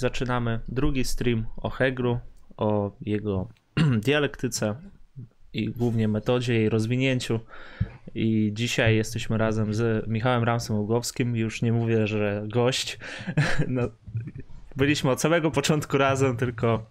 zaczynamy 0.00 0.60
drugi 0.68 1.04
stream 1.04 1.46
o 1.56 1.70
Hegru, 1.70 2.18
o 2.56 2.92
jego 3.00 3.48
dialektyce 4.06 4.74
i 5.52 5.70
głównie 5.70 6.08
metodzie 6.08 6.54
jej 6.54 6.68
rozwinięciu. 6.68 7.40
I 8.14 8.50
dzisiaj 8.54 8.96
jesteśmy 8.96 9.38
razem 9.38 9.74
z 9.74 10.08
Michałem 10.08 10.44
Ramsem 10.44 10.76
Ługowskim. 10.76 11.36
Już 11.36 11.62
nie 11.62 11.72
mówię, 11.72 12.06
że 12.06 12.42
gość. 12.48 12.98
No, 13.68 13.82
byliśmy 14.76 15.10
od 15.10 15.20
samego 15.20 15.50
początku 15.50 15.98
razem, 15.98 16.36
tylko 16.36 16.90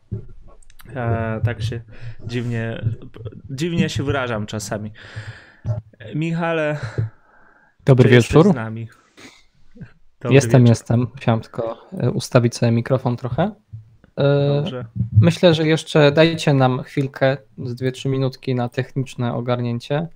e, 0.96 1.42
tak 1.44 1.62
się 1.62 1.82
dziwnie, 2.26 2.86
dziwnie 3.50 3.90
się 3.90 4.04
wyrażam 4.04 4.46
czasami. 4.46 4.92
Michale, 6.16 6.78
Dobry 7.86 8.10
wieczór. 8.10 8.52
z 8.52 8.56
nami. 8.56 8.88
Dobry 10.22 10.36
jestem, 10.36 10.62
wieczór. 10.62 10.70
jestem. 10.70 11.08
Chciałem 11.16 11.42
tylko 11.42 11.78
e, 12.00 12.12
ustawić 12.12 12.56
sobie 12.56 12.72
mikrofon 12.72 13.18
trochę. 13.18 13.52
E, 14.16 14.56
Dobrze. 14.56 14.86
Myślę, 15.22 15.54
że 15.54 15.68
jeszcze 15.68 16.12
dajcie 16.12 16.54
nam 16.54 16.84
chwilkę, 16.84 17.38
z 17.58 17.82
2-3 17.82 18.10
minutki 18.10 18.56
na 18.56 18.70
techniczne 18.70 19.34
ogarnięcie. 19.34 20.08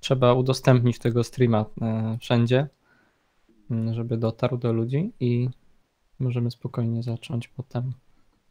Trzeba 0.00 0.32
udostępnić 0.32 0.98
tego 0.98 1.24
streama 1.24 1.64
e, 1.82 2.16
wszędzie, 2.20 2.68
żeby 3.92 4.16
dotarł 4.16 4.56
do 4.56 4.72
ludzi 4.72 5.12
i 5.20 5.48
możemy 6.18 6.50
spokojnie 6.50 7.02
zacząć 7.02 7.48
potem. 7.48 7.92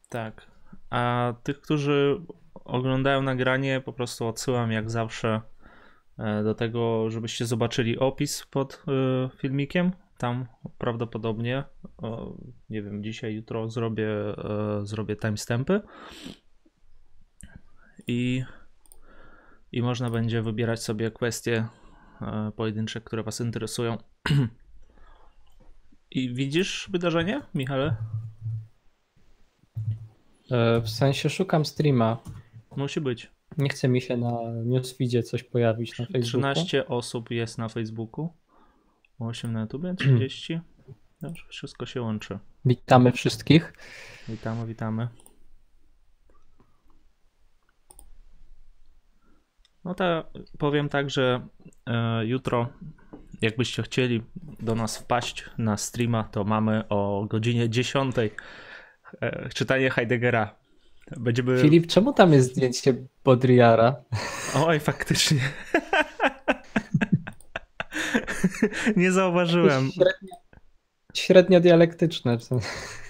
Tak. 0.09 0.47
A 0.89 1.33
tych, 1.43 1.61
którzy 1.61 2.21
oglądają 2.65 3.21
nagranie, 3.21 3.81
po 3.85 3.93
prostu 3.93 4.27
odsyłam 4.27 4.71
jak 4.71 4.91
zawsze 4.91 5.41
do 6.43 6.55
tego, 6.55 7.09
żebyście 7.09 7.45
zobaczyli 7.45 7.99
opis 7.99 8.45
pod 8.45 8.85
filmikiem. 9.37 9.91
Tam 10.23 10.47
prawdopodobnie, 10.77 11.63
nie 12.69 12.81
wiem, 12.83 13.03
dzisiaj, 13.03 13.33
jutro 13.33 13.69
zrobię, 13.69 14.07
e, 14.09 14.79
zrobię 14.83 15.15
timestampy 15.15 15.81
i, 18.07 18.43
i 19.71 19.81
można 19.81 20.09
będzie 20.09 20.41
wybierać 20.41 20.83
sobie 20.83 21.11
kwestie 21.11 21.67
e, 22.21 22.51
pojedyncze, 22.55 23.01
które 23.01 23.23
Was 23.23 23.41
interesują. 23.41 23.97
I 26.11 26.33
widzisz 26.33 26.89
wydarzenie, 26.91 27.41
Michale? 27.55 27.95
E, 30.51 30.81
W 30.81 30.89
sensie 30.89 31.29
szukam 31.29 31.65
streama. 31.65 32.17
Musi 32.75 33.01
być. 33.01 33.31
Nie 33.57 33.69
chce 33.69 33.87
mi 33.87 34.01
się 34.01 34.17
na 34.17 34.31
newsfeedzie 34.65 35.23
coś 35.23 35.43
pojawić 35.43 35.99
na 35.99 36.05
Facebooku. 36.05 36.21
13 36.23 36.87
osób 36.87 37.31
jest 37.31 37.57
na 37.57 37.69
Facebooku, 37.69 38.33
8 39.27 39.53
na 39.53 39.61
YouTubie, 39.61 39.95
30. 39.99 40.59
Dobrze, 41.21 41.43
wszystko 41.49 41.85
się 41.85 42.01
łączy. 42.01 42.39
Witamy 42.65 43.11
wszystkich. 43.11 43.73
Witamy, 44.29 44.67
witamy. 44.67 45.07
No 49.85 49.95
to 49.95 50.31
powiem 50.57 50.89
tak, 50.89 51.09
że 51.09 51.47
e, 51.85 52.25
jutro, 52.25 52.69
jakbyście 53.41 53.83
chcieli 53.83 54.23
do 54.59 54.75
nas 54.75 54.97
wpaść 54.97 55.45
na 55.57 55.77
streama, 55.77 56.23
to 56.23 56.43
mamy 56.43 56.87
o 56.89 57.25
godzinie 57.29 57.69
10 57.69 58.15
e, 59.21 59.49
czytanie 59.49 59.89
Heideggera. 59.89 60.55
Będziemy. 61.17 61.61
Filip, 61.61 61.87
czemu 61.87 62.13
tam 62.13 62.33
jest 62.33 62.51
zdjęcie 62.51 62.95
Bodriara? 63.23 63.95
Oj, 64.55 64.79
faktycznie. 64.79 65.39
Nie 68.97 69.11
zauważyłem. 69.11 69.91
Średnio, 69.91 70.35
średnio 71.13 71.59
dialektyczne. 71.59 72.37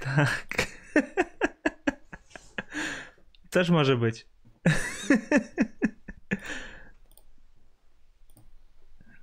Tak. 0.03 0.67
Też 3.49 3.69
może 3.69 3.97
być. 3.97 4.27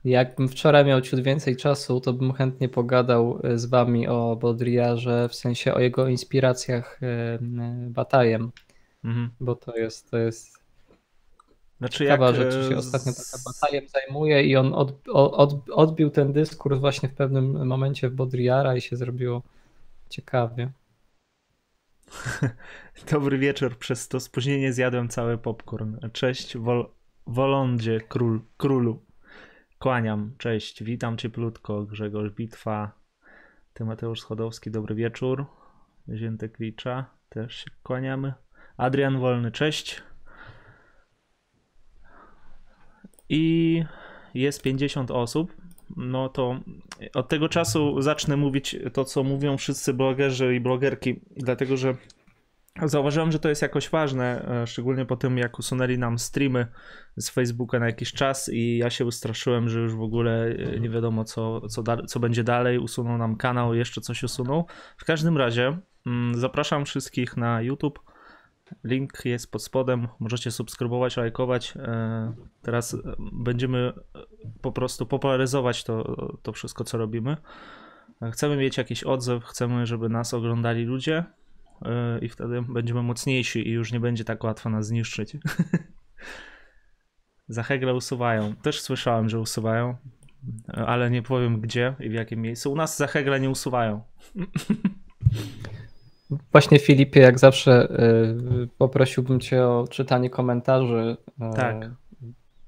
Jakbym 0.04 0.48
wczoraj 0.48 0.84
miał 0.84 1.00
ciut 1.00 1.20
więcej 1.20 1.56
czasu, 1.56 2.00
to 2.00 2.12
bym 2.12 2.32
chętnie 2.32 2.68
pogadał 2.68 3.40
e, 3.44 3.58
z 3.58 3.66
wami 3.66 4.08
o 4.08 4.36
Baudrillarze, 4.36 5.28
w 5.28 5.34
sensie 5.34 5.74
o 5.74 5.80
jego 5.80 6.08
inspiracjach 6.08 7.00
e, 7.02 7.06
e, 7.06 7.38
Batajem, 7.88 8.52
Mhm. 9.04 9.30
bo 9.40 9.54
to 9.54 9.76
jest, 9.76 10.10
to 10.10 10.18
jest 10.18 10.59
Znaczy 11.80 11.98
ciekawa 11.98 12.26
jak 12.26 12.36
rzecz, 12.36 12.54
że 12.54 12.68
się 12.68 12.74
e, 12.74 12.78
ostatnio 12.78 13.12
taka 13.12 13.42
Batajem 13.44 13.88
zajmuje 13.88 14.42
i 14.42 14.56
on 14.56 14.74
od, 14.74 15.08
od, 15.12 15.70
odbił 15.70 16.10
ten 16.10 16.32
dyskurs 16.32 16.80
właśnie 16.80 17.08
w 17.08 17.14
pewnym 17.14 17.66
momencie 17.66 18.08
w 18.08 18.14
Baudrillara 18.14 18.76
i 18.76 18.80
się 18.80 18.96
zrobiło 18.96 19.42
ciekawie. 20.08 20.72
Dobry 23.12 23.38
wieczór. 23.38 23.78
Przez 23.78 24.08
to 24.08 24.20
spóźnienie 24.20 24.72
zjadłem 24.72 25.08
cały 25.08 25.38
popcorn. 25.38 25.96
Cześć, 26.12 26.56
Wol 26.56 26.90
Wolondzie, 27.26 28.00
król, 28.08 28.40
królu. 28.56 29.04
Kłaniam, 29.78 30.34
cześć, 30.38 30.84
witam 30.84 31.16
cieplutko. 31.16 31.82
Grzegorz 31.82 32.30
Bitwa, 32.30 32.92
Tymateusz 33.72 34.20
Schodowski, 34.20 34.70
dobry 34.70 34.94
wieczór. 34.94 35.46
Zięte 36.14 36.48
Klicza, 36.48 37.10
też 37.28 37.56
się 37.56 37.70
kłaniamy. 37.82 38.32
Adrian 38.76 39.20
Wolny, 39.20 39.50
cześć. 39.50 40.02
I 43.30 43.84
jest 44.34 44.62
50 44.62 45.10
osób. 45.10 45.56
No 45.96 46.28
to 46.28 46.60
od 47.14 47.28
tego 47.28 47.48
czasu 47.48 48.02
zacznę 48.02 48.36
mówić 48.36 48.76
to, 48.92 49.04
co 49.04 49.22
mówią 49.24 49.56
wszyscy 49.56 49.94
blogerzy 49.94 50.54
i 50.54 50.60
blogerki, 50.60 51.20
dlatego 51.36 51.76
że 51.76 51.94
zauważyłem, 52.82 53.32
że 53.32 53.38
to 53.38 53.48
jest 53.48 53.62
jakoś 53.62 53.88
ważne, 53.88 54.48
e, 54.62 54.66
szczególnie 54.66 55.06
po 55.06 55.16
tym, 55.16 55.38
jak 55.38 55.58
usunęli 55.58 55.98
nam 55.98 56.18
streamy 56.18 56.66
z 57.16 57.30
Facebooka 57.30 57.78
na 57.78 57.86
jakiś 57.86 58.12
czas 58.12 58.50
i 58.52 58.76
ja 58.76 58.90
się 58.90 59.04
ustraszyłem, 59.04 59.68
że 59.68 59.80
już 59.80 59.94
w 59.94 60.02
ogóle 60.02 60.46
e, 60.46 60.80
nie 60.80 60.90
wiadomo, 60.90 61.24
co, 61.24 61.68
co, 61.68 61.82
co 62.06 62.20
będzie 62.20 62.44
dalej. 62.44 62.78
Usunął 62.78 63.18
nam 63.18 63.36
kanał, 63.36 63.74
jeszcze 63.74 64.00
coś 64.00 64.22
usunął. 64.22 64.66
W 64.96 65.04
każdym 65.04 65.36
razie 65.36 65.78
mm, 66.06 66.34
zapraszam 66.34 66.84
wszystkich 66.84 67.36
na 67.36 67.62
YouTube. 67.62 68.09
Link 68.84 69.24
jest 69.24 69.50
pod 69.50 69.62
spodem. 69.62 70.08
Możecie 70.18 70.50
subskrybować, 70.50 71.16
lajkować. 71.16 71.74
E, 71.76 72.32
Teraz 72.62 72.94
e, 72.94 72.98
będziemy 73.32 73.78
e, 73.78 73.92
po 74.60 74.72
prostu 74.72 75.06
popularyzować 75.06 75.84
to, 75.84 76.16
to 76.42 76.52
wszystko, 76.52 76.84
co 76.84 76.98
robimy. 76.98 77.36
Chcemy 78.32 78.56
mieć 78.56 78.76
jakiś 78.76 79.04
odzew, 79.04 79.44
chcemy, 79.44 79.86
żeby 79.86 80.08
nas 80.08 80.34
oglądali 80.34 80.84
ludzie 80.84 81.24
i 82.22 82.28
wtedy 82.28 82.62
będziemy 82.68 83.02
mocniejsi 83.02 83.68
i 83.68 83.70
już 83.70 83.92
nie 83.92 84.00
będzie 84.00 84.24
tak 84.24 84.44
łatwo 84.44 84.70
nas 84.70 84.86
zniszczyć. 84.86 85.36
Za 87.48 87.62
Hegle 87.62 87.94
usuwają. 87.94 88.56
Też 88.56 88.80
słyszałem, 88.80 89.28
że 89.28 89.40
usuwają, 89.40 89.96
ale 90.66 91.10
nie 91.10 91.22
powiem 91.22 91.60
gdzie 91.60 91.94
i 92.00 92.10
w 92.10 92.12
jakim 92.12 92.42
miejscu. 92.42 92.72
U 92.72 92.76
nas 92.76 92.96
za 92.96 93.06
Hegle 93.06 93.40
nie 93.40 93.50
usuwają. 93.50 94.02
Właśnie 96.52 96.78
Filipie, 96.78 97.20
jak 97.20 97.38
zawsze 97.38 97.88
y, 98.64 98.68
poprosiłbym 98.78 99.40
cię 99.40 99.66
o 99.66 99.84
czytanie 99.90 100.30
komentarzy. 100.30 101.16
y, 101.52 101.56
Tak. 101.56 101.90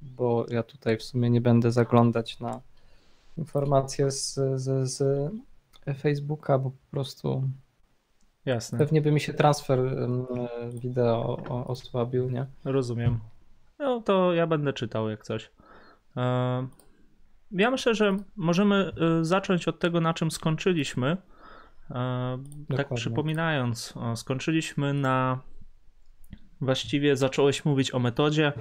Bo 0.03 0.47
ja 0.51 0.63
tutaj 0.63 0.97
w 0.99 1.03
sumie 1.03 1.31
nie 1.31 1.41
będę 1.41 1.71
zaglądać 1.73 2.41
na 2.41 2.61
informacje 3.39 4.11
z, 4.11 4.35
z, 4.55 4.91
z 4.91 5.31
Facebooka, 5.99 6.59
bo 6.59 6.71
po 6.71 6.77
prostu 6.91 7.43
Jasne, 8.45 8.79
pewnie 8.79 9.03
by 9.03 9.13
mi 9.13 9.21
się 9.21 9.35
transfer 9.35 9.79
ym, 9.79 10.27
wideo 10.73 11.37
osłabił, 11.67 12.31
nie? 12.31 12.47
rozumiem. 12.65 13.19
No 13.79 14.01
to 14.01 14.33
ja 14.35 14.47
będę 14.47 14.73
czytał 14.73 15.09
jak 15.11 15.25
coś. 15.25 15.51
E, 16.17 16.67
Ja 17.51 17.71
myślę, 17.71 17.95
że 17.95 18.17
możemy 18.37 18.93
zacząć 19.23 19.69
od 19.69 19.79
tego, 19.79 20.01
na 20.01 20.15
czym 20.15 20.31
skończyliśmy. 20.31 21.17
E, 21.91 21.95
Tak 21.95 22.69
Dokładnie. 22.69 22.97
przypominając, 22.97 23.95
o, 23.97 24.17
skończyliśmy 24.17 24.95
na. 24.95 25.41
Właściwie 26.61 27.17
zacząłeś 27.17 27.65
mówić 27.65 27.95
o 27.95 27.99
metodzie, 27.99 28.53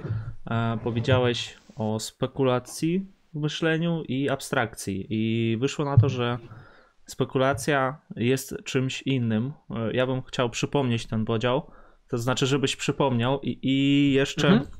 e, 0.50 0.78
powiedziałeś 0.84 1.56
o 1.76 2.00
spekulacji 2.00 3.06
w 3.34 3.40
myśleniu 3.40 4.02
i 4.08 4.28
abstrakcji. 4.28 5.06
I 5.10 5.56
wyszło 5.56 5.84
na 5.84 5.96
to, 5.98 6.08
że 6.08 6.38
spekulacja 7.06 7.98
jest 8.16 8.56
czymś 8.64 9.02
innym. 9.02 9.52
E, 9.70 9.92
Ja 9.92 10.06
bym 10.06 10.22
chciał 10.22 10.50
przypomnieć 10.50 11.06
ten 11.06 11.24
podział. 11.24 11.70
To 12.08 12.18
znaczy, 12.18 12.46
żebyś 12.46 12.76
przypomniał 12.76 13.40
i, 13.42 13.58
i 13.62 14.12
jeszcze 14.12 14.48
Mhm. 14.48 14.70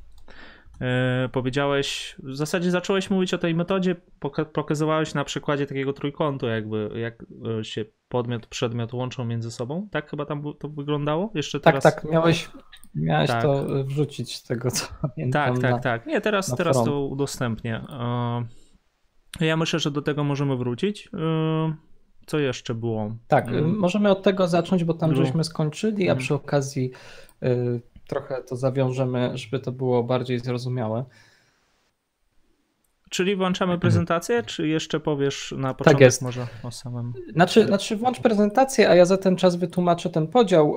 E, 0.81 1.29
powiedziałeś, 1.33 2.17
w 2.23 2.35
zasadzie 2.37 2.71
zacząłeś 2.71 3.11
mówić 3.11 3.35
o 3.35 3.39
tej 3.39 3.55
metodzie, 3.55 3.97
poka- 4.21 4.45
pokazywałeś 4.45 5.15
na 5.15 5.25
przykładzie 5.25 5.67
takiego 5.67 5.93
trójkątu, 5.93 6.47
jakby 6.47 6.91
jak 6.95 7.25
e, 7.61 7.65
się 7.65 7.85
podmiot, 8.09 8.47
przedmiot 8.47 8.93
łączą 8.93 9.25
między 9.25 9.51
sobą. 9.51 9.89
Tak 9.91 10.11
chyba 10.11 10.27
tam 10.27 10.43
to 10.59 10.69
wyglądało? 10.69 11.31
Jeszcze 11.35 11.61
Tak, 11.61 11.75
teraz... 11.75 11.95
tak, 11.95 12.05
miałeś, 12.05 12.51
miałeś 12.95 13.31
Tak. 13.31 13.43
to 13.43 13.65
wrzucić 13.85 14.37
z 14.37 14.43
tego, 14.43 14.71
co 14.71 14.87
pamiętam. 15.03 15.55
Tak, 15.55 15.63
na- 15.63 15.73
tak, 15.73 15.83
tak. 15.83 16.07
Nie, 16.07 16.21
teraz, 16.21 16.57
teraz 16.57 16.85
to 16.85 17.01
udostępnię. 17.01 17.81
E, 19.41 19.47
Ja 19.47 19.57
myślę, 19.57 19.79
że 19.79 19.91
do 19.91 20.03
tego 20.03 20.25
możemy 20.25 20.57
wrócić. 20.57 21.11
Co 22.27 22.39
jeszcze 22.39 22.75
było? 22.75 23.17
Tak, 23.29 23.45
hmm. 23.49 23.79
możemy 23.79 24.11
od 24.11 24.23
tego 24.23 24.49
zacząć, 24.49 24.85
bo 24.85 24.95
tam 24.95 25.17
żeśmy 25.17 25.45
skończyli, 25.45 26.05
a 26.05 26.07
hmm. 26.07 26.19
przy 26.19 26.35
okazji 26.35 26.91
y, 27.43 27.81
trochę 28.07 28.43
to 28.43 28.57
zawiążemy, 28.57 29.31
żeby 29.35 29.61
to 29.61 29.73
było 29.73 30.05
bardziej 30.05 30.39
zrozumiałe. 30.39 31.05
Czyli 33.11 33.37
włączamy 33.37 33.79
prezentację, 33.79 34.43
czy 34.43 34.69
jeszcze 34.69 35.01
powiesz 35.01 35.55
na 35.57 35.69
tak 35.69 35.77
początek 35.77 35.99
tak 35.99 36.01
jest. 36.01 36.23
może 36.23 36.47
o 36.63 36.71
samym... 36.71 37.13
Znaczy, 37.33 37.67
znaczy 37.67 37.97
włącz 37.97 38.21
prezentację, 38.21 38.91
a 38.91 38.95
ja 38.95 39.05
za 39.05 39.17
ten 39.17 39.37
czas 39.37 39.57
wytłumaczę 39.57 40.11
ten 40.11 40.27
podział. 40.27 40.77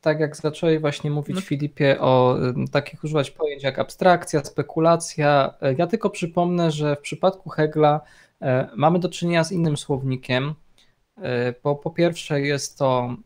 Tak 0.00 0.20
jak 0.20 0.36
zacząłeś 0.36 0.80
właśnie 0.80 1.10
mówić 1.10 1.36
no. 1.36 1.40
Filipie 1.42 2.00
o 2.00 2.36
takich 2.72 3.04
używać 3.04 3.30
pojęć 3.30 3.62
jak 3.62 3.78
abstrakcja, 3.78 4.44
spekulacja. 4.44 5.54
E, 5.60 5.74
ja 5.74 5.86
tylko 5.86 6.10
przypomnę, 6.10 6.70
że 6.70 6.96
w 6.96 7.00
przypadku 7.00 7.50
Hegla 7.50 8.00
e, 8.42 8.68
mamy 8.76 8.98
do 8.98 9.08
czynienia 9.08 9.44
z 9.44 9.52
innym 9.52 9.76
słownikiem, 9.76 10.54
e, 11.16 11.54
bo 11.64 11.74
po 11.74 11.90
pierwsze 11.90 12.40
jest 12.40 12.78
to 12.78 13.16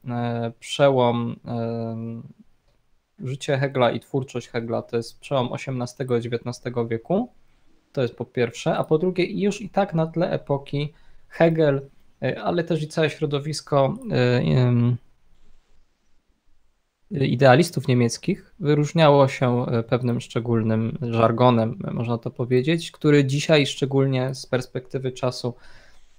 przełom 0.61 1.37
życie 3.25 3.59
Hegla 3.59 3.91
i 3.91 4.01
twórczość 4.01 4.49
Hegla, 4.49 4.83
to 4.83 4.97
jest 4.97 5.21
przełom 5.21 5.49
XVIII 5.53 6.09
i 6.25 6.35
XIX 6.35 6.75
wieku. 6.89 7.29
To 7.93 8.03
jest 8.03 8.15
po 8.15 8.25
pierwsze, 8.25 8.77
a 8.77 8.85
po 8.85 8.99
drugie 8.99 9.41
już 9.41 9.61
i 9.61 9.71
tak 9.71 9.95
na 9.95 10.07
tle 10.07 10.31
epoki 10.31 10.93
Hegel, 11.29 11.89
e, 12.23 12.43
ale 12.43 12.65
też 12.65 12.83
i 12.83 12.89
całe 12.89 13.11
środowisko 13.11 13.95
e, 14.11 14.43
idealistów 17.11 17.89
niemieckich 17.89 18.55
wyróżniało 18.61 19.29
się 19.29 19.67
pewnym 19.89 20.21
szczególnym 20.21 20.99
żargonem, 21.03 21.79
można 21.93 22.19
to 22.19 22.31
powiedzieć, 22.31 22.91
który 22.91 23.25
dzisiaj 23.25 23.67
szczególnie 23.67 24.35
z 24.35 24.47
perspektywy 24.47 25.13
czasu 25.13 25.55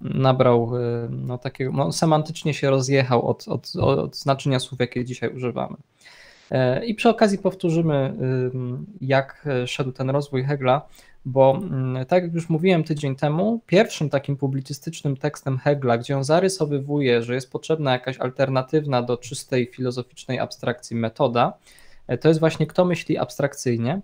nabrał, 0.00 0.72
no 1.10 1.38
takiego, 1.38 1.72
no, 1.72 1.92
semantycznie 1.92 2.54
się 2.54 2.70
rozjechał 2.70 3.28
od, 3.28 3.48
od, 3.48 3.76
od 3.76 4.16
znaczenia 4.16 4.60
słów, 4.60 4.80
jakie 4.80 5.04
dzisiaj 5.04 5.34
używamy. 5.34 5.76
I 6.86 6.94
przy 6.94 7.08
okazji 7.08 7.38
powtórzymy, 7.38 8.14
jak 9.00 9.48
szedł 9.66 9.92
ten 9.92 10.10
rozwój 10.10 10.44
Hegla, 10.44 10.88
bo 11.28 11.58
mm, 11.62 12.06
tak 12.06 12.22
jak 12.22 12.34
już 12.34 12.48
mówiłem 12.48 12.84
tydzień 12.84 13.16
temu, 13.16 13.60
pierwszym 13.66 14.10
takim 14.10 14.36
publicystycznym 14.36 15.16
tekstem 15.16 15.58
Hegla, 15.58 15.98
gdzie 15.98 16.16
on 16.16 16.24
zarysowywuje, 16.24 17.22
że 17.22 17.34
jest 17.34 17.52
potrzebna 17.52 17.92
jakaś 17.92 18.18
alternatywna 18.18 19.02
do 19.02 19.16
czystej 19.16 19.66
filozoficznej 19.66 20.38
abstrakcji 20.38 20.96
metoda, 20.96 21.58
e, 22.06 22.18
to 22.18 22.28
jest 22.28 22.40
właśnie 22.40 22.66
Kto 22.66 22.84
myśli 22.84 23.18
abstrakcyjnie. 23.18 24.00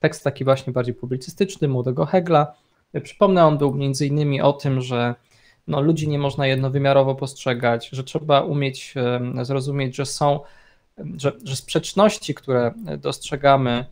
Tekst 0.00 0.24
taki 0.24 0.44
właśnie 0.44 0.72
bardziej 0.72 0.94
publicystyczny, 0.94 1.68
młodego 1.68 2.06
Hegla. 2.06 2.54
E, 2.92 3.00
przypomnę, 3.00 3.44
on 3.44 3.58
był 3.58 3.74
między 3.74 4.06
innymi 4.06 4.40
o 4.40 4.52
tym, 4.52 4.80
że 4.80 5.14
no, 5.66 5.80
ludzi 5.80 6.08
nie 6.08 6.18
można 6.18 6.46
jednowymiarowo 6.46 7.14
postrzegać, 7.14 7.88
że 7.88 8.04
trzeba 8.04 8.40
umieć 8.40 8.94
zrozumieć, 9.42 9.96
że 9.96 10.06
są, 10.06 10.40
że, 11.16 11.32
że 11.44 11.56
sprzeczności, 11.56 12.34
które 12.34 12.74
dostrzegamy, 12.98 13.84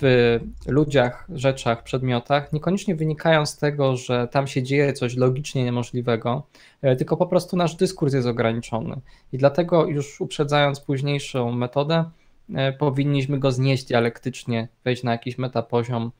w 0.00 0.38
ludziach, 0.66 1.26
rzeczach, 1.34 1.82
przedmiotach 1.82 2.52
niekoniecznie 2.52 2.94
wynikają 2.94 3.46
z 3.46 3.56
tego, 3.56 3.96
że 3.96 4.28
tam 4.30 4.46
się 4.46 4.62
dzieje 4.62 4.92
coś 4.92 5.16
logicznie 5.16 5.64
niemożliwego, 5.64 6.46
e, 6.82 6.96
tylko 6.96 7.16
po 7.16 7.26
prostu 7.26 7.56
nasz 7.56 7.74
dyskurs 7.76 8.14
jest 8.14 8.26
ograniczony. 8.28 9.00
I 9.32 9.38
dlatego 9.38 9.86
już 9.86 10.20
uprzedzając 10.20 10.80
późniejszą 10.80 11.52
metodę, 11.52 12.04
e, 12.54 12.72
powinniśmy 12.72 13.38
go 13.38 13.52
znieść 13.52 13.84
dialektycznie, 13.84 14.68
wejść 14.84 15.02
na 15.02 15.12
jakiś 15.12 15.38
metapoziom, 15.38 16.12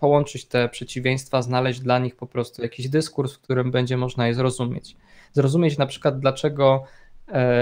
połączyć 0.00 0.44
te 0.44 0.68
przeciwieństwa, 0.68 1.42
znaleźć 1.42 1.80
dla 1.80 1.98
nich 1.98 2.16
po 2.16 2.26
prostu 2.26 2.62
jakiś 2.62 2.88
dyskurs, 2.88 3.34
w 3.34 3.40
którym 3.40 3.70
będzie 3.70 3.96
można 3.96 4.28
je 4.28 4.34
zrozumieć. 4.34 4.96
Zrozumieć 5.32 5.78
na 5.78 5.86
przykład, 5.86 6.20
dlaczego 6.20 6.84
e, 6.84 7.05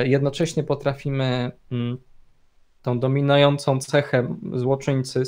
jednocześnie 0.05 0.65
potrafimy 0.65 1.53
mm, 1.73 1.99
tą 2.83 3.01
dominującą 3.01 3.79
cechę 3.79 4.37
złoczyńcy, 4.53 5.23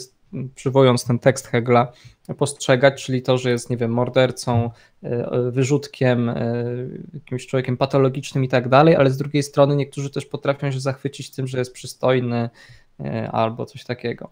przywołując 0.55 1.05
ten 1.05 1.19
tekst 1.19 1.47
Hegla, 1.47 1.93
postrzegać, 2.39 3.05
czyli 3.05 3.23
to, 3.23 3.39
że 3.39 3.51
jest, 3.51 3.71
nie 3.71 3.77
wiem, 3.77 3.91
mordercą, 3.91 4.71
e, 5.03 5.51
wyrzutkiem, 5.51 6.29
e, 6.29 6.65
jakimś 7.15 7.47
człowiekiem 7.47 7.77
patologicznym 7.77 8.45
i 8.45 8.49
tak 8.49 8.69
dalej, 8.69 8.97
ale 8.97 9.11
z 9.11 9.17
drugiej 9.17 9.43
strony 9.43 9.77
niektórzy 9.77 10.11
też 10.11 10.27
potrafią 10.27 10.73
się 10.73 10.81
zachwycić 10.81 11.31
tym, 11.31 11.47
że 11.47 11.59
jest 11.59 11.73
przystojny 11.73 12.51
e, 13.01 13.31
albo 13.33 13.67
coś 13.67 13.85
takiego. 13.85 14.31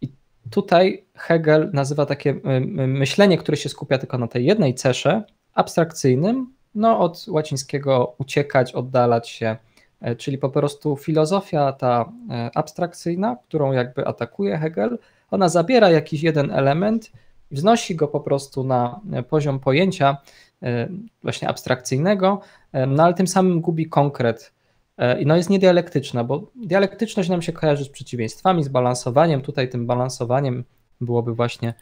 I 0.00 0.12
tutaj 0.50 1.04
Hegel 1.14 1.70
nazywa 1.72 2.06
takie 2.06 2.40
myślenie, 2.70 3.38
które 3.38 3.56
się 3.56 3.68
skupia 3.68 3.98
tylko 3.98 4.18
na 4.18 4.28
tej 4.28 4.44
jednej 4.44 4.74
cesze, 4.74 5.24
abstrakcyjnym, 5.54 6.52
no 6.74 7.00
od 7.00 7.26
łacińskiego 7.28 8.14
uciekać, 8.18 8.72
oddalać 8.72 9.28
się, 9.28 9.56
E, 10.00 10.16
czyli 10.16 10.38
po 10.38 10.50
prostu 10.50 10.96
filozofia 10.96 11.72
ta 11.72 12.12
e, 12.30 12.50
abstrakcyjna, 12.54 13.36
którą 13.48 13.72
jakby 13.72 14.06
atakuje 14.06 14.58
Hegel, 14.58 14.98
ona 15.30 15.48
zabiera 15.48 15.90
jakiś 15.90 16.22
jeden 16.22 16.50
element 16.50 17.12
wznosi 17.50 17.96
go 17.96 18.08
po 18.08 18.20
prostu 18.20 18.64
na 18.64 19.00
e, 19.12 19.22
poziom 19.22 19.60
pojęcia 19.60 20.16
właśnie 21.22 21.48
abstrakcyjnego, 21.48 22.40
no 22.86 23.02
ale 23.02 23.14
tym 23.14 23.26
samym 23.26 23.60
gubi 23.60 23.88
konkret. 23.88 24.52
I 25.20 25.26
no 25.26 25.36
jest 25.36 25.50
niedialektyczna, 25.50 26.24
bo 26.24 26.42
dialektyczność 26.54 27.28
nam 27.28 27.42
się 27.42 27.52
kojarzy 27.52 27.84
z 27.84 27.88
przeciwieństwami, 27.88 28.64
z 28.64 28.68
balansowaniem. 28.68 29.40
Tutaj 29.40 29.68
tym 29.68 29.86
balansowaniem 29.86 30.64
byłoby 31.00 31.34
właśnie 31.34 31.74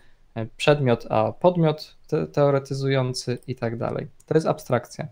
przedmiot, 0.57 1.07
a 1.11 1.33
podmiot 1.33 1.97
teoretyzujący 2.33 3.39
i 3.47 3.55
tak 3.55 3.79
dalej. 3.79 4.07
To 4.27 4.35
jest 4.35 4.47
abstrakcja. 4.47 5.09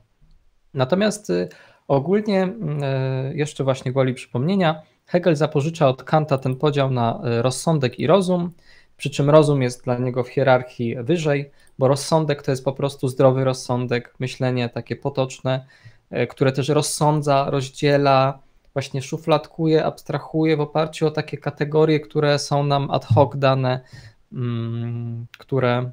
Natomiast 0.74 1.30
y, 1.30 1.48
Ogólnie 1.88 2.42
mm, 2.42 2.78
e, 2.82 3.34
jeszcze 3.34 3.64
właśnie 3.64 3.92
gwoli 3.92 4.14
przypomnienia, 4.14 4.82
Hegel 5.06 5.36
zapożycza 5.36 5.88
od 5.88 6.02
Kanta 6.02 6.38
ten 6.38 6.56
podział 6.56 6.90
na 6.90 7.20
e, 7.24 7.42
rozsądek 7.42 7.98
i 7.98 8.06
rozum, 8.06 8.50
przy 8.96 9.10
czym 9.10 9.30
rozum 9.30 9.62
jest 9.62 9.84
dla 9.84 9.98
niego 9.98 10.24
w 10.24 10.28
hierarchii 10.28 10.96
wyżej, 11.02 11.50
bo 11.78 11.88
rozsądek 11.88 12.42
to 12.42 12.50
jest 12.50 12.64
po 12.64 12.72
prostu 12.72 13.08
zdrowy 13.08 13.44
rozsądek, 13.44 14.14
myślenie 14.18 14.68
takie 14.68 14.96
potoczne, 14.96 15.66
e, 16.10 16.26
które 16.26 16.52
też 16.52 16.68
rozsądza, 16.68 17.50
rozdziela, 17.50 18.38
właśnie 18.72 19.02
szufladkuje, 19.02 19.84
abstrahuje 19.84 20.56
w 20.56 20.60
oparciu 20.60 21.06
o 21.06 21.10
takie 21.10 21.38
kategorie, 21.38 22.00
które 22.00 22.38
są 22.38 22.62
nam 22.64 22.90
ad 22.90 23.04
hoc 23.04 23.36
dane, 23.36 23.80
które 25.38 25.90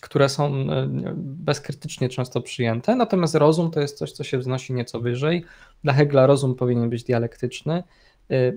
które 0.00 0.28
są 0.28 0.54
e, 0.54 0.88
bezkrytycznie 1.16 2.08
często 2.08 2.40
przyjęte, 2.40 2.96
natomiast 2.96 3.34
rozum 3.34 3.70
to 3.70 3.80
jest 3.80 3.98
coś, 3.98 4.12
co 4.12 4.24
się 4.24 4.38
wznosi 4.38 4.74
nieco 4.74 5.00
wyżej. 5.00 5.44
Dla 5.84 5.92
Hegla 5.92 6.26
rozum 6.26 6.54
powinien 6.54 6.90
być 6.90 7.04
dialektyczny. 7.04 7.82
E, 8.30 8.52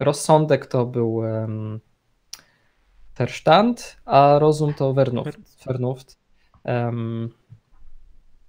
rozsądek 0.00 0.66
to 0.66 0.86
był 0.86 1.22
Verstand, 3.18 3.96
a 4.04 4.38
rozum 4.38 4.74
to 4.74 4.94
Vernuft. 4.94 5.64
Vernuft. 5.66 6.18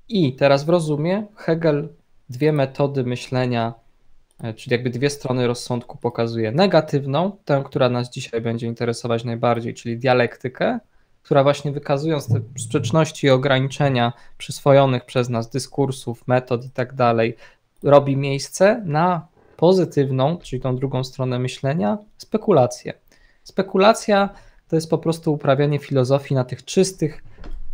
I 0.09 0.35
teraz 0.35 0.63
w 0.63 0.69
rozumie 0.69 1.27
Hegel 1.35 1.89
dwie 2.29 2.51
metody 2.53 3.03
myślenia, 3.03 3.73
czyli 4.55 4.73
jakby 4.73 4.89
dwie 4.89 5.09
strony 5.09 5.47
rozsądku 5.47 5.97
pokazuje. 5.97 6.51
Negatywną, 6.51 7.31
tę, 7.45 7.63
która 7.65 7.89
nas 7.89 8.09
dzisiaj 8.09 8.41
będzie 8.41 8.67
interesować 8.67 9.23
najbardziej, 9.23 9.73
czyli 9.73 9.97
dialektykę, 9.97 10.79
która 11.23 11.43
właśnie 11.43 11.71
wykazując 11.71 12.27
te 12.27 12.41
sprzeczności 12.57 13.27
i 13.27 13.29
ograniczenia 13.29 14.13
przyswojonych 14.37 15.05
przez 15.05 15.29
nas 15.29 15.49
dyskursów, 15.49 16.27
metod 16.27 16.65
i 16.65 16.69
tak 16.69 16.93
dalej, 16.93 17.35
robi 17.83 18.17
miejsce 18.17 18.81
na 18.85 19.27
pozytywną, 19.57 20.37
czyli 20.37 20.61
tą 20.61 20.75
drugą 20.75 21.03
stronę 21.03 21.39
myślenia, 21.39 21.97
spekulację. 22.17 22.93
Spekulacja 23.43 24.29
to 24.67 24.75
jest 24.75 24.89
po 24.89 24.97
prostu 24.97 25.33
uprawianie 25.33 25.79
filozofii 25.79 26.35
na 26.35 26.43
tych 26.43 26.65
czystych 26.65 27.23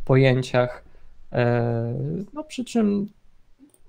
pojęciach, 0.06 0.84
e, 1.32 1.94
no 2.34 2.44
przy 2.44 2.66
czym 2.66 3.10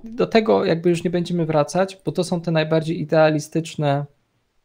do 0.04 0.26
tego 0.26 0.64
jakby 0.64 0.90
już 0.90 1.04
nie 1.04 1.10
będziemy 1.10 1.46
wracać, 1.46 1.98
bo 2.04 2.12
to 2.12 2.24
są 2.24 2.40
te 2.40 2.50
najbardziej 2.50 3.00
idealistyczne 3.00 4.06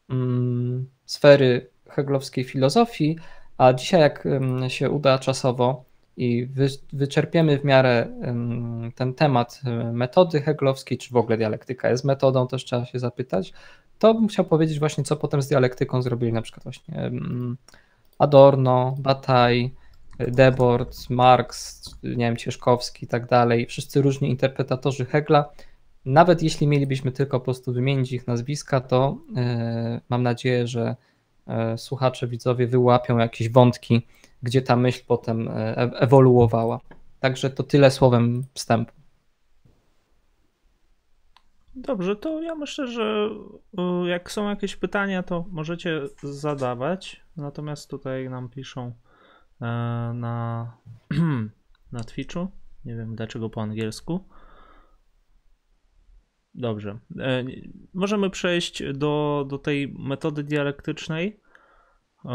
mm, 0.09 0.89
sfery 1.05 1.69
heglowskiej 1.89 2.43
filozofii, 2.43 3.17
a 3.57 3.73
dzisiaj, 3.73 4.01
jak 4.01 4.27
się 4.67 4.89
uda 4.89 5.19
czasowo 5.19 5.83
i 6.17 6.47
wyczerpiemy 6.93 7.59
w 7.59 7.63
miarę 7.63 8.07
ten 8.95 9.13
temat 9.13 9.61
metody 9.93 10.41
heglowskiej, 10.41 10.97
czy 10.97 11.13
w 11.13 11.15
ogóle 11.15 11.37
dialektyka 11.37 11.89
jest 11.89 12.03
metodą, 12.03 12.47
też 12.47 12.65
trzeba 12.65 12.85
się 12.85 12.99
zapytać, 12.99 13.53
to 13.99 14.13
bym 14.13 14.27
chciał 14.27 14.45
powiedzieć 14.45 14.79
właśnie, 14.79 15.03
co 15.03 15.15
potem 15.15 15.41
z 15.41 15.47
dialektyką 15.47 16.01
zrobili 16.01 16.33
na 16.33 16.41
przykład 16.41 16.63
właśnie 16.63 17.11
Adorno, 18.19 18.95
Bataille, 18.99 19.69
Debord, 20.27 21.09
Marx, 21.09 21.81
nie 22.03 22.15
wiem, 22.15 22.37
Cieszkowski 22.37 23.05
i 23.05 23.07
tak 23.07 23.25
dalej, 23.25 23.65
wszyscy 23.65 24.01
różni 24.01 24.29
interpretatorzy 24.29 25.05
Hegla. 25.05 25.49
Nawet 26.05 26.43
jeśli 26.43 26.67
mielibyśmy 26.67 27.11
tylko 27.11 27.39
po 27.39 27.43
prostu 27.43 27.73
wymienić 27.73 28.11
ich 28.11 28.27
nazwiska, 28.27 28.81
to 28.81 29.17
yy, 29.35 30.01
mam 30.09 30.23
nadzieję, 30.23 30.67
że 30.67 30.95
E, 31.49 31.77
słuchacze, 31.77 32.27
widzowie 32.27 32.67
wyłapią 32.67 33.17
jakieś 33.17 33.49
wątki 33.49 34.07
gdzie 34.43 34.61
ta 34.61 34.75
myśl 34.75 35.03
potem 35.07 35.47
e, 35.47 35.75
ewoluowała. 35.75 36.79
Także 37.19 37.49
to 37.49 37.63
tyle 37.63 37.91
słowem 37.91 38.43
wstępu. 38.53 38.93
Dobrze, 41.75 42.15
to 42.15 42.41
ja 42.41 42.55
myślę, 42.55 42.87
że 42.87 43.29
e, 43.77 44.07
jak 44.07 44.31
są 44.31 44.49
jakieś 44.49 44.75
pytania, 44.75 45.23
to 45.23 45.45
możecie 45.51 46.01
zadawać. 46.23 47.21
Natomiast 47.37 47.89
tutaj 47.89 48.29
nam 48.29 48.49
piszą 48.49 48.93
na, 50.13 50.77
na 51.91 52.03
Twitchu. 52.03 52.47
Nie 52.85 52.95
wiem 52.95 53.15
dlaczego 53.15 53.49
po 53.49 53.61
angielsku. 53.61 54.25
Dobrze. 56.55 56.99
E, 57.19 57.43
możemy 57.93 58.29
przejść 58.29 58.83
do, 58.93 59.45
do 59.49 59.57
tej 59.57 59.93
metody 59.99 60.43
dialektycznej. 60.43 61.39
E, 62.25 62.29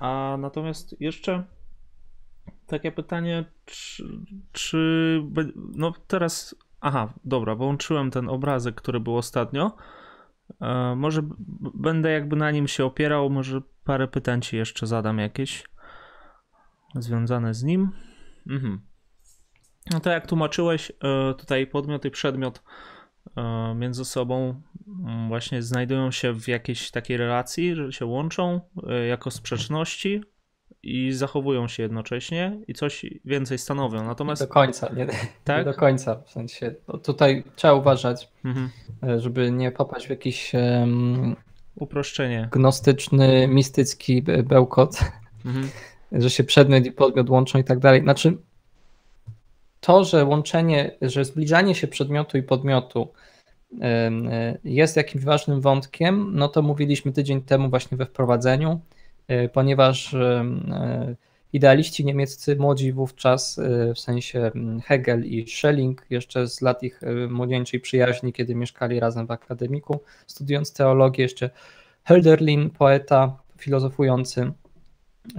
a 0.00 0.36
natomiast 0.38 1.00
jeszcze 1.00 1.44
takie 2.66 2.92
pytanie, 2.92 3.44
czy, 3.64 4.04
czy 4.52 5.22
no 5.74 5.92
teraz, 6.06 6.54
aha, 6.80 7.12
dobra, 7.24 7.54
włączyłem 7.54 8.10
ten 8.10 8.28
obrazek, 8.28 8.74
który 8.74 9.00
był 9.00 9.16
ostatnio. 9.16 9.76
E, 10.60 10.94
może 10.96 11.22
będę 11.74 12.10
jakby 12.10 12.36
na 12.36 12.50
nim 12.50 12.68
się 12.68 12.84
opierał, 12.84 13.30
może 13.30 13.60
parę 13.84 14.08
pytań 14.08 14.40
ci 14.40 14.56
jeszcze 14.56 14.86
zadam 14.86 15.18
jakieś 15.18 15.64
związane 16.94 17.54
z 17.54 17.62
nim. 17.62 17.90
Mhm. 18.46 18.80
No 19.92 20.00
to 20.00 20.10
jak 20.10 20.26
tłumaczyłeś, 20.26 20.92
tutaj 21.38 21.66
podmiot 21.66 22.04
i 22.04 22.10
przedmiot 22.10 22.62
E, 23.36 23.74
między 23.74 24.04
sobą 24.04 24.62
mm, 25.04 25.28
właśnie 25.28 25.62
znajdują 25.62 26.10
się 26.10 26.32
w 26.32 26.48
jakiejś 26.48 26.90
takiej 26.90 27.16
relacji, 27.16 27.74
że 27.74 27.92
się 27.92 28.06
łączą 28.06 28.60
e, 28.88 29.06
jako 29.06 29.30
sprzeczności 29.30 30.22
i 30.82 31.12
zachowują 31.12 31.68
się 31.68 31.82
jednocześnie 31.82 32.60
i 32.68 32.74
coś 32.74 33.04
więcej 33.24 33.58
stanowią. 33.58 34.04
Natomiast 34.04 34.42
nie 34.42 34.46
do 34.46 34.52
końca, 34.52 34.92
nie, 34.96 35.06
tak? 35.44 35.58
nie 35.58 35.72
do 35.72 35.78
końca. 35.78 36.22
W 36.26 36.30
sensie 36.30 36.74
no 36.88 36.98
tutaj 36.98 37.44
trzeba 37.56 37.74
uważać, 37.74 38.28
mhm. 38.44 38.70
E, 39.02 39.20
żeby 39.20 39.50
nie 39.50 39.72
popaść 39.72 40.06
w 40.06 40.10
jakiś 40.10 40.52
um, 40.54 41.36
uproszczenie. 41.74 42.48
Gnostyczny, 42.52 43.48
mistycki 43.48 44.22
bełkot, 44.22 45.00
mhm. 45.46 45.68
Że 46.12 46.30
się 46.30 46.44
przedmiot 46.44 46.86
i 46.86 46.92
podmiot 46.92 47.30
łączą 47.30 47.58
i 47.58 47.64
tak 47.64 47.78
dalej. 47.78 48.02
Znaczy, 48.02 48.36
to, 49.80 50.04
że 50.04 50.24
łączenie, 50.24 50.90
że 51.02 51.24
zbliżanie 51.24 51.74
się 51.74 51.88
przedmiotu 51.88 52.38
i 52.38 52.42
podmiotu 52.42 53.08
jest 54.64 54.96
jakimś 54.96 55.24
ważnym 55.24 55.60
wątkiem, 55.60 56.30
no 56.32 56.48
to 56.48 56.62
mówiliśmy 56.62 57.12
tydzień 57.12 57.42
temu 57.42 57.70
właśnie 57.70 57.96
we 57.96 58.06
wprowadzeniu, 58.06 58.80
e, 59.28 59.48
ponieważ 59.48 60.14
e, 60.14 60.44
idealiści 61.52 62.04
niemieccy 62.04 62.56
młodzi 62.56 62.92
wówczas, 62.92 63.58
e, 63.58 63.94
w 63.94 63.98
sensie 63.98 64.50
Hegel 64.84 65.26
i 65.26 65.48
Schelling, 65.48 66.06
jeszcze 66.10 66.48
z 66.48 66.60
lat 66.60 66.82
ich 66.82 67.00
młodzieńczej 67.28 67.80
przyjaźni, 67.80 68.32
kiedy 68.32 68.54
mieszkali 68.54 69.00
razem 69.00 69.26
w 69.26 69.30
akademiku, 69.30 70.00
studiując 70.26 70.72
teologię, 70.72 71.22
jeszcze 71.22 71.50
Hölderlin, 72.08 72.70
poeta 72.70 73.36
filozofujący, 73.58 74.52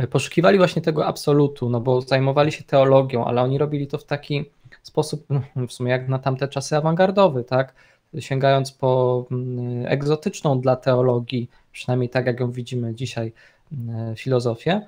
poszukiwali 0.09 0.57
właśnie 0.57 0.81
tego 0.81 1.05
absolutu, 1.05 1.69
no 1.69 1.81
bo 1.81 2.01
zajmowali 2.01 2.51
się 2.51 2.63
teologią, 2.63 3.25
ale 3.25 3.41
oni 3.41 3.57
robili 3.57 3.87
to 3.87 3.97
w 3.97 4.03
taki 4.03 4.45
sposób, 4.83 5.25
no, 5.29 5.67
w 5.67 5.73
sumie 5.73 5.91
jak 5.91 6.07
na 6.07 6.19
tamte 6.19 6.47
czasy 6.47 6.77
awangardowy, 6.77 7.43
tak? 7.43 7.73
Sięgając 8.19 8.71
po 8.71 9.25
mm, 9.31 9.85
egzotyczną 9.85 10.61
dla 10.61 10.75
teologii, 10.75 11.49
przynajmniej 11.71 12.09
tak 12.09 12.25
jak 12.25 12.39
ją 12.39 12.51
widzimy 12.51 12.95
dzisiaj, 12.95 13.33
mm, 13.71 14.15
filozofię, 14.15 14.81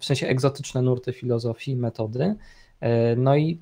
w 0.00 0.04
sensie 0.04 0.26
egzotyczne 0.26 0.82
nurty 0.82 1.12
filozofii, 1.12 1.76
metody. 1.76 2.34
E, 2.80 3.16
no 3.16 3.36
i 3.36 3.58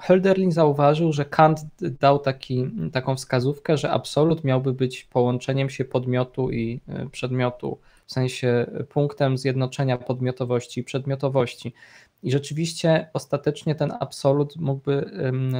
Hölderlin 0.00 0.52
zauważył, 0.52 1.12
że 1.12 1.24
Kant 1.24 1.60
dał 2.00 2.18
taki, 2.18 2.70
taką 2.92 3.16
wskazówkę, 3.16 3.76
że 3.76 3.90
absolut 3.90 4.44
miałby 4.44 4.72
być 4.72 5.04
połączeniem 5.04 5.70
się 5.70 5.84
podmiotu 5.84 6.50
i 6.50 6.80
e, 6.88 7.06
przedmiotu 7.08 7.78
w 8.06 8.12
sensie 8.12 8.66
punktem 8.88 9.38
zjednoczenia 9.38 9.98
podmiotowości 9.98 10.80
i 10.80 10.84
przedmiotowości. 10.84 11.74
I 12.22 12.30
rzeczywiście 12.30 13.08
ostatecznie 13.12 13.74
ten 13.74 13.92
absolut 14.00 14.56
mógłby 14.56 15.10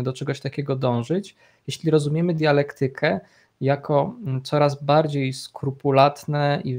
do 0.03 0.13
czegoś 0.13 0.41
takiego 0.41 0.77
dążyć, 0.77 1.37
jeśli 1.67 1.91
rozumiemy 1.91 2.35
dialektykę 2.35 3.21
jako 3.61 4.17
coraz 4.45 4.83
bardziej 4.83 5.33
skrupulatne 5.33 6.61
i 6.65 6.79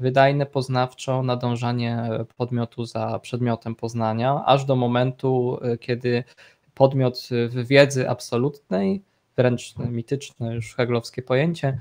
wydajne 0.00 0.46
poznawczo 0.46 1.22
nadążanie 1.22 2.08
podmiotu 2.36 2.84
za 2.84 3.18
przedmiotem 3.18 3.74
poznania, 3.74 4.42
aż 4.46 4.64
do 4.64 4.76
momentu, 4.76 5.58
e, 5.62 5.78
kiedy 5.78 6.24
podmiot 6.74 7.28
w 7.48 7.66
wiedzy 7.66 8.10
absolutnej, 8.10 9.02
wręcz 9.36 9.74
mityczne 9.78 10.54
już 10.54 10.74
heglowskie 10.74 11.22
pojęcie, 11.22 11.80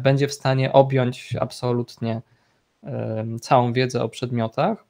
będzie 0.00 0.28
w 0.28 0.34
stanie 0.34 0.72
objąć 0.72 1.36
absolutnie 1.40 2.22
całą 3.40 3.72
wiedzę 3.72 4.02
o 4.02 4.08
przedmiotach 4.08 4.84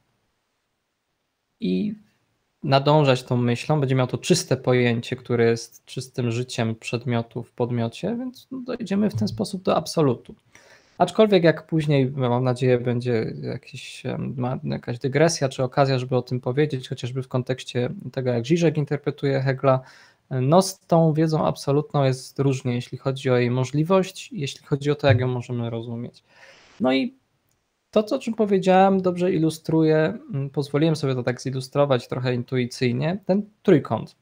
i 1.61 1.95
nadążać 2.63 3.23
tą 3.23 3.37
myślą, 3.37 3.81
będzie 3.81 3.95
miał 3.95 4.07
to 4.07 4.19
czyste 4.19 4.57
pojęcie, 4.57 5.17
które 5.17 5.45
jest 5.51 5.85
czystym 5.85 6.31
życiem 6.31 6.75
przedmiotu 6.75 7.43
w 7.43 7.53
podmiocie, 7.53 8.17
więc 8.19 8.49
dojdziemy 8.67 9.11
w 9.11 9.15
ten 9.15 9.29
sposób 9.29 9.63
do 9.63 9.77
absolutu. 9.77 10.35
Aczkolwiek 10.99 11.45
jak 11.45 11.67
później, 11.67 12.11
mam 12.11 12.45
nadzieję, 12.45 12.79
będzie 12.79 13.33
jakiś, 13.43 14.03
jakaś 14.65 14.99
dygresja 14.99 15.49
czy 15.49 15.63
okazja, 15.63 15.99
żeby 15.99 16.17
o 16.17 16.23
tym 16.23 16.41
powiedzieć, 16.41 16.89
chociażby 16.89 17.23
w 17.23 17.29
kontekście 17.29 17.91
tego, 18.13 18.31
jak 18.31 18.45
Žižek 18.45 18.77
interpretuje 18.77 19.41
Hegla, 19.41 19.81
no 20.41 20.63
z 20.63 20.81
tą 20.81 21.13
wiedzą 21.13 21.47
absolutną 21.47 22.05
jest 22.05 22.39
różnie, 22.39 22.75
jeśli 22.75 22.99
chodzi 22.99 23.31
o 23.31 23.37
jej 23.37 23.51
możliwość, 23.51 24.33
jeśli 24.33 24.67
chodzi 24.67 24.91
o 24.91 24.95
to, 24.95 25.07
jak 25.07 25.21
ją 25.21 25.29
możemy 25.29 25.71
rozumieć. 25.71 26.23
No 26.81 26.93
i 26.93 27.15
to, 27.91 28.03
co 28.03 28.19
czym 28.19 28.35
powiedziałem, 28.35 29.03
dobrze 29.03 29.33
ilustruje, 29.33 29.97
mm, 29.97 30.51
pozwoliłem 30.51 30.97
sobie 30.97 31.15
to 31.15 31.23
tak 31.23 31.41
zilustrować 31.41 32.09
trochę 32.09 32.35
intuicyjnie, 32.35 33.19
ten 33.27 33.43
trójkąt. 33.63 34.17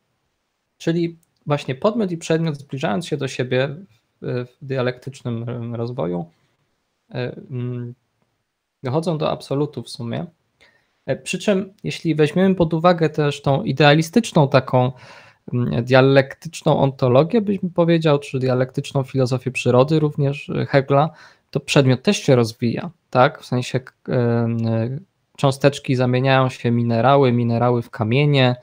Czyli 0.79 1.19
właśnie 1.47 1.75
podmiot 1.75 2.11
i 2.11 2.17
przedmiot 2.17 2.57
zbliżając 2.57 3.07
się 3.07 3.17
do 3.17 3.29
siebie 3.29 3.77
w 4.23 4.47
dialektycznym 4.63 5.75
rozwoju, 5.75 6.31
e, 7.11 7.37
mm, 7.51 7.95
dochodzą 8.83 9.19
do 9.19 9.31
absolutu 9.31 9.83
w 9.83 9.89
sumie. 9.89 10.27
E, 11.07 11.17
przy 11.17 11.39
czym, 11.39 11.75
jeśli 11.85 12.15
weźmiemy 12.15 12.55
pod 12.55 12.75
uwagę 12.75 13.11
też 13.11 13.43
tą 13.43 13.63
idealistyczną 13.63 14.49
taką 14.49 14.93
dialektyczną 15.83 16.79
ontologię, 16.79 17.41
byśmy 17.41 17.71
powiedział, 17.71 18.19
czy 18.19 18.39
dialektyczną 18.39 19.03
filozofię 19.03 19.51
przyrody, 19.51 19.99
również 19.99 20.51
Hegla, 20.69 21.11
to 21.51 21.61
przedmiot 21.61 22.03
też 22.03 22.17
się 22.17 22.37
rozwija, 22.37 22.91
tak? 23.11 23.41
W 23.41 23.47
sensie 23.47 23.81
cząsteczki 25.37 25.97
zamieniają 25.97 26.49
się 26.49 26.71
minerały, 26.71 27.33
minerały 27.33 27.83
w 27.83 27.91
kamienie, 27.91 28.57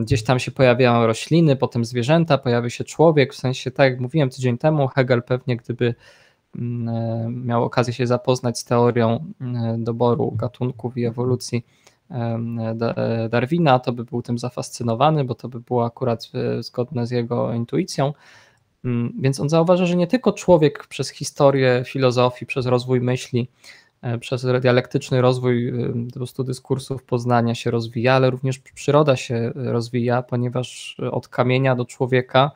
gdzieś 0.00 0.24
tam 0.24 0.38
się 0.38 0.50
pojawiają 0.50 1.06
rośliny, 1.06 1.56
potem 1.56 1.84
zwierzęta, 1.84 2.38
pojawia 2.38 2.70
się 2.70 2.84
człowiek, 2.84 3.34
w 3.34 3.36
sensie 3.36 3.70
tak 3.70 3.90
jak 3.90 4.00
mówiłem 4.00 4.30
tydzień 4.30 4.58
temu, 4.58 4.88
Hegel 4.88 5.22
pewnie 5.22 5.56
gdyby 5.56 5.94
miał 7.28 7.64
okazję 7.64 7.94
się 7.94 8.06
zapoznać 8.06 8.58
z 8.58 8.64
teorią 8.64 9.32
doboru 9.78 10.30
gatunków 10.30 10.96
i 10.96 11.04
ewolucji, 11.04 11.66
Darwina, 13.30 13.78
to 13.78 13.92
by 13.92 14.04
był 14.04 14.22
tym 14.22 14.38
zafascynowany, 14.38 15.24
bo 15.24 15.34
to 15.34 15.48
by 15.48 15.60
było 15.60 15.84
akurat 15.84 16.30
e, 16.34 16.62
zgodne 16.62 17.06
z 17.06 17.10
jego 17.10 17.54
intuicją. 17.54 18.12
Mm, 18.84 19.12
więc 19.20 19.40
on 19.40 19.48
zauważa, 19.48 19.86
że 19.86 19.96
nie 19.96 20.06
tylko 20.06 20.32
człowiek 20.32 20.86
przez 20.86 21.10
historię 21.10 21.82
filozofii, 21.86 22.46
przez 22.46 22.66
rozwój 22.66 23.00
myśli, 23.00 23.48
e, 24.02 24.18
przez 24.18 24.46
dialektyczny 24.60 25.20
rozwój 25.20 25.68
e, 25.68 25.72
po 26.06 26.14
prostu 26.14 26.44
dyskursów 26.44 27.02
poznania 27.02 27.54
się 27.54 27.70
rozwija, 27.70 28.14
ale 28.14 28.30
również 28.30 28.58
przyroda 28.58 29.16
się 29.16 29.52
rozwija, 29.54 30.22
ponieważ 30.22 30.96
od 31.12 31.28
kamienia 31.28 31.76
do 31.76 31.84
człowieka 31.84 32.50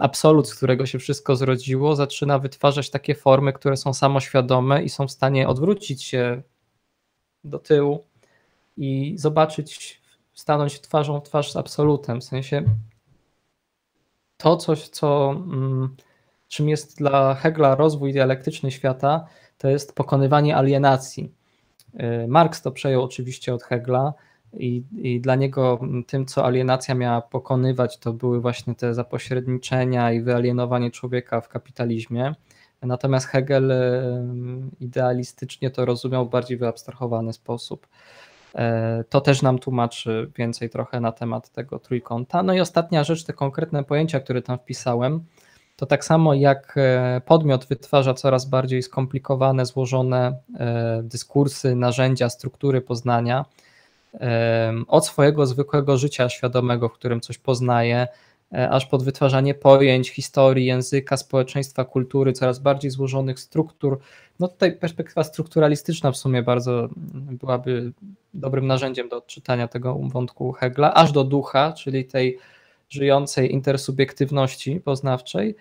absolut, 0.00 0.48
z 0.48 0.54
którego 0.54 0.86
się 0.86 0.98
wszystko 0.98 1.36
zrodziło, 1.36 1.96
zaczyna 1.96 2.38
wytwarzać 2.38 2.90
takie 2.90 3.14
formy, 3.14 3.52
które 3.52 3.76
są 3.76 3.94
samoświadome 3.94 4.82
i 4.82 4.88
są 4.88 5.06
w 5.06 5.10
stanie 5.10 5.48
odwrócić 5.48 6.02
się 6.02 6.42
do 7.44 7.58
tyłu 7.58 8.11
i 8.76 9.14
zobaczyć, 9.18 10.00
stanąć 10.34 10.80
twarzą 10.80 11.20
w 11.20 11.22
twarz 11.22 11.52
z 11.52 11.56
absolutem. 11.56 12.20
W 12.20 12.24
sensie 12.24 12.64
to 14.36 14.56
coś, 14.56 14.88
co 14.88 15.30
mm, 15.30 15.96
czym 16.48 16.68
jest 16.68 16.98
dla 16.98 17.34
Hegla 17.34 17.74
rozwój 17.74 18.12
dialektyczny 18.12 18.70
świata, 18.70 19.26
to 19.58 19.68
jest 19.68 19.94
pokonywanie 19.94 20.56
alienacji. 20.56 21.34
Y, 22.24 22.28
Marx 22.28 22.62
to 22.62 22.72
przejął 22.72 23.02
oczywiście 23.02 23.54
od 23.54 23.62
Hegla 23.62 24.14
i, 24.52 24.84
i 24.96 25.20
dla 25.20 25.34
niego 25.34 25.80
tym, 26.06 26.26
co 26.26 26.44
alienacja 26.44 26.94
miała 26.94 27.20
pokonywać, 27.20 27.98
to 27.98 28.12
były 28.12 28.40
właśnie 28.40 28.74
te 28.74 28.94
zapośredniczenia 28.94 30.12
i 30.12 30.22
wyalienowanie 30.22 30.90
człowieka 30.90 31.40
w 31.40 31.48
kapitalizmie. 31.48 32.34
Natomiast 32.82 33.26
Hegel 33.26 33.72
idealistycznie 34.80 35.70
to 35.70 35.84
rozumiał 35.84 36.26
w 36.26 36.30
bardziej 36.30 36.56
wyabstrahowany 36.56 37.32
sposób. 37.32 37.86
E, 38.54 39.04
to 39.08 39.20
też 39.20 39.42
nam 39.42 39.58
tłumaczy 39.58 40.30
więcej 40.36 40.70
trochę 40.70 41.00
na 41.00 41.12
temat 41.12 41.50
tego 41.50 41.78
trójkąta. 41.78 42.42
No 42.42 42.54
i 42.54 42.60
ostatnia 42.60 43.04
rzecz, 43.04 43.24
te 43.24 43.32
konkretne 43.32 43.84
pojęcia, 43.84 44.20
które 44.20 44.42
tam 44.42 44.58
wpisałem, 44.58 45.24
to 45.76 45.86
tak 45.86 46.04
samo 46.04 46.34
jak 46.34 46.74
e, 46.76 47.20
podmiot 47.26 47.66
wytwarza 47.66 48.14
coraz 48.14 48.44
bardziej 48.46 48.82
skomplikowane, 48.82 49.66
złożone 49.66 50.36
e, 50.58 51.00
dyskursy, 51.02 51.74
narzędzia, 51.74 52.28
struktury 52.28 52.80
poznania, 52.80 53.44
od 54.88 55.06
swojego 55.06 55.46
zwykłego 55.46 55.96
życia 55.96 56.28
świadomego, 56.28 56.88
w 56.88 56.92
którym 56.92 57.20
coś 57.20 57.38
poznaje, 57.38 58.08
aż 58.70 58.86
pod 58.86 59.02
wytwarzanie 59.02 59.54
pojęć, 59.54 60.10
historii, 60.10 60.66
języka, 60.66 61.16
społeczeństwa, 61.16 61.84
kultury, 61.84 62.32
coraz 62.32 62.58
bardziej 62.58 62.90
złożonych 62.90 63.40
struktur. 63.40 63.98
No 64.40 64.48
tutaj 64.48 64.76
perspektywa 64.76 65.24
strukturalistyczna 65.24 66.12
w 66.12 66.16
sumie 66.16 66.42
bardzo 66.42 66.88
byłaby 67.14 67.92
dobrym 68.34 68.66
narzędziem 68.66 69.08
do 69.08 69.16
odczytania 69.16 69.68
tego 69.68 69.94
wątku 69.94 70.52
Hegla, 70.52 70.94
aż 70.94 71.12
do 71.12 71.24
ducha, 71.24 71.72
czyli 71.72 72.04
tej 72.04 72.38
żyjącej 72.90 73.52
intersubiektywności 73.52 74.80
poznawczej. 74.80 75.54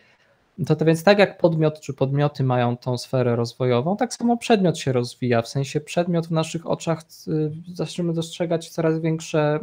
To, 0.67 0.75
to 0.75 0.85
więc 0.85 1.03
tak 1.03 1.19
jak 1.19 1.37
podmiot 1.37 1.79
czy 1.79 1.93
podmioty 1.93 2.43
mają 2.43 2.77
tą 2.77 2.97
sferę 2.97 3.35
rozwojową, 3.35 3.97
tak 3.97 4.13
samo 4.13 4.37
przedmiot 4.37 4.77
się 4.77 4.91
rozwija. 4.91 5.41
W 5.41 5.47
sensie 5.47 5.81
przedmiot 5.81 6.27
w 6.27 6.31
naszych 6.31 6.67
oczach 6.69 7.01
y, 7.27 7.51
zaczniemy 7.73 8.13
dostrzegać 8.13 8.69
coraz 8.69 8.99
większe 8.99 9.59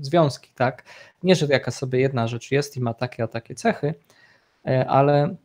związki, 0.00 0.52
tak? 0.54 0.84
Nie, 1.22 1.34
że 1.34 1.46
jaka 1.46 1.70
sobie 1.70 2.00
jedna 2.00 2.26
rzecz 2.26 2.50
jest 2.50 2.76
i 2.76 2.80
ma 2.80 2.94
takie 2.94 3.22
a 3.22 3.26
takie 3.26 3.54
cechy, 3.54 3.94
e, 4.66 4.88
ale 4.88 5.36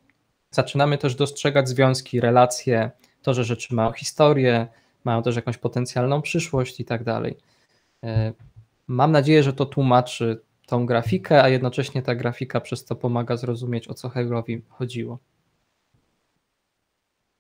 zaczynamy 0.52 0.98
też 0.98 1.16
dostrzegać 1.16 1.70
związki, 1.70 2.22
relacje, 2.22 2.92
to, 3.22 3.34
że 3.34 3.44
rzeczy 3.44 3.76
mają 3.76 3.92
historię, 3.92 4.68
mają 5.04 5.24
też 5.24 5.36
jakąś 5.36 5.58
potencjalną 5.58 6.22
przyszłość 6.22 6.80
i 6.80 6.86
tak 6.86 7.04
dalej. 7.04 7.38
E, 8.04 8.34
mam 8.88 9.12
nadzieję, 9.12 9.44
że 9.44 9.54
to 9.54 9.66
tłumaczy 9.66 10.42
tą 10.66 10.86
grafikę, 10.86 11.44
a 11.44 11.50
jednocześnie 11.50 12.02
ta 12.02 12.16
grafika 12.16 12.62
przez 12.62 12.86
to 12.86 12.96
pomaga 12.96 13.38
zrozumieć, 13.38 13.88
o 13.88 13.94
co 13.94 14.10
Hegelowi 14.10 14.62
chodziło. 14.70 15.20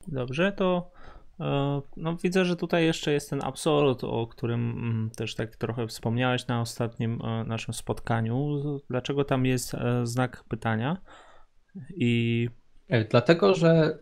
Dobrze, 0.08 0.51
to 0.51 0.92
e, 1.40 1.82
no, 1.98 2.18
widzę, 2.24 2.46
że 2.46 2.56
tutaj 2.56 2.86
jeszcze 2.86 3.13
jest 3.13 3.30
ten 3.30 3.42
absolut, 3.44 4.04
o 4.04 4.28
którym 4.28 4.72
mm, 4.72 5.10
też 5.10 5.36
tak 5.36 5.56
trochę 5.56 5.88
wspomniałeś 5.88 6.48
na 6.48 6.62
ostatnim 6.62 7.22
e, 7.22 7.44
naszym 7.44 7.74
spotkaniu. 7.74 8.62
Dlaczego 8.90 9.25
tam 9.25 9.46
jest 9.46 9.75
znak 10.04 10.44
pytania? 10.50 10.98
I 11.96 12.50
Dlatego, 13.10 13.56
że 13.56 14.00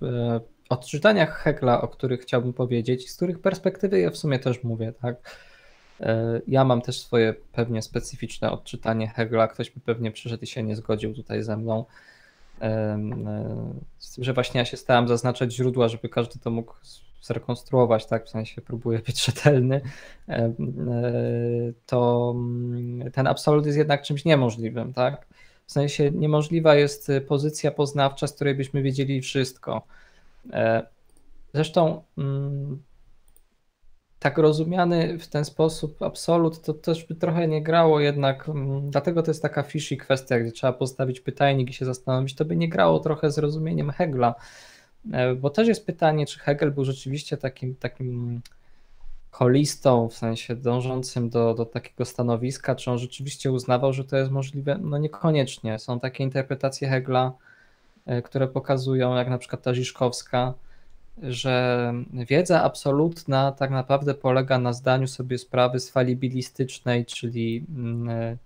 w 0.00 0.40
odczytaniach 0.68 1.38
Hegla, 1.38 1.80
o 1.80 1.88
których 1.88 2.20
chciałbym 2.20 2.52
powiedzieć, 2.52 3.10
z 3.10 3.16
których 3.16 3.40
perspektywy 3.40 4.00
ja 4.00 4.10
w 4.10 4.16
sumie 4.16 4.38
też 4.38 4.64
mówię, 4.64 4.92
tak. 5.02 5.36
E, 6.00 6.40
ja 6.46 6.64
mam 6.64 6.82
też 6.82 7.00
swoje 7.00 7.34
pewnie 7.52 7.82
specyficzne 7.82 8.50
odczytanie 8.50 9.08
Hegla. 9.08 9.48
Ktoś 9.48 9.70
by 9.70 9.80
pewnie 9.80 10.10
przyszedł 10.10 10.42
i 10.42 10.46
się 10.46 10.62
nie 10.62 10.76
zgodził 10.76 11.14
tutaj 11.14 11.42
ze 11.42 11.56
mną. 11.56 11.84
E, 12.60 12.98
z 13.98 14.14
tym, 14.14 14.24
że 14.24 14.32
właśnie 14.32 14.58
ja 14.58 14.64
się 14.64 14.76
starałem 14.76 15.08
zaznaczać 15.08 15.54
źródła, 15.54 15.88
żeby 15.88 16.08
każdy 16.08 16.38
to 16.38 16.50
mógł 16.50 16.74
zrekonstruować, 17.22 18.06
tak, 18.06 18.26
w 18.26 18.28
sensie 18.28 18.62
próbuję 18.62 18.98
być 19.06 19.24
rzetelny, 19.26 19.80
e, 20.28 20.52
to 21.86 22.32
mm, 22.36 23.12
ten 23.12 23.26
absolut 23.26 23.66
jest 23.66 23.78
jednak 23.78 24.02
czymś 24.02 24.24
niemożliwym, 24.24 24.92
tak. 24.92 25.26
W 25.66 25.72
sensie 25.72 26.10
niemożliwa 26.10 26.74
jest 26.74 27.12
pozycja 27.28 27.70
poznawcza, 27.70 28.26
z 28.26 28.32
której 28.32 28.54
byśmy 28.54 28.82
wiedzieli 28.82 29.20
wszystko. 29.20 29.82
Zresztą 31.54 32.02
mm, 32.18 32.82
tak 34.18 34.38
rozumiany 34.38 35.18
w 35.18 35.26
ten 35.26 35.44
sposób 35.44 36.02
absolut, 36.02 36.62
to 36.62 36.74
też 36.74 37.04
by 37.04 37.14
trochę 37.14 37.48
nie 37.48 37.62
grało 37.62 38.00
jednak, 38.00 38.48
mm, 38.48 38.90
dlatego 38.90 39.22
to 39.22 39.30
jest 39.30 39.42
taka 39.42 39.62
fishy 39.62 39.96
kwestia, 39.96 40.40
gdzie 40.40 40.52
trzeba 40.52 40.72
postawić 40.72 41.20
pytajnik 41.20 41.70
i 41.70 41.72
się 41.72 41.84
zastanowić, 41.84 42.34
to 42.34 42.44
by 42.44 42.56
nie 42.56 42.68
grało 42.68 42.98
trochę 42.98 43.30
z 43.30 43.38
rozumieniem 43.38 43.90
Hegla, 43.90 44.34
e, 45.12 45.34
bo 45.34 45.50
też 45.50 45.68
jest 45.68 45.86
pytanie, 45.86 46.26
czy 46.26 46.38
Hegel 46.38 46.72
był 46.72 46.84
rzeczywiście 46.84 47.36
takim, 47.36 47.74
takim 47.74 48.40
holistą, 49.30 50.08
w 50.08 50.14
sensie 50.14 50.56
dążącym 50.56 51.30
do, 51.30 51.54
do 51.54 51.66
takiego 51.66 52.04
stanowiska, 52.04 52.74
czy 52.74 52.90
on 52.90 52.98
rzeczywiście 52.98 53.52
uznawał, 53.52 53.92
że 53.92 54.04
to 54.04 54.16
jest 54.16 54.30
możliwe? 54.30 54.78
No 54.82 54.98
niekoniecznie. 54.98 55.78
Są 55.78 56.00
takie 56.00 56.24
interpretacje 56.24 56.88
Hegla, 56.88 57.32
E, 58.06 58.22
które 58.22 58.48
pokazują, 58.48 59.14
jak 59.14 59.28
na 59.28 59.38
przykład 59.38 59.62
ta 59.62 59.74
Ziszkowska, 59.74 60.54
że 61.22 61.94
wiedza 62.12 62.62
absolutna 62.62 63.52
tak 63.52 63.70
naprawdę 63.70 64.14
polega 64.14 64.58
na 64.58 64.72
zdaniu 64.72 65.06
sobie 65.06 65.38
sprawy 65.38 65.80
z 65.80 65.90
falibilistycznej, 65.90 67.06
czyli 67.06 67.66
mm, 67.76 68.08
e, 68.08 68.36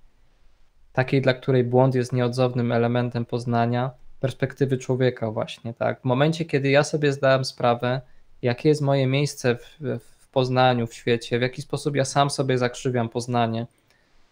takiej, 0.93 1.23
dla 1.23 1.35
której 1.35 1.65
błąd 1.65 1.95
jest 1.95 2.13
nieodzownym 2.13 2.73
elementem 2.73 3.25
poznania, 3.25 3.91
perspektywy 4.21 4.79
człowieka 4.79 5.31
właśnie, 5.31 5.75
tak. 5.75 6.01
W 6.01 6.05
momencie, 6.05 6.45
kiedy 6.45 6.71
ja 6.71 6.85
sobie 6.85 7.13
zdałem 7.13 7.45
sprawę, 7.45 8.01
jakie 8.43 8.69
jest 8.69 8.83
moje 8.83 9.07
miejsce 9.07 9.57
w, 9.57 9.99
w 10.21 10.29
poznaniu, 10.29 10.87
w 10.87 10.95
świecie, 10.95 11.39
w 11.39 11.43
jaki 11.43 11.63
sposób 11.63 11.97
ja 11.97 12.05
sam 12.05 12.31
sobie 12.31 12.59
zakrzywiam 12.59 13.09
poznanie 13.09 13.67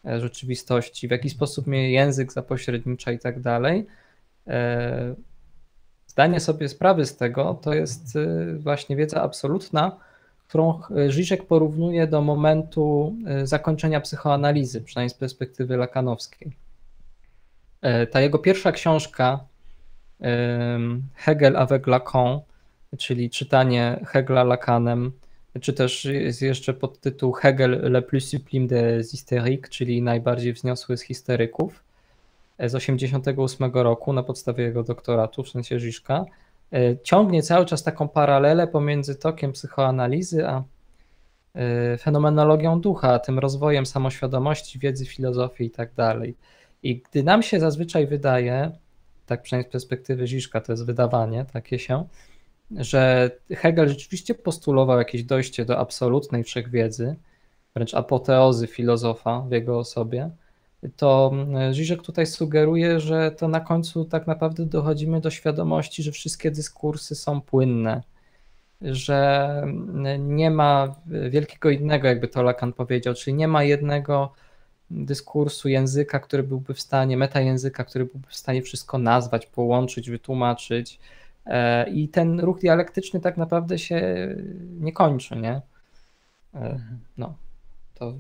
e, 0.05 0.20
rzeczywistości, 0.20 1.09
w 1.09 1.11
jaki 1.11 1.31
sposób 1.31 1.66
mnie 1.66 1.92
język 1.92 2.33
zapośrednicza 2.33 3.12
i 3.12 3.18
tak 3.18 3.40
dalej, 3.40 3.87
E, 4.48 5.14
zdanie 6.19 6.41
sobie 6.41 6.69
sprawy 6.69 7.07
z 7.07 7.17
tego 7.17 7.55
to 7.63 7.75
jest 7.75 8.17
e, 8.17 8.55
właśnie 8.55 8.97
wiedza 8.97 9.23
absolutna, 9.23 9.97
którą 10.49 10.81
Żyżek 11.09 11.47
porównuje 11.47 12.07
do 12.07 12.23
momentu 12.23 13.17
e, 13.27 13.47
zakończenia 13.47 14.01
psychoanalizy, 14.01 14.81
przynajmniej 14.81 15.11
z 15.11 15.15
perspektywy 15.15 15.77
lakanowskiej. 15.77 16.53
Ta 18.11 18.21
jego 18.21 18.39
pierwsza 18.39 18.73
książka, 18.73 19.41
Hegel 21.15 21.57
avec 21.57 21.87
Lacan, 21.87 22.41
czyli 22.99 23.31
czytanie 23.31 24.01
Hegla 24.07 24.45
Lakanem, 24.45 25.13
czy 25.61 25.73
też 25.73 26.05
jest 26.05 26.43
jeszcze 26.43 26.75
podtytuł 26.75 27.33
Hegel 27.33 27.71
le 27.71 28.03
plus 28.03 28.29
sublime 28.29 28.67
des 28.67 29.11
hystériques, 29.11 29.71
czyli 29.71 30.03
najbardziej 30.03 30.53
wzniosły 30.53 30.97
z 30.97 31.03
histeryków 31.03 31.88
z 32.59 32.75
88 32.75 33.73
roku 33.75 34.12
na 34.12 34.23
podstawie 34.23 34.64
jego 34.64 34.83
doktoratu, 34.83 35.42
w 35.42 35.49
sensie 35.49 35.79
Żiszka, 35.79 36.25
e, 36.73 36.99
ciągnie 37.03 37.42
cały 37.42 37.66
czas 37.66 37.83
taką 37.83 38.09
paralelę 38.09 38.66
pomiędzy 38.66 39.14
tokiem 39.14 39.53
psychoanalizy 39.53 40.49
a 40.49 40.64
e, 41.55 41.99
fenomenologią 41.99 42.81
ducha, 42.81 43.18
tym 43.18 43.38
rozwojem 43.38 43.87
samoświadomości, 43.87 44.79
wiedzy, 44.79 45.07
filozofii 45.07 45.64
i 45.64 45.71
tak 45.71 45.94
dalej. 45.94 46.37
I 46.83 47.03
gdy 47.03 47.23
nam 47.23 47.42
się 47.42 47.61
zazwyczaj 47.61 48.07
wydaje, 48.07 48.73
tak 49.27 49.42
przynajmniej 49.42 49.71
z 49.71 49.73
perspektywy 49.73 50.27
Żiszka, 50.27 50.61
to 50.61 50.73
jest 50.73 50.87
wydawanie 50.87 51.44
takie 51.53 51.79
się, 51.79 52.05
że 52.77 53.31
Hegel 53.51 53.88
rzeczywiście 53.88 54.35
postulował 54.35 54.99
jakieś 54.99 55.25
dojście 55.25 55.64
do 55.64 55.79
absolutnej 55.79 56.44
wszechwiedzy, 56.44 57.16
wręcz 57.75 57.94
apoteozy 57.94 58.66
filozofa 58.66 59.40
w 59.40 59.53
jego 59.53 59.79
osobie, 59.79 60.31
to 60.97 61.33
Żyżek 61.71 62.03
tutaj 62.03 62.27
sugeruje, 62.27 63.01
że 63.01 63.31
to 63.31 63.49
na 63.49 63.61
końcu 63.61 64.05
tak 64.05 64.27
naprawdę 64.27 64.67
dochodzimy 64.67 65.21
do 65.21 65.31
świadomości, 65.31 66.03
że 66.03 66.12
wszystkie 66.12 66.51
dyskursy 66.51 67.14
są 67.14 67.41
płynne, 67.41 68.03
że 68.83 69.62
nie 70.19 70.51
ma 70.51 70.95
wielkiego 71.31 71.71
innego, 71.71 72.09
jakby 72.09 72.29
to 72.29 72.43
Lacan 72.43 72.73
powiedział, 72.73 73.14
czyli 73.14 73.37
nie 73.37 73.49
ma 73.49 73.62
jednego 73.62 74.33
dyskursu 74.91 75.69
języka, 75.69 76.21
który 76.21 76.43
byłby 76.43 76.75
w 76.75 76.81
stanie, 76.81 77.17
metajęzyka, 77.17 77.85
który 77.85 78.05
byłby 78.05 78.29
w 78.29 78.37
stanie 78.37 78.62
wszystko 78.62 78.99
nazwać, 78.99 79.47
połączyć, 79.47 80.11
wytłumaczyć. 80.11 80.99
E, 81.47 81.91
I 81.91 82.09
ten 82.09 82.41
ruch 82.41 82.61
dialektyczny 82.61 83.21
tak 83.21 83.37
naprawdę 83.37 83.79
się 83.79 84.29
nie 84.81 84.93
kończy, 84.93 85.37
nie? 85.37 85.53
E, 85.53 85.62
mhm. 86.55 86.99
No, 87.17 87.35
to 87.95 88.14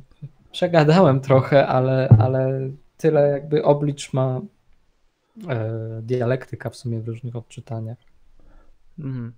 Przegadałem 0.58 1.20
trochę, 1.20 1.66
ale, 1.66 2.08
ale 2.18 2.70
tyle 2.96 3.28
jakby 3.28 3.64
oblicz 3.64 4.12
ma 4.12 4.40
e, 5.48 6.00
dialektyka 6.02 6.70
w 6.70 6.76
sumie 6.76 7.00
w 7.00 7.08
różnych 7.08 7.36
odczytaniach. 7.36 7.98
Mhm. 8.98 9.32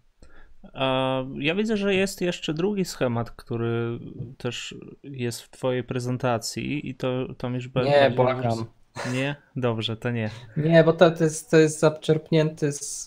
Ja 1.35 1.55
widzę, 1.55 1.77
że 1.77 1.95
jest 1.95 2.21
jeszcze 2.21 2.55
drugi 2.55 2.85
schemat, 2.85 3.31
który 3.31 3.99
też 4.39 4.75
jest 5.03 5.43
w 5.43 5.51
Twojej 5.51 5.85
prezentacji 5.85 6.89
i 6.89 6.95
to, 6.95 7.35
to 7.35 7.49
już 7.49 7.69
będzie. 7.69 7.91
Nie, 7.91 8.11
błagam. 8.11 8.65
Nie? 9.13 9.37
Dobrze, 9.57 9.97
to 9.97 10.11
nie. 10.11 10.31
Nie, 10.57 10.85
bo 10.85 10.93
to, 10.93 11.11
to, 11.11 11.25
jest, 11.25 11.51
to 11.51 11.57
jest 11.57 11.81
zaczerpnięty 11.81 12.73
z, 12.73 13.05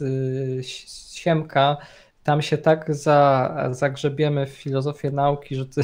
z 0.66 1.14
Siemka. 1.14 1.78
Tam 2.24 2.42
się 2.42 2.58
tak 2.58 2.96
za, 2.96 3.54
zagrzebiemy 3.72 4.46
w 4.46 4.50
filozofię 4.50 5.12
nauki, 5.12 5.56
że 5.56 5.66
ty 5.66 5.82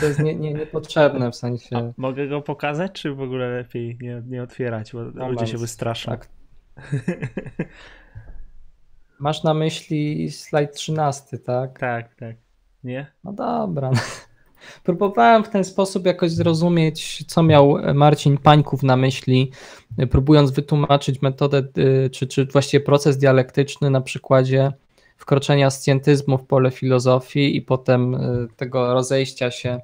to 0.00 0.06
jest 0.06 0.18
nie, 0.18 0.34
nie, 0.34 0.54
niepotrzebne 0.54 1.30
w 1.30 1.36
sensie. 1.36 1.76
A 1.76 1.82
mogę 1.96 2.28
go 2.28 2.42
pokazać, 2.42 2.92
czy 2.92 3.14
w 3.14 3.20
ogóle 3.20 3.48
lepiej 3.48 3.98
nie, 4.00 4.22
nie 4.26 4.42
otwierać, 4.42 4.92
bo 4.92 4.98
Moment. 4.98 5.30
ludzie 5.30 5.46
się 5.46 5.58
wystraszą? 5.58 6.10
Tak. 6.10 6.28
Masz 9.18 9.42
na 9.42 9.54
myśli 9.54 10.30
slajd 10.30 10.74
13, 10.74 11.38
tak? 11.38 11.78
Tak, 11.78 12.14
tak. 12.14 12.36
Nie? 12.84 13.06
No 13.24 13.32
dobra. 13.32 13.90
Próbowałem 14.84 15.44
w 15.44 15.48
ten 15.48 15.64
sposób 15.64 16.06
jakoś 16.06 16.30
zrozumieć, 16.30 17.24
co 17.26 17.42
miał 17.42 17.78
Marcin 17.94 18.38
Pańków 18.38 18.82
na 18.82 18.96
myśli, 18.96 19.50
próbując 20.10 20.50
wytłumaczyć 20.50 21.22
metodę, 21.22 21.62
y, 21.78 22.10
czy, 22.10 22.26
czy 22.26 22.46
właściwie 22.46 22.84
proces 22.84 23.18
dialektyczny 23.18 23.90
na 23.90 24.00
przykładzie 24.00 24.72
wkroczenia 25.18 25.70
scjentyzmu 25.70 26.38
w 26.38 26.46
pole 26.46 26.70
filozofii 26.70 27.56
i 27.56 27.62
potem 27.62 28.14
y, 28.14 28.48
tego 28.56 28.94
rozejścia 28.94 29.50
się 29.50 29.80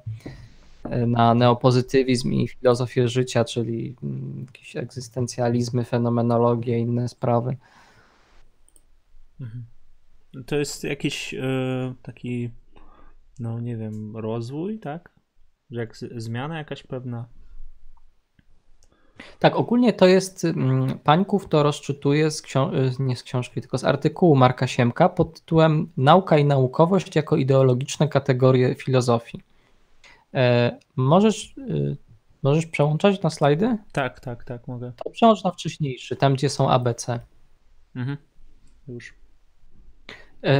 y, 0.85 1.07
na 1.07 1.33
neopozytywizm 1.33 2.33
i 2.33 2.47
filozofię 2.47 3.07
życia, 3.07 3.45
czyli 3.45 3.95
mm, 4.03 4.45
jakieś 4.45 4.75
egzystencjalizmy, 4.75 5.85
fenomenologię 5.85 6.79
i 6.79 6.81
inne 6.81 7.07
sprawy. 7.09 7.57
Mhm. 9.41 9.65
To 10.45 10.55
jest 10.55 10.83
jakiś 10.83 11.33
yy, 11.33 11.41
taki, 12.01 12.49
no 13.39 13.59
nie 13.59 13.77
wiem, 13.77 14.17
rozwój, 14.17 14.79
tak? 14.79 15.15
Jak 15.69 15.97
zmiana 15.97 16.57
jakaś 16.57 16.83
pewna. 16.83 17.27
Tak, 19.39 19.55
ogólnie 19.55 19.93
to 19.93 20.07
jest, 20.07 20.45
mm, 20.45 20.99
Pańków 20.99 21.47
to 21.47 21.63
rozczytuje 21.63 22.31
z 22.31 22.41
książ- 22.41 22.99
nie 22.99 23.15
z 23.15 23.23
książki, 23.23 23.61
tylko 23.61 23.77
z 23.77 23.83
artykułu 23.83 24.35
Marka 24.35 24.67
Siemka 24.67 25.09
pod 25.09 25.39
tytułem 25.39 25.91
Nauka 25.97 26.37
i 26.37 26.45
naukowość 26.45 27.15
jako 27.15 27.35
ideologiczne 27.35 28.07
kategorie 28.07 28.75
filozofii. 28.75 29.41
E, 30.33 30.77
możesz, 30.95 31.57
y, 31.57 31.97
możesz 32.43 32.65
przełączać 32.65 33.21
na 33.21 33.29
slajdy? 33.29 33.77
Tak, 33.91 34.19
tak, 34.19 34.43
tak, 34.43 34.67
mogę. 34.67 34.91
To 35.03 35.09
przełącz 35.09 35.43
na 35.43 35.51
wcześniejszy, 35.51 36.15
tam 36.15 36.33
gdzie 36.33 36.49
są 36.49 36.69
ABC. 36.69 37.19
Mhm. 37.95 38.17
Już. 38.87 39.13
E, 40.43 40.59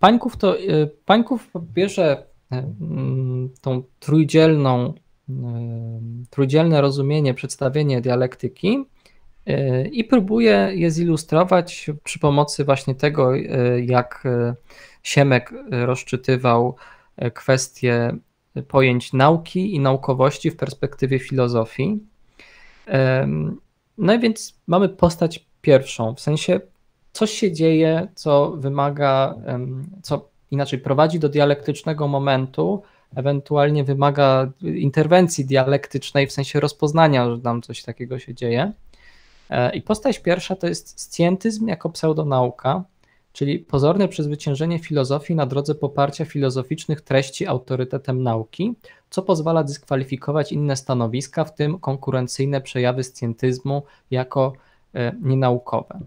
Pańków 0.00 0.36
to, 0.36 0.58
e, 0.58 0.86
Pańków 1.04 1.50
bierze 1.74 2.26
e, 2.52 2.72
tą 3.60 3.82
trójdzielną, 4.00 4.94
trójdzielne 6.30 6.80
rozumienie, 6.80 7.34
przedstawienie 7.34 8.00
dialektyki 8.00 8.84
i 9.92 10.04
próbuje 10.04 10.70
je 10.74 10.90
zilustrować 10.90 11.90
przy 12.04 12.18
pomocy 12.18 12.64
właśnie 12.64 12.94
tego, 12.94 13.34
jak 13.86 14.24
Siemek 15.02 15.52
rozczytywał 15.70 16.76
kwestie 17.34 18.16
pojęć 18.68 19.12
nauki 19.12 19.74
i 19.74 19.80
naukowości 19.80 20.50
w 20.50 20.56
perspektywie 20.56 21.18
filozofii. 21.18 21.98
No 23.98 24.14
i 24.14 24.18
więc 24.18 24.54
mamy 24.66 24.88
postać 24.88 25.46
pierwszą, 25.60 26.14
w 26.14 26.20
sensie 26.20 26.60
coś 27.12 27.30
się 27.30 27.52
dzieje, 27.52 28.08
co 28.14 28.50
wymaga, 28.50 29.34
co 30.02 30.28
inaczej 30.50 30.78
prowadzi 30.78 31.18
do 31.18 31.28
dialektycznego 31.28 32.08
momentu, 32.08 32.82
ewentualnie 33.16 33.84
wymaga 33.84 34.52
interwencji 34.62 35.44
dialektycznej, 35.44 36.26
w 36.26 36.32
sensie 36.32 36.60
rozpoznania, 36.60 37.30
że 37.30 37.40
tam 37.40 37.62
coś 37.62 37.82
takiego 37.82 38.18
się 38.18 38.34
dzieje. 38.34 38.72
E, 39.50 39.76
I 39.76 39.82
postać 39.82 40.18
pierwsza 40.18 40.56
to 40.56 40.66
jest 40.66 41.00
scjentyzm 41.00 41.68
jako 41.68 41.90
pseudonauka, 41.90 42.84
czyli 43.32 43.58
pozorne 43.58 44.08
przezwyciężenie 44.08 44.78
filozofii 44.78 45.34
na 45.34 45.46
drodze 45.46 45.74
poparcia 45.74 46.24
filozoficznych 46.24 47.00
treści 47.00 47.46
autorytetem 47.46 48.22
nauki, 48.22 48.74
co 49.10 49.22
pozwala 49.22 49.64
dyskwalifikować 49.64 50.52
inne 50.52 50.76
stanowiska, 50.76 51.44
w 51.44 51.54
tym 51.54 51.78
konkurencyjne 51.78 52.60
przejawy 52.60 53.04
scjentyzmu 53.04 53.82
jako 54.10 54.52
e, 54.94 55.12
nienaukowe. 55.22 56.00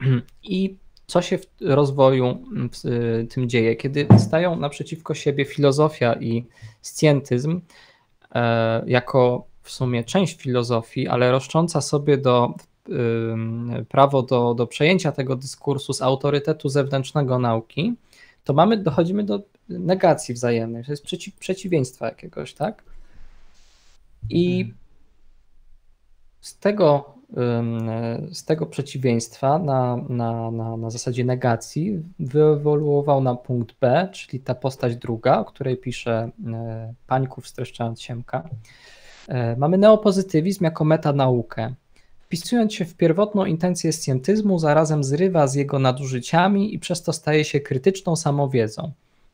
I 0.42 0.76
co 1.12 1.22
się 1.22 1.38
w 1.38 1.46
rozwoju 1.60 2.38
w 2.72 2.86
y, 2.86 3.26
tym 3.30 3.48
dzieje? 3.48 3.76
Kiedy 3.76 4.06
stają 4.18 4.56
naprzeciwko 4.56 5.14
siebie 5.14 5.44
filozofia 5.44 6.14
i 6.14 6.44
scjentyzm 6.82 7.60
e, 8.34 8.82
jako 8.86 9.46
w 9.62 9.70
sumie 9.70 10.04
część 10.04 10.36
filozofii, 10.36 11.08
ale 11.08 11.30
roszcząca 11.30 11.80
sobie 11.80 12.18
do 12.18 12.54
prawo 13.88 14.22
do, 14.22 14.54
do 14.54 14.66
przejęcia 14.66 15.12
tego 15.12 15.36
dyskursu 15.36 15.92
z 15.92 16.02
autorytetu 16.02 16.68
zewnętrznego 16.68 17.38
nauki, 17.38 17.94
to 18.44 18.52
mamy, 18.52 18.76
dochodzimy 18.76 19.24
do 19.24 19.42
negacji 19.68 20.34
wzajemnej, 20.34 20.84
to 20.84 20.92
jest 20.92 21.04
przeciw, 21.04 21.34
przeciwieństwa 21.34 22.06
jakiegoś, 22.06 22.54
tak? 22.54 22.82
I 24.30 24.60
mhm. 24.60 24.78
z 26.40 26.58
tego 26.58 27.14
z 28.32 28.44
tego 28.44 28.66
przeciwieństwa 28.66 29.58
na, 29.58 29.96
na, 30.08 30.50
na, 30.50 30.76
na 30.76 30.90
zasadzie 30.90 31.24
negacji 31.24 32.02
wyewoluował 32.18 33.22
na 33.22 33.34
punkt 33.34 33.76
B, 33.80 34.08
czyli 34.12 34.40
ta 34.40 34.54
postać 34.54 34.96
druga, 34.96 35.38
o 35.38 35.44
której 35.44 35.76
pisze 35.76 36.30
e, 36.46 36.94
Pańków 37.06 37.48
streszczając 37.48 38.02
Siemka. 38.02 38.48
E, 39.28 39.56
mamy 39.56 39.78
neopozytywizm 39.78 40.64
jako 40.64 40.84
metanaukę. 40.84 41.74
Wpisując 42.20 42.74
się 42.74 42.84
w 42.84 42.94
pierwotną 42.94 43.44
intencję 43.44 43.92
scjentyzmu, 43.92 44.58
zarazem 44.58 45.04
zrywa 45.04 45.46
z 45.46 45.54
jego 45.54 45.78
nadużyciami 45.78 46.74
i 46.74 46.78
przez 46.78 47.02
to 47.02 47.12
staje 47.12 47.44
się 47.44 47.60
krytyczną 47.60 48.16
samowiedzą. 48.16 48.92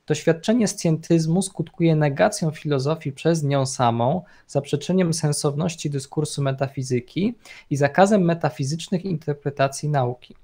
Doświadczenie 0.08 0.68
scjentyzmu 0.68 1.42
skutkuje 1.42 1.96
negacją 1.96 2.50
filozofii 2.50 3.12
przez 3.12 3.42
nią 3.42 3.66
samą, 3.66 4.22
zaprzeczeniem 4.46 5.14
sensowności 5.14 5.90
dyskursu 5.90 6.42
metafizyki 6.42 7.34
i 7.70 7.76
zakazem 7.76 8.22
metafizycznych 8.22 9.04
interpretacji 9.04 9.88
nauki. 9.88 10.34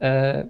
E, 0.00 0.46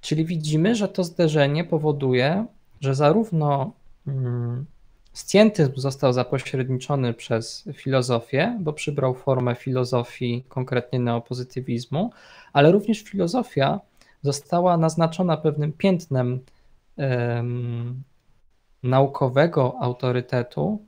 czyli 0.00 0.24
widzimy, 0.24 0.74
że 0.74 0.88
to 0.88 1.04
zderzenie 1.04 1.64
powoduje, 1.64 2.46
że 2.80 2.94
zarówno 2.94 3.72
mm, 4.06 4.66
scjentyzm 5.12 5.72
został 5.76 6.12
zapośredniczony 6.12 7.14
przez 7.14 7.68
filozofię, 7.74 8.58
bo 8.60 8.72
przybrał 8.72 9.14
formę 9.14 9.54
filozofii, 9.54 10.44
konkretnie 10.48 10.98
neopozytywizmu, 10.98 12.10
ale 12.52 12.72
również 12.72 13.00
filozofia 13.02 13.80
została 14.22 14.76
naznaczona 14.76 15.36
pewnym 15.36 15.72
piętnem 15.72 16.40
naukowego 18.82 19.74
autorytetu 19.80 20.86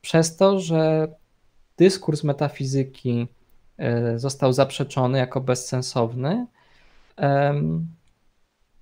przez 0.00 0.36
to, 0.36 0.60
że 0.60 1.08
dyskurs 1.76 2.24
metafizyki 2.24 3.26
e, 3.78 4.18
został 4.18 4.52
zaprzeczony 4.52 5.18
jako 5.18 5.40
bezsensowny. 5.40 6.46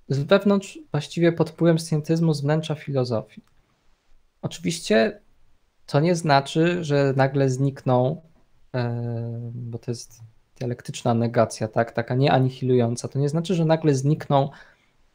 Z 0.07 0.19
wewnątrz, 0.23 0.79
właściwie 0.91 1.31
pod 1.31 1.49
wpływem 1.49 1.77
scientyzmu 1.77 2.33
z 2.33 2.41
wnętrza 2.41 2.75
filozofii. 2.75 3.43
Oczywiście 4.41 5.21
to 5.85 5.99
nie 5.99 6.15
znaczy, 6.15 6.83
że 6.83 7.13
nagle 7.15 7.49
znikną, 7.49 8.21
bo 9.53 9.77
to 9.77 9.91
jest 9.91 10.21
dialektyczna 10.59 11.13
negacja, 11.13 11.67
tak, 11.67 11.91
taka 11.91 12.15
nieanihilująca. 12.15 13.07
To 13.07 13.19
nie 13.19 13.29
znaczy, 13.29 13.55
że 13.55 13.65
nagle 13.65 13.95
znikną 13.95 14.49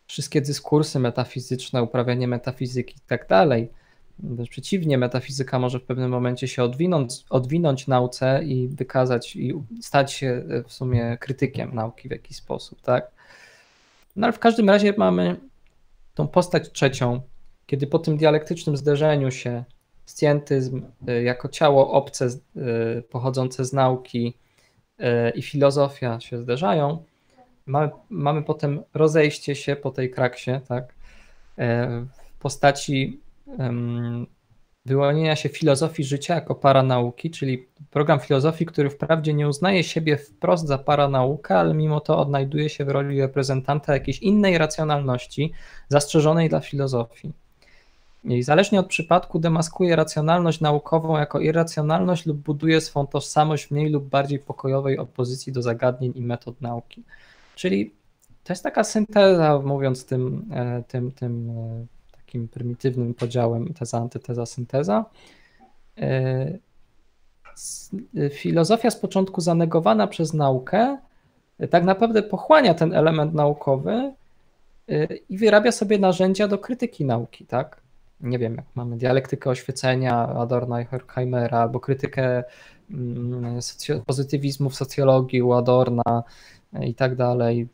wszystkie 0.07 0.41
dyskursy 0.41 0.99
metafizyczne, 0.99 1.83
uprawianie 1.83 2.29
metafizyki 2.29 2.97
i 2.97 3.09
tak 3.09 3.29
dalej. 3.29 3.71
Wręcz 4.19 4.51
przeciwnie, 4.51 4.99
metafizyka 4.99 5.59
może 5.59 5.79
w 5.79 5.83
pewnym 5.83 6.11
momencie 6.11 6.49
się 6.49 6.63
odwinąć, 6.63 7.25
odwinąć 7.31 7.87
nauce 7.87 8.45
i 8.45 8.69
wykazać 8.69 9.37
i 9.37 9.53
stać 9.81 10.13
się 10.13 10.45
w 10.67 10.73
sumie 10.73 11.19
krytykiem 11.21 11.75
nauki 11.75 12.09
w 12.09 12.11
jakiś 12.11 12.37
sposób, 12.37 12.81
tak? 12.83 13.11
No 14.17 14.27
ale 14.27 14.33
w 14.33 14.39
każdym 14.39 14.69
razie 14.69 14.95
mamy 14.97 15.37
tą 16.15 16.29
postać 16.29 16.73
trzecią, 16.73 17.21
kiedy 17.67 17.87
po 17.87 17.99
tym 17.99 18.17
dialektycznym 18.17 18.77
zderzeniu 18.77 19.31
się 19.31 19.65
scjentyzm 20.05 20.83
y, 21.09 21.23
jako 21.23 21.49
ciało 21.49 21.91
obce 21.91 22.27
y, 22.27 23.03
pochodzące 23.11 23.65
z 23.65 23.73
nauki 23.73 24.35
i 25.35 25.43
filozofia 25.43 26.21
się 26.21 26.39
zderzają, 26.39 27.05
Mamy, 27.67 27.91
mamy 28.11 28.43
potem 28.43 28.83
rozejście 28.95 29.55
się 29.55 29.77
po 29.77 29.91
tej 29.91 30.11
kraksie, 30.11 30.51
tak, 30.69 30.95
e, 31.59 31.89
w 32.37 32.39
postaci 32.39 33.21
wyłonienia 34.87 35.37
się 35.37 35.49
filozofii 35.49 36.05
życia 36.05 36.35
jako 36.35 36.55
paranauki, 36.55 37.31
czyli 37.31 37.67
program 37.91 38.21
filozofii, 38.21 38.67
który 38.67 38.91
wprawdzie 38.91 39.35
nie 39.35 39.49
uznaje 39.49 39.85
siebie 39.85 40.17
wprost 40.17 40.67
za 40.67 40.79
paranaukę, 40.79 41.59
ale 41.59 41.75
mimo 41.75 42.01
to 42.01 42.19
odnajduje 42.19 42.69
się 42.69 42.85
w 42.85 42.89
roli 42.89 43.21
reprezentanta 43.21 43.93
jakiejś 43.93 44.19
innej 44.19 44.59
racjonalności 44.59 45.53
zastrzeżonej 45.89 46.49
dla 46.49 46.61
filozofii. 46.61 47.33
I 48.25 48.43
zależnie 48.43 48.81
od 48.81 48.87
przypadku 48.87 49.39
demaskuje 49.39 49.97
racjonalność 49.97 50.61
naukową 50.61 51.19
jako 51.19 51.41
irracjonalność 51.41 52.27
lub 52.27 52.39
buduje 52.39 52.81
swą 52.81 53.07
tożsamość 53.07 53.67
w 53.67 53.71
mniej 53.71 53.91
lub 53.91 54.05
bardziej 54.05 54.39
pokojowej 54.39 54.99
opozycji 54.99 55.53
do 55.53 55.63
zagadnień 55.63 56.13
i 56.15 56.23
metod 56.23 56.61
nauki. 56.61 57.03
Czyli 57.57 57.95
to 58.45 58.53
jest 58.53 58.63
taka 58.63 58.85
synteza, 58.85 59.59
mówiąc 59.65 60.07
tym, 60.07 60.49
e, 60.55 60.83
tym, 60.89 61.13
tym 61.13 61.51
e, 61.51 61.87
takim 62.17 62.49
prymitywnym 62.49 63.15
podziałem 63.15 63.75
teza, 63.75 63.99
antyteza, 63.99 64.47
synteza. 64.47 65.05
E, 65.99 66.59
filozofia 68.31 68.91
z 68.91 68.97
początku 68.97 69.41
zanegowana 69.41 70.07
przez 70.07 70.35
naukę 70.35 70.99
tak 71.71 71.85
naprawdę 71.85 72.23
pochłania 72.23 72.75
ten 72.75 72.95
element 72.95 73.35
naukowy 73.35 74.13
i 75.29 75.39
wyrabia 75.39 75.73
sobie 75.73 75.99
narzędzia 75.99 76.49
do 76.49 76.59
krytyki 76.59 77.05
nauki, 77.05 77.47
tak? 77.47 77.81
Nie 78.21 78.39
wiem, 78.39 78.55
jak 78.55 78.65
mamy 78.75 78.97
dialektykę 78.97 79.51
oświecenia 79.51 80.29
Adorna 80.29 80.81
i 80.81 80.85
Horkheimera, 80.85 81.59
albo 81.59 81.81
krytykę 81.81 82.45
mm, 82.91 83.61
pozytywizmu 84.07 84.71
w 84.71 84.77
socjologii 84.77 85.43
u 85.43 85.53
Adorna 85.53 86.23
i 86.81 86.95
tak 86.95 87.17
dalej. 87.17 87.69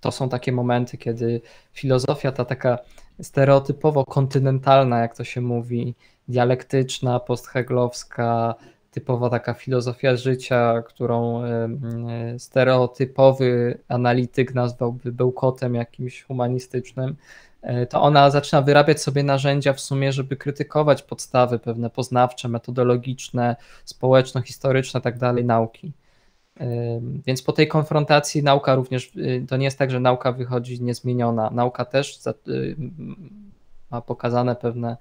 To 0.00 0.12
są 0.12 0.28
takie 0.28 0.52
momenty, 0.52 0.98
kiedy 0.98 1.40
filozofia 1.72 2.32
ta 2.32 2.44
taka 2.44 2.78
stereotypowo 3.22 4.04
kontynentalna, 4.04 4.98
jak 4.98 5.16
to 5.16 5.24
się 5.24 5.40
mówi, 5.40 5.94
dialektyczna, 6.28 7.20
postheglowska, 7.20 8.54
typowa 8.90 9.30
taka 9.30 9.54
filozofia 9.54 10.16
życia, 10.16 10.82
którą 10.82 11.42
stereotypowy 12.38 13.78
analityk 13.88 14.54
nazwałby 14.54 15.12
bełkotem 15.12 15.74
jakimś 15.74 16.22
humanistycznym, 16.22 17.16
e, 17.62 17.86
to 17.86 18.02
ona 18.02 18.30
zaczyna 18.30 18.62
wyrabiać 18.62 19.02
sobie 19.02 19.22
narzędzia 19.22 19.72
w 19.72 19.80
sumie, 19.80 20.12
żeby 20.12 20.36
krytykować 20.36 21.02
podstawy 21.02 21.58
pewne 21.58 21.90
poznawcze, 21.90 22.48
metodologiczne, 22.48 23.56
społeczno-historyczne, 23.84 25.00
tak 25.00 25.18
dalej, 25.18 25.44
nauki. 25.44 25.92
Więc 27.26 27.42
po 27.42 27.52
tej 27.52 27.68
konfrontacji 27.68 28.42
nauka 28.42 28.74
również, 28.74 29.16
y, 29.16 29.46
to 29.48 29.56
nie 29.56 29.64
jest 29.64 29.78
tak, 29.78 29.90
że 29.90 30.00
nauka 30.00 30.32
wychodzi 30.32 30.82
niezmieniona. 30.82 31.50
Nauka 31.50 31.84
też 31.84 32.26
y, 32.48 32.76
ma 33.90 34.00
pokazane 34.00 34.56
pewne 34.56 34.96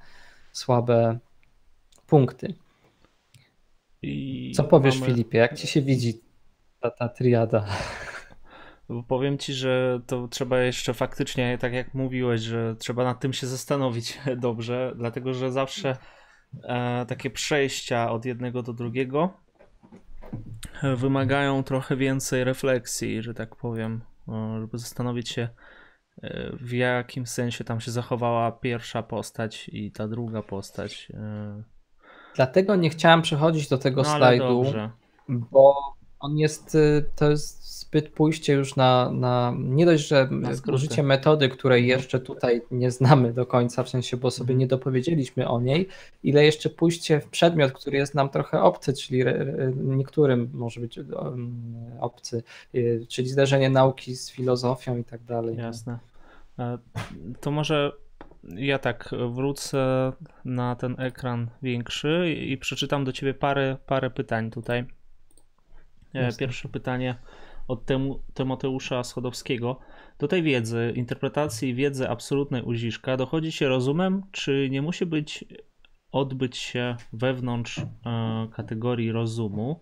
słabe 0.52 1.20
punkty. 2.08 2.54
Co 4.56 4.64
powiesz, 4.64 5.00
mamy... 5.00 5.12
Filipie? 5.12 5.38
Jak 5.38 5.58
ci 5.58 5.68
się 5.68 5.82
widzi 5.82 6.22
ta, 6.80 6.92
ta 6.92 7.10
triada? 7.10 7.66
Powiem 9.08 9.38
ci, 9.38 9.54
że 9.54 10.02
to 10.08 10.28
trzeba 10.28 10.60
jeszcze 10.60 10.94
faktycznie, 10.94 11.58
tak 11.58 11.74
jak 11.74 11.94
mówiłeś, 11.94 12.42
że 12.42 12.76
trzeba 12.76 13.04
nad 13.04 13.20
tym 13.20 13.34
się 13.34 13.48
zastanowić 13.48 14.20
dobrze, 14.38 14.94
dlatego 14.96 15.34
że 15.34 15.52
zawsze 15.52 15.98
e, 16.64 17.06
takie 17.06 17.30
przejścia 17.30 18.12
od 18.12 18.26
jednego 18.26 18.64
do 18.64 18.74
drugiego 18.74 19.34
wymagają 20.98 21.64
trochę 21.64 21.96
więcej 21.96 22.44
refleksji, 22.44 23.22
że 23.22 23.34
tak 23.34 23.56
powiem, 23.56 24.02
żeby 24.60 24.78
zastanowić 24.78 25.30
się, 25.30 25.50
e, 26.24 26.50
w 26.62 26.72
jakim 26.72 27.26
sensie 27.26 27.64
tam 27.64 27.80
się 27.80 27.92
zachowała 27.92 28.52
pierwsza 28.52 29.04
postać 29.04 29.70
i 29.74 29.92
ta 29.92 30.08
druga 30.08 30.42
postać. 30.42 31.12
E. 31.14 31.64
Dlatego 32.36 32.76
nie 32.76 32.90
chciałem 32.90 33.22
przechodzić 33.22 33.70
do 33.70 33.78
tego 33.78 34.02
no, 34.02 34.18
slajdu, 34.18 34.64
bo 35.30 35.76
on 36.20 36.38
jest, 36.38 36.76
y, 36.76 37.06
to 37.16 37.30
jest 37.30 37.59
zbyt 37.90 38.10
pójście 38.10 38.54
już 38.54 38.76
na, 38.76 39.12
na 39.12 39.54
nie 39.58 39.86
dość, 39.86 40.08
że 40.08 40.30
użycie 40.74 41.04
metody, 41.04 41.50
której 41.50 41.82
mhm. 41.82 42.00
jeszcze 42.00 42.20
tutaj 42.20 42.62
nie 42.72 42.92
znamy 42.92 43.34
do 43.34 43.46
końca, 43.46 43.84
w 43.84 43.90
sensie, 43.90 44.18
bo 44.18 44.32
sobie 44.32 44.44
mhm. 44.44 44.60
nie 44.60 44.68
dopowiedzieliśmy 44.68 45.48
o 45.48 45.62
niej, 45.62 45.88
ile 46.24 46.46
jeszcze 46.46 46.70
pójście 46.70 47.20
w 47.20 47.28
przedmiot, 47.28 47.72
który 47.72 47.98
jest 47.98 48.16
nam 48.16 48.30
trochę 48.30 48.62
obcy, 48.62 48.94
czyli 48.94 49.24
niektórym 49.76 50.50
może 50.54 50.82
być 50.82 51.00
obcy, 52.00 52.44
y, 52.76 53.06
czyli 53.08 53.30
zderzenie 53.30 53.70
nauki 53.70 54.16
z 54.16 54.32
filozofią 54.32 54.98
i 54.98 55.04
tak 55.04 55.24
dalej. 55.24 55.58
Jasne. 55.58 56.00
E, 56.60 56.78
to 57.42 57.52
może 57.52 57.92
ja 58.44 58.80
tak 58.80 59.10
wrócę 59.34 60.14
na 60.46 60.76
ten 60.76 60.96
ekran 61.00 61.48
większy 61.62 62.36
i 62.48 62.58
przeczytam 62.58 63.04
do 63.04 63.12
ciebie 63.12 63.34
parę, 63.34 63.78
parę 63.86 64.10
pytań 64.10 64.52
tutaj. 64.52 64.80
E, 66.16 66.22
Jasne. 66.22 66.40
Pierwsze 66.40 66.70
pytanie 66.70 67.16
od 67.70 67.86
Tymoteusza 68.34 69.04
Schodowskiego. 69.04 69.80
Do 70.20 70.28
tej 70.28 70.44
wiedzy, 70.44 70.94
interpretacji 70.96 71.74
wiedzy 71.74 72.10
absolutnej 72.10 72.62
Uziszka 72.62 73.18
dochodzi 73.18 73.52
się 73.52 73.68
rozumem, 73.68 74.24
czy 74.32 74.68
nie 74.72 74.82
musi 74.82 75.06
być 75.06 75.46
odbyć 76.12 76.58
się 76.58 76.96
wewnątrz 77.14 77.78
e, 77.78 77.86
kategorii 78.52 79.12
rozumu, 79.12 79.80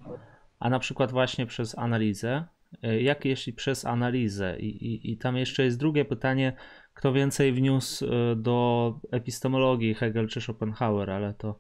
a 0.59 0.69
na 0.69 0.79
przykład 0.79 1.11
właśnie 1.11 1.45
przez 1.45 1.77
analizę? 1.77 2.45
E, 2.83 3.01
jak 3.01 3.25
jeśli 3.25 3.53
przez 3.53 3.85
analizę? 3.85 4.59
I, 4.59 4.85
i, 4.85 5.11
I 5.11 5.17
tam 5.17 5.37
jeszcze 5.37 5.63
jest 5.63 5.79
drugie 5.79 6.05
pytanie, 6.05 6.53
kto 6.93 7.13
więcej 7.13 7.53
wniósł 7.53 8.05
e, 8.05 8.35
do 8.35 8.99
epistemologii 9.11 9.93
Hegel 9.93 10.27
czy 10.27 10.41
Schopenhauer, 10.41 11.09
ale 11.09 11.33
to 11.33 11.59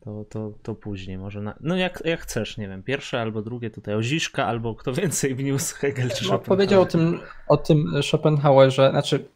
to, 0.00 0.24
to, 0.28 0.52
to 0.62 0.74
później 0.74 1.18
może. 1.18 1.40
Na... 1.40 1.54
No 1.60 1.76
jak, 1.76 2.02
jak 2.04 2.20
chcesz, 2.20 2.58
nie 2.58 2.68
wiem, 2.68 2.82
pierwsze 2.82 3.20
albo 3.20 3.42
drugie 3.42 3.70
tutaj 3.70 3.94
Oziszka, 3.94 4.46
albo 4.46 4.74
kto 4.74 4.92
więcej 4.92 5.34
wniósł 5.34 5.76
Hegel 5.76 6.08
czy 6.10 6.24
no, 6.24 6.28
Schopenhauer. 6.28 6.46
Powiedział 6.46 6.82
o 6.82 6.86
tym, 6.86 7.20
o 7.48 7.56
tym 7.56 8.02
Schopenhauerze, 8.02 8.90
znaczy 8.90 9.28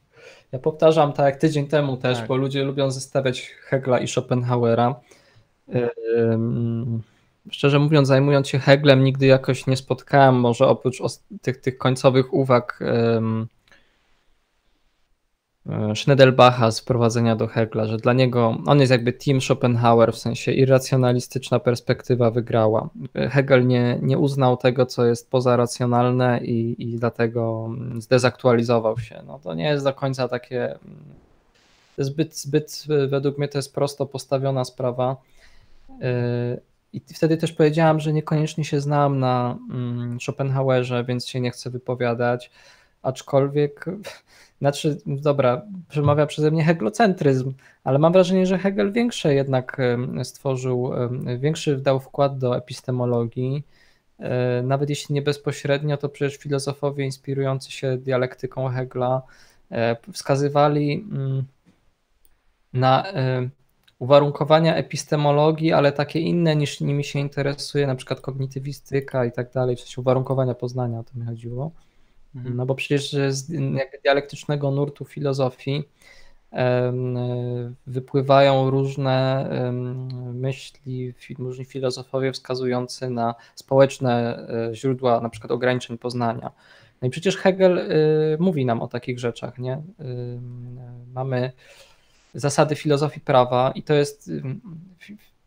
ja 0.53 0.59
powtarzam 0.59 1.13
tak 1.13 1.27
jak 1.27 1.37
tydzień 1.37 1.67
temu 1.67 1.97
też, 1.97 2.19
tak. 2.19 2.29
bo 2.29 2.37
ludzie 2.37 2.65
lubią 2.65 2.91
zestawiać 2.91 3.41
Hegla 3.41 3.99
i 3.99 4.09
Schopenhauera. 4.09 5.01
Szczerze 7.51 7.79
mówiąc, 7.79 8.09
zajmując 8.09 8.49
się 8.49 8.59
Heglem, 8.59 9.05
nigdy 9.05 9.27
jakoś 9.27 9.67
nie 9.67 9.77
spotkałem, 9.77 10.35
może 10.35 10.67
oprócz 10.67 11.03
tych, 11.43 11.57
tych 11.57 11.79
końcowych 11.79 12.35
uwag 12.35 12.81
Schnedelbacha 15.95 16.71
z 16.71 16.83
prowadzenia 16.83 17.37
do 17.37 17.47
Hegla, 17.47 17.87
że 17.87 17.97
dla 17.97 18.13
niego 18.13 18.57
on 18.67 18.81
jest 18.81 18.93
jakby 18.93 19.13
team 19.13 19.41
Schopenhauer, 19.41 20.13
w 20.13 20.19
sensie 20.19 20.53
irracjonalistyczna 20.53 21.59
perspektywa 21.59 22.31
wygrała. 22.31 22.89
Hegel 23.15 23.67
nie, 23.67 23.99
nie 24.03 24.19
uznał 24.19 24.57
tego, 24.57 24.87
co 24.87 25.07
jest 25.07 25.31
pozaracjonalne 25.31 26.41
i, 26.45 26.83
i 26.83 26.97
dlatego 26.99 27.71
zdezaktualizował 27.99 28.99
się. 28.99 29.23
No, 29.27 29.39
to 29.39 29.55
nie 29.55 29.65
jest 29.65 29.85
do 29.85 29.95
końca 29.95 30.29
takie 30.29 30.79
zbyt, 31.99 32.37
zbyt 32.37 32.85
według 33.09 33.39
mnie 33.39 33.49
to 33.49 33.59
jest 33.59 33.75
prosto 33.75 34.07
postawiona 34.07 34.65
sprawa. 34.65 35.17
E, 36.03 36.61
I 36.93 37.01
wtedy 37.15 37.37
też 37.37 37.53
powiedziałam, 37.53 38.01
że 38.01 38.13
niekoniecznie 38.13 38.65
się 38.65 38.81
znam 38.81 39.19
na 39.19 39.59
mm, 39.71 40.21
Schopenhauerze, 40.21 41.05
więc 41.05 41.27
się 41.27 41.41
nie 41.41 41.51
chcę 41.51 41.71
wypowiadać, 41.71 42.51
aczkolwiek 43.03 43.85
znaczy, 44.61 44.99
dobra, 45.07 45.63
przemawia 45.89 46.27
przeze 46.27 46.51
mnie 46.51 46.65
heglocentryzm, 46.65 47.53
ale 47.85 47.99
mam 47.99 48.13
wrażenie, 48.13 48.47
że 48.47 48.59
Hegel 48.59 48.93
większe 48.93 49.35
jednak 49.35 49.81
stworzył, 50.23 50.91
większy 51.39 51.77
dał 51.77 52.01
wkład 52.01 52.39
do 52.39 52.57
epistemologii. 52.57 53.65
E, 54.23 54.63
nawet 54.63 54.91
jeśli 54.91 55.15
nie 55.15 55.23
bezpośrednio, 55.23 55.97
to 55.97 56.09
przecież 56.09 56.37
filozofowie 56.37 57.05
inspirujący 57.05 57.73
się 57.73 57.97
dialektyką 57.97 58.69
Hegla 58.69 59.23
e, 59.71 59.97
wskazywali 60.13 60.93
mm, 60.93 61.45
na 62.73 63.13
e, 63.13 63.49
uwarunkowania 63.99 64.75
epistemologii, 64.75 65.73
ale 65.73 65.93
takie 65.93 66.21
inne 66.21 66.57
niż 66.57 66.81
nimi 66.81 67.05
się 67.05 67.19
interesuje, 67.19 67.87
na 67.87 67.95
przykład 67.95 68.21
kognitywistyka 68.21 69.25
i 69.25 69.33
tak 69.33 69.53
dalej, 69.53 69.77
w 69.77 69.81
sensie 69.81 70.01
uwarunkowania 70.01 70.55
poznania, 70.55 70.99
o 70.99 71.05
to 71.05 71.19
mi 71.19 71.27
chodziło. 71.27 71.71
Mhm. 72.37 72.57
No 72.57 72.67
bo 72.67 72.75
przecież 72.75 73.17
z 73.29 73.47
dialektycznego 74.03 74.71
nurtu 74.71 75.05
filozofii 75.05 75.85
wypływają 77.87 78.71
różne 78.71 79.49
myśli, 80.35 81.15
różni 81.39 81.65
filozofowie 81.65 82.33
wskazujący 82.33 83.11
na 83.11 83.35
społeczne 83.55 84.39
e, 84.71 84.75
źródła 84.75 85.21
na 85.21 85.29
przykład 85.29 85.51
ograniczeń 85.51 85.99
poznania. 85.99 86.51
No 87.03 87.09
i 87.09 87.11
przecież 87.11 87.37
Hegel 87.37 87.79
e, 87.79 87.87
mówi 88.39 88.67
nam 88.67 88.83
o 88.83 88.89
takich 88.89 89.19
rzeczach, 89.19 89.59
nie? 89.59 89.83
Mamy 91.15 91.53
zasady 92.35 92.75
filozofii 92.75 93.21
prawa 93.21 93.73
i 93.75 93.83
to 93.83 93.95
jest 93.95 94.31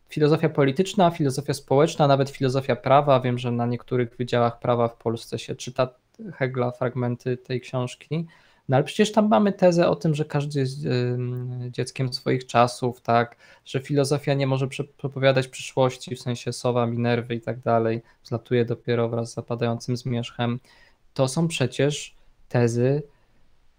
filozofia 0.10 0.50
polityczna, 0.50 1.12
filozofia 1.12 1.54
społeczna, 1.54 2.08
nawet 2.08 2.30
filozofia 2.30 2.76
prawa. 2.76 3.20
Wiem, 3.20 3.38
że 3.38 3.52
na 3.52 3.66
niektórych 3.66 4.18
wydziałach 4.18 4.60
prawa 4.60 4.88
w 4.88 4.98
Polsce 4.98 5.40
się 5.40 5.56
czyta 5.56 5.88
Hegla 6.34 6.72
fragmenty 6.72 7.38
tej 7.38 7.62
książki. 7.62 8.26
No 8.70 8.76
ale 8.76 8.84
przecież 8.84 9.12
tam 9.12 9.28
mamy 9.28 9.54
tezę 9.54 9.90
o 9.90 9.96
tym, 9.96 10.16
że 10.16 10.26
każdy 10.26 10.60
jest 10.60 10.80
dzieckiem 11.70 12.14
swoich 12.14 12.46
czasów, 12.46 13.02
tak, 13.02 13.36
że 13.66 13.80
filozofia 13.80 14.34
nie 14.34 14.48
może 14.48 14.68
przepowiadać 14.68 15.48
przyszłości, 15.48 16.16
w 16.16 16.22
sensie 16.22 16.54
sowa, 16.54 16.86
Minerwy 16.86 17.36
i 17.36 17.42
tak 17.42 17.60
dalej, 17.60 18.02
zlatuje 18.24 18.66
dopiero 18.66 19.10
wraz 19.10 19.32
z 19.32 19.34
zapadającym 19.34 19.98
zmierzchem. 19.98 20.60
To 21.14 21.28
są 21.28 21.48
przecież 21.48 22.16
tezy 22.50 23.04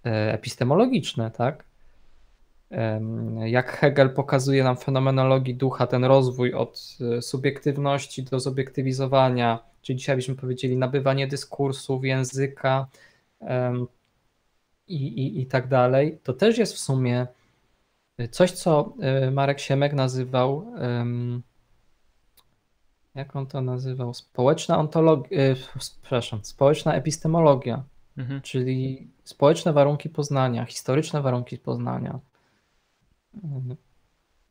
e, 0.04 0.32
epistemologiczne, 0.32 1.30
tak? 1.30 1.64
Jak 3.44 3.72
Hegel 3.72 4.10
pokazuje 4.10 4.64
nam 4.64 4.76
fenomenologii 4.76 5.54
ducha, 5.54 5.86
ten 5.86 6.04
rozwój 6.04 6.54
od 6.54 6.96
e, 7.18 7.22
subiektywności 7.22 8.22
do 8.22 8.40
zobiektywizowania, 8.40 9.58
czyli 9.86 9.98
dzisiaj 9.98 10.16
byśmy 10.16 10.34
powiedzieli 10.34 10.76
nabywanie 10.76 11.26
dyskursów, 11.26 12.04
języka 12.04 12.86
i, 14.86 14.96
i, 15.06 15.40
i 15.40 15.46
tak 15.46 15.68
dalej, 15.68 16.18
to 16.22 16.32
też 16.32 16.58
jest 16.58 16.74
w 16.74 16.78
sumie 16.78 17.26
Coś, 18.30 18.52
co 18.52 18.94
Marek 19.32 19.60
Siemek 19.60 19.92
nazywał, 19.92 20.66
jak 23.14 23.36
on 23.36 23.46
to 23.46 23.60
nazywał? 23.60 24.14
Społeczna 24.14 24.78
ontologia, 24.78 25.38
przepraszam, 25.78 26.44
społeczna 26.44 26.94
epistemologia, 26.94 27.84
mhm. 28.16 28.40
czyli 28.40 29.08
społeczne 29.24 29.72
warunki 29.72 30.10
poznania, 30.10 30.64
historyczne 30.64 31.22
warunki 31.22 31.58
poznania. 31.58 32.18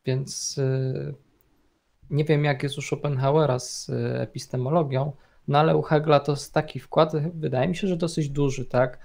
Więc 0.06 0.60
nie 2.10 2.26
wiem, 2.26 2.44
jak 2.44 2.64
jest 2.64 2.78
u 2.78 2.82
Schopenhauera 2.82 3.60
z 3.60 3.90
epistemologią, 4.20 5.14
no 5.48 5.60
ale 5.60 5.78
u 5.78 5.82
Hegla 5.82 6.20
to 6.20 6.32
jest 6.32 6.54
taki 6.54 6.80
wkład, 6.80 7.12
wydaje 7.34 7.68
mi 7.68 7.76
się, 7.76 7.88
że 7.88 7.98
dosyć 7.98 8.30
duży, 8.30 8.66
tak? 8.66 9.00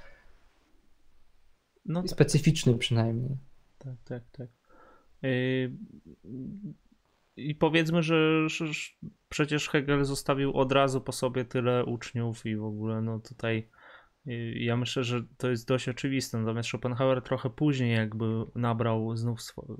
No 1.86 2.02
tak. 2.02 2.10
Specyficzny 2.10 2.78
przynajmniej. 2.78 3.36
Tak, 3.78 3.94
tak, 4.04 4.22
tak. 4.32 4.48
Yy, 5.22 5.72
I 7.36 7.54
powiedzmy, 7.54 8.02
że, 8.02 8.48
że 8.48 8.64
przecież 9.28 9.68
Hegel 9.68 10.04
zostawił 10.04 10.52
od 10.52 10.72
razu 10.72 11.00
po 11.00 11.12
sobie 11.12 11.44
tyle 11.44 11.84
uczniów 11.84 12.46
i 12.46 12.56
w 12.56 12.64
ogóle 12.64 13.02
no 13.02 13.18
tutaj 13.18 13.68
ja 14.54 14.76
myślę, 14.76 15.04
że 15.04 15.22
to 15.36 15.50
jest 15.50 15.68
dość 15.68 15.88
oczywiste. 15.88 16.38
Natomiast 16.38 16.68
Schopenhauer 16.68 17.22
trochę 17.22 17.50
później 17.50 17.96
jakby 17.96 18.24
nabrał 18.54 19.16
znów 19.16 19.42
swo, 19.42 19.76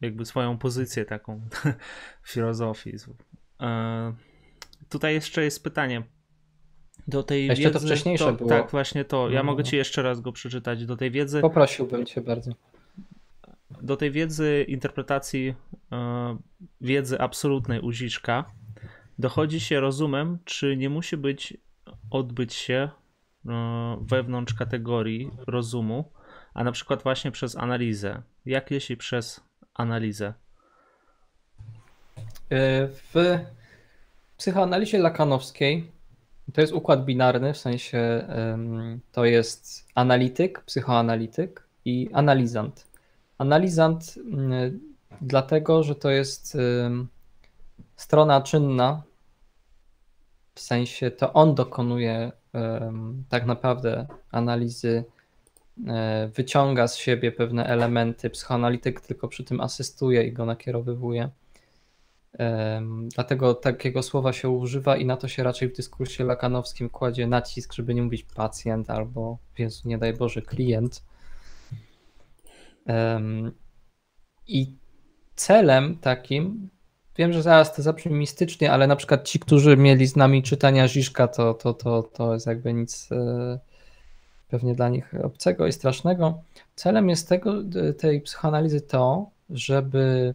jakby 0.00 0.24
swoją 0.24 0.58
pozycję 0.58 1.04
taką 1.04 1.40
w 2.22 2.30
filozofii. 2.32 2.90
Yy, 3.60 3.66
tutaj 4.88 5.14
jeszcze 5.14 5.44
jest 5.44 5.64
pytanie. 5.64 6.02
Do 7.08 7.22
tej 7.22 7.46
jeszcze 7.46 7.64
wiedzy, 7.64 7.72
to 7.72 7.80
wcześniejsze 7.80 8.24
to, 8.24 8.32
było. 8.32 8.48
Tak, 8.48 8.70
właśnie 8.70 9.04
to. 9.04 9.30
Ja 9.30 9.38
no. 9.38 9.44
mogę 9.44 9.64
ci 9.64 9.76
jeszcze 9.76 10.02
raz 10.02 10.20
go 10.20 10.32
przeczytać. 10.32 10.86
Do 10.86 10.96
tej 10.96 11.10
wiedzy. 11.10 11.40
Poprosiłbym 11.40 12.06
cię 12.06 12.20
bardzo. 12.20 12.52
Do 13.82 13.96
tej 13.96 14.10
wiedzy 14.10 14.64
interpretacji 14.68 15.54
e, 15.92 16.36
wiedzy 16.80 17.20
absolutnej 17.20 17.80
Uziszka 17.80 18.44
dochodzi 19.18 19.60
się 19.60 19.80
rozumem, 19.80 20.38
czy 20.44 20.76
nie 20.76 20.90
musi 20.90 21.16
być 21.16 21.56
odbyć 22.10 22.54
się 22.54 22.74
e, 22.74 23.01
wewnątrz 24.00 24.54
kategorii 24.54 25.30
rozumu, 25.46 26.12
a 26.54 26.64
na 26.64 26.72
przykład 26.72 27.02
właśnie 27.02 27.30
przez 27.30 27.56
analizę. 27.56 28.22
Jak 28.46 28.70
jeśli 28.70 28.96
przez 28.96 29.40
analizę? 29.74 30.34
E, 32.50 32.88
w 32.88 33.38
psychoanalizie 34.36 34.98
lakanowskiej 34.98 35.92
to 36.52 36.60
jest 36.60 36.72
układ 36.72 37.04
binarny, 37.04 37.52
w 37.52 37.58
sensie 37.58 38.28
to 39.12 39.24
jest 39.24 39.88
analityk, 39.94 40.60
psychoanalityk 40.60 41.68
i 41.84 42.10
analizant. 42.12 42.86
Analizant 43.38 44.14
mm, 44.32 44.80
dlatego, 45.20 45.82
że 45.82 45.94
to 45.94 46.10
jest 46.10 46.58
strona 47.96 48.40
czynna, 48.40 49.02
w 50.54 50.60
sensie 50.60 51.10
to 51.10 51.32
on 51.32 51.54
dokonuje 51.54 52.32
tak 53.28 53.46
naprawdę 53.46 54.06
analizy, 54.30 55.04
e, 55.86 56.28
wyciąga 56.34 56.88
z 56.88 56.96
siebie 56.96 57.32
pewne 57.32 57.66
elementy, 57.66 58.30
psychoanalityk 58.30 59.00
tylko 59.00 59.28
przy 59.28 59.44
tym 59.44 59.60
asystuje 59.60 60.26
i 60.26 60.32
go 60.32 60.46
nakierowywuje. 60.46 61.30
Dlatego 63.14 63.54
takiego 63.54 64.02
słowa 64.02 64.32
się 64.32 64.48
używa 64.48 64.96
i 64.96 65.06
na 65.06 65.16
to 65.16 65.28
się 65.28 65.42
raczej 65.42 65.68
w 65.68 65.76
dyskursie 65.76 66.24
lakanowskim 66.24 66.90
kładzie 66.90 67.26
nacisk, 67.26 67.72
żeby 67.72 67.94
nie 67.94 68.02
mówić 68.02 68.22
pacjent 68.22 68.90
albo, 68.90 69.38
więc 69.56 69.84
nie 69.84 69.98
daj 69.98 70.12
Boże, 70.12 70.42
klient. 70.42 71.04
I 74.46 74.76
celem 75.34 75.98
takim, 75.98 76.70
wiem, 77.16 77.32
że 77.32 77.42
zaraz 77.42 77.74
to 77.74 77.82
zabrzmi 77.82 78.12
mistycznie, 78.12 78.72
ale 78.72 78.86
na 78.86 78.96
przykład 78.96 79.28
ci, 79.28 79.38
którzy 79.38 79.76
mieli 79.76 80.06
z 80.06 80.16
nami 80.16 80.42
czytania 80.42 80.88
Żiżka, 80.88 81.28
to, 81.28 81.54
to, 81.54 81.74
to, 81.74 82.02
to 82.02 82.34
jest 82.34 82.46
jakby 82.46 82.72
nic 82.72 83.08
e, 83.12 83.58
pewnie 84.48 84.74
dla 84.74 84.88
nich 84.88 85.14
obcego 85.22 85.66
i 85.66 85.72
strasznego. 85.72 86.42
Celem 86.74 87.08
jest 87.08 87.28
tego, 87.28 87.54
tej 87.98 88.20
psychoanalizy 88.20 88.80
to, 88.80 89.30
żeby 89.50 90.34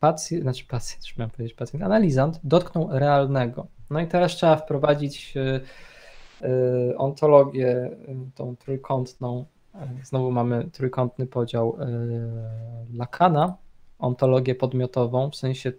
pacjent, 0.00 0.42
znaczy 0.42 0.64
pacjent, 0.66 1.06
już 1.06 1.16
miałem 1.16 1.30
powiedzieć 1.30 1.54
pacjent, 1.54 1.84
analizant 1.84 2.40
dotknął 2.44 2.88
realnego. 2.90 3.66
No 3.90 4.00
i 4.00 4.06
teraz 4.06 4.32
trzeba 4.32 4.56
wprowadzić 4.56 5.34
e, 5.36 5.60
e, 6.42 6.96
ontologię, 6.96 7.90
tą 8.34 8.56
trójkątną. 8.56 9.44
Znowu 10.02 10.30
mamy 10.30 10.70
trójkątny 10.72 11.26
podział 11.26 11.76
Lakana, 12.94 13.56
ontologię 13.98 14.54
podmiotową, 14.54 15.30
w 15.30 15.36
sensie 15.36 15.72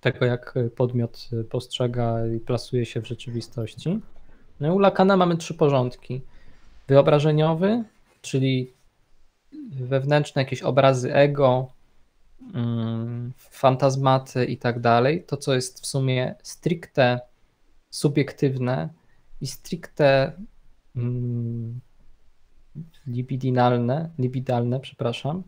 tego, 0.00 0.24
jak 0.24 0.54
podmiot 0.76 1.28
postrzega 1.50 2.26
i 2.26 2.40
plasuje 2.40 2.86
się 2.86 3.00
w 3.00 3.06
rzeczywistości. 3.06 4.00
No 4.60 4.74
u 4.74 4.78
Lakana 4.78 5.16
mamy 5.16 5.36
trzy 5.36 5.54
porządki. 5.54 6.20
Wyobrażeniowy, 6.88 7.84
czyli 8.22 8.72
wewnętrzne 9.70 10.42
jakieś 10.42 10.62
obrazy 10.62 11.14
ego, 11.14 11.76
Mm, 12.54 13.32
fantazmaty 13.38 14.44
i 14.44 14.56
tak 14.56 14.80
dalej, 14.80 15.24
to 15.24 15.36
co 15.36 15.54
jest 15.54 15.80
w 15.80 15.86
sumie 15.86 16.34
stricte 16.42 17.20
subiektywne 17.90 18.88
i 19.40 19.46
stricte 19.46 20.32
mm, 20.96 21.80
libidinalne, 23.06 24.10
libidalne, 24.18 24.80
przepraszam, 24.80 25.42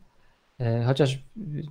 chociaż 0.86 1.18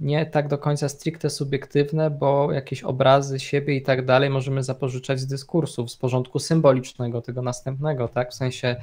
nie 0.01 0.25
tak 0.25 0.47
do 0.47 0.57
końca 0.57 0.89
stricte 0.89 1.29
subiektywne, 1.29 2.09
bo 2.09 2.51
jakieś 2.51 2.83
obrazy 2.83 3.39
siebie 3.39 3.75
i 3.75 3.81
tak 3.81 4.05
dalej 4.05 4.29
możemy 4.29 4.63
zapożyczać 4.63 5.19
z 5.19 5.27
dyskursów, 5.27 5.91
z 5.91 5.97
porządku 5.97 6.39
symbolicznego, 6.39 7.21
tego 7.21 7.41
następnego, 7.41 8.07
tak? 8.07 8.31
W 8.31 8.33
sensie, 8.33 8.75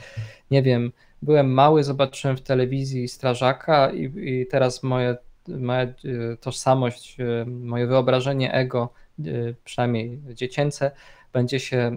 nie 0.50 0.62
wiem, 0.62 0.92
byłem 1.22 1.52
mały, 1.52 1.84
zobaczyłem 1.84 2.36
w 2.36 2.42
telewizji 2.42 3.08
strażaka 3.08 3.92
i, 3.92 4.12
i 4.16 4.46
teraz 4.46 4.82
moje 4.82 5.16
moja 5.48 5.82
e, 5.82 5.94
tożsamość, 6.40 7.20
e, 7.20 7.44
moje 7.44 7.86
wyobrażenie 7.86 8.52
ego, 8.52 8.92
e, 9.18 9.22
przynajmniej 9.64 10.20
dziecięce, 10.34 10.90
będzie 11.32 11.60
się 11.60 11.96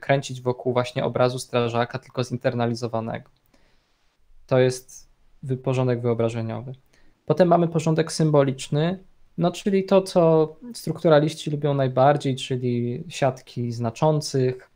kręcić 0.00 0.42
wokół 0.42 0.72
właśnie 0.72 1.04
obrazu 1.04 1.38
strażaka, 1.38 1.98
tylko 1.98 2.24
zinternalizowanego. 2.24 3.30
To 4.46 4.58
jest 4.58 5.08
porządek 5.62 6.00
wyobrażeniowy. 6.00 6.72
Potem 7.26 7.48
mamy 7.48 7.68
porządek 7.68 8.12
symboliczny, 8.12 8.98
no 9.38 9.50
czyli 9.50 9.84
to, 9.84 10.02
co 10.02 10.56
strukturaliści 10.74 11.50
lubią 11.50 11.74
najbardziej, 11.74 12.36
czyli 12.36 13.04
siatki 13.08 13.72
znaczących, 13.72 14.70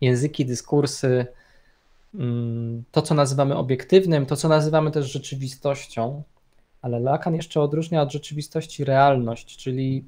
języki, 0.00 0.46
dyskursy, 0.46 1.26
mm, 2.14 2.84
to, 2.90 3.02
co 3.02 3.14
nazywamy 3.14 3.56
obiektywnym, 3.56 4.26
to, 4.26 4.36
co 4.36 4.48
nazywamy 4.48 4.90
też 4.90 5.12
rzeczywistością, 5.12 6.22
ale 6.82 7.00
Lacan 7.00 7.34
jeszcze 7.34 7.60
odróżnia 7.60 8.02
od 8.02 8.12
rzeczywistości 8.12 8.84
realność, 8.84 9.56
czyli 9.56 10.04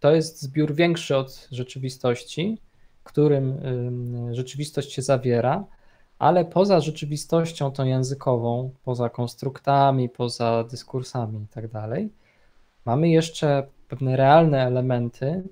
to 0.00 0.14
jest 0.14 0.42
zbiór 0.42 0.74
większy 0.74 1.16
od 1.16 1.48
rzeczywistości, 1.50 2.58
którym 3.04 3.60
rzeczywistość 4.32 4.92
się 4.92 5.02
zawiera, 5.02 5.64
ale 6.18 6.44
poza 6.44 6.80
rzeczywistością 6.80 7.70
tą 7.70 7.84
językową, 7.84 8.70
poza 8.84 9.08
konstruktami, 9.10 10.08
poza 10.08 10.64
dyskursami 10.64 11.42
i 11.42 11.48
tak 11.48 11.68
dalej, 11.68 12.10
mamy 12.84 13.08
jeszcze 13.08 13.66
pewne 13.88 14.16
realne 14.16 14.66
elementy, 14.66 15.42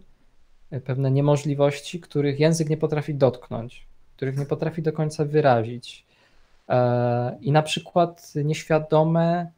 pewne 0.84 1.10
niemożliwości, 1.10 2.00
których 2.00 2.40
język 2.40 2.68
nie 2.70 2.76
potrafi 2.76 3.14
dotknąć, 3.14 3.86
których 4.16 4.38
nie 4.38 4.46
potrafi 4.46 4.82
do 4.82 4.92
końca 4.92 5.24
wyrazić. 5.24 6.06
E, 6.68 7.38
I 7.40 7.52
na 7.52 7.62
przykład 7.62 8.32
nieświadome 8.44 9.50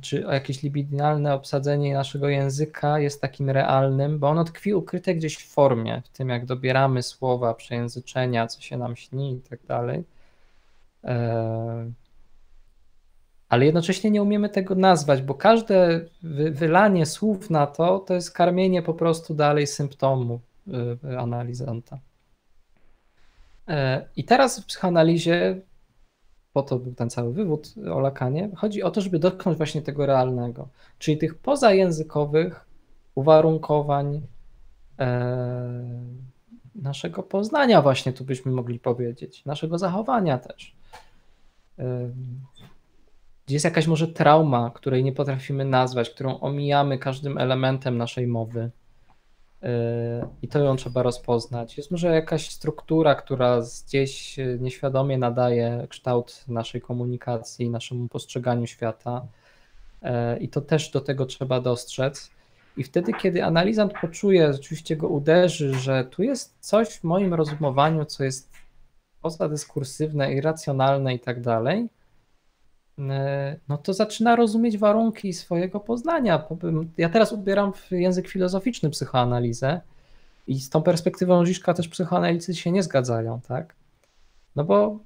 czy 0.00 0.20
jakieś 0.20 0.62
libidinalne 0.62 1.34
obsadzenie 1.34 1.94
naszego 1.94 2.28
języka 2.28 2.98
jest 2.98 3.20
takim 3.20 3.50
realnym, 3.50 4.18
bo 4.18 4.28
ono 4.28 4.44
tkwi 4.44 4.74
ukryte 4.74 5.14
gdzieś 5.14 5.36
w 5.36 5.48
formie, 5.48 6.02
w 6.04 6.08
tym 6.08 6.28
jak 6.28 6.46
dobieramy 6.46 7.02
słowa, 7.02 7.54
przejęzyczenia, 7.54 8.46
co 8.46 8.60
się 8.60 8.76
nam 8.76 8.96
śni 8.96 9.32
i 9.32 9.40
tak 9.40 9.66
dalej. 9.66 10.04
E, 11.04 11.92
ale 13.48 13.64
jednocześnie 13.64 14.10
nie 14.10 14.22
umiemy 14.22 14.48
tego 14.48 14.74
nazwać, 14.74 15.22
bo 15.22 15.34
każde 15.34 16.04
wylanie 16.50 17.06
słów 17.06 17.50
na 17.50 17.66
to, 17.66 17.98
to 17.98 18.14
jest 18.14 18.32
karmienie 18.32 18.82
po 18.82 18.94
prostu 18.94 19.34
dalej 19.34 19.66
symptomu 19.66 20.40
e, 21.12 21.18
analizanta. 21.18 21.98
E, 23.68 24.06
I 24.16 24.24
teraz 24.24 24.60
w 24.60 24.66
psychoanalizie 24.66 25.60
po 26.52 26.62
to 26.62 26.78
był 26.78 26.94
ten 26.94 27.10
cały 27.10 27.32
wywód 27.32 27.74
o 27.92 28.00
Lakanie, 28.00 28.50
chodzi 28.56 28.82
o 28.82 28.90
to, 28.90 29.00
żeby 29.00 29.18
dotknąć 29.18 29.58
właśnie 29.58 29.82
tego 29.82 30.06
realnego, 30.06 30.68
czyli 30.98 31.18
tych 31.18 31.38
pozajęzykowych 31.38 32.66
uwarunkowań 33.14 34.22
e, 34.98 35.70
naszego 36.74 37.22
poznania 37.22 37.82
właśnie, 37.82 38.12
tu 38.12 38.24
byśmy 38.24 38.52
mogli 38.52 38.78
powiedzieć, 38.78 39.44
naszego 39.44 39.78
zachowania 39.78 40.38
też. 40.38 40.76
E, 41.78 42.10
jest 43.48 43.64
jakaś 43.64 43.86
może 43.86 44.08
trauma, 44.08 44.70
której 44.74 45.04
nie 45.04 45.12
potrafimy 45.12 45.64
nazwać, 45.64 46.10
którą 46.10 46.40
omijamy 46.40 46.98
każdym 46.98 47.38
elementem 47.38 47.98
naszej 47.98 48.26
mowy. 48.26 48.70
Yy, 49.62 49.68
I 50.42 50.48
to 50.48 50.58
ją 50.58 50.76
trzeba 50.76 51.02
rozpoznać. 51.02 51.76
Jest 51.76 51.90
może 51.90 52.08
jakaś 52.08 52.50
struktura, 52.50 53.14
która 53.14 53.60
gdzieś 53.86 54.36
nieświadomie 54.58 55.18
nadaje 55.18 55.86
kształt 55.88 56.44
naszej 56.48 56.80
komunikacji, 56.80 57.70
naszemu 57.70 58.08
postrzeganiu 58.08 58.66
świata. 58.66 59.26
Yy, 60.02 60.10
I 60.40 60.48
to 60.48 60.60
też 60.60 60.90
do 60.90 61.00
tego 61.00 61.26
trzeba 61.26 61.60
dostrzec. 61.60 62.30
I 62.76 62.84
wtedy, 62.84 63.12
kiedy 63.12 63.44
analizant 63.44 63.92
poczuje, 64.00 64.52
rzeczywiście 64.52 64.96
go 64.96 65.08
uderzy, 65.08 65.74
że 65.74 66.04
tu 66.04 66.22
jest 66.22 66.56
coś 66.60 66.88
w 66.88 67.04
moim 67.04 67.34
rozumowaniu, 67.34 68.04
co 68.04 68.24
jest 68.24 68.52
pozadyskursywne, 69.22 70.34
irracjonalne 70.34 71.14
i 71.14 71.20
tak 71.20 71.40
dalej, 71.40 71.88
no 73.68 73.78
to 73.78 73.94
zaczyna 73.94 74.36
rozumieć 74.36 74.78
warunki 74.78 75.32
swojego 75.32 75.80
poznania. 75.80 76.44
Ja 76.98 77.08
teraz 77.08 77.32
ubieram 77.32 77.72
w 77.72 77.90
język 77.90 78.28
filozoficzny 78.28 78.90
psychoanalizę 78.90 79.80
i 80.46 80.60
z 80.60 80.70
tą 80.70 80.82
perspektywą 80.82 81.44
Żiszka 81.44 81.74
też 81.74 81.88
psychoanalicy 81.88 82.54
się 82.54 82.72
nie 82.72 82.82
zgadzają, 82.82 83.40
tak? 83.40 83.74
No 84.56 84.64
bo 84.64 84.98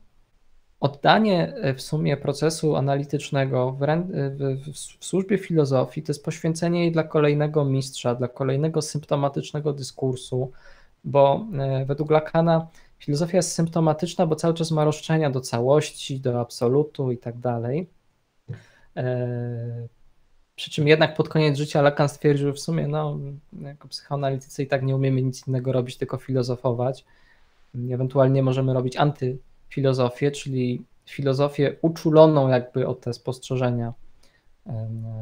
oddanie 0.81 1.55
e, 1.55 1.75
w 1.75 1.83
sumie 1.83 2.17
procesu 2.17 2.77
analitycznego 2.77 3.73
w, 3.73 3.81
w, 4.11 4.73
w, 4.73 5.05
służbie 5.05 5.39
filozofii 5.39 6.03
to 6.03 6.11
jest 6.11 6.25
poświęcenie 6.25 6.81
jej 6.81 6.93
dla 6.93 7.05
kolejnego 7.05 7.65
mistrza, 7.65 8.15
dla 8.15 8.29
kolejnego 8.29 8.83
symptomatycznego 8.83 9.73
dyskursu, 9.73 10.51
bo 11.05 11.47
e, 11.59 11.85
według 11.85 12.11
Lacana 12.11 12.67
filozofia 13.05 13.37
jest 13.37 13.53
symptomatyczna, 13.53 14.27
bo 14.27 14.37
cały 14.37 14.55
czas 14.55 14.71
ma 14.71 14.85
roszczenia 14.85 15.31
do 15.31 15.41
całości, 15.41 16.21
do 16.21 16.41
absolutu 16.41 17.13
i 17.13 17.19
tak 17.19 17.39
dalej. 17.39 17.91
E, 18.97 19.89
przy 20.57 20.71
czym 20.71 20.89
jednak 20.89 21.17
pod 21.17 21.29
koniec 21.29 21.59
życia 21.59 21.83
Lacan 21.83 22.09
stwierdził, 22.09 22.47
że 22.47 22.53
w 22.53 22.61
sumie 22.61 22.89
no, 22.89 23.19
jako 23.53 23.89
psychoanalitycy 23.89 24.63
i 24.63 24.67
tak 24.67 24.83
nie 24.83 24.97
umiemy 24.97 25.23
nic 25.23 25.49
innego 25.49 25.73
robić, 25.73 25.97
tylko 25.97 26.17
filozofować. 26.17 27.05
Ewentualnie 27.91 28.43
możemy 28.43 28.75
robić 28.75 28.97
antyfilozofię, 28.97 30.31
czyli 30.31 30.85
filozofię 31.07 31.77
uczuloną 31.83 32.49
jakby 32.49 32.87
o 32.87 32.95
te 32.95 33.13
spostrzeżenia, 33.13 33.93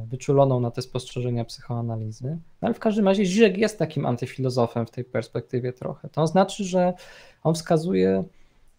wyczuloną 0.06 0.60
na 0.60 0.70
te 0.70 0.82
spostrzeżenia 0.82 1.44
psychoanalizy. 1.44 2.38
No 2.62 2.66
ale 2.66 2.74
w 2.74 2.78
każdym 2.78 3.08
razie 3.08 3.26
Żyżek 3.26 3.58
jest 3.58 3.78
takim 3.78 4.06
antyfilozofem 4.06 4.86
w 4.86 4.90
tej 4.90 5.04
perspektywie 5.04 5.72
trochę. 5.72 6.08
To 6.08 6.26
znaczy, 6.26 6.64
że 6.64 6.92
on 7.42 7.54
wskazuje, 7.54 8.24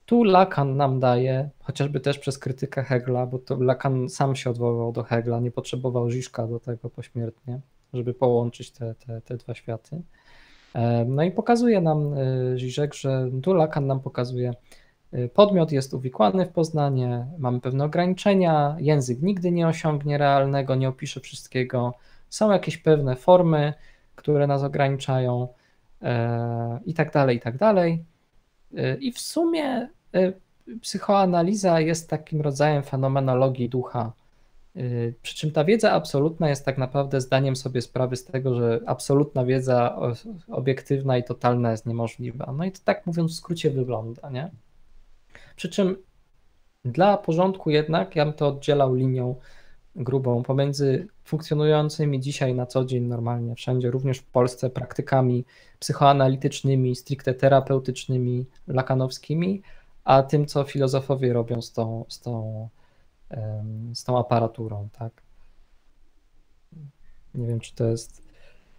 tu 0.06 0.24
Lacan 0.24 0.78
nam 0.78 1.00
daje, 1.00 1.50
chociażby 1.60 2.00
też 2.00 2.20
przez 2.20 2.38
krytykę 2.38 2.84
Hegla, 2.84 3.26
bo 3.26 3.40
to 3.40 3.64
Lacan 3.64 4.10
sam 4.10 4.36
się 4.36 4.50
odwoływał 4.50 4.92
do 4.92 5.04
Hegla, 5.04 5.40
nie 5.40 5.52
potrzebował 5.52 6.10
Żiszka 6.10 6.48
do 6.48 6.60
tego 6.60 6.90
pośmiertnie, 6.90 7.60
żeby 7.94 8.14
połączyć 8.14 8.72
te, 8.72 8.96
te, 8.96 9.22
te 9.22 9.38
dwa 9.38 9.54
światy. 9.54 10.02
No 11.06 11.24
i 11.24 11.32
pokazuje 11.32 11.82
nam 11.82 12.16
Żyżek, 12.56 12.94
że 12.94 13.30
tu 13.44 13.54
Lacan 13.54 13.88
nam 13.88 14.00
pokazuje, 14.00 14.54
podmiot 15.34 15.72
jest 15.72 15.94
uwikłany 15.94 16.46
w 16.46 16.50
poznanie, 16.50 17.28
mamy 17.38 17.62
pewne 17.62 17.84
ograniczenia, 17.84 18.76
język 18.80 19.22
nigdy 19.22 19.52
nie 19.52 19.68
osiągnie 19.68 20.18
realnego, 20.18 20.76
nie 20.76 20.90
opisze 20.90 21.20
wszystkiego, 21.20 21.94
są 22.30 22.52
jakieś 22.52 22.78
pewne 22.78 23.16
formy, 23.16 23.74
które 24.16 24.48
nas 24.48 24.64
ograniczają 24.64 25.48
e, 26.02 26.80
i 26.86 26.94
tak 26.94 27.14
dalej, 27.14 27.38
i 27.38 27.40
tak 27.40 27.58
dalej. 27.58 28.06
I 29.00 29.12
w 29.12 29.20
sumie 29.20 29.90
y, 30.16 30.34
psychoanaliza 30.82 31.80
jest 31.80 32.10
takim 32.10 32.42
rodzajem 32.42 32.84
fenomenologii 32.84 33.70
ducha. 33.70 34.14
Przy 35.22 35.36
czym 35.36 35.52
ta 35.52 35.64
wiedza 35.64 35.92
absolutna 35.92 36.50
jest 36.50 36.66
tak 36.66 36.78
naprawdę 36.78 37.22
zdaniem 37.22 37.56
sobie 37.56 37.82
sprawy 37.82 38.16
z 38.16 38.26
tego, 38.26 38.56
że 38.56 38.80
absolutna 38.86 39.46
wiedza 39.46 40.00
obiektywna 40.48 41.18
i 41.18 41.24
totalna 41.24 41.72
jest 41.72 41.86
niemożliwa. 41.86 42.54
No 42.58 42.66
i 42.66 42.72
to 42.72 42.80
tak 42.84 43.06
mówiąc 43.06 43.32
w 43.32 43.36
skrócie 43.36 43.70
wygląda, 43.70 44.30
nie? 44.30 44.52
Przy 45.56 45.70
czym 45.70 45.98
dla 46.86 47.18
porządku 47.18 47.70
jednak 47.70 48.16
ja 48.16 48.26
bym 48.26 48.34
to 48.34 48.48
oddzielał 48.48 48.96
linią 48.96 49.36
grubą 49.96 50.44
pomiędzy 50.44 51.08
funkcjonującymi 51.24 52.20
dzisiaj 52.20 52.56
na 52.56 52.66
co 52.66 52.86
dzień 52.86 53.04
normalnie 53.04 53.56
wszędzie, 53.56 53.92
również 53.92 54.18
w 54.18 54.26
Polsce, 54.26 54.70
praktykami 54.70 55.46
psychoanalitycznymi, 55.80 56.96
stricte 56.96 57.34
terapeutycznymi, 57.34 58.46
lakanowskimi, 58.68 59.62
a 60.04 60.24
tym, 60.24 60.46
co 60.46 60.64
filozofowie 60.64 61.34
robią 61.34 61.62
z 61.62 61.72
tą, 61.72 62.06
z 62.10 62.20
tą, 62.20 62.70
z 63.94 64.04
tą 64.04 64.20
aparaturą, 64.20 64.90
tak? 65.00 65.12
Nie 67.36 67.48
wiem, 67.48 67.60
czy 67.60 67.76
to 67.76 67.86
jest 67.86 68.24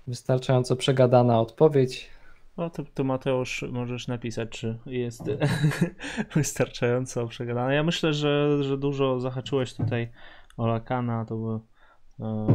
wystarczająco 0.06 0.76
przegadana 0.76 1.40
odpowiedź. 1.40 2.10
No 2.56 2.70
to, 2.70 2.84
to 2.94 3.04
Mateusz 3.04 3.64
możesz 3.70 4.08
napisać, 4.08 4.48
czy 4.48 4.78
jest 4.86 5.22
wystarczająco 6.34 7.26
przegadana. 7.26 7.74
Ja 7.74 7.82
myślę, 7.82 8.12
że, 8.12 8.62
że 8.62 8.78
dużo 8.78 9.20
zahaczyłeś 9.20 9.74
tutaj 9.74 10.08
Olakana, 10.56 11.24
to 11.24 11.36
było. 11.36 11.66
E, 12.20 12.46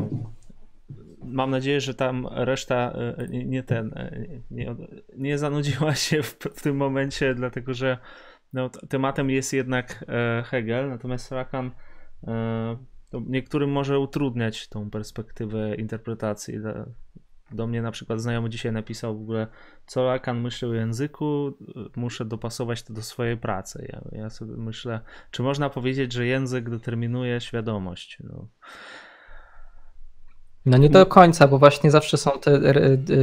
mam 1.23 1.51
nadzieję, 1.51 1.81
że 1.81 1.93
tam 1.93 2.27
reszta 2.31 2.91
e, 2.91 3.27
nie 3.27 3.63
ten, 3.63 3.93
e, 3.95 4.25
nie, 4.51 4.75
nie 5.17 5.37
zanudziła 5.37 5.95
się 5.95 6.23
w, 6.23 6.37
w 6.55 6.61
tym 6.61 6.77
momencie, 6.77 7.35
dlatego 7.35 7.73
że 7.73 7.97
no, 8.53 8.69
tematem 8.69 9.29
jest 9.29 9.53
jednak 9.53 10.05
Hegel, 10.45 10.89
natomiast 10.89 11.31
Lacan 11.31 11.71
niektórym 13.13 13.71
może 13.71 13.99
utrudniać 13.99 14.67
tą 14.67 14.89
perspektywę 14.89 15.75
interpretacji. 15.75 16.55
Do 17.51 17.67
mnie 17.67 17.81
na 17.81 17.91
przykład 17.91 18.21
znajomy 18.21 18.49
dzisiaj 18.49 18.71
napisał 18.71 19.17
w 19.17 19.21
ogóle, 19.21 19.47
co 19.85 20.03
Lacan 20.03 20.41
myśli 20.41 20.67
o 20.67 20.73
języku, 20.73 21.53
muszę 21.95 22.25
dopasować 22.25 22.83
to 22.83 22.93
do 22.93 23.01
swojej 23.01 23.37
pracy. 23.37 23.87
Ja, 23.93 24.19
ja 24.19 24.29
sobie 24.29 24.57
myślę, 24.57 24.99
czy 25.31 25.43
można 25.43 25.69
powiedzieć, 25.69 26.13
że 26.13 26.25
język 26.25 26.69
determinuje 26.69 27.41
świadomość? 27.41 28.17
No. 28.23 28.47
No 30.65 30.77
nie 30.77 30.89
do 30.89 31.05
końca, 31.05 31.47
bo 31.47 31.59
właśnie 31.59 31.91
zawsze 31.91 32.17
są 32.17 32.31
te 32.31 32.61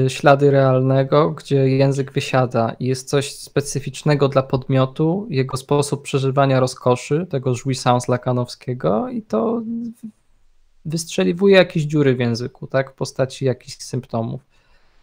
ślady 0.09 0.51
realnego, 0.51 1.31
gdzie 1.31 1.69
język 1.69 2.13
wysiada 2.13 2.77
i 2.81 2.87
jest 2.87 3.09
coś 3.09 3.35
specyficznego 3.35 4.29
dla 4.29 4.43
podmiotu, 4.43 5.27
jego 5.31 5.57
sposób 5.57 6.03
przeżywania 6.03 6.61
rozkoszy, 6.61 7.27
tego 7.31 7.53
jouissance 7.55 8.13
lakanowskiego 8.13 9.09
i 9.09 9.23
to 9.23 9.63
wystrzeliwuje 10.87 11.57
jakieś 11.57 11.83
dziury 11.83 12.17
w 12.17 12.21
języku, 12.21 12.67
tak, 12.67 12.91
w 12.91 12.95
postaci 12.95 13.45
jakichś 13.45 13.77
symptomów, 13.77 14.41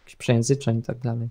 jakichś 0.00 0.16
przejęzyczeń 0.16 0.78
i 0.78 0.82
tak 0.82 0.98
dalej. 0.98 1.28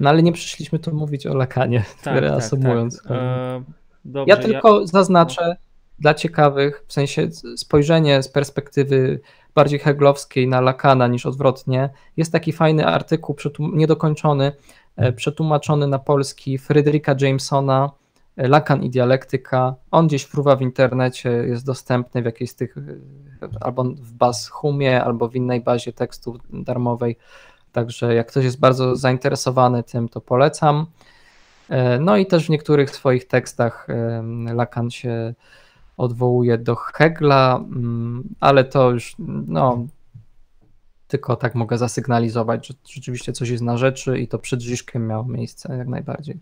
No 0.00 0.10
ale 0.10 0.22
nie 0.22 0.32
przyszliśmy 0.32 0.78
tu 0.78 0.94
mówić 0.94 1.26
o 1.26 1.34
lakanie, 1.34 1.84
tak, 2.02 2.20
reasumując. 2.20 2.96
Tak, 2.96 3.08
tak. 3.08 3.18
E, 3.18 3.62
dobrze, 4.04 4.34
ja 4.34 4.42
tylko 4.42 4.80
ja... 4.80 4.86
zaznaczę 4.86 5.46
no. 5.48 5.54
dla 5.98 6.14
ciekawych, 6.14 6.84
w 6.86 6.92
sensie 6.92 7.28
spojrzenie 7.56 8.22
z 8.22 8.28
perspektywy 8.28 9.20
bardziej 9.54 9.78
heglowskiej 9.78 10.48
na 10.48 10.60
Lakana 10.60 11.06
niż 11.06 11.26
odwrotnie. 11.26 11.90
Jest 12.16 12.32
taki 12.32 12.52
fajny 12.52 12.86
artykuł 12.86 13.36
niedokończony, 13.58 14.52
e, 14.96 15.12
przetłumaczony 15.12 15.86
na 15.86 15.98
polski 15.98 16.58
Fryderyka 16.58 17.14
Jamesona 17.20 17.90
Lakan 18.36 18.82
i 18.82 18.90
dialektyka. 18.90 19.74
On 19.90 20.06
gdzieś 20.06 20.24
fruwa 20.24 20.56
w 20.56 20.62
internecie, 20.62 21.30
jest 21.30 21.66
dostępny 21.66 22.22
w 22.22 22.24
jakiejś 22.24 22.50
z 22.50 22.54
tych, 22.54 22.74
albo 23.60 23.84
w 23.84 24.12
Bashumie, 24.12 25.04
albo 25.04 25.28
w 25.28 25.36
innej 25.36 25.60
bazie 25.60 25.92
tekstów 25.92 26.36
darmowej. 26.52 27.16
Także 27.72 28.14
jak 28.14 28.28
ktoś 28.28 28.44
jest 28.44 28.60
bardzo 28.60 28.96
zainteresowany 28.96 29.82
tym, 29.82 30.08
to 30.08 30.20
polecam. 30.20 30.86
E, 31.68 31.98
no 31.98 32.16
i 32.16 32.26
też 32.26 32.46
w 32.46 32.50
niektórych 32.50 32.90
swoich 32.90 33.26
tekstach 33.26 33.86
Lakan 34.54 34.90
się 34.90 35.34
odwołuje 35.96 36.58
do 36.58 36.76
Hegla, 36.76 37.56
mm, 37.56 38.24
ale 38.40 38.64
to 38.64 38.90
już 38.90 39.14
no, 39.46 39.86
tylko 41.08 41.36
tak 41.36 41.54
mogę 41.54 41.78
zasygnalizować, 41.78 42.66
że 42.66 42.74
rzeczywiście 42.90 43.32
coś 43.32 43.48
jest 43.48 43.62
na 43.62 43.76
rzeczy 43.76 44.18
i 44.18 44.28
to 44.28 44.38
przed 44.38 44.60
Żyżkiem 44.60 45.06
miało 45.06 45.24
miejsce 45.24 45.76
jak 45.76 45.88
najbardziej. 45.88 46.40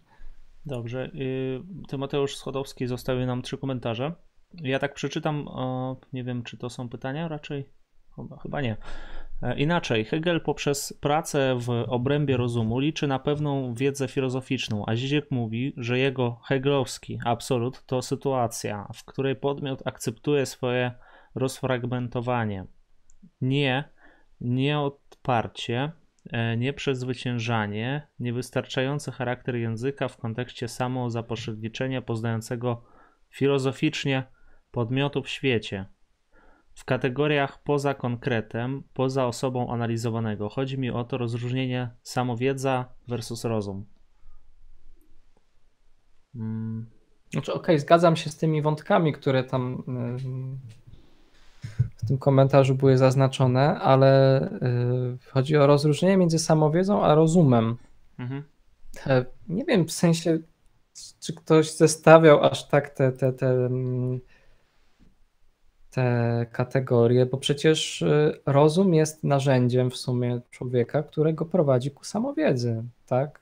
Dobrze. 0.67 1.11
Y, 1.15 1.61
Tymoteusz 1.89 2.37
Schodowski 2.37 2.87
zostawił 2.87 3.27
nam 3.27 3.43
trzy 3.43 3.59
komentarze. 3.59 4.13
Ja 4.55 4.79
tak 4.79 4.95
przeczytam, 4.95 5.49
nie 6.13 6.25
wiem 6.25 6.43
czy 6.43 6.57
to 6.57 6.71
są 6.71 6.89
pytania 6.89 7.29
raczej? 7.29 7.69
Chyba 8.43 8.61
nie. 8.61 8.77
E, 9.43 9.59
inaczej, 9.59 10.05
Hegel 10.05 10.41
poprzez 10.41 10.99
pracę 11.01 11.57
w 11.59 11.71
obrębie 11.71 12.37
rozumu 12.37 12.79
liczy 12.79 13.07
na 13.07 13.19
pewną 13.19 13.75
wiedzę 13.75 14.09
filozoficzną, 14.09 14.85
a 14.87 14.97
Ziziek 14.97 15.31
mówi, 15.31 15.73
że 15.77 15.99
jego 15.99 16.41
hegelowski 16.45 17.19
absolut 17.25 17.87
to 17.87 18.03
sytuacja, 18.03 18.89
w 18.95 19.05
której 19.05 19.37
podmiot 19.37 19.87
akceptuje 19.87 20.47
swoje 20.47 20.93
rozfragmentowanie. 21.35 22.67
Nie, 23.41 23.85
nieodparcie, 24.41 25.93
E, 26.33 26.57
nieprzezwyciężanie, 26.57 28.07
niewystarczający 28.21 29.13
charakter 29.13 29.57
języka 29.57 30.09
w 30.09 30.17
kontekście 30.17 30.69
samozapośredniczenia 30.69 32.03
poznającego 32.03 32.85
filozoficznie 33.31 34.25
podmiotu 34.71 35.23
w 35.23 35.29
świecie. 35.29 35.87
w 36.75 36.85
kategoriach 36.85 37.63
poza 37.63 37.95
konkretem, 37.95 38.83
poza 38.95 39.27
osobą 39.27 39.73
analizowanego. 39.73 40.49
Chodzi 40.49 40.79
mi 40.79 40.91
o 40.91 41.05
to 41.05 41.19
rozróżnienie 41.19 41.91
samowiedza 42.03 42.85
versus 43.09 43.45
rozum. 43.45 43.87
Hmm. 46.33 46.87
Znaczy, 47.33 47.53
okej, 47.53 47.63
okay, 47.63 47.79
zgadzam 47.79 48.17
się 48.17 48.31
z 48.31 48.37
tymi 48.37 48.63
wątkami, 48.63 49.13
które 49.13 49.45
tam 49.45 49.83
w 51.97 52.09
tym 52.09 52.19
komentarzu 52.19 52.75
były 52.75 52.99
zaznaczone, 52.99 53.79
ale 53.79 54.43
y, 55.23 55.31
chodzi 55.31 55.57
o 55.57 55.67
rozróżnienie 55.67 56.17
między 56.17 56.39
samowiedzą 56.39 57.05
a 57.05 57.15
rozumem. 57.15 57.77
Mhm. 58.19 58.45
Nie 59.49 59.65
wiem, 59.65 59.87
w 59.87 59.93
sensie, 59.93 60.39
czy 61.21 61.35
ktoś 61.35 61.77
zestawiał 61.77 62.45
aż 62.45 62.69
tak 62.69 62.91
te, 62.91 63.13
te, 63.13 63.33
te, 63.33 63.47
mm, 63.47 64.21
te 65.91 66.47
kategorie, 66.53 67.27
bo 67.27 67.39
przecież 67.39 68.03
y, 68.03 68.41
rozum 68.47 68.95
jest 68.95 69.25
narzędziem 69.25 69.91
w 69.91 69.97
sumie 69.97 70.41
człowieka, 70.51 71.03
którego 71.03 71.45
prowadzi 71.45 71.91
ku 71.91 72.05
samowiedzy, 72.05 72.83
tak? 73.07 73.41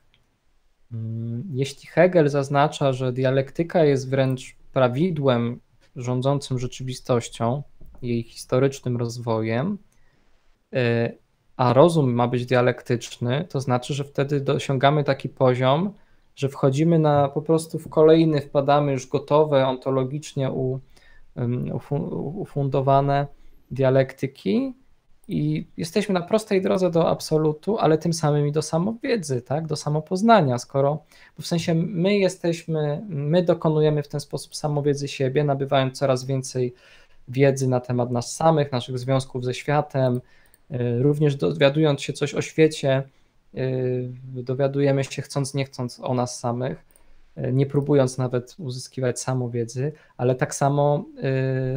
Mm, 0.91 1.43
jeśli 1.53 1.87
Hegel 1.87 2.29
zaznacza, 2.29 2.93
że 2.93 3.13
dialektyka 3.13 3.85
jest 3.85 4.09
wręcz 4.09 4.55
prawidłem 4.73 5.59
rządzącym 5.95 6.59
rzeczywistością, 6.59 7.63
jej 8.01 8.23
historycznym 8.23 8.97
rozwojem, 8.97 9.77
y, 10.75 11.17
a 11.57 11.73
rozum 11.73 12.13
ma 12.13 12.27
być 12.27 12.45
dialektyczny, 12.45 13.45
to 13.49 13.61
znaczy, 13.61 13.93
że 13.93 14.03
wtedy 14.03 14.41
dosiągamy 14.41 15.03
taki 15.03 15.29
poziom, 15.29 15.93
że 16.35 16.49
wchodzimy 16.49 16.99
na 16.99 17.29
po 17.29 17.41
prostu 17.41 17.79
w 17.79 17.89
kolejny, 17.89 18.41
wpadamy 18.41 18.91
już 18.91 19.07
gotowe, 19.07 19.67
ontologicznie 19.67 20.51
ufundowane 22.33 23.27
dialektyki 23.71 24.73
i 25.27 25.67
jesteśmy 25.77 26.13
na 26.13 26.21
prostej 26.21 26.61
drodze 26.61 26.91
do 26.91 27.09
absolutu, 27.09 27.77
ale 27.77 27.97
tym 27.97 28.13
samym 28.13 28.47
i 28.47 28.51
do 28.51 28.61
samowiedzy, 28.61 29.41
tak? 29.41 29.67
do 29.67 29.75
samopoznania, 29.75 30.57
skoro 30.57 31.03
w 31.39 31.47
sensie 31.47 31.73
my 31.75 32.17
jesteśmy, 32.17 33.05
my 33.09 33.43
dokonujemy 33.43 34.03
w 34.03 34.07
ten 34.07 34.19
sposób 34.19 34.55
samowiedzy 34.55 35.07
siebie, 35.07 35.43
nabywając 35.43 35.97
coraz 35.97 36.25
więcej 36.25 36.73
wiedzy 37.27 37.67
na 37.67 37.79
temat 37.79 38.11
nas 38.11 38.35
samych, 38.35 38.71
naszych 38.71 38.99
związków 38.99 39.45
ze 39.45 39.53
światem, 39.53 40.21
y, 40.71 41.03
również 41.03 41.35
dowiadując 41.35 42.01
się 42.01 42.13
coś 42.13 42.33
o 42.33 42.41
świecie, 42.41 43.03
y, 43.55 44.09
dowiadujemy 44.23 45.03
się 45.03 45.21
chcąc, 45.21 45.53
nie 45.53 45.65
chcąc 45.65 45.99
o 45.99 46.13
nas 46.13 46.39
samych, 46.39 46.85
nie 47.53 47.65
próbując 47.65 48.17
nawet 48.17 48.55
uzyskiwać 48.59 49.19
samowiedzy, 49.19 49.91
ale 50.17 50.35
tak 50.35 50.55
samo 50.55 51.05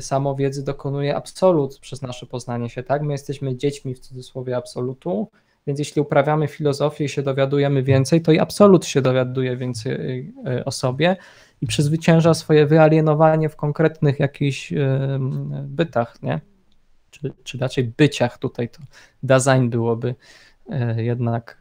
samowiedzy 0.01 0.65
dokonuje 0.65 1.17
absolut 1.17 1.79
przez 1.79 2.03
nasze 2.03 2.27
poznanie 2.27 2.69
się, 2.69 2.83
tak? 2.83 3.03
My 3.03 3.13
jesteśmy 3.13 3.57
dziećmi 3.57 3.95
w 3.95 3.99
cudzysłowie 3.99 4.57
absolutu, 4.57 5.29
więc 5.67 5.79
jeśli 5.79 6.03
uprawiamy 6.03 6.49
filozofię 6.49 7.05
i 7.05 7.09
się 7.09 7.23
dowiadujemy 7.23 7.83
więcej, 7.83 8.23
to 8.23 8.33
i 8.33 8.39
absolut 8.39 8.87
się 8.87 9.03
dowiaduje 9.03 9.57
więcej 9.57 10.33
o 10.65 10.71
sobie 10.71 11.17
i 11.61 11.67
przezwycięża 11.67 12.35
swoje 12.35 12.67
wyalienowanie 12.67 13.49
w 13.49 13.57
konkretnych 13.57 14.21
jakichś 14.21 14.73
bytach, 15.65 16.23
nie? 16.23 16.41
Czy, 17.11 17.33
czy 17.45 17.59
raczej 17.59 17.85
byciach 17.85 18.39
tutaj 18.39 18.69
to 18.69 18.79
design 19.23 19.69
byłoby 19.69 20.15
e, 20.71 21.03
jednak 21.03 21.61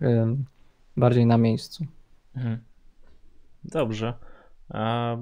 bardziej 0.97 1.26
na 1.26 1.38
miejscu. 1.38 1.86
Mhm. 2.36 2.68
Dobrze. 3.72 4.13
A 4.70 5.17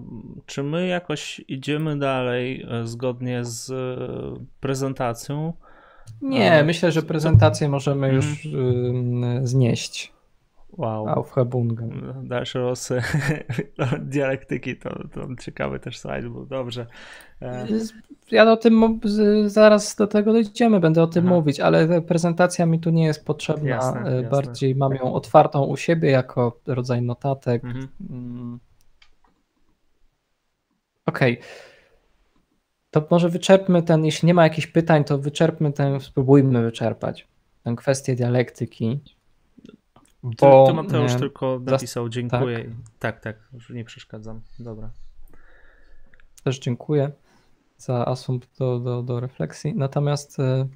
czy 0.46 0.64
my 0.64 0.88
jakoś 0.88 1.42
idziemy 1.48 2.00
dalej 2.00 2.66
e, 2.70 2.88
zgodnie 2.88 3.46
z 3.46 3.70
e, 3.70 4.46
prezentacją? 4.60 5.54
Nie, 6.22 6.64
myślę, 6.64 6.92
że 6.92 7.02
prezentację 7.02 7.70
możemy 7.70 8.14
już 8.14 8.46
mhm. 8.46 9.48
znieść. 9.48 10.17
Wow. 10.70 11.08
Aufhebungen. 11.08 12.14
Dalsze 12.28 12.60
losy 12.60 13.02
dialektyki 14.02 14.78
to, 14.78 14.90
to 14.90 15.28
ciekawy 15.42 15.80
też 15.80 15.98
slajd 15.98 16.28
był, 16.28 16.46
dobrze. 16.46 16.86
E, 17.42 17.68
ja 18.32 18.52
o 18.52 18.58
tym 18.58 19.00
zaraz 19.46 19.96
do 19.96 20.08
tego 20.08 20.34
dojdziemy, 20.34 20.80
będę 20.80 21.04
o 21.04 21.08
tym 21.08 21.26
Aha. 21.26 21.36
mówić, 21.36 21.60
ale 21.60 22.02
prezentacja 22.02 22.66
mi 22.66 22.80
tu 22.80 22.90
nie 22.90 23.06
jest 23.06 23.26
potrzebna. 23.26 23.70
Jasne, 23.70 24.02
e, 24.02 24.16
jasne. 24.16 24.30
Bardziej 24.30 24.76
mam 24.76 24.96
ją 24.96 25.14
otwartą 25.14 25.64
u 25.64 25.78
siebie 25.78 26.12
jako 26.12 26.60
rodzaj 26.68 27.02
notatek. 27.02 27.64
Mhm. 27.64 27.88
Mm. 28.10 28.60
Okej. 31.06 31.34
Okay. 31.34 31.48
To 32.92 33.08
może 33.12 33.30
wyczerpmy 33.30 33.84
ten, 33.84 34.06
jeśli 34.06 34.28
nie 34.28 34.34
ma 34.34 34.44
jakichś 34.44 34.68
pytań, 34.68 35.04
to 35.04 35.18
wyczerpmy 35.18 35.74
ten, 35.74 36.00
spróbujmy 36.00 36.64
wyczerpać 36.64 37.28
tę 37.64 37.76
kwestię 37.76 38.16
dialektyki. 38.16 39.00
Bo, 40.24 40.66
ty, 40.66 40.72
ty 40.72 40.76
Mateusz 40.76 41.14
nie, 41.14 41.20
tylko 41.20 41.60
napisał 41.64 42.10
dziękuję. 42.10 42.58
Tak, 43.00 43.20
tak, 43.20 43.20
tak 43.20 43.50
już 43.54 43.70
nie 43.70 43.86
przeszkadzam. 43.86 44.42
Dobra. 44.60 44.90
Też 46.44 46.60
dziękuję 46.60 47.12
za 47.78 48.06
asumpt 48.06 48.58
do, 48.60 48.80
do, 48.80 49.04
do 49.04 49.20
refleksji. 49.20 49.76
Natomiast 49.76 50.40
y, 50.40 50.68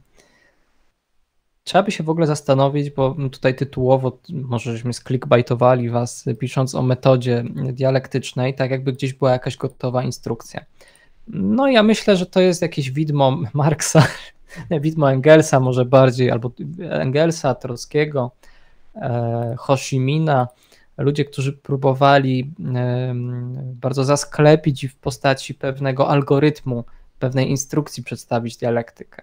trzeba 1.63 1.83
by 1.83 1.91
się 1.91 2.03
w 2.03 2.09
ogóle 2.09 2.27
zastanowić, 2.27 2.89
bo 2.89 3.15
tutaj 3.31 3.55
tytułowo 3.55 4.19
może 4.29 4.71
żeśmy 4.71 4.93
sklikbajtowali 4.93 5.89
was 5.89 6.25
pisząc 6.39 6.75
o 6.75 6.81
metodzie 6.81 7.43
dialektycznej, 7.73 8.55
tak 8.55 8.71
jakby 8.71 8.93
gdzieś 8.93 9.13
była 9.13 9.31
jakaś 9.31 9.57
gotowa 9.57 10.03
instrukcja. 10.03 10.65
No 11.27 11.67
ja 11.67 11.83
myślę, 11.83 12.17
że 12.17 12.25
to 12.25 12.41
jest 12.41 12.61
jakieś 12.61 12.91
widmo 12.91 13.39
Marksa, 13.53 14.07
widmo 14.81 15.11
Engelsa 15.11 15.59
może 15.59 15.85
bardziej, 15.85 16.31
albo 16.31 16.51
Engelsa, 16.79 17.55
Trockiego, 17.55 18.31
E, 18.95 19.55
Hoshimina, 19.57 20.47
ludzie, 20.97 21.25
którzy 21.25 21.53
próbowali 21.53 22.53
e, 22.75 23.13
bardzo 23.73 24.03
zasklepić 24.03 24.83
i 24.83 24.87
w 24.87 24.95
postaci 24.95 25.53
pewnego 25.53 26.09
algorytmu, 26.09 26.83
pewnej 27.19 27.49
instrukcji 27.49 28.03
przedstawić 28.03 28.57
dialektykę. 28.57 29.21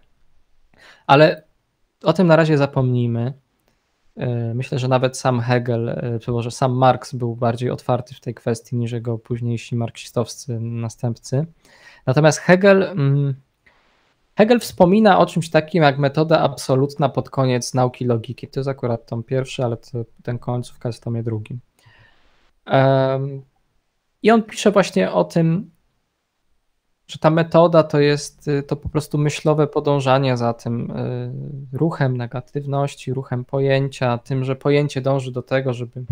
Ale 1.06 1.42
o 2.02 2.12
tym 2.12 2.26
na 2.26 2.36
razie 2.36 2.58
zapomnijmy. 2.58 3.32
E, 4.16 4.54
myślę, 4.54 4.78
że 4.78 4.88
nawet 4.88 5.16
sam 5.18 5.40
Hegel, 5.40 6.00
czy 6.20 6.30
może 6.30 6.50
sam 6.50 6.72
Marx 6.72 7.14
był 7.14 7.36
bardziej 7.36 7.70
otwarty 7.70 8.14
w 8.14 8.20
tej 8.20 8.34
kwestii 8.34 8.76
niż 8.76 8.92
jego 8.92 9.18
późniejsi 9.18 9.76
marksistowscy 9.76 10.60
następcy. 10.60 11.46
Natomiast 12.06 12.38
Hegel 12.38 12.82
mm, 12.82 13.34
Hegel 14.38 14.60
wspomina 14.60 15.18
o 15.18 15.26
czymś 15.26 15.50
takim 15.50 15.82
jak 15.82 15.98
metoda 15.98 16.40
absolutna 16.40 17.08
pod 17.08 17.30
koniec 17.30 17.74
nauki 17.74 18.04
logiki. 18.04 18.48
To 18.48 18.60
jest 18.60 18.68
akurat 18.68 19.06
tom 19.06 19.24
pierwszy, 19.24 19.64
ale 19.64 19.76
to, 19.76 20.04
ten 20.22 20.38
końcówka 20.38 20.88
jest 20.88 20.98
w 20.98 21.04
tomie 21.04 21.22
drugim. 21.22 21.60
Um, 22.66 23.42
I 24.22 24.30
on 24.30 24.42
pisze 24.42 24.70
właśnie 24.70 25.12
o 25.12 25.24
tym, 25.24 25.70
że 27.06 27.18
ta 27.18 27.30
metoda 27.30 27.82
to 27.82 28.00
jest 28.00 28.50
to 28.66 28.76
po 28.76 28.88
prostu 28.88 29.18
myślowe 29.18 29.66
podążanie 29.66 30.36
za 30.36 30.54
tym 30.54 30.90
y, 30.90 31.76
ruchem 31.76 32.16
negatywności, 32.16 33.14
ruchem 33.14 33.44
pojęcia, 33.44 34.18
tym, 34.18 34.44
że 34.44 34.56
pojęcie 34.56 35.00
dąży 35.00 35.32
do 35.32 35.42
tego, 35.42 35.74
żeby 35.74 36.04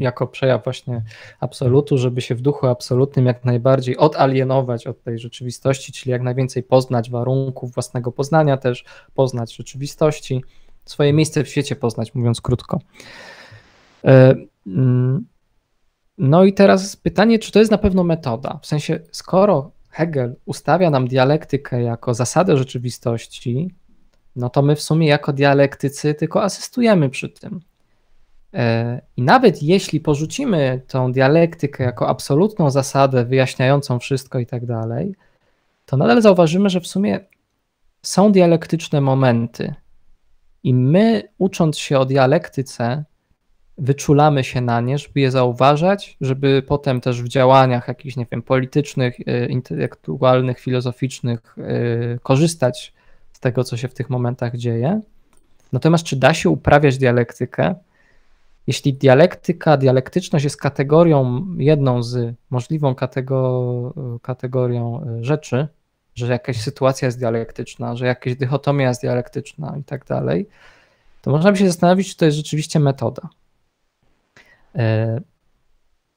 jako 0.00 0.26
przejaw 0.26 0.64
właśnie 0.64 1.02
absolutu, 1.40 1.98
żeby 1.98 2.20
się 2.20 2.34
w 2.34 2.40
duchu 2.40 2.66
absolutnym 2.66 3.26
jak 3.26 3.44
najbardziej 3.44 3.96
odalienować 3.96 4.86
od 4.86 5.02
tej 5.02 5.18
rzeczywistości, 5.18 5.92
czyli 5.92 6.10
jak 6.10 6.22
najwięcej 6.22 6.62
poznać 6.62 7.10
warunków 7.10 7.74
własnego 7.74 8.12
poznania, 8.12 8.56
też 8.56 8.84
poznać 9.14 9.56
rzeczywistości, 9.56 10.44
swoje 10.84 11.12
miejsce 11.12 11.44
w 11.44 11.48
świecie 11.48 11.76
poznać, 11.76 12.14
mówiąc 12.14 12.40
krótko. 12.40 12.80
E, 14.04 14.34
mm, 14.66 15.26
no 16.18 16.44
i 16.44 16.52
teraz 16.52 16.96
pytanie, 16.96 17.38
czy 17.38 17.52
to 17.52 17.58
jest 17.58 17.70
na 17.70 17.78
pewno 17.78 18.04
metoda? 18.04 18.58
W 18.62 18.66
sensie, 18.66 19.00
skoro 19.12 19.70
Hegel 19.90 20.36
ustawia 20.44 20.90
nam 20.90 21.08
dialektykę 21.08 21.82
jako 21.82 22.14
zasadę 22.14 22.56
rzeczywistości, 22.56 23.74
no 24.36 24.50
to 24.50 24.62
my 24.62 24.76
w 24.76 24.82
sumie 24.82 25.08
jako 25.08 25.32
dialektycy 25.32 26.14
tylko 26.14 26.42
asystujemy 26.42 27.10
przy 27.10 27.28
tym. 27.28 27.60
E, 28.54 29.00
I 29.16 29.22
nawet 29.22 29.62
jeśli 29.62 30.00
porzucimy 30.00 30.80
tą 30.88 31.12
dialektykę 31.12 31.84
jako 31.84 32.08
absolutną 32.08 32.70
zasadę 32.70 33.24
wyjaśniającą 33.24 33.98
wszystko 33.98 34.38
i 34.38 34.46
tak 34.46 34.66
dalej, 34.66 35.14
to 35.86 35.96
nadal 35.96 36.22
zauważymy, 36.22 36.70
że 36.70 36.80
w 36.80 36.86
sumie 36.86 37.20
są 38.02 38.32
dialektyczne 38.32 39.00
momenty. 39.00 39.74
I 40.62 40.74
my, 40.74 41.22
ucząc 41.38 41.78
się 41.78 41.98
o 41.98 42.04
dialektyce, 42.04 43.04
wyczulamy 43.78 44.44
się 44.44 44.60
na 44.60 44.80
nie, 44.80 44.98
żeby 44.98 45.20
je 45.20 45.30
zauważać, 45.30 46.16
żeby 46.20 46.62
potem 46.62 47.00
też 47.00 47.22
w 47.22 47.28
działaniach 47.28 47.88
jakichś, 47.88 48.16
nie 48.16 48.26
wiem, 48.32 48.42
politycznych, 48.42 49.16
e, 49.26 49.46
intelektualnych, 49.46 50.60
filozoficznych 50.60 51.56
e, 51.58 52.18
korzystać 52.18 52.94
z 53.32 53.40
tego, 53.40 53.64
co 53.64 53.76
się 53.76 53.88
w 53.88 53.94
tych 53.94 54.10
momentach 54.10 54.56
dzieje. 54.56 55.00
Natomiast 55.72 56.04
czy 56.04 56.16
da 56.16 56.34
się 56.34 56.50
uprawiać 56.50 56.98
dialektykę? 56.98 57.74
Jeśli 58.66 58.94
dialektyka, 58.94 59.76
dialektyczność 59.76 60.44
jest 60.44 60.56
kategorią, 60.56 61.46
jedną 61.58 62.02
z 62.02 62.34
możliwą 62.50 62.94
kategor 62.94 63.92
kategorią 64.22 65.02
e, 65.02 65.24
rzeczy, 65.24 65.68
że 66.14 66.32
jakaś 66.32 66.60
sytuacja 66.60 67.06
jest 67.06 67.18
dialektyczna, 67.18 67.96
że 67.96 68.06
jakaś 68.06 68.36
dychotomia 68.36 68.88
jest 68.88 69.02
dialektyczna 69.02 69.76
i 69.80 69.84
tak 69.84 70.04
dalej, 70.04 70.48
to 71.22 71.30
można 71.30 71.52
by 71.52 71.58
się 71.58 71.66
zastanowić, 71.66 72.08
czy 72.08 72.16
to 72.16 72.24
jest 72.24 72.36
rzeczywiście 72.36 72.80
metoda. 72.80 73.28
E, 74.74 75.20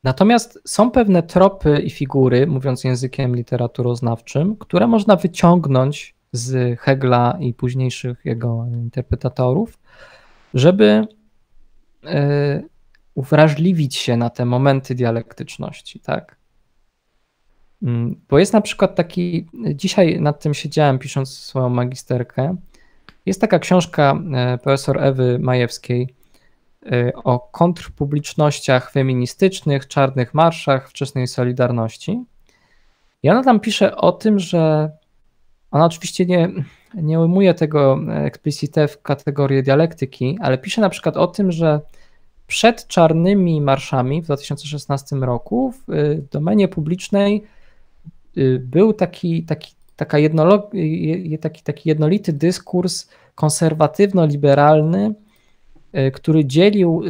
natomiast 0.04 0.60
są 0.66 0.92
pewne 0.92 1.24
tropy 1.24 1.80
i 1.80 1.90
figury, 1.90 2.48
mówiąc 2.48 2.84
językiem 2.84 3.36
literaturoznawczym, 3.36 4.56
które 4.56 4.88
można 4.88 5.16
wyciągnąć 5.16 6.16
z 6.32 6.80
Hegla 6.80 7.38
i 7.40 7.54
późniejszych 7.54 8.26
jego 8.26 8.66
interpretatorów, 8.72 9.80
żeby 10.54 11.08
uwrażliwić 13.16 13.96
się 13.96 14.18
na 14.18 14.30
te 14.30 14.46
momenty 14.46 14.96
dialektyczności, 14.96 16.00
tak? 16.00 16.36
Mm, 17.84 18.22
bo 18.30 18.40
jest 18.40 18.54
na 18.54 18.62
przykład 18.62 18.96
taki, 18.96 19.48
dzisiaj 19.76 20.22
nad 20.22 20.40
tym 20.40 20.54
siedziałem 20.54 21.00
pisząc 21.00 21.38
swoją 21.38 21.70
magisterkę, 21.70 22.56
jest 23.26 23.42
taka 23.42 23.60
książka 23.60 24.20
e, 24.34 24.58
profesor 24.58 25.04
Ewy 25.04 25.40
Majewskiej 25.40 26.16
e, 26.92 27.12
o 27.14 27.40
kontrpublicznościach 27.40 28.92
feministycznych, 28.92 29.88
czarnych 29.88 30.34
marszach 30.34 30.90
wczesnej 30.90 31.28
Solidarności. 31.28 32.24
I 33.24 33.30
ona 33.30 33.44
tam 33.44 33.60
pisze 33.60 33.96
o 33.96 34.12
tym, 34.12 34.40
że 34.40 34.92
ona 35.72 35.86
oczywiście 35.86 36.26
nie, 36.26 36.50
nie 36.94 37.20
ujmuje 37.20 37.54
tego 37.54 38.00
eksplicite 38.10 38.88
w 38.88 39.02
kategorię 39.02 39.64
dialektyki, 39.64 40.38
ale 40.42 40.58
pisze 40.58 40.82
na 40.82 40.90
przykład 40.90 41.18
o 41.18 41.28
tym, 41.28 41.52
że 41.52 41.82
przed 42.50 42.88
czarnymi 42.88 43.62
marszami 43.62 44.22
w 44.22 44.26
2016 44.26 45.16
roku 45.16 45.72
w 45.72 45.90
y, 45.90 46.24
domenie 46.32 46.68
publicznej 46.68 47.44
y, 48.38 48.60
był 48.60 48.94
taki, 48.94 49.44
taki, 49.44 49.74
taka 49.96 50.20
jednolo, 50.20 50.70
y, 50.74 51.38
taki, 51.42 51.64
taki 51.64 51.90
jednolity 51.90 52.34
dyskurs 52.34 53.10
konserwatywno-liberalny, 53.36 55.14
który 56.14 56.46
dzielił 56.46 57.02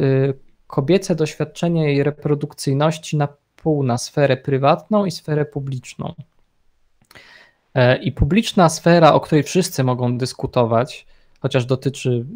kobiece 0.66 1.14
doświadczenie 1.14 1.84
jej 1.84 2.02
reprodukcyjności 2.02 3.16
na 3.16 3.28
pół, 3.56 3.82
na 3.82 3.98
sferę 3.98 4.36
prywatną 4.36 5.04
i 5.04 5.10
sferę 5.10 5.44
publiczną. 5.44 6.14
E, 7.74 7.96
I 7.96 8.12
publiczna 8.12 8.68
sfera, 8.68 9.12
o 9.12 9.20
której 9.20 9.42
wszyscy 9.42 9.84
mogą 9.84 10.18
dyskutować, 10.18 11.06
chociaż 11.40 11.66
dotyczy 11.66 12.26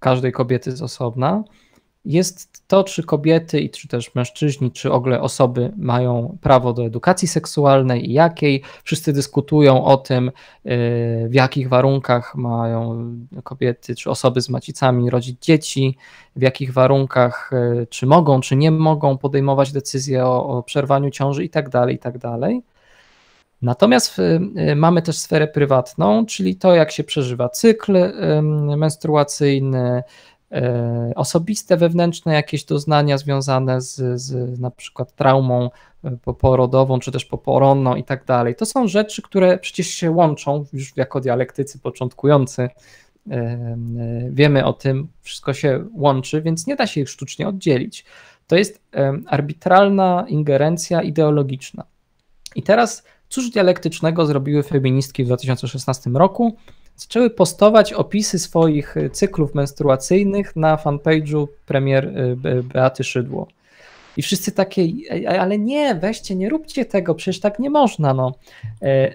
każdej 0.00 0.32
kobiety 0.32 0.76
z 0.76 0.82
osobna, 0.82 1.44
jest 2.04 2.62
to, 2.66 2.84
czy 2.84 3.02
kobiety 3.02 3.60
i 3.60 3.70
czy 3.70 3.88
też 3.88 4.14
mężczyźni, 4.14 4.72
czy 4.72 4.88
w 4.88 4.92
ogóle 4.92 5.20
osoby 5.20 5.72
mają 5.76 6.38
prawo 6.40 6.72
do 6.72 6.84
edukacji 6.84 7.28
seksualnej 7.28 8.10
i 8.10 8.12
jakiej. 8.12 8.62
Wszyscy 8.84 9.12
dyskutują 9.12 9.84
o 9.84 9.96
tym, 9.96 10.28
y, 10.28 10.32
w 11.28 11.34
jakich 11.34 11.68
warunkach 11.68 12.34
mają 12.34 13.10
kobiety 13.44 13.94
czy 13.94 14.10
osoby 14.10 14.40
z 14.40 14.48
macicami 14.48 15.10
rodzić 15.10 15.36
dzieci, 15.40 15.96
w 16.36 16.42
jakich 16.42 16.72
warunkach, 16.72 17.50
y, 17.52 17.86
czy 17.90 18.06
mogą, 18.06 18.40
czy 18.40 18.56
nie 18.56 18.70
mogą 18.70 19.18
podejmować 19.18 19.72
decyzje 19.72 20.26
o, 20.26 20.58
o 20.58 20.62
przerwaniu 20.62 21.10
ciąży 21.10 21.44
i 21.44 21.50
tak 21.50 21.68
dalej, 21.68 21.96
i 21.96 21.98
tak 21.98 22.18
dalej. 22.18 22.62
Natomiast 23.62 24.18
y, 24.18 24.76
mamy 24.76 25.02
też 25.02 25.18
sferę 25.18 25.48
prywatną, 25.48 26.26
czyli 26.26 26.56
to, 26.56 26.74
jak 26.74 26.92
się 26.92 27.04
przeżywa 27.04 27.48
cykl 27.48 27.96
menstruacyjny, 28.76 30.02
E, 30.52 31.12
osobiste, 31.14 31.76
wewnętrzne 31.76 32.34
jakieś 32.34 32.64
doznania 32.64 33.18
związane 33.18 33.80
z, 33.80 34.20
z 34.20 34.60
na 34.60 34.70
przykład 34.70 35.14
traumą 35.14 35.70
poporodową, 36.24 36.98
czy 36.98 37.12
też 37.12 37.24
poporonną 37.24 37.94
i 37.94 38.04
tak 38.04 38.24
dalej. 38.24 38.54
To 38.54 38.66
są 38.66 38.88
rzeczy, 38.88 39.22
które 39.22 39.58
przecież 39.58 39.86
się 39.86 40.10
łączą 40.10 40.64
już 40.72 40.96
jako 40.96 41.20
dialektycy 41.20 41.78
początkujący. 41.78 42.68
Wiemy 44.30 44.64
o 44.64 44.72
tym, 44.72 45.08
wszystko 45.22 45.54
się 45.54 45.84
łączy, 45.94 46.42
więc 46.42 46.66
nie 46.66 46.76
da 46.76 46.86
się 46.86 47.00
ich 47.00 47.08
sztucznie 47.08 47.48
oddzielić. 47.48 48.04
To 48.46 48.56
jest 48.56 48.82
arbitralna 49.26 50.24
ingerencja 50.28 51.02
ideologiczna. 51.02 51.84
I 52.54 52.62
teraz, 52.62 53.04
cóż 53.28 53.50
dialektycznego 53.50 54.26
zrobiły 54.26 54.62
feministki 54.62 55.24
w 55.24 55.26
2016 55.26 56.10
roku? 56.10 56.56
zaczęły 56.98 57.30
postować 57.30 57.92
opisy 57.92 58.38
swoich 58.38 58.94
cyklów 59.12 59.54
menstruacyjnych 59.54 60.56
na 60.56 60.76
fanpage'u 60.76 61.46
premier 61.66 62.04
y, 62.04 62.62
Beaty 62.62 63.04
Szydło. 63.04 63.48
I 64.16 64.22
wszyscy 64.22 64.52
takie, 64.52 64.82
ale 65.28 65.58
nie, 65.58 65.94
weźcie, 65.94 66.34
nie 66.34 66.48
róbcie 66.48 66.84
tego, 66.84 67.14
przecież 67.14 67.40
tak 67.40 67.58
nie 67.58 67.70
można. 67.70 68.14
No. 68.14 68.32
E, 68.82 69.14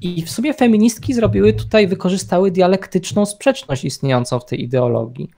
I 0.00 0.22
w 0.22 0.30
sumie 0.30 0.54
feministki 0.54 1.14
zrobiły 1.14 1.52
tutaj, 1.52 1.86
wykorzystały 1.86 2.50
dialektyczną 2.50 3.26
sprzeczność 3.26 3.84
istniejącą 3.84 4.40
w 4.40 4.44
tej 4.44 4.62
ideologii, 4.62 5.30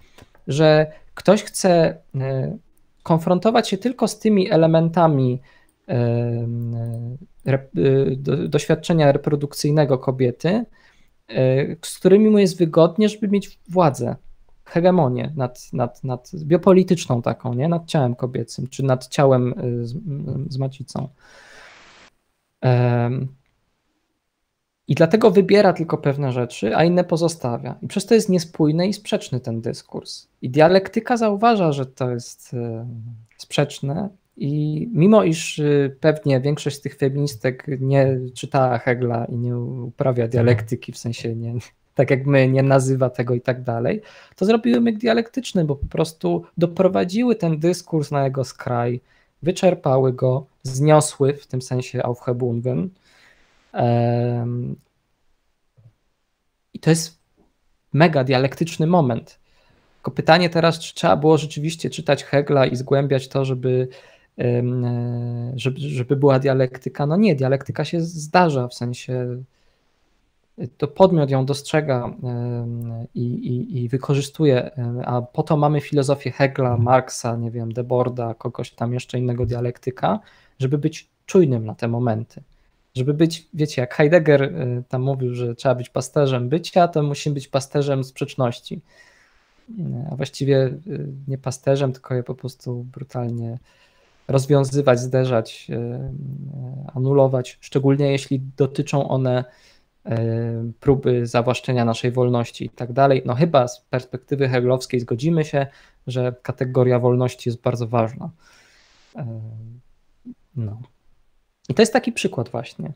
że 0.48 0.92
ktoś 1.14 1.42
chce 1.42 1.96
e, 2.14 2.58
konfrontować 3.02 3.68
się 3.68 3.78
tylko 3.78 4.08
z 4.08 4.18
tymi 4.18 4.50
elementami 4.50 5.40
e, 5.88 6.48
doświadczenia 8.48 9.12
reprodukcyjnego 9.12 9.98
kobiety, 9.98 10.64
E, 11.28 11.66
z 11.82 11.98
którymi 11.98 12.30
mu 12.30 12.38
jest 12.38 12.58
wygodnie, 12.58 13.08
żeby 13.08 13.28
mieć 13.28 13.58
władzę, 13.68 14.16
hegemonię 14.64 15.32
nad, 15.36 15.72
nad, 15.72 16.04
nad 16.04 16.30
biopolityczną 16.34 17.22
taką, 17.22 17.54
nie? 17.54 17.68
nad 17.68 17.86
ciałem 17.86 18.14
kobiecym, 18.14 18.68
czy 18.68 18.82
nad 18.82 19.08
ciałem 19.08 19.54
e, 19.58 19.86
z, 19.86 19.94
z 20.48 20.58
macicą. 20.58 21.08
I 24.88 24.94
dlatego 24.94 25.30
wybiera 25.30 25.72
tylko 25.72 25.98
pewne 25.98 26.32
rzeczy, 26.32 26.76
a 26.76 26.84
inne 26.84 27.04
pozostawia. 27.04 27.78
I 27.82 27.86
przez 27.86 28.06
to 28.06 28.14
jest 28.14 28.28
niespójny 28.28 28.88
i 28.88 28.92
sprzeczny 28.92 29.40
ten 29.40 29.60
dyskurs. 29.60 30.28
I 30.42 30.50
dialektyka 30.50 31.16
zauważa, 31.16 31.72
że 31.72 31.86
to 31.86 32.10
jest 32.10 32.54
e, 32.54 32.86
sprzeczne 33.36 34.08
i 34.36 34.88
mimo 34.92 35.24
iż 35.24 35.58
y, 35.58 35.96
pewnie 36.00 36.40
większość 36.40 36.76
z 36.76 36.80
tych 36.80 36.96
feministek 36.96 37.66
nie 37.80 38.18
czytała 38.34 38.78
Hegla 38.78 39.24
i 39.24 39.36
nie 39.36 39.58
uprawia 39.58 40.28
dialektyki, 40.28 40.92
w 40.92 40.98
sensie 40.98 41.36
nie, 41.36 41.54
tak 41.94 42.10
jak 42.10 42.26
my, 42.26 42.48
nie 42.48 42.62
nazywa 42.62 43.10
tego 43.10 43.34
i 43.34 43.40
tak 43.40 43.62
dalej, 43.62 44.02
to 44.36 44.44
zrobiły 44.44 44.80
myk 44.80 44.98
dialektyczny, 44.98 45.64
bo 45.64 45.76
po 45.76 45.86
prostu 45.86 46.44
doprowadziły 46.58 47.36
ten 47.36 47.58
dyskurs 47.58 48.10
na 48.10 48.24
jego 48.24 48.44
skraj, 48.44 49.00
wyczerpały 49.42 50.12
go, 50.12 50.46
zniosły 50.62 51.32
w 51.32 51.46
tym 51.46 51.62
sensie 51.62 52.02
Aufhebungen. 52.02 52.90
I 56.74 56.78
to 56.78 56.90
jest 56.90 57.18
mega 57.92 58.24
dialektyczny 58.24 58.86
moment. 58.86 59.38
Tylko 59.96 60.10
pytanie 60.10 60.50
teraz, 60.50 60.78
czy 60.78 60.94
trzeba 60.94 61.16
było 61.16 61.38
rzeczywiście 61.38 61.90
czytać 61.90 62.24
Hegla 62.24 62.66
i 62.66 62.76
zgłębiać 62.76 63.28
to, 63.28 63.44
żeby 63.44 63.88
żeby, 65.54 65.80
żeby 65.80 66.16
była 66.16 66.38
dialektyka. 66.38 67.06
No 67.06 67.16
nie, 67.16 67.34
dialektyka 67.34 67.84
się 67.84 68.00
zdarza, 68.00 68.68
w 68.68 68.74
sensie 68.74 69.42
to 70.78 70.88
podmiot 70.88 71.30
ją 71.30 71.46
dostrzega 71.46 72.10
i, 73.14 73.22
i, 73.22 73.82
i 73.82 73.88
wykorzystuje, 73.88 74.70
a 75.04 75.22
po 75.22 75.42
to 75.42 75.56
mamy 75.56 75.80
filozofię 75.80 76.30
Hegla, 76.30 76.76
Marksa, 76.76 77.36
nie 77.36 77.50
wiem, 77.50 77.72
Deborda, 77.72 78.34
kogoś 78.34 78.70
tam 78.70 78.94
jeszcze 78.94 79.18
innego 79.18 79.46
dialektyka, 79.46 80.20
żeby 80.58 80.78
być 80.78 81.08
czujnym 81.26 81.66
na 81.66 81.74
te 81.74 81.88
momenty. 81.88 82.42
Żeby 82.94 83.14
być, 83.14 83.48
wiecie, 83.54 83.82
jak 83.82 83.94
Heidegger 83.94 84.42
e, 84.42 84.82
tam 84.88 85.02
mówił, 85.02 85.34
że 85.34 85.54
trzeba 85.54 85.74
być 85.74 85.88
pasterzem 85.88 86.48
bycia, 86.48 86.88
to 86.88 87.02
musimy 87.02 87.34
być 87.34 87.48
pasterzem 87.48 88.04
sprzeczności. 88.04 88.80
A 90.10 90.16
właściwie 90.16 90.56
e, 90.56 90.78
nie 91.28 91.38
pasterzem, 91.38 91.92
tylko 91.92 92.14
je 92.14 92.22
po 92.22 92.34
prostu 92.34 92.84
brutalnie 92.92 93.58
rozwiązywać, 94.28 95.00
zderzać, 95.00 95.66
e, 95.70 95.76
e, 95.76 96.10
anulować, 96.94 97.58
szczególnie 97.60 98.12
jeśli 98.12 98.40
dotyczą 98.56 99.08
one 99.08 99.44
e, 100.04 100.18
próby 100.80 101.26
zawłaszczenia 101.26 101.84
naszej 101.84 102.12
wolności 102.12 102.64
i 102.64 102.70
tak 102.70 102.92
dalej. 102.92 103.22
No 103.24 103.34
chyba 103.34 103.68
z 103.68 103.80
perspektywy 103.80 104.48
heglowskiej 104.48 105.00
zgodzimy 105.00 105.44
się, 105.44 105.66
że 106.06 106.34
kategoria 106.42 106.98
wolności 106.98 107.48
jest 107.48 107.62
bardzo 107.62 107.86
ważna. 107.86 108.30
No. 110.56 110.78
I 111.68 111.74
to 111.74 111.82
jest 111.82 111.92
taki 111.92 112.12
przykład 112.12 112.48
właśnie. 112.48 112.92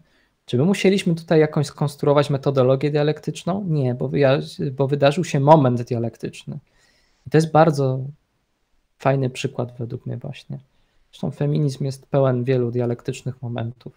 Czy 0.46 0.58
my 0.58 0.64
musieliśmy 0.64 1.14
tutaj 1.14 1.40
jakąś 1.40 1.66
skonstruować 1.66 2.30
metodologię 2.30 2.90
dialektyczną? 2.90 3.64
Nie, 3.68 3.94
bo, 3.94 4.10
bo 4.72 4.88
wydarzył 4.88 5.24
się 5.24 5.40
moment 5.40 5.82
dialektyczny. 5.82 6.58
I 7.26 7.30
to 7.30 7.38
jest 7.38 7.52
bardzo 7.52 8.00
fajny 8.98 9.30
przykład 9.30 9.78
według 9.78 10.06
mnie 10.06 10.16
właśnie. 10.16 10.58
Zresztą 11.18 11.30
feminizm 11.30 11.84
jest 11.84 12.10
pełen 12.10 12.44
wielu 12.44 12.70
dialektycznych 12.70 13.42
momentów. 13.42 13.92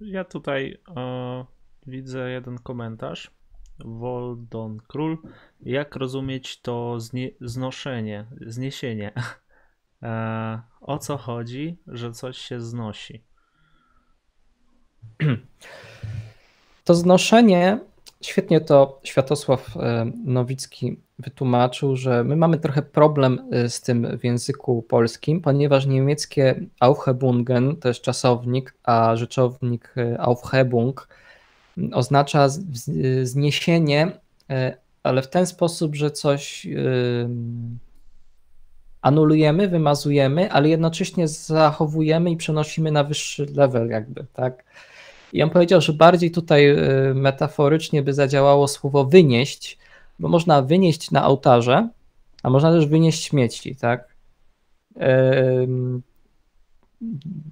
Ja 0.00 0.24
tutaj 0.24 0.78
e, 0.96 1.44
widzę 1.86 2.30
jeden 2.30 2.58
komentarz. 2.58 3.30
Woldon 3.84 4.78
Król. 4.88 5.18
Jak 5.60 5.96
rozumieć 5.96 6.60
to 6.60 7.00
znie, 7.00 7.30
znoszenie, 7.40 8.26
zniesienie? 8.40 9.12
E, 10.02 10.62
o 10.80 10.98
co 10.98 11.16
chodzi, 11.16 11.78
że 11.86 12.12
coś 12.12 12.38
się 12.38 12.60
znosi? 12.60 13.22
To 16.84 16.94
znoszenie, 16.94 17.80
świetnie 18.20 18.60
to 18.60 19.00
Światosław 19.04 19.76
e, 19.76 20.12
Nowicki 20.24 21.00
wytłumaczył, 21.24 21.96
że 21.96 22.24
my 22.24 22.36
mamy 22.36 22.58
trochę 22.58 22.82
problem 22.82 23.48
e, 23.52 23.68
z 23.68 23.80
tym 23.80 24.18
w 24.18 24.24
języku 24.24 24.82
polskim, 24.82 25.40
ponieważ 25.40 25.86
niemieckie 25.86 26.60
Aufhebungen 26.80 27.76
to 27.76 27.88
jest 27.88 28.00
czasownik, 28.00 28.74
a 28.84 29.16
rzeczownik 29.16 29.94
e, 29.96 30.20
Aufhebung 30.20 31.08
oznacza 31.92 32.48
zniesienie, 33.22 34.12
ale 35.02 35.22
w 35.22 35.28
ten 35.28 35.46
sposób, 35.46 35.94
że 35.94 36.10
coś 36.10 36.66
anulujemy, 39.02 39.68
wymazujemy, 39.68 40.52
ale 40.52 40.68
jednocześnie 40.68 41.28
zachowujemy 41.28 42.30
i 42.30 42.36
przenosimy 42.36 42.92
na 42.92 43.04
wyższy 43.04 43.46
level 43.54 43.88
jakby, 43.88 44.26
tak? 44.32 44.64
I 45.32 45.42
on 45.42 45.50
powiedział, 45.50 45.80
że 45.80 45.92
bardziej 45.92 46.30
tutaj 46.30 46.70
y, 46.70 47.14
metaforycznie 47.14 48.02
by 48.02 48.12
zadziałało 48.12 48.68
słowo 48.68 49.04
wynieść, 49.04 49.78
bo 50.22 50.28
można 50.28 50.62
wynieść 50.62 51.10
na 51.10 51.26
ołtarze, 51.26 51.88
a 52.42 52.50
można 52.50 52.72
też 52.72 52.86
wynieść 52.86 53.24
śmieci, 53.24 53.76
tak? 53.76 54.16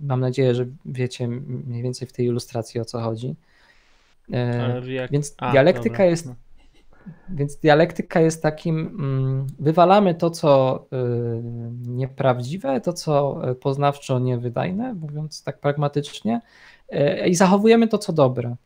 Mam 0.01 0.21
nadzieję, 0.21 0.55
że 0.55 0.67
wiecie 0.85 1.29
mniej 1.29 1.83
więcej 1.83 2.09
w 2.09 2.13
tej 2.13 2.27
ilustracji 2.27 2.81
o 2.81 2.85
co 2.85 3.01
chodzi. 3.01 3.35
Jak... 4.87 5.11
Więc 5.11 5.35
a, 5.39 5.53
dialektyka 5.53 5.93
dobra. 5.93 6.05
jest 6.05 6.29
więc 7.29 7.57
dialektyka 7.57 8.21
jest 8.21 8.43
takim, 8.43 8.79
mm, 8.79 9.47
wywalamy 9.59 10.15
to, 10.15 10.31
co 10.31 10.85
y, 10.93 11.87
nieprawdziwe, 11.89 12.81
to, 12.81 12.93
co 12.93 13.43
poznawczo 13.61 14.19
niewydajne, 14.19 14.95
mówiąc 14.95 15.43
tak 15.43 15.61
pragmatycznie, 15.61 16.41
E, 16.91 17.29
i 17.29 17.35
zachowujemy 17.35 17.89
to, 17.89 17.99
co 17.99 18.13
dobre. 18.13 18.57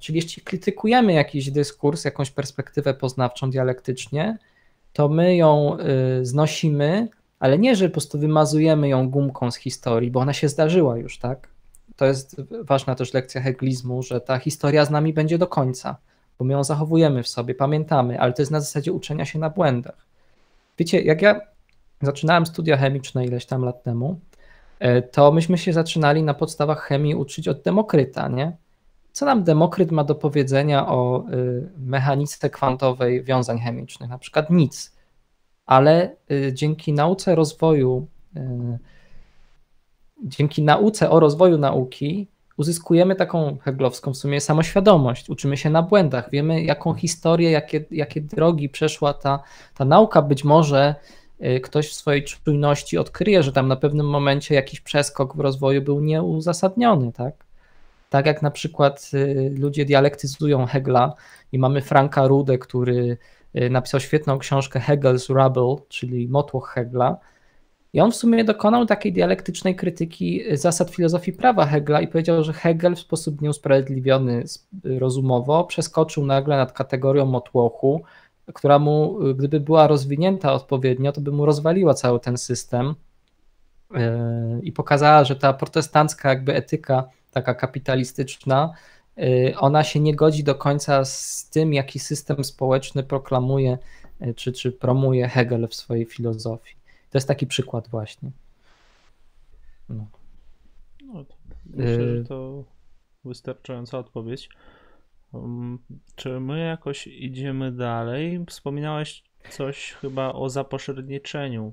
Czyli 0.00 0.16
jeśli 0.16 0.42
krytykujemy 0.42 1.12
jakiś 1.12 1.50
dyskurs, 1.50 2.04
jakąś 2.04 2.30
perspektywę 2.30 2.94
poznawczą 2.94 3.50
dialektycznie, 3.50 4.38
to 4.92 5.08
my 5.08 5.36
ją 5.36 5.78
e, 5.78 6.24
znosimy, 6.24 7.08
ale 7.38 7.58
nie, 7.58 7.76
że 7.76 7.88
po 7.88 7.92
prostu 7.92 8.18
wymazujemy 8.18 8.88
ją 8.88 9.10
gumką 9.10 9.50
z 9.50 9.56
historii, 9.56 10.10
bo 10.10 10.20
ona 10.20 10.32
się 10.32 10.48
zdarzyła 10.48 10.98
już, 10.98 11.18
tak? 11.18 11.48
To 11.96 12.04
jest 12.04 12.42
ważna 12.62 12.94
też 12.94 13.14
lekcja 13.14 13.40
heglizmu, 13.40 14.02
że 14.02 14.20
ta 14.20 14.38
historia 14.38 14.84
z 14.84 14.90
nami 14.90 15.12
będzie 15.12 15.38
do 15.38 15.46
końca, 15.46 15.96
bo 16.38 16.44
my 16.44 16.52
ją 16.52 16.64
zachowujemy 16.64 17.22
w 17.22 17.28
sobie, 17.28 17.54
pamiętamy, 17.54 18.20
ale 18.20 18.32
to 18.32 18.42
jest 18.42 18.52
na 18.52 18.60
zasadzie 18.60 18.92
uczenia 18.92 19.24
się 19.24 19.38
na 19.38 19.50
błędach. 19.50 20.06
Wiecie, 20.78 21.00
jak 21.02 21.22
ja 21.22 21.40
zaczynałem 22.02 22.46
studia 22.46 22.76
chemiczne 22.76 23.24
ileś 23.24 23.46
tam 23.46 23.64
lat 23.64 23.82
temu, 23.82 24.20
E, 24.78 25.02
to 25.02 25.32
myśmy 25.32 25.58
się 25.58 25.72
zaczynali 25.72 26.22
na 26.22 26.34
podstawach 26.34 26.80
chemii 26.80 27.14
uczyć 27.14 27.48
od 27.48 27.62
Demokryta, 27.62 28.28
nie? 28.28 28.56
Co 29.12 29.26
nam 29.26 29.44
Demokryt 29.44 29.90
ma 29.90 30.04
do 30.04 30.14
powiedzenia 30.14 30.88
o 30.88 31.24
y, 31.32 31.68
mechanice 31.78 32.50
kwantowej 32.50 33.24
wiązań 33.24 33.58
chemicznych? 33.58 34.10
Na 34.10 34.18
przykład 34.18 34.50
nic. 34.50 34.96
Ale 35.66 36.16
y, 36.30 36.52
dzięki 36.54 36.92
nauce 36.92 37.34
rozwoju, 37.34 38.06
y, 38.36 38.40
dzięki 40.24 40.62
nauce 40.62 41.10
o 41.10 41.20
rozwoju 41.20 41.58
nauki, 41.58 42.28
uzyskujemy 42.56 43.14
taką 43.14 43.58
heglowską 43.58 44.12
w 44.12 44.16
sumie 44.16 44.40
samoświadomość, 44.40 45.30
uczymy 45.30 45.56
się 45.56 45.70
na 45.70 45.82
błędach, 45.82 46.30
wiemy 46.30 46.62
jaką 46.62 46.94
historię, 46.94 47.50
jakie, 47.50 47.84
jakie 47.90 48.20
drogi 48.20 48.68
przeszła 48.68 49.14
ta, 49.14 49.42
ta 49.74 49.84
nauka, 49.84 50.22
być 50.22 50.44
może 50.44 50.94
ktoś 51.62 51.90
w 51.90 51.94
swojej 51.94 52.24
czujności 52.24 52.98
odkryje, 52.98 53.42
że 53.42 53.52
tam 53.52 53.68
na 53.68 53.76
pewnym 53.76 54.06
momencie 54.06 54.54
jakiś 54.54 54.80
przeskok 54.80 55.36
w 55.36 55.40
rozwoju 55.40 55.82
był 55.82 56.00
nieuzasadniony, 56.00 57.12
tak? 57.12 57.47
Tak 58.10 58.26
jak 58.26 58.42
na 58.42 58.50
przykład 58.50 59.10
y, 59.14 59.54
ludzie 59.58 59.84
dialektyzują 59.84 60.66
Hegla 60.66 61.14
i 61.52 61.58
mamy 61.58 61.80
Franka 61.80 62.26
Rudę, 62.26 62.58
który 62.58 63.18
y, 63.56 63.70
napisał 63.70 64.00
świetną 64.00 64.38
książkę 64.38 64.80
Hegel's 64.80 65.34
Rubble, 65.34 65.86
czyli 65.88 66.28
Motłoch 66.28 66.68
Hegla. 66.68 67.18
I 67.92 68.00
on 68.00 68.12
w 68.12 68.16
sumie 68.16 68.44
dokonał 68.44 68.86
takiej 68.86 69.12
dialektycznej 69.12 69.76
krytyki 69.76 70.42
zasad 70.52 70.90
filozofii 70.90 71.32
prawa 71.32 71.66
Hegla 71.66 72.00
i 72.00 72.08
powiedział, 72.08 72.44
że 72.44 72.52
Hegel 72.52 72.96
w 72.96 72.98
sposób 72.98 73.40
nieusprawiedliwiony 73.42 74.44
rozumowo 74.84 75.64
przeskoczył 75.64 76.26
nagle 76.26 76.56
nad 76.56 76.72
kategorią 76.72 77.26
motłochu, 77.26 78.02
która 78.54 78.78
mu, 78.78 79.18
gdyby 79.34 79.60
była 79.60 79.86
rozwinięta 79.86 80.52
odpowiednio, 80.52 81.12
to 81.12 81.20
by 81.20 81.32
mu 81.32 81.46
rozwaliła 81.46 81.94
cały 81.94 82.20
ten 82.20 82.36
system 82.36 82.94
i 84.62 84.72
pokazała, 84.72 85.24
że 85.24 85.36
ta 85.36 85.52
protestancka 85.52 86.28
jakby 86.28 86.54
etyka, 86.54 87.04
taka 87.38 87.54
kapitalistyczna, 87.54 88.72
e, 89.18 89.58
ona 89.58 89.84
się 89.84 90.00
nie 90.00 90.14
godzi 90.14 90.44
do 90.44 90.54
końca 90.54 91.04
z 91.04 91.48
tym, 91.50 91.74
jaki 91.74 91.98
system 91.98 92.44
społeczny 92.44 93.02
proklamuje 93.02 93.78
e, 94.20 94.34
czy, 94.34 94.52
czy 94.52 94.72
promuje 94.72 95.28
Hegel 95.28 95.68
w 95.68 95.74
swojej 95.74 96.04
filozofii. 96.04 96.76
To 97.10 97.18
jest 97.18 97.28
taki 97.28 97.46
przykład 97.46 97.88
właśnie. 97.88 98.30
No. 99.88 100.06
no 101.04 101.24
myślę, 101.66 102.16
że 102.16 102.24
to 102.24 102.64
wystarczająca 103.24 103.98
odpowiedź. 103.98 104.48
Um, 105.32 105.78
czy 106.14 106.40
my 106.40 106.58
jakoś 106.58 107.06
idziemy 107.06 107.72
dalej? 107.72 108.44
Wspominałeś 108.48 109.24
coś 109.50 109.92
chyba 109.92 110.32
o 110.32 110.48
zapośredniczeniu. 110.50 111.72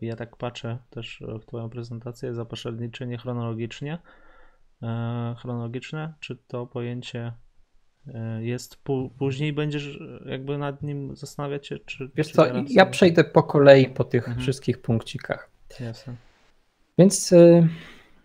Ja 0.00 0.16
tak 0.16 0.36
patrzę 0.36 0.78
też 0.90 1.22
w 1.42 1.46
Twoją 1.46 1.70
prezentację, 1.70 2.34
zapośredniczenie 2.34 3.18
chronologicznie. 3.18 3.98
E, 4.82 5.34
chronologiczne, 5.38 6.14
czy 6.20 6.36
to 6.36 6.66
pojęcie 6.66 7.32
e, 8.14 8.44
jest 8.44 8.78
później 9.18 9.52
będziesz 9.52 9.98
jakby 10.26 10.58
nad 10.58 10.82
nim 10.82 11.16
zastanawiać 11.16 11.66
się, 11.66 11.78
czy. 11.78 12.10
Wiesz 12.14 12.26
czy 12.26 12.32
co, 12.32 12.44
ja 12.68 12.86
przejdę 12.86 13.24
po 13.24 13.42
kolei 13.42 13.88
po 13.88 14.04
tych 14.04 14.28
mhm. 14.28 14.42
wszystkich 14.42 14.82
punkcikach. 14.82 15.50
Jasne. 15.80 16.14
Więc 16.98 17.32
y, 17.32 17.68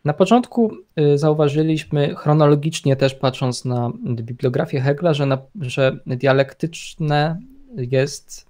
na 0.06 0.14
początku 0.14 0.72
y, 1.00 1.18
zauważyliśmy 1.18 2.16
chronologicznie 2.16 2.95
też 2.95 3.16
patrząc 3.16 3.66
na 3.66 3.91
bibliografię 4.04 4.82
Hegla, 4.82 5.14
że, 5.14 5.26
na, 5.26 5.38
że 5.62 6.00
dialektyczne 6.06 7.39
jest 7.76 8.50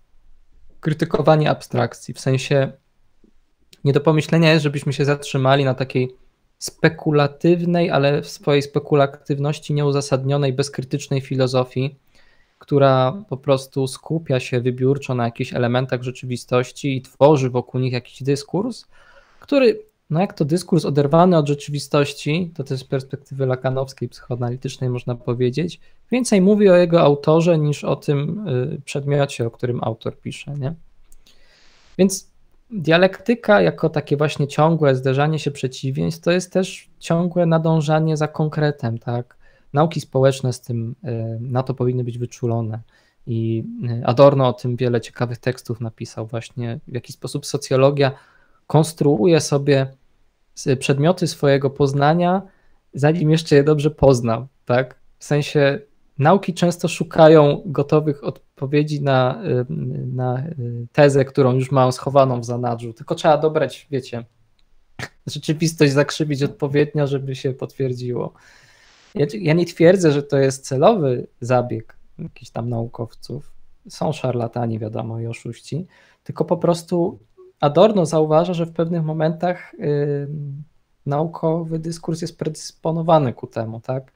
krytykowanie 0.80 1.50
abstrakcji, 1.50 2.14
w 2.14 2.20
sensie 2.20 2.72
nie 3.84 3.94
do 3.94 4.02
pomyślenia 4.02 4.52
jest, 4.52 4.64
żebyśmy 4.64 4.94
się 4.94 5.06
zatrzymali 5.06 5.66
na 5.66 5.74
takiej 5.74 6.16
spekulatywnej, 6.60 7.90
ale 7.90 8.22
w 8.22 8.30
swojej 8.30 8.62
spekulatywności 8.62 9.74
nieuzasadnionej, 9.74 10.54
bezkrytycznej 10.54 11.22
filozofii, 11.22 11.96
która 12.60 13.24
po 13.30 13.38
prostu 13.38 13.88
skupia 13.88 14.40
się 14.40 14.62
wybiórczo 14.62 15.16
na 15.16 15.26
jakichś 15.26 15.54
elementach 15.54 16.04
rzeczywistości 16.04 16.98
i 16.98 17.02
tworzy 17.02 17.50
wokół 17.50 17.82
nich 17.82 17.94
jakiś 17.94 18.24
dyskurs, 18.24 18.86
który 19.40 19.90
no 20.10 20.22
jak 20.22 20.34
to 20.34 20.46
dyskurs 20.46 20.86
oderwany 20.86 21.38
od 21.38 21.48
rzeczywistości, 21.48 22.52
to 22.56 22.64
też 22.64 22.80
z 22.80 22.84
perspektywy 22.84 23.46
lakanowskiej, 23.46 24.10
psychoanalitycznej 24.10 24.90
można 24.90 25.16
powiedzieć, 25.16 25.80
więcej 26.12 26.42
mówi 26.42 26.70
o 26.70 26.76
jego 26.76 27.02
autorze 27.02 27.58
niż 27.58 27.84
o 27.84 27.96
tym 27.96 28.48
y, 28.48 28.82
przedmiocie, 28.86 29.48
o 29.48 29.52
którym 29.52 29.84
autor 29.84 30.20
pisze. 30.20 30.54
Nie? 30.54 30.74
Więc 31.98 32.29
dialektyka 32.72 33.62
jako 33.62 33.90
takie 33.90 34.18
właśnie 34.18 34.48
ciągłe 34.48 34.96
zderzanie 34.96 35.40
się 35.40 35.52
przeciwieństw, 35.52 36.24
to 36.24 36.32
jest 36.32 36.54
też 36.54 36.90
ciągłe 37.00 37.46
nadążanie 37.46 38.18
za 38.18 38.28
konkretem, 38.28 38.98
tak? 38.98 39.38
Nauki 39.74 40.02
społeczne 40.02 40.54
z 40.54 40.62
tym, 40.62 40.96
y, 41.04 41.38
na 41.42 41.64
to 41.64 41.74
powinny 41.74 42.04
być 42.04 42.18
wyczulone. 42.18 42.80
I 43.28 43.64
y, 44.02 44.06
Adorno 44.06 44.48
o 44.48 44.54
tym 44.54 44.76
wiele 44.76 45.02
ciekawych 45.02 45.38
tekstów 45.38 45.82
napisał, 45.82 46.28
właśnie 46.28 46.80
w 46.88 46.94
jaki 46.94 47.14
sposób 47.14 47.46
socjologia 47.46 48.12
konstruuje 48.68 49.40
sobie 49.40 49.88
przedmioty 50.80 51.28
swojego 51.28 51.70
poznania, 51.70 52.42
zanim 52.94 53.30
jeszcze 53.30 53.56
je 53.56 53.64
dobrze 53.64 53.92
poznam, 53.92 54.48
tak? 54.66 55.00
W 55.20 55.26
sensie 55.26 55.80
nauki 56.18 56.54
często 56.54 56.88
szukają 56.88 57.62
gotowych 57.66 58.24
odpowiedzi 58.60 59.02
na, 59.02 59.42
na 60.14 60.44
tezę, 60.92 61.26
którą 61.26 61.54
już 61.54 61.72
mają 61.72 61.92
schowaną 61.92 62.42
w 62.42 62.46
zanadrzu, 62.46 62.94
tylko 62.94 63.16
trzeba 63.16 63.38
dobrać, 63.38 63.88
wiecie, 63.92 64.26
rzeczywistość 65.28 65.94
zakrzywić 65.94 66.44
odpowiednio, 66.44 67.08
żeby 67.08 67.36
się 67.36 67.54
potwierdziło. 67.54 68.34
Ja, 69.16 69.26
ja 69.34 69.54
nie 69.54 69.66
twierdzę, 69.66 70.12
że 70.12 70.24
to 70.24 70.38
jest 70.38 70.68
celowy 70.68 71.28
zabieg 71.42 71.98
jakichś 72.20 72.52
tam 72.52 72.70
naukowców. 72.70 73.52
Są 73.90 74.14
szarlatani, 74.14 74.80
wiadomo, 74.80 75.20
i 75.20 75.28
oszuści, 75.28 75.88
tylko 76.24 76.46
po 76.46 76.58
prostu 76.58 77.20
Adorno 77.60 78.06
zauważa, 78.06 78.54
że 78.54 78.66
w 78.66 78.74
pewnych 78.74 79.04
momentach 79.04 79.74
y, 79.74 80.28
naukowy 81.06 81.80
dyskurs 81.80 82.22
jest 82.22 82.38
predysponowany 82.38 83.34
ku 83.34 83.48
temu, 83.48 83.80
tak? 83.80 84.12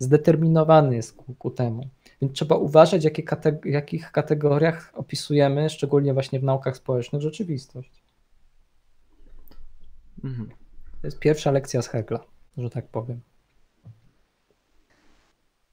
Zdeterminowany 0.00 0.96
jest 0.96 1.16
ku, 1.16 1.34
ku 1.34 1.50
temu. 1.50 1.88
Więc 2.22 2.32
trzeba 2.32 2.56
uważać, 2.56 3.04
jakie 3.04 3.22
jakich 3.64 4.12
kategoriach 4.12 4.92
opisujemy, 4.94 5.70
szczególnie 5.70 6.14
właśnie 6.14 6.40
w 6.40 6.44
naukach 6.44 6.76
społecznych, 6.76 7.22
rzeczywistość. 7.22 8.02
Mhm. 10.24 10.48
To 11.00 11.06
jest 11.06 11.18
pierwsza 11.18 11.50
lekcja 11.50 11.82
z 11.82 11.88
Hegla, 11.88 12.24
że 12.56 12.70
tak 12.70 12.88
powiem. 12.88 13.20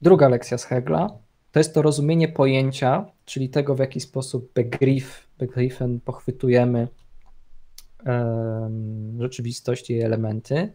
Druga 0.01 0.29
lekcja 0.29 0.57
z 0.57 0.65
Hegla 0.65 1.17
to 1.51 1.59
jest 1.59 1.73
to 1.73 1.81
rozumienie 1.81 2.27
pojęcia, 2.27 3.05
czyli 3.25 3.49
tego, 3.49 3.75
w 3.75 3.79
jaki 3.79 3.99
sposób 3.99 4.53
Begriff, 4.53 5.27
Begriffen 5.37 5.99
pochwytujemy 5.99 6.87
um, 8.05 9.21
rzeczywistość 9.21 9.89
i 9.89 9.93
jej 9.93 10.01
elementy. 10.01 10.71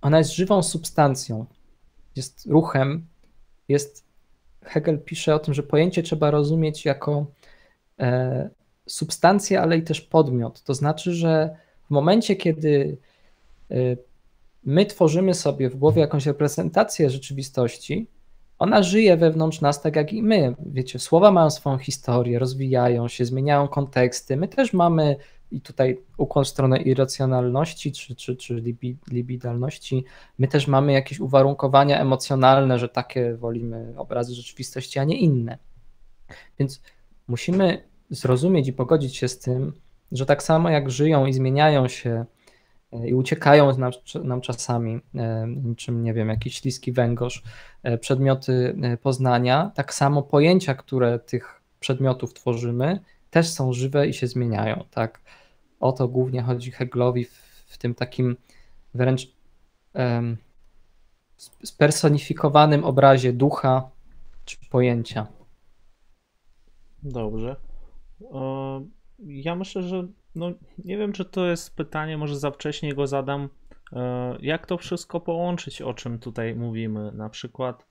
Ona 0.00 0.18
jest 0.18 0.34
żywą 0.34 0.62
substancją, 0.62 1.46
jest 2.16 2.46
ruchem, 2.46 3.06
jest. 3.68 4.06
Hegel 4.62 4.98
pisze 4.98 5.34
o 5.34 5.38
tym, 5.38 5.54
że 5.54 5.62
pojęcie 5.62 6.02
trzeba 6.02 6.30
rozumieć 6.30 6.84
jako 6.84 7.26
e, 7.98 8.50
substancję, 8.86 9.60
ale 9.60 9.78
i 9.78 9.82
też 9.82 10.00
podmiot. 10.00 10.62
To 10.62 10.74
znaczy, 10.74 11.12
że 11.12 11.56
w 11.86 11.90
momencie, 11.90 12.36
kiedy 12.36 12.96
e, 13.70 13.76
my 14.64 14.86
tworzymy 14.86 15.34
sobie 15.34 15.70
w 15.70 15.76
głowie 15.76 16.00
jakąś 16.00 16.26
reprezentację 16.26 17.10
rzeczywistości, 17.10 18.06
ona 18.58 18.82
żyje 18.82 19.16
wewnątrz 19.16 19.60
nas 19.60 19.82
tak 19.82 19.96
jak 19.96 20.12
i 20.12 20.22
my. 20.22 20.54
Wiecie, 20.66 20.98
słowa 20.98 21.30
mają 21.30 21.50
swoją 21.50 21.78
historię, 21.78 22.38
rozwijają 22.38 23.08
się, 23.08 23.24
zmieniają 23.24 23.68
konteksty. 23.68 24.36
My 24.36 24.48
też 24.48 24.72
mamy 24.72 25.16
i 25.50 25.60
tutaj 25.60 26.00
ukłon 26.16 26.44
w 26.44 26.48
stronę 26.48 26.82
irracjonalności 26.82 27.92
czy, 27.92 28.16
czy, 28.16 28.36
czy 28.36 28.62
libidalności, 29.10 30.04
my 30.38 30.48
też 30.48 30.66
mamy 30.66 30.92
jakieś 30.92 31.20
uwarunkowania 31.20 32.00
emocjonalne, 32.00 32.78
że 32.78 32.88
takie 32.88 33.34
wolimy 33.34 33.94
obrazy 33.96 34.34
rzeczywistości, 34.34 34.98
a 34.98 35.04
nie 35.04 35.18
inne. 35.18 35.58
Więc 36.58 36.82
musimy 37.28 37.82
zrozumieć 38.10 38.68
i 38.68 38.72
pogodzić 38.72 39.16
się 39.16 39.28
z 39.28 39.38
tym, 39.38 39.72
że 40.12 40.26
tak 40.26 40.42
samo 40.42 40.70
jak 40.70 40.90
żyją 40.90 41.26
i 41.26 41.32
zmieniają 41.32 41.88
się 41.88 42.24
i 42.92 43.14
uciekają 43.14 43.78
nam, 43.78 43.92
nam 44.24 44.40
czasami, 44.40 45.00
e, 45.14 45.46
niczym, 45.48 46.02
nie 46.02 46.14
wiem, 46.14 46.28
jakiś 46.28 46.54
śliski 46.58 46.92
węgorz, 46.92 47.42
e, 47.82 47.98
przedmioty 47.98 48.76
e, 48.82 48.96
poznania, 48.96 49.70
tak 49.74 49.94
samo 49.94 50.22
pojęcia, 50.22 50.74
które 50.74 51.18
tych 51.18 51.60
przedmiotów 51.80 52.34
tworzymy, 52.34 53.00
też 53.30 53.48
są 53.48 53.72
żywe 53.72 54.08
i 54.08 54.14
się 54.14 54.26
zmieniają. 54.26 54.84
Tak? 54.90 55.20
O 55.80 55.92
to 55.92 56.08
głównie 56.08 56.42
chodzi 56.42 56.70
Heglowi 56.70 57.24
w, 57.24 57.32
w 57.66 57.78
tym 57.78 57.94
takim 57.94 58.36
wręcz 58.94 59.32
um, 59.94 60.36
spersonifikowanym 61.64 62.84
obrazie 62.84 63.32
ducha 63.32 63.90
czy 64.44 64.56
pojęcia. 64.70 65.26
Dobrze. 67.02 67.56
Ja 69.18 69.54
myślę, 69.54 69.82
że 69.82 70.06
no, 70.34 70.52
nie 70.84 70.98
wiem, 70.98 71.12
czy 71.12 71.24
to 71.24 71.46
jest 71.46 71.76
pytanie, 71.76 72.18
może 72.18 72.38
za 72.38 72.50
wcześnie 72.50 72.94
go 72.94 73.06
zadam. 73.06 73.48
E, 73.92 74.36
jak 74.40 74.66
to 74.66 74.78
wszystko 74.78 75.20
połączyć, 75.20 75.82
o 75.82 75.94
czym 75.94 76.18
tutaj 76.18 76.54
mówimy? 76.54 77.12
Na 77.12 77.28
przykład 77.28 77.86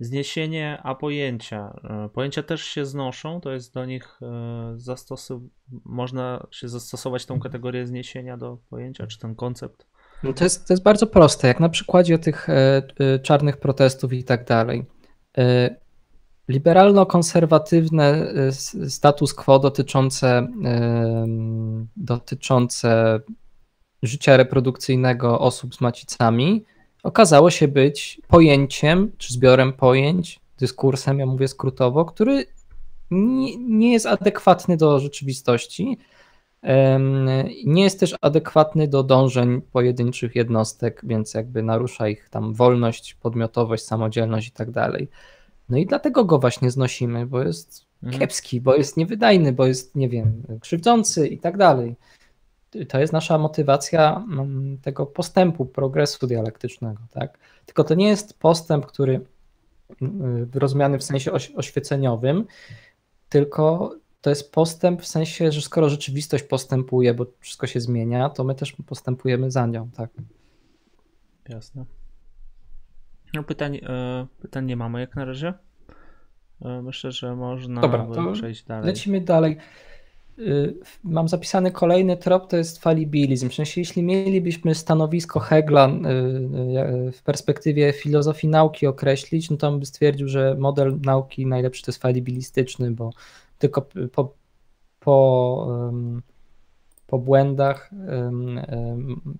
zniesienie, 0.00 0.78
a 0.82 0.94
pojęcia. 0.94 1.80
E, 1.84 2.08
pojęcia 2.08 2.42
też 2.42 2.62
się 2.62 2.86
znoszą, 2.86 3.40
to 3.40 3.52
jest 3.52 3.74
do 3.74 3.84
nich 3.84 4.18
e, 4.22 4.72
zastosow... 4.76 5.42
można 5.84 6.46
się 6.50 6.68
zastosować 6.68 7.26
tą 7.26 7.40
kategorię 7.40 7.86
zniesienia 7.86 8.36
do 8.36 8.58
pojęcia, 8.70 9.06
czy 9.06 9.18
ten 9.18 9.34
koncept? 9.34 9.86
No 10.22 10.32
to, 10.32 10.44
jest, 10.44 10.68
to 10.68 10.72
jest 10.72 10.82
bardzo 10.82 11.06
proste, 11.06 11.48
jak 11.48 11.60
na 11.60 11.68
przykładzie 11.68 12.18
tych 12.18 12.48
czarnych 13.22 13.56
protestów 13.56 14.12
i 14.12 14.24
tak 14.24 14.44
dalej 14.44 14.86
liberalno-konserwatywne 16.48 18.32
status 18.88 19.34
quo 19.34 19.58
dotyczące, 19.58 20.48
dotyczące 21.96 23.20
życia 24.02 24.36
reprodukcyjnego 24.36 25.40
osób 25.40 25.74
z 25.74 25.80
macicami 25.80 26.64
okazało 27.02 27.50
się 27.50 27.68
być 27.68 28.20
pojęciem, 28.28 29.12
czy 29.18 29.32
zbiorem 29.32 29.72
pojęć, 29.72 30.40
dyskursem, 30.58 31.18
ja 31.18 31.26
mówię 31.26 31.48
skrótowo, 31.48 32.04
który 32.04 32.46
nie, 33.10 33.56
nie 33.56 33.92
jest 33.92 34.06
adekwatny 34.06 34.76
do 34.76 34.98
rzeczywistości. 34.98 35.98
Nie 37.64 37.82
jest 37.82 38.00
też 38.00 38.14
adekwatny 38.20 38.88
do 38.88 39.02
dążeń 39.02 39.62
pojedynczych 39.72 40.36
jednostek, 40.36 41.00
więc 41.04 41.34
jakby 41.34 41.62
narusza 41.62 42.08
ich 42.08 42.28
tam 42.28 42.54
wolność, 42.54 43.14
podmiotowość, 43.14 43.84
samodzielność 43.84 44.48
i 44.48 44.52
tak 44.52 44.70
dalej. 44.70 45.08
No 45.68 45.78
i 45.78 45.86
dlatego 45.86 46.24
go 46.24 46.38
właśnie 46.38 46.70
znosimy, 46.70 47.26
bo 47.26 47.42
jest 47.42 47.86
mhm. 48.02 48.20
kiepski, 48.20 48.60
bo 48.60 48.74
jest 48.74 48.96
niewydajny, 48.96 49.52
bo 49.52 49.66
jest, 49.66 49.96
nie 49.96 50.08
wiem, 50.08 50.42
krzywdzący 50.60 51.28
i 51.28 51.38
tak 51.38 51.56
dalej. 51.56 51.96
To 52.88 53.00
jest 53.00 53.12
nasza 53.12 53.38
motywacja 53.38 54.24
mm, 54.32 54.78
tego 54.78 55.06
postępu, 55.06 55.66
progresu 55.66 56.26
dialektycznego, 56.26 57.00
tak? 57.10 57.38
Tylko 57.66 57.84
to 57.84 57.94
nie 57.94 58.08
jest 58.08 58.38
postęp, 58.38 58.86
który 58.86 59.20
mm, 60.02 60.50
rozumiany 60.54 60.98
w 60.98 61.04
sensie 61.04 61.32
oświeceniowym, 61.56 62.44
tylko 63.28 63.94
to 64.20 64.30
jest 64.30 64.52
postęp 64.52 65.02
w 65.02 65.06
sensie, 65.06 65.52
że 65.52 65.62
skoro 65.62 65.88
rzeczywistość 65.88 66.44
postępuje, 66.44 67.14
bo 67.14 67.26
wszystko 67.40 67.66
się 67.66 67.80
zmienia, 67.80 68.30
to 68.30 68.44
my 68.44 68.54
też 68.54 68.72
postępujemy 68.86 69.50
za 69.50 69.66
nią, 69.66 69.90
tak? 69.90 70.10
Jasne. 71.48 71.84
No 73.34 73.42
pytań, 73.42 73.76
e, 73.82 74.26
pytań 74.42 74.66
nie 74.66 74.76
mamy 74.76 75.00
jak 75.00 75.16
na 75.16 75.24
razie. 75.24 75.54
E, 76.62 76.82
myślę, 76.82 77.12
że 77.12 77.36
można 77.36 77.80
Dobra, 77.80 78.06
przejść 78.32 78.64
dalej. 78.64 78.86
Lecimy 78.86 79.20
dalej. 79.20 79.56
Y, 80.38 80.74
mam 81.04 81.28
zapisany 81.28 81.70
kolejny 81.70 82.16
trop, 82.16 82.50
to 82.50 82.56
jest 82.56 82.78
falibilizm. 82.78 83.48
W 83.48 83.54
sensie, 83.54 83.80
jeśli 83.80 84.02
mielibyśmy 84.02 84.74
stanowisko 84.74 85.40
Hegla 85.40 85.88
y, 85.88 87.08
y, 87.08 87.12
w 87.12 87.22
perspektywie 87.22 87.92
filozofii 87.92 88.48
nauki 88.48 88.86
określić, 88.86 89.50
no 89.50 89.56
to 89.56 89.68
on 89.68 89.78
by 89.80 89.86
stwierdził, 89.86 90.28
że 90.28 90.56
model 90.58 90.98
nauki 91.04 91.46
najlepszy 91.46 91.82
to 91.82 91.90
jest 91.90 92.02
falibilistyczny, 92.02 92.90
bo 92.90 93.10
tylko 93.58 93.88
po, 94.12 94.34
po, 95.00 95.66
po 97.06 97.18
błędach, 97.18 97.90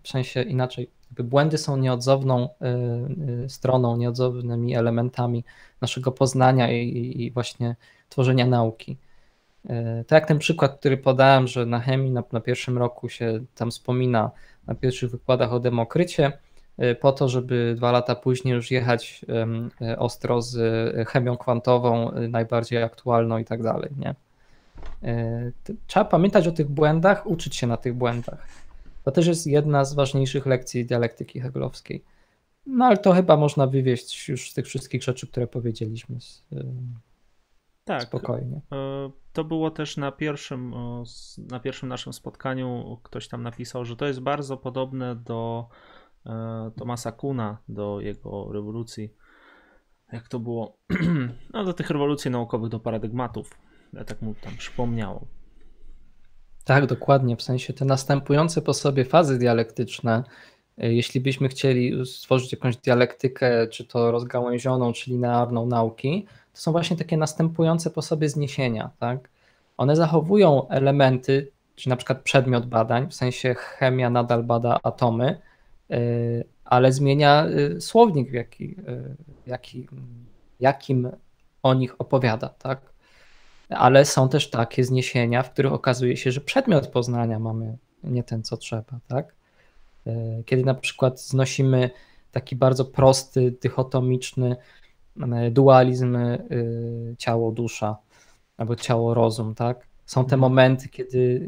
w 0.03 0.09
sensie 0.09 0.43
inaczej, 0.43 0.91
błędy 1.11 1.59
są 1.59 1.77
nieodzowną 1.77 2.49
stroną, 3.49 3.97
nieodzownymi 3.97 4.75
elementami 4.75 5.45
naszego 5.81 6.13
poznania 6.13 6.73
i, 6.73 7.23
i 7.23 7.31
właśnie 7.31 7.77
tworzenia 8.09 8.47
nauki. 8.47 8.97
Y, 9.71 10.05
tak 10.05 10.17
jak 10.21 10.29
ten 10.29 10.39
przykład, 10.39 10.79
który 10.79 10.97
podałem, 10.97 11.47
że 11.47 11.67
na 11.67 11.81
chemii 11.81 12.11
na, 12.11 12.23
na 12.33 12.41
pierwszym 12.41 12.79
roku 12.79 13.09
się 13.09 13.45
tam 13.55 13.71
wspomina 13.71 14.31
na 14.67 14.75
pierwszych 14.75 15.11
wykładach 15.11 15.53
o 15.53 15.61
demokrycie, 15.61 16.33
po 17.01 17.13
to, 17.13 17.29
żeby 17.29 17.75
dwa 17.77 17.93
lata 17.93 18.15
później 18.15 18.55
już 18.55 18.71
jechać 18.71 19.25
ostro 19.99 20.43
z 20.43 20.59
chemią 21.09 21.37
kwantową, 21.37 22.11
najbardziej 22.29 22.83
aktualną 22.83 23.39
i 23.39 23.45
tak 23.45 23.63
dalej. 23.63 23.91
Nie? 23.99 24.15
Trzeba 25.87 26.05
pamiętać 26.05 26.47
o 26.47 26.53
tych 26.53 26.69
błędach, 26.69 27.27
uczyć 27.27 27.57
się 27.57 27.67
na 27.67 27.77
tych 27.77 27.95
błędach. 27.95 28.47
To 29.05 29.11
też 29.11 29.27
jest 29.27 29.47
jedna 29.47 29.85
z 29.85 29.95
ważniejszych 29.95 30.47
lekcji 30.47 30.85
dialektyki 30.85 31.41
hegelowskiej. 31.41 32.05
No 32.67 32.85
ale 32.85 32.97
to 32.97 33.13
chyba 33.13 33.37
można 33.37 33.67
wywieźć 33.67 34.29
już 34.29 34.51
z 34.51 34.55
tych 34.55 34.67
wszystkich 34.67 35.03
rzeczy, 35.03 35.27
które 35.27 35.47
powiedzieliśmy. 35.47 36.17
Tak, 37.89 38.03
spokojnie. 38.03 38.61
E, 38.73 39.11
to 39.33 39.45
było 39.45 39.71
też 39.71 39.97
na 39.97 40.13
pierwszym, 40.13 40.75
na 41.39 41.61
pierwszym 41.61 41.89
naszym 41.89 42.13
spotkaniu. 42.13 42.99
Ktoś 43.03 43.29
tam 43.29 43.43
napisał, 43.43 43.85
że 43.85 43.97
to 43.97 44.07
jest 44.07 44.21
bardzo 44.21 44.57
podobne 44.57 45.17
do 45.17 45.69
e, 46.27 46.71
Tomasa 46.77 47.13
Kuna, 47.13 47.59
do 47.69 48.01
jego 48.01 48.53
rewolucji. 48.53 49.15
Jak 50.13 50.29
to 50.29 50.39
było? 50.39 50.79
No, 51.53 51.65
do 51.65 51.73
tych 51.73 51.91
rewolucji 51.91 52.31
naukowych, 52.31 52.71
do 52.71 52.81
paradygmatów. 52.81 53.51
Ja 53.93 54.05
tak 54.05 54.23
mu 54.23 54.35
tam 54.35 54.57
przypomniało. 54.57 55.27
Tak, 56.65 56.87
dokładnie. 56.87 57.37
W 57.37 57.43
sensie 57.43 57.73
te 57.73 57.85
następujące 57.85 58.63
po 58.63 58.75
sobie 58.75 59.05
fazy 59.05 59.39
dialektyczne, 59.39 60.25
jeśli 60.79 61.21
byśmy 61.21 61.49
chcieli 61.49 62.07
stworzyć 62.07 62.53
jakąś 62.53 62.77
dialektykę, 62.77 63.67
czy 63.67 63.85
to 63.85 64.11
rozgałęzioną, 64.11 64.93
czy 64.93 65.11
linearną 65.11 65.67
nauki, 65.67 66.27
to 66.53 66.61
są 66.61 66.73
właśnie 66.73 66.97
takie 66.97 67.17
następujące 67.17 67.91
po 67.91 68.03
sobie 68.03 68.29
zniesienia. 68.29 68.91
Tak? 68.99 69.29
One 69.77 69.97
zachowują 69.97 70.69
elementy, 70.69 71.53
czy 71.75 71.89
na 71.89 71.97
przykład 71.97 72.23
przedmiot 72.23 72.67
badań, 72.67 73.09
w 73.11 73.15
sensie 73.15 73.55
chemia 73.55 74.11
nadal 74.11 74.45
bada 74.45 74.79
atomy, 74.83 75.41
e, 75.91 75.99
ale 76.65 76.93
zmienia 76.93 77.47
e, 77.47 77.81
słownik, 77.81 78.33
jaki, 78.33 78.77
jaki, 79.47 79.89
jakim 80.61 81.11
o 81.63 81.75
nich 81.75 81.95
opowiada. 81.99 82.49
Tak? 82.49 82.81
ale 83.69 84.05
są 84.05 84.29
też 84.29 84.51
takie 84.51 84.85
zniesienia, 84.85 85.43
w 85.43 85.53
których 85.53 85.73
okazuje 85.73 86.17
się, 86.17 86.33
że 86.33 86.41
przedmiot 86.41 86.87
poznania 86.87 87.39
mamy 87.39 87.79
nie 88.05 88.23
ten, 88.23 88.43
co 88.43 88.57
trzeba, 88.57 89.01
tak? 89.09 89.35
E, 90.07 90.43
kiedy 90.45 90.65
na 90.65 90.75
przykład 90.75 91.21
znosimy 91.21 91.91
taki 92.33 92.57
bardzo 92.57 92.85
prosty, 92.85 93.55
dychotomiczny 93.63 94.57
e, 95.21 95.51
dualizm 95.51 96.17
e, 96.17 96.39
ciało-dusza 97.19 97.97
albo 98.57 98.77
ciało-rozum, 98.77 99.55
tak? 99.55 99.89
Są 100.07 100.21
te 100.21 100.35
mhm. 100.35 100.41
momenty, 100.41 100.89
kiedy 100.89 101.47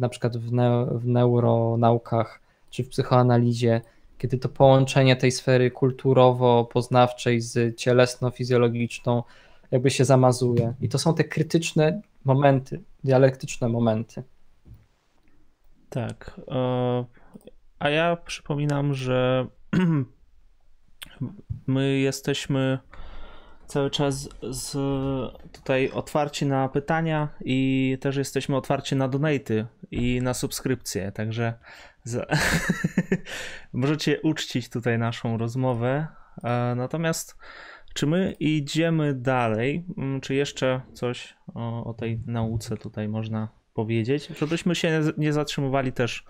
na 0.00 0.08
przykład 0.08 0.36
w, 0.36 0.52
ne 0.52 0.86
w 0.92 1.06
neuronaukach 1.06 2.40
czy 2.70 2.84
w 2.84 2.88
psychoanalizie 2.88 3.80
kiedy 4.18 4.38
to 4.38 4.48
połączenie 4.48 5.16
tej 5.16 5.32
sfery 5.32 5.70
kulturowo-poznawczej 5.70 7.40
z 7.40 7.76
cielesno-fizjologiczną 7.76 9.22
jakby 9.70 9.90
się 9.90 10.04
zamazuje. 10.04 10.74
I 10.80 10.88
to 10.88 10.98
są 10.98 11.14
te 11.14 11.24
krytyczne 11.24 12.00
momenty, 12.24 12.82
dialektyczne 13.04 13.68
momenty. 13.68 14.22
Tak. 15.90 16.40
E, 16.48 17.04
a 17.78 17.88
ja 17.88 18.16
przypominam, 18.16 18.94
że 18.94 19.46
my 21.66 21.98
jesteśmy 21.98 22.78
cały 23.66 23.90
czas 23.90 24.28
z, 24.42 24.72
tutaj 25.52 25.90
otwarci 25.90 26.46
na 26.46 26.68
pytania 26.68 27.28
i 27.44 27.98
też 28.00 28.16
jesteśmy 28.16 28.56
otwarci 28.56 28.96
na 28.96 29.08
donaty 29.08 29.66
i 29.90 30.20
na 30.22 30.34
subskrypcje, 30.34 31.12
także 31.12 31.58
możecie 33.72 34.20
uczcić 34.20 34.68
tutaj 34.68 34.98
naszą 34.98 35.38
rozmowę. 35.38 36.06
E, 36.44 36.74
natomiast 36.76 37.36
czy 37.94 38.06
my 38.06 38.32
idziemy 38.40 39.14
dalej? 39.14 39.84
Mm, 39.98 40.20
czy 40.20 40.34
jeszcze 40.34 40.80
coś 40.92 41.36
o, 41.54 41.84
o 41.84 41.94
tej 41.94 42.20
nauce 42.26 42.76
tutaj 42.76 43.08
można 43.08 43.48
powiedzieć? 43.74 44.28
Żebyśmy 44.38 44.74
się 44.74 45.00
nie 45.16 45.32
zatrzymywali 45.32 45.92
też 45.92 46.24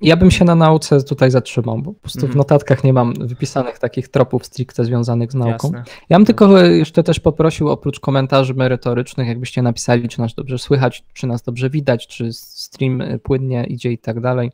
ja 0.00 0.16
bym 0.16 0.30
się 0.30 0.44
na 0.44 0.54
nauce 0.54 1.02
tutaj 1.02 1.30
zatrzymał, 1.30 1.78
bo 1.78 1.92
po 1.92 2.00
prostu 2.00 2.18
mm. 2.18 2.26
w 2.26 2.30
mhm. 2.30 2.38
notatkach 2.38 2.84
nie 2.84 2.92
mam 2.92 3.14
wypisanych 3.14 3.78
takich 3.78 4.08
tropów 4.08 4.46
stricte 4.46 4.84
związanych 4.84 5.32
z 5.32 5.34
nauką. 5.34 5.72
Jasne. 5.72 5.84
Ja 6.08 6.16
bym 6.16 6.26
tylko 6.26 6.62
jeszcze 6.62 7.02
też 7.02 7.20
poprosił 7.20 7.68
oprócz 7.68 8.00
komentarzy 8.00 8.54
merytorycznych, 8.54 9.28
jakbyście 9.28 9.62
napisali, 9.62 10.08
czy 10.08 10.20
nas 10.20 10.34
dobrze 10.34 10.58
słychać, 10.58 11.04
czy 11.12 11.26
nas 11.26 11.42
dobrze 11.42 11.70
widać, 11.70 12.06
czy 12.06 12.32
stream 12.32 13.02
płynnie 13.22 13.64
idzie 13.64 13.92
i 13.92 13.98
tak 13.98 14.20
dalej. 14.20 14.50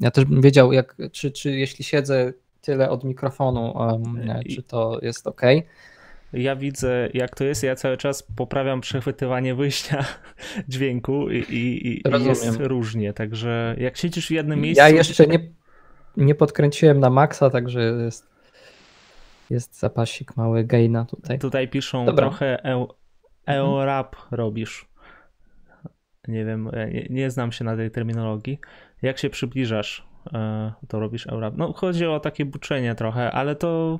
Ja 0.00 0.10
też 0.10 0.24
bym 0.24 0.40
wiedział, 0.40 0.72
jak, 0.72 0.96
czy, 1.12 1.30
czy 1.30 1.50
jeśli 1.50 1.84
siedzę 1.84 2.32
tyle 2.60 2.90
od 2.90 3.04
mikrofonu, 3.04 3.76
um, 3.76 4.20
czy 4.54 4.62
to 4.62 4.98
jest 5.02 5.26
ok 5.26 5.42
ja 6.32 6.56
widzę, 6.56 7.08
jak 7.14 7.34
to 7.34 7.44
jest. 7.44 7.62
Ja 7.62 7.74
cały 7.74 7.96
czas 7.96 8.22
poprawiam 8.22 8.80
przechwytywanie 8.80 9.54
wyjścia 9.54 10.04
dźwięku 10.68 11.30
i, 11.30 11.38
i, 11.38 11.88
i 11.88 12.02
jest 12.26 12.60
różnie. 12.60 13.12
Także 13.12 13.76
jak 13.78 13.96
siedzisz 13.96 14.26
w 14.28 14.30
jednym 14.30 14.60
miejscu. 14.60 14.82
Ja 14.82 14.88
jeszcze 14.88 15.26
nie, 15.26 15.38
nie 16.16 16.34
podkręciłem 16.34 17.00
na 17.00 17.10
maksa, 17.10 17.50
także 17.50 17.82
jest, 17.82 18.26
jest 19.50 19.78
zapasik 19.78 20.36
mały 20.36 20.64
gaina 20.64 21.04
tutaj. 21.04 21.38
Tutaj 21.38 21.68
piszą 21.68 22.06
Dobra. 22.06 22.26
trochę 22.28 22.58
EORAP 23.46 24.16
robisz. 24.30 24.88
Nie 26.28 26.44
wiem, 26.44 26.70
nie, 26.92 27.06
nie, 27.10 27.30
znam 27.30 27.52
się 27.52 27.64
na 27.64 27.76
tej 27.76 27.90
terminologii. 27.90 28.58
Jak 29.02 29.18
się 29.18 29.30
przybliżasz, 29.30 30.08
e, 30.32 30.72
to 30.88 31.00
robisz 31.00 31.26
EORAP. 31.26 31.54
No 31.56 31.72
chodzi 31.72 32.06
o 32.06 32.20
takie 32.20 32.44
buczenie 32.44 32.94
trochę, 32.94 33.32
ale 33.32 33.56
to 33.56 33.98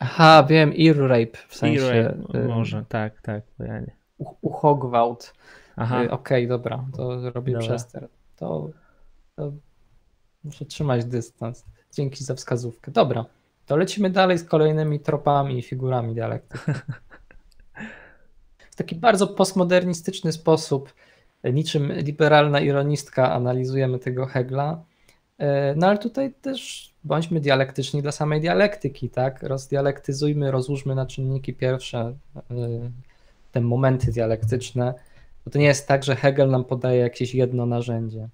Aha, 0.00 0.46
wiem, 0.48 0.72
ear 0.78 0.96
rape 0.96 1.38
w 1.48 1.56
sensie. 1.56 1.86
Ear 1.86 2.16
rape, 2.32 2.48
może, 2.48 2.84
tak, 2.88 3.20
tak. 3.22 3.42
Ja 3.58 3.80
nie. 3.80 3.92
Uchogwałt. 4.40 5.34
Aha. 5.76 6.04
Y, 6.04 6.10
okej, 6.10 6.46
okay, 6.46 6.48
dobra, 6.48 6.84
to 6.96 7.30
robię 7.30 7.52
dobra. 7.52 7.68
przester. 7.68 8.08
To, 8.36 8.70
to 9.36 9.52
muszę 10.44 10.64
trzymać 10.64 11.04
dystans. 11.04 11.64
Dzięki 11.92 12.24
za 12.24 12.34
wskazówkę. 12.34 12.90
Dobra, 12.90 13.24
to 13.66 13.76
lecimy 13.76 14.10
dalej 14.10 14.38
z 14.38 14.44
kolejnymi 14.44 15.00
tropami 15.00 15.58
i 15.58 15.62
figurami 15.62 16.14
dialektu. 16.14 16.58
w 18.70 18.76
taki 18.76 18.94
bardzo 18.94 19.26
postmodernistyczny 19.26 20.32
sposób, 20.32 20.94
niczym 21.44 21.92
liberalna 21.92 22.60
ironistka, 22.60 23.32
analizujemy 23.32 23.98
tego 23.98 24.26
Hegla. 24.26 24.82
E, 25.40 25.74
no 25.76 25.86
ale 25.86 25.98
tutaj 25.98 26.34
też 26.42 26.90
bądźmy 27.04 27.40
dialektyczni 27.40 28.02
dla 28.02 28.12
samej 28.12 28.40
dialektyki, 28.40 29.10
tak? 29.10 29.42
Rozdialektyzujmy, 29.42 30.50
rozłóżmy 30.50 30.94
na 30.94 31.06
czynniki 31.06 31.54
pierwsze 31.54 31.98
e, 32.36 32.44
te 33.52 33.60
momenty 33.60 34.12
dialektyczne, 34.12 34.94
bo 35.44 35.50
to 35.50 35.58
nie 35.58 35.64
jest 35.64 35.88
tak, 35.88 36.04
że 36.04 36.16
Hegel 36.16 36.50
nam 36.50 36.64
podaje 36.64 37.00
jakieś 37.00 37.34
jedno 37.34 37.66
narzędzie. 37.66 38.28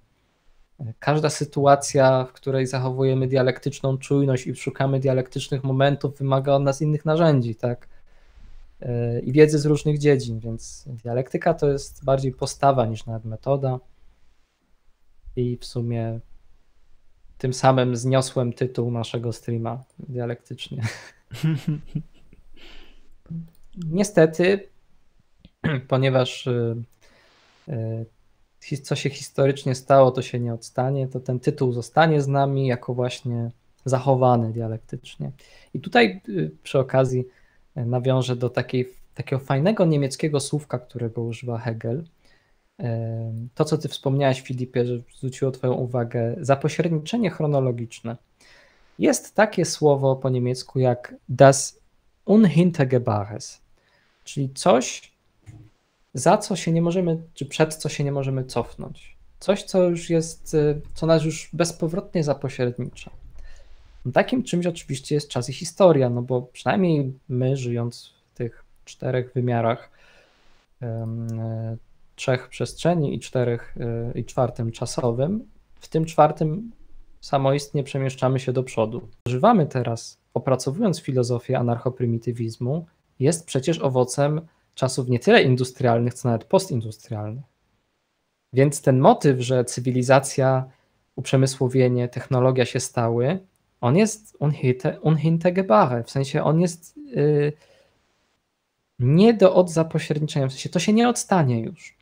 E, 0.81 0.93
każda 0.99 1.31
sytuacja, 1.31 2.25
w 2.25 2.33
której 2.33 2.67
zachowujemy 2.67 3.27
dialektyczną 3.27 3.99
czujność 3.99 4.47
i 4.47 4.55
szukamy 4.55 5.01
dialektycznych 5.01 5.65
momentów, 5.65 6.19
wymaga 6.19 6.53
od 6.53 6.63
nas 6.63 6.83
innych 6.83 7.05
narzędzi, 7.05 7.55
tak? 7.55 7.89
I 9.23 9.33
wiedzy 9.33 9.59
z 9.59 9.67
różnych 9.67 9.99
dziedzin, 9.99 10.41
więc 10.41 10.85
dialektyka 10.89 11.55
to 11.55 11.71
jest 11.71 12.05
bardziej 12.05 12.33
postawa 12.33 12.87
niż 12.87 13.07
nawet 13.07 13.25
metoda. 13.25 13.79
I 15.37 15.57
w 15.57 15.65
sumie 15.65 16.21
tym 17.39 17.55
samym 17.55 17.97
zniosłem 17.97 18.53
tytuł 18.53 18.91
naszego 18.91 19.33
streama 19.33 19.85
dialektycznie. 19.99 20.83
Niestety, 23.91 24.69
ponieważ 25.89 26.47
y, 26.47 26.77
y, 27.69 28.07
co 28.83 28.97
się 28.97 29.11
historycznie 29.11 29.75
stało, 29.75 30.11
to 30.11 30.23
się 30.23 30.41
nie 30.41 30.55
odstanie, 30.55 31.09
to 31.09 31.21
ten 31.21 31.41
tytuł 31.41 31.73
zostanie 31.73 32.21
z 32.21 32.29
nami 32.29 32.67
jako 32.67 32.95
właśnie 32.95 33.51
zachowany 33.85 34.53
dialektycznie. 34.53 35.31
I 35.75 35.81
tutaj 35.81 36.21
y, 36.29 36.51
przy 36.63 36.79
okazji 36.79 37.25
nawiążę 37.77 38.37
do 38.37 38.51
takiej, 38.51 38.89
takiego 39.15 39.41
fajnego 39.41 39.85
niemieckiego 39.85 40.41
słówka, 40.41 40.79
którego 40.79 41.23
używa 41.23 41.59
Hegel, 41.59 42.05
to, 43.55 43.65
co 43.65 43.79
ty 43.79 43.89
wspomniałeś, 43.89 44.41
Filipie, 44.41 44.87
że 44.87 44.99
zwróciło 45.17 45.51
Twoją 45.51 45.73
uwagę, 45.73 46.37
zapośredniczenie 46.41 47.31
chronologiczne. 47.31 48.17
Jest 48.99 49.35
takie 49.35 49.65
słowo 49.65 50.17
po 50.17 50.31
niemiecku 50.31 50.79
jak 50.79 51.15
das 51.29 51.81
Unhintergebares, 52.25 53.61
czyli 54.25 54.51
coś, 54.55 55.13
za 56.15 56.39
co 56.39 56.57
się 56.57 56.73
nie 56.73 56.83
możemy, 56.83 57.23
czy 57.35 57.47
przed 57.47 57.75
co 57.75 57.89
się 57.89 58.05
nie 58.05 58.13
możemy 58.13 58.45
cofnąć. 58.45 59.17
Coś, 59.41 59.63
co 59.63 59.83
już 59.83 60.11
jest, 60.11 60.55
y, 60.55 60.81
co 60.95 61.07
nas 61.07 61.25
już 61.25 61.51
bezpowrotnie 61.53 62.25
zapośrednicza. 62.25 63.11
Takim 64.13 64.43
czymś 64.43 64.67
oczywiście 64.67 65.15
jest 65.15 65.29
czas 65.29 65.49
i 65.49 65.53
historia, 65.53 66.11
no 66.11 66.23
bo 66.23 66.43
przynajmniej 66.43 67.13
my, 67.29 67.57
żyjąc 67.57 68.15
w 68.33 68.37
tych 68.37 68.65
czterech 68.85 69.33
wymiarach, 69.35 69.91
trzech 72.17 72.49
przestrzeni 72.49 73.15
i 73.15 73.21
czterech 73.21 73.77
y, 74.15 74.19
i 74.19 74.25
czwartym 74.25 74.73
czasowym, 74.73 75.49
w 75.75 75.89
tym 75.89 76.05
czwartym 76.05 76.73
samoistnie 77.21 77.83
przemieszczamy 77.83 78.41
się 78.41 78.53
do 78.53 78.63
przodu. 78.63 79.09
Używamy 79.27 79.67
teraz, 79.67 80.19
opracowując 80.35 81.01
filozofię 81.01 81.59
anarchoprymitywizmu, 81.59 82.87
jest 83.19 83.47
przecież 83.47 83.79
owocem 83.79 84.41
czasów 84.75 85.09
nie 85.09 85.19
tyle 85.19 85.43
industrialnych, 85.43 86.15
co 86.15 86.29
nawet 86.29 86.45
postindustrialnych. 86.45 87.45
Więc 88.53 88.83
ten 88.83 88.99
motyw, 88.99 89.41
że 89.41 89.65
cywilizacja, 89.65 90.65
uprzemysłowienie, 91.17 92.09
technologia 92.09 92.65
się 92.65 92.81
stały, 92.81 93.39
on 93.81 93.97
jest 93.97 94.37
unhintegebare, 95.03 96.05
w 96.05 96.11
sensie 96.11 96.43
on 96.43 96.61
jest 96.61 96.97
yy, 96.97 97.53
nie 98.99 99.35
do 99.35 99.55
odzapośredniczenia, 99.55 100.49
w 100.49 100.53
sensie 100.53 100.69
to 100.69 100.79
się 100.79 100.93
nie 100.93 101.09
odstanie 101.09 101.61
już. 101.61 101.96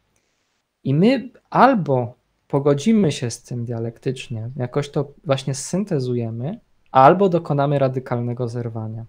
I 0.84 0.94
my 0.94 1.30
albo 1.50 2.14
pogodzimy 2.48 3.12
się 3.12 3.30
z 3.30 3.42
tym 3.42 3.64
dialektycznie, 3.64 4.50
jakoś 4.56 4.90
to 4.90 5.12
właśnie 5.24 5.54
syntezujemy, 5.54 6.60
albo 6.90 7.28
dokonamy 7.28 7.78
radykalnego 7.78 8.48
zerwania. 8.48 9.04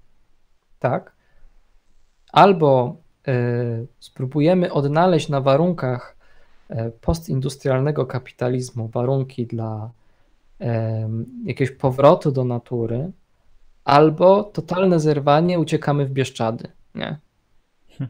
Tak? 0.79 1.15
Albo 2.31 2.95
y, 3.27 3.87
spróbujemy 3.99 4.73
odnaleźć 4.73 5.29
na 5.29 5.41
warunkach 5.41 6.17
y, 6.71 6.75
postindustrialnego 7.01 8.05
kapitalizmu 8.05 8.87
warunki 8.87 9.47
dla 9.47 9.91
y, 10.61 10.65
jakiegoś 11.45 11.75
powrotu 11.75 12.31
do 12.31 12.43
natury, 12.43 13.11
albo 13.83 14.43
totalne 14.43 14.99
zerwanie, 14.99 15.59
uciekamy 15.59 16.05
w 16.05 16.11
Bieszczady. 16.11 16.67
Nie? 16.95 17.17
Hm. 17.97 18.09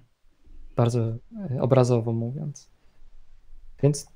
Bardzo 0.75 1.13
obrazowo 1.59 2.13
mówiąc. 2.13 2.74
Więc 3.83 4.07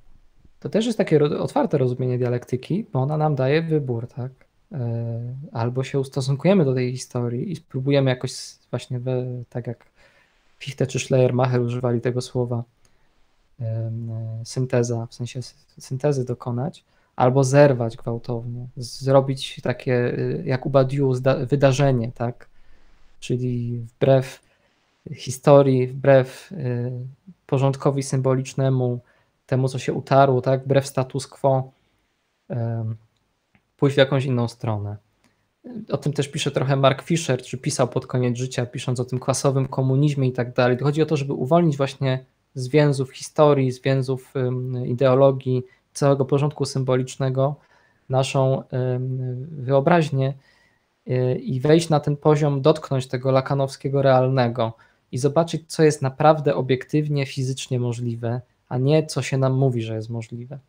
to 0.59 0.69
też 0.69 0.85
jest 0.85 0.97
takie 0.97 1.23
otwarte 1.23 1.77
rozumienie 1.77 2.17
dialektyki, 2.17 2.85
bo 2.93 2.99
ona 3.01 3.17
nam 3.17 3.35
daje 3.35 3.61
wybór, 3.61 4.07
tak? 4.07 4.31
E, 4.71 5.19
albo 5.51 5.83
się 5.83 5.99
ustosunkujemy 5.99 6.65
do 6.65 6.73
tej 6.73 6.91
historii 6.91 7.51
i 7.51 7.55
spróbujemy 7.55 8.09
jakoś 8.09 8.31
właśnie, 8.69 8.99
we, 8.99 9.25
tak 9.49 9.67
jak 9.67 9.85
Fichte 10.59 10.87
czy 10.87 10.99
Schleiermacher 10.99 11.61
używali 11.61 12.01
tego 12.01 12.21
słowa, 12.21 12.63
synteza, 14.43 15.07
w 15.09 15.13
sensie 15.13 15.39
syntezy 15.79 16.25
dokonać, 16.25 16.83
albo 17.15 17.43
zerwać 17.43 17.97
gwałtownie, 17.97 18.67
zrobić 18.77 19.61
takie 19.61 19.93
y, 19.93 20.43
jak 20.45 20.65
u 20.65 20.69
Badiou 20.69 21.13
wydarzenie, 21.47 22.11
tak? 22.15 22.47
Czyli 23.19 23.79
wbrew 23.79 24.41
historii, 25.15 25.87
wbrew 25.87 26.51
y, 26.51 26.91
porządkowi 27.47 28.03
symbolicznemu, 28.03 28.99
temu, 29.49 29.69
co 29.69 29.79
się 29.79 29.93
utarło, 29.93 30.41
tak, 30.41 30.63
wbrew 30.63 30.87
status 30.87 31.27
quo, 31.27 31.71
pójść 33.77 33.95
w 33.95 33.97
jakąś 33.97 34.25
inną 34.25 34.47
stronę. 34.47 34.97
O 35.89 35.97
tym 35.97 36.13
też 36.13 36.27
pisze 36.27 36.51
trochę 36.51 36.75
Mark 36.75 37.01
Fisher, 37.01 37.41
czy 37.41 37.57
pisał 37.57 37.87
pod 37.87 38.07
koniec 38.07 38.37
życia, 38.37 38.65
pisząc 38.65 38.99
o 38.99 39.05
tym 39.05 39.19
klasowym 39.19 39.67
komunizmie 39.67 40.27
i 40.27 40.31
tak 40.31 40.53
dalej. 40.53 40.77
Chodzi 40.77 41.01
o 41.01 41.05
to, 41.05 41.17
żeby 41.17 41.33
uwolnić 41.33 41.77
właśnie 41.77 42.25
z 42.53 42.67
więzów 42.67 43.11
historii, 43.11 43.71
z 43.71 43.81
więzów 43.81 44.33
ideologii, 44.85 45.63
całego 45.93 46.25
porządku 46.25 46.65
symbolicznego 46.65 47.55
naszą 48.09 48.63
wyobraźnię 49.51 50.33
y, 51.07 51.35
i 51.35 51.59
wejść 51.59 51.89
na 51.89 51.99
ten 51.99 52.17
poziom, 52.17 52.61
dotknąć 52.61 53.07
tego 53.07 53.31
lakanowskiego 53.31 54.01
realnego 54.01 54.73
i 55.11 55.17
zobaczyć, 55.17 55.61
co 55.67 55.83
jest 55.83 56.01
naprawdę 56.01 56.55
obiektywnie, 56.55 57.25
fizycznie 57.25 57.79
możliwe, 57.79 58.41
a 58.69 58.77
nie 58.77 59.05
co 59.05 59.21
się 59.21 59.37
nam 59.37 59.53
mówi, 59.53 59.81
że 59.81 59.95
jest 59.95 60.09
możliwe. 60.09 60.59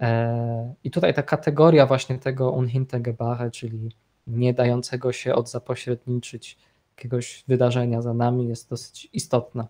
E, 0.00 0.74
I 0.84 0.90
tutaj 0.90 1.14
ta 1.14 1.22
kategoria 1.22 1.86
właśnie 1.86 2.18
tego 2.18 2.50
unhintergebare, 2.50 3.50
czyli 3.50 3.90
nie 4.26 4.54
dającego 4.54 5.12
się 5.12 5.34
odzapośredniczyć 5.34 6.58
jakiegoś 6.96 7.44
wydarzenia 7.48 8.02
za 8.02 8.14
nami 8.14 8.48
jest 8.48 8.70
dosyć 8.70 9.08
istotna. 9.12 9.68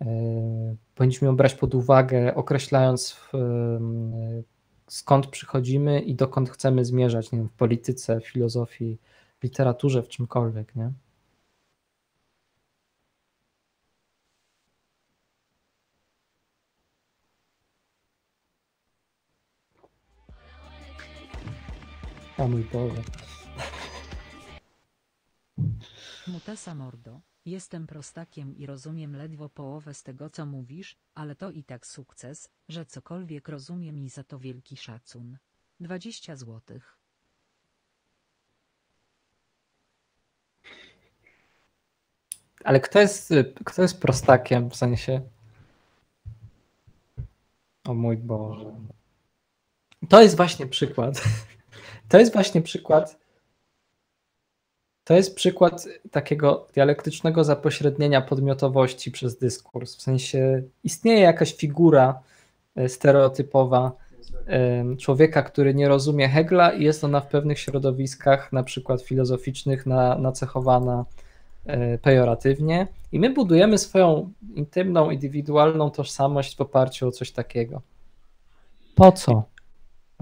E, 0.00 0.06
powinniśmy 0.94 1.26
ją 1.26 1.36
brać 1.36 1.54
pod 1.54 1.74
uwagę, 1.74 2.34
określając 2.34 3.20
skąd 4.88 5.26
przychodzimy 5.26 6.00
i 6.00 6.14
dokąd 6.14 6.50
chcemy 6.50 6.84
zmierzać, 6.84 7.32
nie 7.32 7.38
wiem, 7.38 7.48
w 7.48 7.52
polityce, 7.52 8.20
w 8.20 8.28
filozofii, 8.28 8.98
w 9.40 9.44
literaturze, 9.44 10.02
w 10.02 10.08
czymkolwiek, 10.08 10.76
nie? 10.76 10.92
O 22.42 22.48
mój 22.48 22.64
Boże. 22.64 23.02
Mutesa 26.26 26.74
mordo, 26.74 27.20
jestem 27.46 27.86
prostakiem 27.86 28.56
i 28.56 28.66
rozumiem 28.66 29.16
ledwo 29.16 29.48
połowę 29.48 29.94
z 29.94 30.02
tego 30.02 30.30
co 30.30 30.46
mówisz, 30.46 30.96
ale 31.14 31.36
to 31.36 31.50
i 31.50 31.64
tak 31.64 31.86
sukces, 31.86 32.48
że 32.68 32.86
cokolwiek 32.86 33.48
rozumiem 33.48 33.98
i 33.98 34.08
za 34.08 34.24
to 34.24 34.38
wielki 34.38 34.76
szacun. 34.76 35.38
20 35.80 36.36
złotych. 36.36 36.98
Ale 42.64 42.80
kto 42.80 43.00
jest, 43.00 43.32
kto 43.64 43.82
jest 43.82 44.00
prostakiem 44.00 44.70
w 44.70 44.76
sensie? 44.76 45.20
O 47.84 47.94
mój 47.94 48.16
Boże. 48.16 48.74
To 50.08 50.22
jest 50.22 50.36
właśnie 50.36 50.66
przykład. 50.66 51.22
To 52.12 52.18
jest 52.18 52.32
właśnie 52.32 52.62
przykład. 52.62 53.18
To 55.04 55.14
jest 55.14 55.34
przykład 55.34 55.88
takiego 56.10 56.68
dialektycznego 56.74 57.44
zapośrednienia 57.44 58.20
podmiotowości 58.20 59.10
przez 59.10 59.38
dyskurs. 59.38 59.96
W 59.96 60.02
sensie 60.02 60.62
istnieje 60.84 61.20
jakaś 61.20 61.54
figura 61.54 62.20
e, 62.76 62.88
stereotypowa 62.88 63.92
e, 64.46 64.96
człowieka, 64.96 65.42
który 65.42 65.74
nie 65.74 65.88
rozumie 65.88 66.28
Hegla 66.28 66.72
i 66.72 66.84
jest 66.84 67.04
ona 67.04 67.20
w 67.20 67.28
pewnych 67.28 67.58
środowiskach, 67.58 68.52
na 68.52 68.62
przykład 68.62 69.02
filozoficznych, 69.02 69.86
na, 69.86 70.18
nacechowana 70.18 71.04
e, 71.66 71.98
pejoratywnie. 71.98 72.86
I 73.12 73.20
my 73.20 73.30
budujemy 73.30 73.78
swoją 73.78 74.32
intymną, 74.54 75.10
indywidualną 75.10 75.90
tożsamość 75.90 76.56
w 76.56 76.60
oparciu 76.60 77.08
o 77.08 77.12
coś 77.12 77.30
takiego. 77.30 77.82
Po 78.94 79.12
co? 79.12 79.51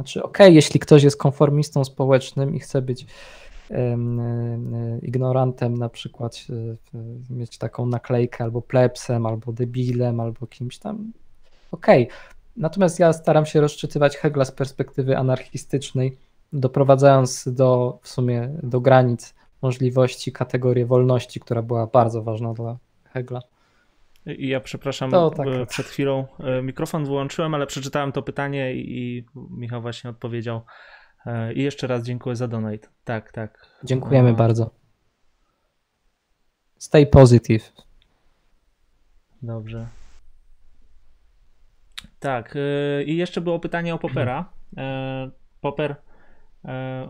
Znaczy, 0.00 0.22
okej, 0.22 0.46
okay, 0.46 0.54
jeśli 0.54 0.80
ktoś 0.80 1.02
jest 1.02 1.16
konformistą 1.16 1.84
społecznym 1.84 2.54
i 2.54 2.60
chce 2.60 2.82
być 2.82 3.06
ignorantem, 5.02 5.76
na 5.76 5.88
przykład 5.88 6.46
e, 6.94 7.34
mieć 7.34 7.58
taką 7.58 7.86
naklejkę 7.86 8.44
albo 8.44 8.62
plepsem, 8.62 9.26
albo 9.26 9.52
debilem, 9.52 10.20
albo 10.20 10.46
kimś 10.46 10.78
tam, 10.78 11.12
okej. 11.72 12.02
Okay. 12.04 12.16
Natomiast 12.56 12.98
ja 12.98 13.12
staram 13.12 13.46
się 13.46 13.60
rozczytywać 13.60 14.16
Hegla 14.16 14.44
z 14.44 14.52
perspektywy 14.52 15.18
anarchistycznej, 15.18 16.16
doprowadzając 16.52 17.48
do 17.52 17.98
w 18.02 18.08
sumie 18.08 18.50
do 18.62 18.80
granic 18.80 19.34
możliwości 19.62 20.32
kategorię 20.32 20.86
wolności, 20.86 21.40
która 21.40 21.62
była 21.62 21.86
bardzo 21.86 22.22
ważna 22.22 22.54
dla 22.54 22.78
Hegla. 23.04 23.40
I 24.26 24.48
ja 24.48 24.60
przepraszam, 24.60 25.10
tak. 25.10 25.46
przed 25.68 25.86
chwilą 25.86 26.26
e, 26.38 26.62
mikrofon 26.62 27.04
wyłączyłem, 27.04 27.54
ale 27.54 27.66
przeczytałem 27.66 28.12
to 28.12 28.22
pytanie 28.22 28.74
i 28.74 29.26
Michał 29.50 29.82
właśnie 29.82 30.10
odpowiedział. 30.10 30.62
E, 31.26 31.52
I 31.52 31.62
jeszcze 31.62 31.86
raz 31.86 32.02
dziękuję 32.02 32.36
za 32.36 32.48
donate. 32.48 32.88
Tak, 33.04 33.32
tak. 33.32 33.66
Dziękujemy 33.84 34.32
bardzo. 34.32 34.70
Stay 36.78 37.06
positive. 37.06 37.72
Dobrze. 39.42 39.86
Tak. 42.18 42.56
E, 42.56 43.02
I 43.04 43.16
jeszcze 43.16 43.40
było 43.40 43.58
pytanie 43.58 43.94
o 43.94 43.98
Popera. 43.98 44.52
Popper. 45.60 45.96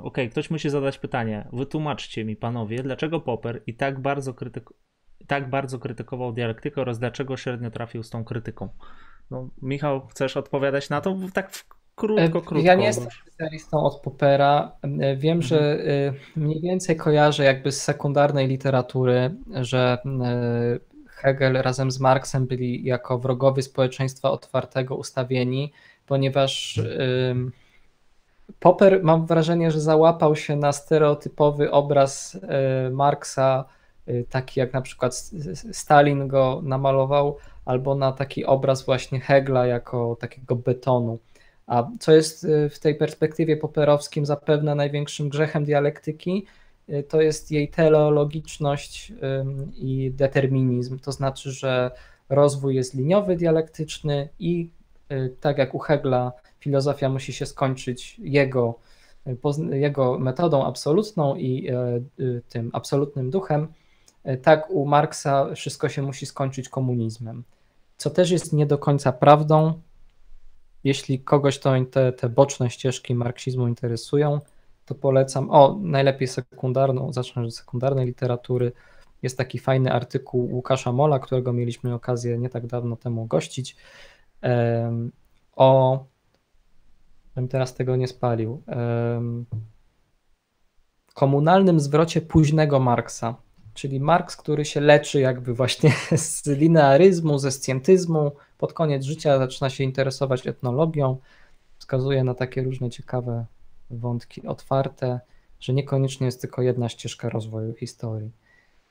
Ok, 0.02 0.16
ktoś 0.30 0.50
musi 0.50 0.70
zadać 0.70 0.98
pytanie. 0.98 1.48
Wytłumaczcie 1.52 2.24
mi, 2.24 2.36
panowie, 2.36 2.82
dlaczego 2.82 3.20
Popper 3.20 3.62
i 3.66 3.74
tak 3.74 4.00
bardzo 4.00 4.34
krytyk 4.34 4.70
tak 5.30 5.50
bardzo 5.50 5.78
krytykował 5.78 6.32
dialektykę 6.32 6.80
oraz 6.80 6.98
dlaczego 6.98 7.36
średnio 7.36 7.70
trafił 7.70 8.02
z 8.02 8.10
tą 8.10 8.24
krytyką. 8.24 8.68
No, 9.30 9.48
Michał, 9.62 10.06
chcesz 10.06 10.36
odpowiadać 10.36 10.90
na 10.90 11.00
to? 11.00 11.16
Tak 11.34 11.50
krótko, 11.94 12.24
e, 12.24 12.28
krótko. 12.28 12.58
Ja 12.58 12.74
nie 12.74 12.86
jestem 12.86 13.08
specjalistą 13.22 13.84
od 13.84 14.00
Popera. 14.00 14.72
E, 14.82 15.16
wiem, 15.16 15.38
mhm. 15.38 15.42
że 15.42 15.58
e, 15.58 16.12
mniej 16.36 16.60
więcej 16.60 16.96
kojarzę 16.96 17.44
jakby 17.44 17.72
z 17.72 17.82
sekundarnej 17.82 18.48
literatury, 18.48 19.34
że 19.60 19.98
Hegel 21.08 21.52
razem 21.52 21.90
z 21.90 22.00
Marksem 22.00 22.46
byli 22.46 22.84
jako 22.84 23.18
wrogowie 23.18 23.62
społeczeństwa 23.62 24.30
otwartego 24.30 24.96
ustawieni, 24.96 25.72
ponieważ 26.06 26.80
Popper 28.60 29.04
mam 29.04 29.26
wrażenie, 29.26 29.70
że 29.70 29.80
załapał 29.80 30.36
się 30.36 30.56
na 30.56 30.72
stereotypowy 30.72 31.70
obraz 31.70 32.38
Marksa 32.90 33.64
taki 34.30 34.60
jak 34.60 34.72
na 34.72 34.82
przykład 34.82 35.14
Stalin 35.72 36.28
go 36.28 36.60
namalował, 36.64 37.36
albo 37.64 37.94
na 37.94 38.12
taki 38.12 38.44
obraz 38.44 38.84
właśnie 38.84 39.20
Hegla 39.20 39.66
jako 39.66 40.16
takiego 40.20 40.56
betonu. 40.56 41.18
A 41.66 41.88
co 42.00 42.12
jest 42.12 42.44
y, 42.44 42.70
w 42.70 42.78
tej 42.78 42.94
perspektywie 42.94 43.56
poperowskim 43.56 44.26
zapewne 44.26 44.74
największym 44.74 45.28
grzechem 45.28 45.64
dialektyki, 45.64 46.46
y, 46.88 47.02
to 47.02 47.20
jest 47.20 47.50
jej 47.50 47.68
teleologiczność 47.68 49.12
i 49.76 50.12
determinizm. 50.14 50.98
To 50.98 51.12
znaczy, 51.12 51.50
że 51.50 51.90
rozwój 52.28 52.74
jest 52.74 52.94
liniowy, 52.94 53.36
dialektyczny 53.36 54.28
i 54.38 54.70
tak 55.40 55.58
jak 55.58 55.74
u 55.74 55.78
Hegla, 55.78 56.32
filozofia 56.60 57.08
musi 57.08 57.32
się 57.32 57.46
skończyć 57.46 58.16
jego, 58.18 58.78
jego 59.70 60.18
metodą 60.18 60.66
absolutną 60.66 61.36
i 61.36 61.68
tym 62.48 62.70
absolutnym 62.72 63.30
duchem, 63.30 63.68
tak 64.42 64.70
u 64.70 64.86
Marksa 64.86 65.54
wszystko 65.54 65.88
się 65.88 66.02
musi 66.02 66.26
skończyć 66.26 66.68
komunizmem. 66.68 67.44
Co 67.96 68.10
też 68.10 68.30
jest 68.30 68.52
nie 68.52 68.66
do 68.66 68.78
końca 68.78 69.12
prawdą. 69.12 69.80
Jeśli 70.84 71.20
kogoś 71.20 71.58
to 71.58 71.72
te, 71.90 72.12
te 72.12 72.28
boczne 72.28 72.70
ścieżki 72.70 73.14
marksizmu 73.14 73.68
interesują, 73.68 74.40
to 74.86 74.94
polecam. 74.94 75.50
O, 75.50 75.78
najlepiej 75.82 76.28
sekundarną, 76.28 77.12
zacznę 77.12 77.42
od 77.42 77.54
sekundarnej 77.54 78.06
literatury. 78.06 78.72
Jest 79.22 79.38
taki 79.38 79.58
fajny 79.58 79.92
artykuł 79.92 80.54
Łukasza 80.54 80.92
Mola, 80.92 81.18
którego 81.18 81.52
mieliśmy 81.52 81.94
okazję 81.94 82.38
nie 82.38 82.48
tak 82.48 82.66
dawno 82.66 82.96
temu 82.96 83.26
gościć. 83.26 83.76
Um, 84.42 85.12
o. 85.56 86.04
Bym 87.34 87.48
teraz 87.48 87.74
tego 87.74 87.96
nie 87.96 88.08
spalił. 88.08 88.62
Um, 88.66 89.46
komunalnym 91.14 91.80
zwrocie 91.80 92.20
późnego 92.20 92.80
Marksa 92.80 93.34
czyli 93.74 94.00
Marx, 94.00 94.36
który 94.36 94.64
się 94.64 94.80
leczy 94.80 95.20
jakby 95.20 95.54
właśnie 95.54 95.92
z 96.16 96.46
linearyzmu, 96.46 97.38
ze 97.38 97.50
scjentyzmu, 97.50 98.32
pod 98.58 98.72
koniec 98.72 99.04
życia 99.04 99.38
zaczyna 99.38 99.70
się 99.70 99.84
interesować 99.84 100.46
etnologią, 100.46 101.16
wskazuje 101.78 102.24
na 102.24 102.34
takie 102.34 102.62
różne 102.62 102.90
ciekawe 102.90 103.46
wątki 103.90 104.46
otwarte, 104.46 105.20
że 105.60 105.72
niekoniecznie 105.72 106.26
jest 106.26 106.40
tylko 106.40 106.62
jedna 106.62 106.88
ścieżka 106.88 107.28
rozwoju 107.28 107.74
historii. 107.74 108.30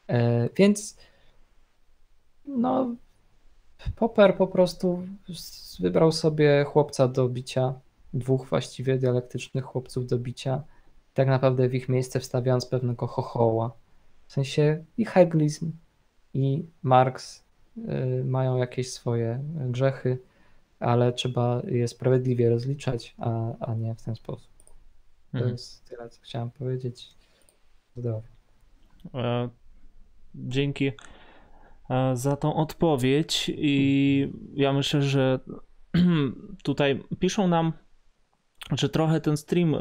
E, 0.08 0.50
więc 0.56 0.98
no, 2.46 2.96
Popper 3.96 4.38
po 4.38 4.48
prostu 4.48 5.08
wybrał 5.80 6.12
sobie 6.12 6.64
chłopca 6.64 7.08
do 7.08 7.30
bicia, 7.30 7.74
dwóch 8.14 8.48
właściwie 8.48 8.98
dialektycznych 8.98 9.66
chłopców 9.66 10.08
do 10.08 10.18
bicia, 10.18 10.64
tak 11.14 11.28
naprawdę 11.28 11.70
w 11.70 11.76
ich 11.76 11.90
miejsce 11.90 12.20
wstawiając 12.20 12.66
pewnego 12.66 13.08
chochoła. 13.08 13.72
W 14.30 14.32
sensie 14.32 14.86
i 14.98 15.06
heglizm, 15.06 15.72
i 16.34 16.66
Marx 16.84 17.44
y, 17.78 18.24
mają 18.26 18.58
jakieś 18.58 18.92
swoje 18.94 19.44
grzechy, 19.56 20.20
ale 20.80 21.14
trzeba 21.14 21.62
je 21.68 21.88
sprawiedliwie 21.88 22.50
rozliczać, 22.50 23.16
a, 23.18 23.58
a 23.60 23.74
nie 23.76 23.96
w 23.96 24.02
ten 24.04 24.16
sposób. 24.16 24.50
To 25.32 25.38
Mhm. 25.38 25.52
jest 25.52 25.90
tyle, 25.90 26.10
co 26.10 26.22
chciałem 26.22 26.52
powiedzieć. 26.52 27.10
Zdrowo. 27.96 28.22
E, 29.14 29.50
Dzięki 30.36 30.92
e, 31.90 32.16
za 32.16 32.36
tą 32.38 32.56
odpowiedź 32.56 33.52
i 33.58 34.32
ja 34.54 34.74
myślę, 34.74 35.02
że 35.02 35.40
tutaj 36.64 37.04
piszą 37.20 37.48
nam, 37.48 37.74
że 38.72 38.90
trochę 38.90 39.22
ten 39.22 39.38
stream 39.38 39.76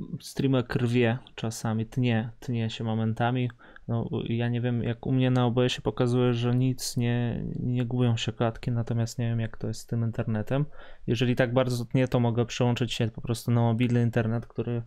e, 0.00 0.02
e, 0.02 0.16
streamek 0.20 0.76
rwie 0.76 1.18
czasami, 1.34 1.86
tnie, 1.86 2.30
tnie 2.40 2.70
się 2.70 2.84
momentami. 2.84 3.50
No, 3.88 4.08
ja 4.28 4.48
nie 4.48 4.60
wiem, 4.60 4.82
jak 4.82 5.06
u 5.06 5.12
mnie 5.12 5.30
na 5.30 5.46
oboje 5.46 5.70
się 5.70 5.82
pokazuje, 5.82 6.34
że 6.34 6.54
nic 6.54 6.96
nie, 6.96 7.44
nie 7.60 7.84
gubią 7.84 8.16
się 8.16 8.32
klatki, 8.32 8.70
natomiast 8.70 9.18
nie 9.18 9.28
wiem, 9.28 9.40
jak 9.40 9.56
to 9.56 9.68
jest 9.68 9.80
z 9.80 9.86
tym 9.86 10.04
internetem. 10.04 10.64
Jeżeli 11.06 11.36
tak 11.36 11.52
bardzo 11.52 11.84
tnie, 11.84 12.08
to 12.08 12.20
mogę 12.20 12.46
przełączyć 12.46 12.92
się 12.92 13.08
po 13.08 13.20
prostu 13.20 13.50
na 13.50 13.60
mobilny 13.60 14.02
internet, 14.02 14.46
który 14.46 14.82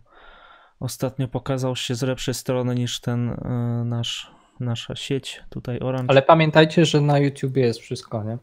ostatnio 0.80 1.28
pokazał 1.28 1.76
się 1.76 1.94
z 1.94 2.02
lepszej 2.02 2.34
strony 2.34 2.74
niż 2.74 3.00
ten 3.00 3.30
e, 3.30 3.84
nasz, 3.84 4.30
nasza 4.60 4.96
sieć 4.96 5.42
tutaj 5.50 5.78
Orange. 5.80 6.10
Ale 6.10 6.22
pamiętajcie, 6.22 6.84
że 6.84 7.00
na 7.00 7.18
YouTubie 7.18 7.62
jest 7.62 7.80
wszystko, 7.80 8.24
nie? 8.24 8.38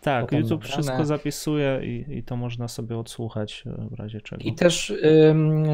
Tak, 0.00 0.24
potem 0.24 0.40
YouTube 0.40 0.64
wszystko 0.64 1.04
zapisuje 1.04 1.80
i, 1.82 2.18
i 2.18 2.22
to 2.22 2.36
można 2.36 2.68
sobie 2.68 2.98
odsłuchać 2.98 3.64
e, 3.66 3.88
w 3.90 3.94
razie 3.94 4.20
czego. 4.20 4.42
I 4.42 4.54
też 4.54 4.92
ym, 5.04 5.64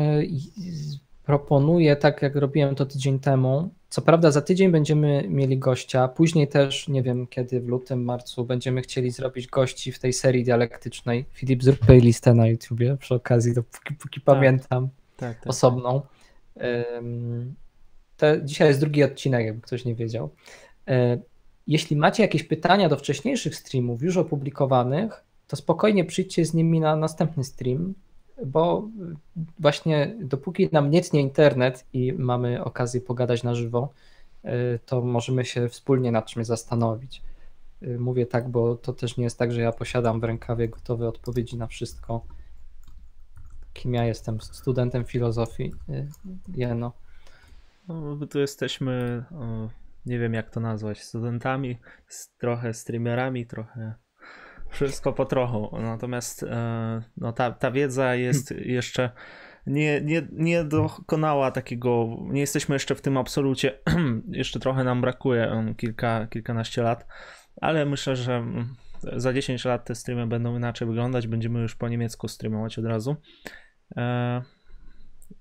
proponuję, 1.25 1.97
tak 1.97 2.23
jak 2.23 2.37
robiłem 2.37 2.75
to 2.75 2.87
tydzień 2.87 3.19
temu. 3.19 3.71
Co 3.89 4.03
prawda, 4.03 4.31
za 4.31 4.43
tydzień 4.43 4.71
będziemy 4.71 5.25
mieli 5.29 5.59
gościa. 5.59 6.09
Później 6.09 6.49
też, 6.49 6.89
nie 6.89 7.03
wiem 7.03 7.27
kiedy, 7.27 7.61
w 7.61 7.69
lutym, 7.69 8.05
marcu, 8.05 8.45
będziemy 8.45 8.83
chcieli 8.83 9.11
zrobić 9.11 9.47
gości 9.47 9.93
w 9.93 9.99
tej 9.99 10.13
serii 10.13 10.45
dialektycznej. 10.45 11.25
Filip, 11.33 11.63
zrób 11.63 11.79
playlistę 11.79 12.35
na 12.35 12.47
YouTubie 12.47 12.97
przy 12.97 13.15
okazji, 13.15 13.55
dopóki 13.55 13.95
póki 13.95 14.21
pamiętam, 14.21 14.89
tak, 15.17 15.39
tak. 15.39 15.47
osobną. 15.47 16.03
Ym, 16.97 17.55
To 18.17 18.41
dzisiaj 18.41 18.69
jest 18.69 18.81
drugi 18.81 19.05
odcinek, 19.05 19.47
jakby 19.47 19.63
ktoś 19.63 19.85
nie 19.85 19.95
wiedział. 19.95 20.31
E, 20.89 21.19
Jeśli 21.67 21.97
macie 21.97 22.23
jakieś 22.23 22.43
pytania 22.43 22.89
do 22.89 22.97
wcześniejszych 22.97 23.57
streamów 23.57 24.03
już 24.03 24.17
opublikowanych, 24.17 25.25
to 25.49 25.57
spokojnie 25.57 26.05
przyjdźcie 26.05 26.45
z 26.45 26.55
nimi 26.55 26.81
na 26.81 26.97
następny 26.97 27.45
stream, 27.45 27.95
bo 28.47 28.89
właśnie 29.59 30.15
dopóki 30.21 30.69
nam 30.73 30.91
nie 30.91 31.03
tnie 31.03 31.21
internet 31.21 31.85
i 31.93 32.13
mamy 32.13 32.65
okazję 32.65 33.01
pogadać 33.01 33.43
na 33.43 33.55
żywo, 33.55 33.93
e, 34.45 34.79
to 34.79 35.03
możemy 35.03 35.45
się 35.45 35.69
wspólnie 35.69 36.13
nad 36.13 36.27
czymś 36.27 36.47
zastanowić. 36.47 37.23
E, 37.83 37.99
Mówię 37.99 38.27
tak, 38.27 38.49
bo 38.49 38.77
to 38.77 38.93
też 38.93 39.17
nie 39.17 39.25
jest 39.25 39.39
tak, 39.39 39.53
że 39.53 39.61
ja 39.61 39.73
posiadam 39.73 40.21
w 40.21 40.25
rękawie 40.25 40.69
gotowe 40.69 41.09
odpowiedzi 41.09 41.57
na 41.57 41.67
wszystko. 41.67 42.25
Kim 43.75 43.95
ja 43.95 44.05
jestem? 44.05 44.41
Studentem 44.41 45.05
filozofii. 45.05 45.73
e, 45.89 46.07
Jeno. 46.57 46.93
No, 47.89 48.17
my 48.17 48.27
tu 48.27 48.39
jesteśmy, 48.39 49.25
nie 50.07 50.19
wiem 50.19 50.35
jak 50.35 50.51
to 50.51 50.61
nazwać, 50.61 51.03
studentami, 51.03 51.79
trochę 52.39 52.75
streamerami, 52.75 53.47
trochę 53.47 53.95
wszystko 54.69 55.13
po 55.13 55.25
trochu. 55.25 55.81
Natomiast 55.81 56.43
e, 56.43 57.03
no, 57.17 57.33
ta, 57.33 57.51
ta 57.51 57.71
wiedza 57.71 58.15
jest 58.15 58.51
jeszcze 58.51 59.11
nie, 59.67 60.01
nie, 60.01 60.29
nie 60.33 60.65
dokonała 60.65 61.51
takiego, 61.51 62.17
nie 62.21 62.41
jesteśmy 62.41 62.75
jeszcze 62.75 62.95
w 62.95 63.01
tym 63.01 63.17
absolucie, 63.17 63.79
jeszcze 64.29 64.61
trochę 64.61 64.85
nam 64.85 65.01
brakuje, 65.01 65.51
em, 65.51 65.75
kilka, 65.75 66.27
kilkanaście 66.27 66.83
lat, 66.83 67.07
ale 67.61 67.87
myślę, 67.87 68.17
że 68.17 68.37
mm, 68.37 68.75
za 69.17 69.33
10 69.33 69.65
lat 69.65 69.85
te 69.85 69.95
streamy 69.95 70.27
będą 70.27 70.57
inaczej 70.57 70.89
wyglądać, 70.89 71.27
będziemy 71.27 71.61
już 71.61 71.75
po 71.75 71.89
niemiecku 71.89 72.29
streamować 72.29 72.79
od 72.79 72.85
razu. 72.85 73.17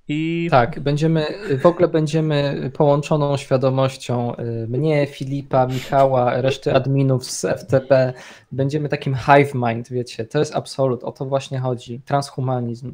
I 0.08 0.48
Tak, 0.52 0.80
będziemy, 0.80 1.26
w 1.62 1.66
ogóle 1.66 1.88
będziemy 1.88 2.72
połączoną 2.74 3.38
świadomością 3.38 4.36
y, 4.36 4.68
mnie, 4.68 5.08
Filipa, 5.08 5.68
Michała, 5.68 6.42
reszty 6.42 6.74
adminów 6.74 7.26
z 7.26 7.42
FTP. 7.42 8.14
Będziemy 8.52 8.90
takim 8.90 9.16
hive 9.16 9.54
mind, 9.54 9.90
wiecie, 9.90 10.26
to 10.26 10.40
jest 10.40 10.56
absolut, 10.56 11.04
o 11.04 11.12
to 11.12 11.26
właśnie 11.26 11.60
chodzi, 11.60 12.02
transhumanizm. 12.06 12.94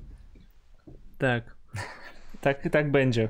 Tak. 1.17 1.55
Tak, 2.41 2.69
tak 2.71 2.91
będzie. 2.91 3.29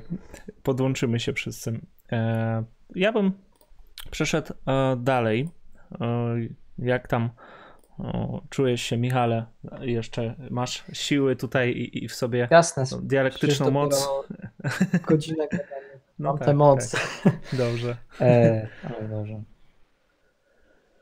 Podłączymy 0.62 1.20
się 1.20 1.32
wszyscy. 1.32 1.80
E, 2.12 2.64
ja 2.94 3.12
bym 3.12 3.32
przeszedł 4.10 4.52
e, 4.66 4.96
dalej. 4.96 5.48
E, 6.00 6.36
jak 6.78 7.08
tam 7.08 7.30
o, 8.02 8.42
czujesz 8.50 8.82
się, 8.82 8.96
Michale? 8.96 9.46
Jeszcze 9.80 10.34
masz 10.50 10.84
siły 10.92 11.36
tutaj 11.36 11.70
i, 11.70 12.04
i 12.04 12.08
w 12.08 12.14
sobie 12.14 12.48
Jasne, 12.50 12.84
no, 12.92 12.98
dialektyczną 13.02 13.70
moc. 13.70 14.08
Godzinę 15.06 15.48
gadamy. 15.48 15.70
No 16.18 16.28
Mam 16.28 16.38
tak, 16.38 16.46
tę 16.46 16.54
moc. 16.54 16.90
tak. 16.90 17.32
Dobrze. 17.52 17.96
E, 18.20 18.68
ale 18.84 19.08
dobrze. 19.08 19.42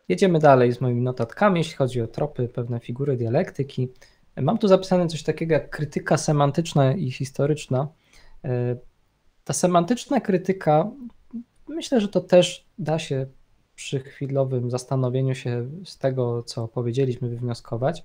Jedziemy 0.09 0.39
dalej 0.39 0.73
z 0.73 0.81
moimi 0.81 1.01
notatkami, 1.01 1.61
jeśli 1.61 1.75
chodzi 1.77 2.01
o 2.03 2.07
tropy, 2.07 2.49
pewne 2.49 2.81
figury 2.81 3.17
dialektyki. 3.17 3.89
Mam 4.37 4.59
tu 4.59 4.69
zapisane 4.69 5.07
coś 5.07 5.23
takiego 5.23 5.55
jak 5.55 5.71
krytyka 5.71 6.17
semantyczna 6.17 6.93
i 6.93 7.11
historyczna. 7.11 7.89
E, 8.45 8.77
Ta 9.45 9.53
semantyczna 9.53 10.21
krytyka, 10.21 10.91
myślę, 11.69 12.01
że 12.01 12.09
to 12.09 12.21
też 12.21 12.67
da 12.79 12.99
się 12.99 13.27
przy 13.81 14.01
chwilowym 14.01 14.71
zastanowieniu 14.71 15.35
się 15.35 15.67
z 15.85 15.99
tego, 15.99 16.43
co 16.43 16.69
powiedzieliśmy, 16.69 17.29
wywnioskować. 17.29 18.05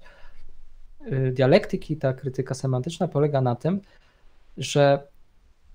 E, 1.06 1.31
Dialektyki, 1.31 1.97
ta 1.97 2.14
krytyka 2.14 2.53
semantyczna 2.53 3.07
polega 3.07 3.41
na 3.41 3.56
tym, 3.56 3.81
że 4.57 5.07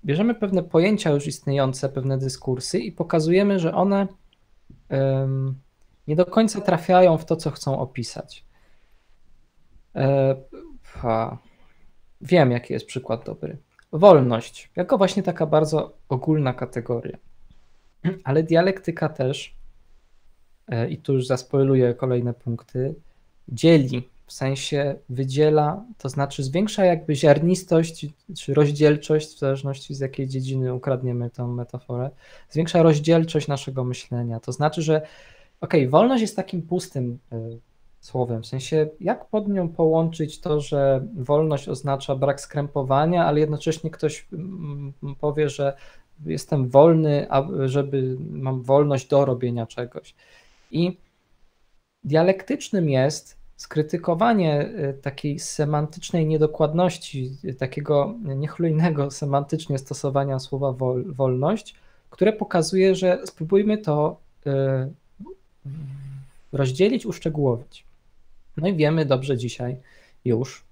bierzemy 0.05 0.35
pewne 0.35 0.63
pojęcia 0.63 1.11
już 1.11 1.27
istniejące, 1.27 1.89
pewne 1.89 2.17
dyskursy 2.17 2.79
i 2.79 2.91
pokazujemy, 2.91 3.59
że 3.59 3.73
one 3.73 4.07
em, 4.89 5.55
nie 6.07 6.15
do 6.15 6.25
końca 6.25 6.61
trafiają 6.61 7.17
w 7.17 7.25
to, 7.25 7.35
co 7.35 7.51
chcą 7.51 7.79
opisać. 7.79 8.45
E. 9.95 10.35
Wiem, 12.21 12.51
jaki 12.51 12.73
jest 12.73 12.85
przykład 12.85 13.25
dobry. 13.25 13.57
Wolność, 13.91 14.71
jako 14.75 14.97
właśnie 14.97 15.23
taka 15.23 15.45
bardzo 15.45 15.97
ogólna 16.09 16.53
kategoria. 16.53 17.17
Ale 18.23 18.43
dialektyka 18.43 19.09
też, 19.09 19.60
i 20.89 20.97
tu 20.97 21.13
już 21.13 21.27
zaspoiluję 21.27 21.93
kolejne 21.93 22.33
punkty, 22.33 22.95
dzieli, 23.47 24.09
w 24.25 24.33
sensie 24.33 24.95
wydziela, 25.09 25.85
to 25.97 26.09
znaczy 26.09 26.43
zwiększa 26.43 26.85
jakby 26.85 27.15
ziarnistość 27.15 28.05
czy 28.37 28.53
rozdzielczość, 28.53 29.35
w 29.35 29.39
zależności 29.39 29.95
z 29.95 29.99
jakiej 29.99 30.27
dziedziny 30.27 30.73
ukradniemy 30.73 31.29
tą 31.29 31.47
metaforę, 31.47 32.09
zwiększa 32.49 32.83
rozdzielczość 32.83 33.47
naszego 33.47 33.83
myślenia. 33.83 34.39
To 34.39 34.51
znaczy, 34.51 34.81
że 34.81 35.01
okej, 35.61 35.89
wolność 35.89 36.21
jest 36.21 36.35
takim 36.35 36.61
pustym 36.61 37.19
y, 37.33 37.59
słowem, 37.99 38.43
w 38.43 38.47
sensie 38.47 38.89
jak 38.99 39.25
pod 39.25 39.47
nią 39.47 39.69
połączyć 39.69 40.39
to, 40.39 40.61
że 40.61 41.05
wolność 41.15 41.69
oznacza 41.69 42.15
brak 42.15 42.41
skrępowania, 42.41 43.25
ale 43.25 43.39
jednocześnie 43.39 43.89
ktoś 43.89 44.27
mm, 44.33 44.93
powie, 45.19 45.49
że 45.49 45.73
jestem 46.25 46.69
wolny, 46.69 47.27
a 47.29 47.47
żeby 47.65 48.17
mam 48.19 48.63
wolność 48.63 49.07
do 49.07 49.25
robienia 49.25 49.65
czegoś. 49.65 50.15
I 50.71 50.97
dialektycznym 52.03 52.89
jest 52.89 53.41
skrytykowanie 53.57 54.69
y, 54.89 54.93
takiej 55.01 55.39
semantycznej 55.39 56.25
niedokładności, 56.25 57.37
y, 57.45 57.53
takiego 57.53 58.15
niechlujnego 58.23 59.11
semantycznie 59.11 59.77
stosowania 59.77 60.39
słowa 60.39 60.71
wol, 60.71 61.13
wolność, 61.13 61.75
które 62.09 62.33
pokazuje, 62.33 62.95
że 62.95 63.21
spróbujmy 63.25 63.77
to 63.77 64.17
y, 64.47 64.51
rozdzielić, 66.51 67.05
uszczegółowić. 67.05 67.85
No 68.57 68.67
i 68.67 68.75
wiemy 68.75 69.05
dobrze 69.05 69.37
dzisiaj 69.37 69.77
już, 70.25 70.63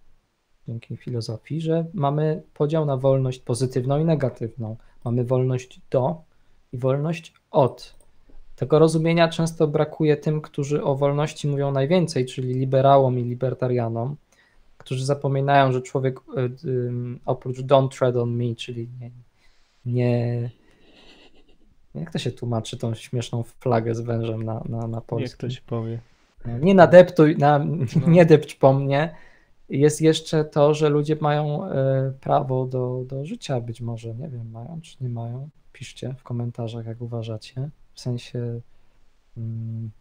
dzięki 0.68 0.98
filozofii, 0.98 1.62
że 1.62 1.86
mamy 1.94 2.42
podział 2.54 2.86
na 2.86 2.98
wolność 2.98 3.40
pozytywną 3.40 4.00
i 4.00 4.06
negatywną. 4.06 4.76
Mamy 5.06 5.24
wolność 5.24 5.82
do 5.90 6.22
i 6.74 6.78
wolność 6.78 7.34
od. 7.52 7.99
Tego 8.60 8.80
rozumienia 8.80 9.28
często 9.28 9.68
brakuje 9.68 10.18
tym, 10.18 10.42
którzy 10.42 10.84
o 10.84 10.96
wolności 10.96 11.48
mówią 11.48 11.72
najwięcej, 11.72 12.26
czyli 12.26 12.54
liberałom 12.54 13.20
i 13.20 13.24
libertarianom, 13.24 14.16
którzy 14.78 15.06
zapominają, 15.06 15.72
że 15.72 15.82
człowiek 15.82 16.20
y, 16.20 16.52
oprócz 17.26 17.58
don't 17.58 17.90
tread 17.90 18.16
on 18.16 18.36
me, 18.36 18.56
czyli 18.56 18.90
nie, 19.02 19.12
nie 19.86 20.50
jak 21.96 22.12
to 22.12 22.20
się 22.20 22.32
tłumaczy 22.32 22.78
tą 22.78 22.94
śmieszną 22.94 23.44
flagę 23.44 23.96
z 23.96 24.02
wężem 24.02 24.44
na, 24.44 24.64
na, 24.70 24.88
na 24.88 24.98
Jak 24.98 25.06
polski? 25.06 25.38
to 25.38 25.50
się 25.50 25.62
powie? 25.66 26.00
Nie 26.62 26.76
nadeptuj, 26.76 27.38
na, 27.38 27.66
nie 28.08 28.26
depcz 28.26 28.56
po 28.56 28.74
mnie. 28.74 29.16
Jest 29.70 30.02
jeszcze 30.02 30.46
to, 30.46 30.74
że 30.74 30.90
ludzie 30.90 31.18
mają 31.22 31.66
e, 31.66 32.14
prawo 32.22 32.66
do, 32.66 33.04
do 33.08 33.26
życia, 33.26 33.62
być 33.62 33.82
może, 33.82 34.16
nie 34.16 34.30
wiem, 34.30 34.52
mają 34.52 34.80
czy 34.82 34.98
nie 35.02 35.10
mają. 35.10 35.50
Piszcie 35.74 36.16
w 36.18 36.24
komentarzach, 36.24 36.86
jak 36.86 37.02
uważacie. 37.02 37.70
W 38.00 38.02
sensie, 38.02 38.62
mm, 39.38 39.92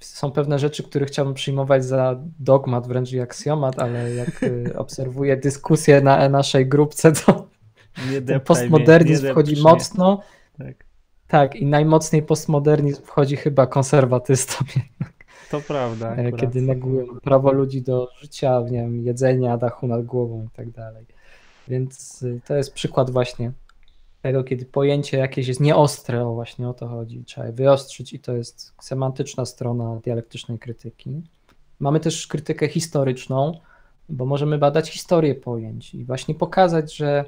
są 0.00 0.30
pewne 0.30 0.58
rzeczy, 0.58 0.82
które 0.82 1.06
chciałbym 1.06 1.34
przyjmować 1.34 1.84
za 1.84 2.20
dogmat, 2.38 2.88
wręcz 2.88 3.12
i 3.12 3.20
aksjomat, 3.20 3.78
ale 3.78 4.14
jak 4.14 4.42
y, 4.42 4.72
obserwuję 4.78 5.36
dyskusję 5.36 6.00
na 6.00 6.28
naszej 6.28 6.68
grupce, 6.68 7.12
to 7.12 7.48
postmodernizm 8.44 9.30
wchodzi 9.30 9.62
mocno. 9.62 10.22
Tak. 10.58 10.84
tak, 11.28 11.56
i 11.56 11.66
najmocniej 11.66 12.22
postmodernizm 12.22 13.02
wchodzi 13.02 13.36
chyba 13.36 13.66
konserwatystom. 13.66 14.66
To 15.50 15.60
prawda. 15.60 16.06
E, 16.06 16.10
akurat. 16.12 16.40
Kiedy 16.40 16.62
negują 16.62 17.06
prawo 17.22 17.52
ludzi 17.52 17.82
do 17.82 18.08
życia, 18.20 18.60
nie 18.70 18.80
wiem, 18.80 19.00
jedzenia, 19.00 19.56
dachu 19.56 19.86
nad 19.86 20.04
głową 20.04 20.44
i 20.44 20.56
tak 20.56 20.70
dalej. 20.70 21.06
Więc 21.68 22.22
y, 22.22 22.40
to 22.46 22.54
jest 22.54 22.72
przykład 22.72 23.10
właśnie 23.10 23.52
tego, 24.22 24.44
kiedy 24.44 24.64
pojęcie 24.64 25.18
jakieś 25.18 25.48
jest 25.48 25.60
nieostre, 25.60 26.26
o 26.26 26.34
właśnie 26.34 26.68
o 26.68 26.74
to 26.74 26.88
chodzi, 26.88 27.24
trzeba 27.24 27.46
je 27.46 27.52
wyostrzyć 27.52 28.12
i 28.12 28.18
to 28.18 28.32
jest 28.36 28.74
semantyczna 28.80 29.44
strona 29.44 30.00
dialektycznej 30.04 30.58
krytyki. 30.58 31.22
Mamy 31.80 32.00
też 32.00 32.26
krytykę 32.26 32.68
historyczną, 32.68 33.60
bo 34.08 34.26
możemy 34.26 34.58
badać 34.58 34.90
historię 34.90 35.34
pojęć 35.34 35.94
i 35.94 36.04
właśnie 36.04 36.34
pokazać, 36.34 36.96
że 36.96 37.24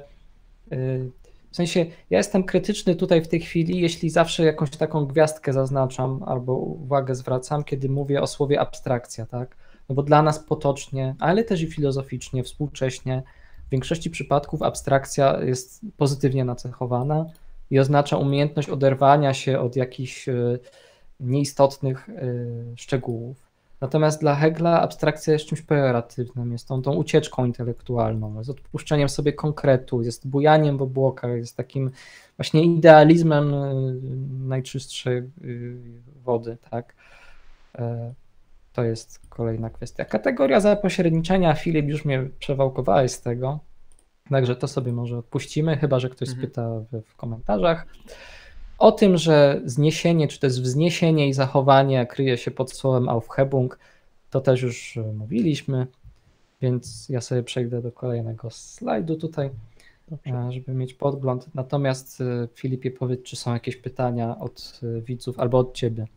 y, 0.71 1.11
w 1.51 1.55
sensie 1.55 1.85
ja 2.09 2.17
jestem 2.17 2.43
krytyczny 2.43 2.95
tutaj 2.95 3.21
w 3.21 3.27
tej 3.27 3.39
chwili, 3.39 3.81
jeśli 3.81 4.09
zawsze 4.09 4.43
jakąś 4.43 4.69
taką 4.69 5.05
gwiazdkę 5.05 5.53
zaznaczam 5.53 6.23
albo 6.25 6.53
uwagę 6.53 7.15
zwracam, 7.15 7.63
kiedy 7.63 7.89
mówię 7.89 8.21
o 8.21 8.27
słowie 8.27 8.59
abstrakcja, 8.59 9.25
tak? 9.25 9.55
No 9.89 9.95
bo 9.95 10.03
dla 10.03 10.21
nas 10.21 10.39
potocznie, 10.39 11.15
ale 11.19 11.43
też 11.43 11.61
i 11.61 11.67
filozoficznie, 11.67 12.43
współcześnie 12.43 13.23
w 13.67 13.69
większości 13.69 14.09
przypadków 14.09 14.61
abstrakcja 14.61 15.43
jest 15.43 15.81
pozytywnie 15.97 16.45
nacechowana 16.45 17.25
i 17.71 17.79
oznacza 17.79 18.17
umiejętność 18.17 18.69
oderwania 18.69 19.33
się 19.33 19.59
od 19.59 19.75
jakichś 19.75 20.29
e, 20.29 20.33
nieistotnych 21.19 22.09
e, 22.09 22.13
szczegółów. 22.75 23.45
Natomiast 23.81 24.21
dla 24.21 24.35
Hegla 24.35 24.81
abstrakcja 24.81 25.33
jest 25.33 25.45
czymś 25.45 25.61
pejoratywnym, 25.61 26.51
jest 26.51 26.67
tą, 26.67 26.81
tą 26.81 26.93
ucieczką 26.93 27.45
intelektualną, 27.45 28.37
jest 28.37 28.49
odpuszczeniem 28.49 29.09
sobie 29.09 29.33
konkretu, 29.33 30.01
jest 30.01 30.27
bujaniem 30.27 30.77
w 30.77 30.81
obłokach, 30.81 31.31
jest 31.31 31.57
takim 31.57 31.91
właśnie 32.37 32.63
idealizmem 32.63 33.53
e, 33.53 33.73
najczystszej 34.47 35.23
wody, 36.23 36.57
tak. 36.71 36.95
To 38.75 38.83
jest 38.83 39.29
kolejna 39.29 39.69
kwestia. 39.69 40.05
Kategoria 40.05 40.59
zapośredniczenia, 40.59 41.53
Filip 41.53 41.87
już 41.87 42.05
mnie 42.05 42.29
przewałkowałeś 42.39 43.11
z 43.11 43.21
tego, 43.21 43.59
także 44.29 44.55
to 44.55 44.67
sobie 44.67 44.93
może 44.93 45.17
odpuścimy, 45.17 45.77
chyba 45.77 45.99
że 45.99 46.09
ktoś 46.09 46.29
mhm. 46.29 46.47
spyta 46.47 46.69
w, 46.79 47.01
w 47.01 47.15
komentarzach. 47.15 47.87
O 48.77 48.91
tym, 48.91 49.17
że 49.17 49.61
zniesienie, 49.65 50.27
czy 50.27 50.39
to 50.39 50.47
jest 50.47 50.61
wzniesienie 50.61 51.27
i 51.27 51.33
zachowanie 51.33 52.05
kryje 52.05 52.37
się 52.37 52.51
pod 52.51 52.71
słowem 52.71 53.09
Aufhebung, 53.09 53.79
to 54.29 54.41
też 54.41 54.61
już 54.61 54.99
mówiliśmy, 55.13 55.87
więc 56.61 57.09
ja 57.09 57.21
sobie 57.21 57.43
przejdę 57.43 57.81
do 57.81 57.91
kolejnego 57.91 58.49
slajdu 58.49 59.15
tutaj, 59.15 59.49
Dobrze. 60.07 60.51
żeby 60.51 60.73
mieć 60.73 60.93
podgląd. 60.93 61.55
Natomiast 61.55 62.21
e, 62.21 62.47
Filipie, 62.55 62.91
powiedz, 62.91 63.23
czy 63.23 63.35
są 63.35 63.53
jakieś 63.53 63.77
pytania 63.77 64.39
od 64.39 64.81
e, 64.83 65.01
widzów 65.01 65.39
albo 65.39 65.57
od 65.57 65.73
ciebie? 65.73 66.07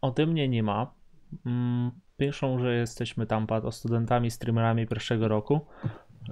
Ode 0.00 0.26
mnie 0.26 0.48
nie 0.48 0.62
ma. 0.62 0.95
Mm, 1.46 1.90
piszą, 2.16 2.58
że 2.58 2.74
jesteśmy 2.74 3.26
tam 3.26 3.46
o 3.62 3.72
studentami, 3.72 4.30
streamerami 4.30 4.86
pierwszego 4.86 5.28
roku. 5.28 5.60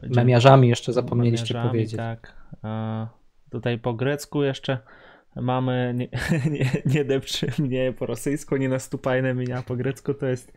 Memiarzami 0.02 0.68
jeszcze 0.68 0.92
zapomnieliście 0.92 1.54
Memiarzami, 1.54 1.70
powiedzieć. 1.70 1.96
Tak. 1.96 2.36
Tutaj 3.50 3.78
po 3.78 3.94
grecku 3.94 4.42
jeszcze 4.42 4.78
mamy 5.36 5.94
nie, 5.96 6.08
nie, 6.58 6.70
nie 6.86 7.04
depczy 7.04 7.46
mnie 7.58 7.92
po 7.92 8.06
rosyjsku, 8.06 8.56
nie 8.56 8.68
nastupajne 8.68 9.34
mnie, 9.34 9.56
a 9.56 9.62
po 9.62 9.76
grecku 9.76 10.14
to 10.14 10.26
jest 10.26 10.52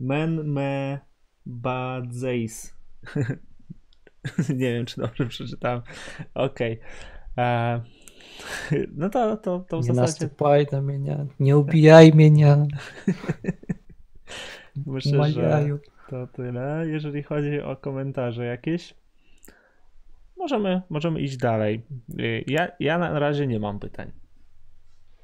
men 0.00 0.52
me 0.52 0.98
badzeis. 1.46 2.74
nie 4.58 4.72
wiem, 4.72 4.86
czy 4.86 5.00
dobrze 5.00 5.26
przeczytałem. 5.26 5.82
Okej. 6.34 6.80
Okay. 7.32 7.80
No 8.96 9.10
to, 9.10 9.36
to, 9.36 9.60
to 9.68 9.80
w 9.80 9.88
nie 9.88 9.94
zasadzie... 9.94 10.24
nastupaj 10.24 10.66
na 10.72 10.80
mnie, 10.82 11.26
nie 11.40 11.58
ubijaj 11.58 12.12
mnie. 12.12 12.56
Myślę, 14.86 15.30
że 15.30 15.66
to 16.08 16.26
tyle. 16.26 16.84
Jeżeli 16.86 17.22
chodzi 17.22 17.60
o 17.60 17.76
komentarze 17.76 18.44
jakieś, 18.44 18.94
możemy, 20.36 20.82
możemy 20.90 21.20
iść 21.20 21.36
dalej. 21.36 21.82
Ja, 22.46 22.68
ja 22.80 22.98
na 22.98 23.18
razie 23.18 23.46
nie 23.46 23.60
mam 23.60 23.78
pytań. 23.78 24.12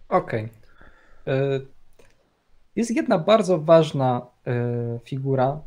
Okej. 0.08 0.48
Okay. 1.24 1.66
Jest 2.76 2.96
jedna 2.96 3.18
bardzo 3.18 3.58
ważna 3.58 4.26
y, 4.96 5.00
figura, 5.04 5.60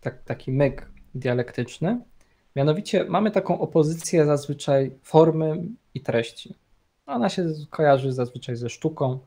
tak, 0.00 0.22
taki 0.22 0.52
myk 0.52 0.90
dialektyczny. 1.14 2.00
Mianowicie 2.56 3.04
mamy 3.04 3.30
taką 3.30 3.60
opozycję 3.60 4.26
zazwyczaj 4.26 4.98
formy 5.02 5.64
i 5.94 6.00
treści. 6.00 6.54
Ona 7.06 7.28
się 7.28 7.48
kojarzy 7.70 8.12
zazwyczaj 8.12 8.56
ze 8.56 8.70
sztuką, 8.70 9.12
e, 9.12 9.18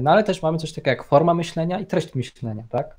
no 0.00 0.10
ale 0.10 0.24
też 0.24 0.42
mamy 0.42 0.58
coś 0.58 0.72
takiego 0.72 0.90
jak 0.90 1.04
forma 1.04 1.34
myślenia 1.34 1.80
i 1.80 1.86
treść 1.86 2.14
myślenia, 2.14 2.64
tak? 2.70 2.96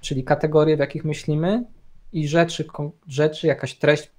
Czyli 0.00 0.24
kategorie, 0.24 0.76
w 0.76 0.80
jakich 0.80 1.04
myślimy 1.04 1.64
i 2.12 2.28
rzeczy, 2.28 2.66
rzeczy 3.08 3.46
jakaś 3.46 3.74
treść 3.74 4.10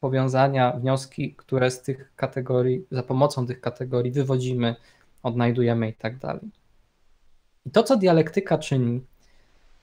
powiązania, 0.00 0.72
wnioski, 0.72 1.34
które 1.34 1.70
z 1.70 1.82
tych 1.82 2.12
kategorii, 2.16 2.86
za 2.90 3.02
pomocą 3.02 3.46
tych 3.46 3.60
kategorii 3.60 4.12
wywodzimy, 4.12 4.76
odnajdujemy 5.22 5.88
i 5.88 5.94
tak 5.94 6.18
dalej. 6.18 6.50
I 7.66 7.70
to, 7.70 7.82
co 7.82 7.96
dialektyka 7.96 8.58
czyni 8.58 9.00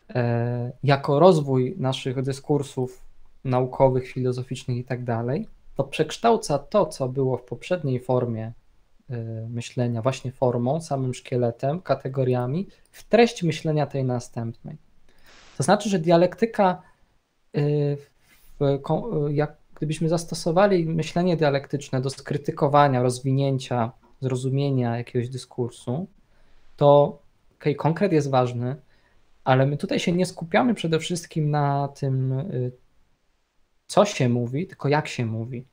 e, 0.10 0.72
jako 0.84 1.20
rozwój 1.20 1.76
naszych 1.78 2.22
dyskursów 2.22 3.02
naukowych, 3.44 4.08
filozoficznych 4.08 4.78
i 4.78 4.84
tak 4.84 5.04
dalej, 5.04 5.48
to 5.76 5.84
przekształca 5.84 6.60
to, 6.60 6.86
co 6.86 7.10
było 7.10 7.38
w 7.38 7.44
poprzedniej 7.44 8.00
formie 8.00 8.52
myślenia, 9.50 10.02
właśnie 10.02 10.32
formą, 10.32 10.82
samym 10.82 11.14
szkieletem, 11.14 11.82
kategoriami, 11.82 12.68
w 12.92 13.04
treść 13.04 13.44
myślenia 13.44 13.88
tej 13.88 14.04
następnej. 14.04 14.78
To 15.58 15.64
znaczy, 15.64 15.90
że 15.90 16.00
dialektyka, 16.00 16.82
y, 17.58 17.98
jak 19.30 19.58
gdybyśmy 19.76 20.10
zastosowali 20.10 20.86
myślenie 20.86 21.38
dialektyczne 21.38 22.02
do 22.02 22.10
skrytykowania, 22.10 23.04
rozwinięcia, 23.04 23.92
zrozumienia 24.22 24.98
jakiegoś 24.98 25.30
dyskursu, 25.30 26.08
to 26.78 27.20
okay, 27.60 27.76
konkret 27.76 28.12
jest 28.12 28.30
ważny, 28.30 28.76
ale 29.44 29.66
my 29.66 29.78
tutaj 29.78 30.00
się 30.00 30.12
nie 30.12 30.26
skupiamy 30.26 30.74
przede 30.74 31.00
wszystkim 31.00 31.50
na 31.50 31.88
tym, 31.88 32.32
y, 32.32 32.72
co 33.88 34.06
się 34.06 34.30
mówi, 34.30 34.68
tylko 34.68 34.90
jak 34.90 35.08
się 35.08 35.26
mówi. 35.26 35.66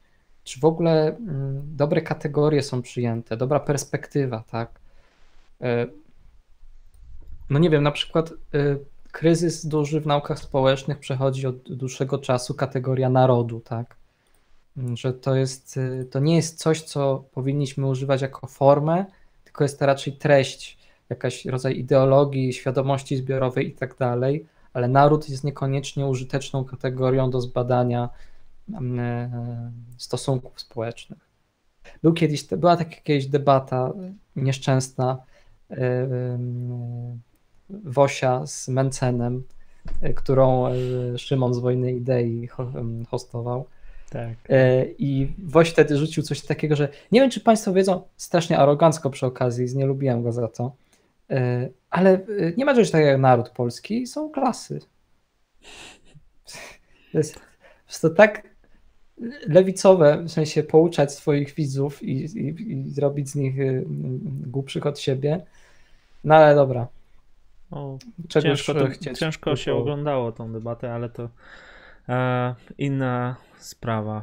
Czy 0.45 0.61
w 0.61 0.65
ogóle 0.65 1.17
mm, 1.17 1.77
dobre 1.77 2.03
kategorie 2.03 2.63
są 2.63 2.83
przyjęte, 2.83 3.37
dobra 3.37 3.61
perspektywa, 3.61 4.45
tak? 4.51 4.81
E, 5.61 5.87
no 7.51 7.59
nie 7.59 7.71
wiem, 7.71 7.83
na 7.83 7.91
przykład 7.91 8.31
e, 8.31 8.35
kryzys 9.13 9.67
duży 9.67 10.01
w 10.01 10.07
naukach 10.07 10.39
społecznych 10.39 10.99
przechodzi 10.99 11.47
od 11.47 11.73
dłuższego 11.73 12.19
czasu 12.19 12.55
kategoria 12.55 13.09
narodu, 13.09 13.61
tak? 13.61 13.97
Mm, 14.77 14.97
że 14.97 15.13
to 15.13 15.35
jest, 15.35 15.77
e, 15.77 16.05
to 16.05 16.21
nie 16.21 16.37
jest 16.37 16.59
coś, 16.59 16.83
co 16.83 17.25
powinniśmy 17.33 17.87
używać 17.87 18.23
jako 18.23 18.47
formę, 18.47 19.05
tylko 19.45 19.65
jest 19.65 19.79
to 19.79 19.87
raczej 19.87 20.13
treść, 20.13 20.79
jakaś 21.11 21.45
rodzaj 21.45 21.79
ideologii, 21.79 22.53
świadomości 22.53 23.17
zbiorowej 23.17 23.69
i 23.69 23.73
tak 23.73 23.97
dalej, 23.97 24.47
ale 24.73 24.89
naród 24.89 25.29
jest 25.29 25.45
niekoniecznie 25.45 26.07
użyteczną 26.07 26.65
kategorią 26.65 27.31
do 27.31 27.41
zbadania 27.41 28.09
stosunków 29.99 30.61
społecznych. 30.61 31.19
Był 32.03 32.13
kiedyś, 32.13 32.45
była 32.45 32.77
taka 32.77 32.91
jakaś 32.91 33.27
debata 33.27 33.93
nieszczęsna 34.37 35.19
e, 35.71 35.77
e, 35.77 36.39
Wosia 37.71 38.47
z 38.47 38.69
Mencenem, 38.69 39.43
którą 40.15 40.65
Szymon 41.17 41.55
z 41.55 41.59
Wojny 41.59 41.93
Idei 41.93 42.49
hostował. 43.09 43.67
Tak. 44.11 44.35
I 44.99 45.33
Woś 45.39 45.71
wtedy 45.71 45.97
rzucił 45.97 46.23
coś 46.23 46.41
takiego, 46.41 46.77
że 46.77 46.89
nie 47.13 47.21
wiem, 47.21 47.31
czy 47.31 47.41
Państwo 47.41 47.73
wiedzą, 47.73 48.03
strasznie 48.17 48.59
arogancko 48.59 49.11
przy 49.11 49.27
okazji, 49.27 49.77
nie 49.77 49.87
lubiłem 49.87 50.23
go 50.23 50.33
za 50.33 50.49
to, 50.49 50.73
E, 51.31 51.69
ale 51.91 52.11
e, 52.13 52.53
nie 52.57 52.65
ma 52.65 52.75
czegoś 52.75 52.91
takiego 52.91 53.11
jak 53.11 53.21
naród 53.21 53.51
polski, 53.51 54.07
są 54.07 54.31
klasy. 54.31 54.81
To 57.13 57.19
jest, 57.19 57.41
to 58.01 58.11
tak 58.11 58.54
lewicowe, 59.47 60.23
w 60.23 60.31
sensie 60.31 60.63
pouczać 60.63 61.15
swoich 61.15 61.55
widzów 61.55 62.03
i, 62.03 62.25
i, 62.25 62.73
i 62.73 62.91
zrobić 62.91 63.31
z 63.31 63.35
nich 63.35 63.59
y, 63.59 63.85
głupszych 64.47 64.87
od 64.87 64.99
siebie. 64.99 65.45
No 66.25 66.35
ale 66.35 66.55
dobra. 66.55 66.87
O, 67.71 67.99
ciężko 68.29 68.75
to, 68.75 69.15
ciężko 69.15 69.57
się 69.57 69.75
oglądało 69.75 70.33
tą 70.33 70.53
debatę, 70.53 70.93
ale 70.93 71.09
to 71.09 71.29
e, 72.09 72.55
inna 72.79 73.37
sprawa. 73.59 74.23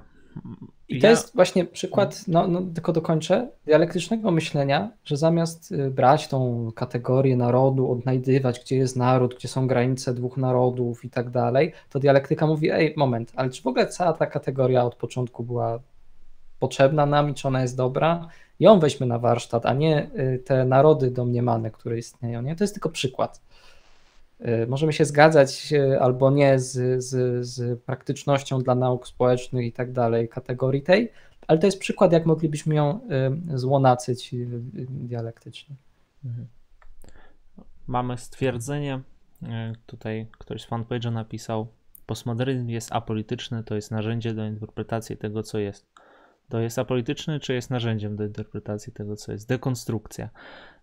I 0.91 0.99
to 0.99 1.07
ja... 1.07 1.11
jest 1.11 1.35
właśnie 1.35 1.65
przykład, 1.65 2.27
no, 2.27 2.47
no, 2.47 2.61
tylko 2.73 2.93
dokończę, 2.93 3.47
dialektycznego 3.65 4.31
myślenia, 4.31 4.91
że 5.05 5.18
zamiast 5.18 5.72
y, 5.72 5.91
brać 5.91 6.27
tą 6.27 6.72
kategorię 6.76 7.38
narodu, 7.38 7.91
odnajdywać, 7.91 8.59
gdzie 8.59 8.76
jest 8.76 8.95
naród, 8.95 9.35
gdzie 9.35 9.47
są 9.47 9.68
granice 9.68 10.13
dwóch 10.13 10.38
narodów 10.38 11.05
i 11.05 11.09
tak 11.09 11.30
dalej, 11.30 11.73
to 11.89 11.99
dialektyka 11.99 12.47
mówi, 12.47 12.72
ej, 12.72 12.93
moment, 12.97 13.31
ale 13.35 13.49
czy 13.49 13.61
w 13.61 13.68
ogóle 13.68 13.88
cała 13.88 14.13
ta 14.13 14.26
kategoria 14.26 14.85
od 14.85 14.95
początku 14.95 15.43
była 15.43 15.80
potrzebna 16.59 17.05
nam 17.05 17.30
i 17.30 17.34
czy 17.34 17.47
ona 17.47 17.61
jest 17.61 17.77
dobra? 17.77 18.27
Ją 18.59 18.80
weźmy 18.80 19.05
na 19.05 19.19
warsztat, 19.19 19.65
a 19.65 19.73
nie 19.73 20.09
y, 20.19 20.43
te 20.45 20.65
narody 20.65 21.11
domniemane, 21.11 21.72
które 21.72 21.97
istnieją. 21.97 22.41
Nie? 22.41 22.55
To 22.55 22.63
jest 22.63 22.73
tylko 22.73 22.89
przykład. 22.89 23.41
Y, 24.45 24.68
możemy 24.68 24.93
się 24.93 25.05
zgadzać 25.05 25.73
albo 25.99 26.31
nie 26.31 26.59
z, 26.59 27.03
z, 27.03 27.45
z 27.47 27.80
praktycznością 27.80 28.59
dla 28.59 28.76
nauk 28.76 29.07
społecznych 29.07 29.65
i 29.65 29.72
tak 29.72 29.91
dalej, 29.91 30.30
kategorii 30.30 30.81
tej, 30.81 31.11
ale 31.47 31.59
to 31.59 31.65
jest 31.65 31.80
przykład, 31.80 32.11
jak 32.11 32.26
moglibyśmy 32.26 32.76
ją 32.76 32.99
y, 33.51 33.57
złonacyć 33.57 34.35
dialektycznie. 34.89 35.76
Mhm. 36.26 36.47
Mamy 37.88 38.18
stwierdzenie, 38.18 39.01
tutaj 39.85 40.27
ktoś 40.31 40.61
z 40.61 40.69
fanpage'a 40.69 41.11
napisał, 41.11 41.68
postmodernizm 42.05 42.68
jest 42.68 42.91
apolityczny, 42.91 43.63
to 43.63 43.76
jest 43.76 43.91
narzędzie 43.91 44.34
do 44.34 44.45
interpretacji 44.45 45.18
tego, 45.18 45.43
co 45.43 45.59
jest. 45.59 45.85
To 46.49 46.59
jest 46.59 46.80
apolityczny, 46.80 47.39
czy 47.39 47.53
jest 47.53 47.69
narzędziem 47.69 48.15
do 48.15 48.26
interpretacji 48.26 48.93
tego, 48.93 49.15
co 49.15 49.31
jest? 49.31 49.47
Dekonstrukcja. 49.47 50.30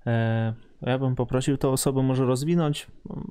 E, 0.09 0.55
ja 0.83 0.99
bym 0.99 1.15
poprosił 1.15 1.57
tę 1.57 1.69
osobę 1.69 2.03
może 2.03 2.25
rozwinąć, 2.25 2.87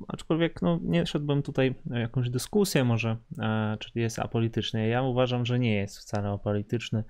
aczkolwiek 0.07 0.61
no, 0.61 0.79
nie 0.81 1.05
szedłbym 1.05 1.41
tutaj 1.41 1.75
o 1.91 1.97
jakąś 1.97 2.29
dyskusję 2.29 2.83
może, 2.83 3.17
e, 3.39 3.77
czy 3.79 3.89
jest 3.95 4.19
apolityczny. 4.19 4.87
Ja 4.87 5.01
uważam, 5.01 5.45
że 5.45 5.59
nie 5.59 5.75
jest 5.75 5.99
wcale 5.99 6.29
apolityczny. 6.29 7.03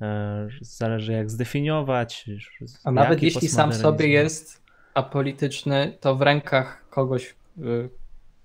E, 0.00 0.48
zależy 0.60 1.12
jak 1.12 1.30
zdefiniować. 1.30 2.30
A 2.84 2.90
nawet 2.90 3.22
jeśli 3.22 3.48
sam 3.48 3.72
sobie 3.72 4.08
jest 4.08 4.64
apolityczny, 4.94 5.96
to 6.00 6.16
w 6.16 6.22
rękach 6.22 6.88
kogoś, 6.90 7.34
y, 7.58 7.90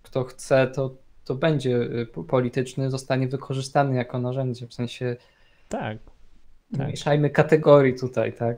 kto 0.03 0.23
chce, 0.23 0.67
to, 0.67 0.95
to 1.25 1.35
będzie 1.35 1.77
y, 1.77 2.07
polityczny, 2.27 2.91
zostanie 2.91 3.27
wykorzystany 3.27 3.95
jako 3.95 4.19
narzędzie. 4.19 4.67
W 4.67 4.73
sensie. 4.73 5.15
Tak. 5.69 5.97
tak. 6.77 6.87
Mieszajmy 6.87 7.29
kategorii 7.29 7.95
tutaj, 7.99 8.33
tak? 8.33 8.57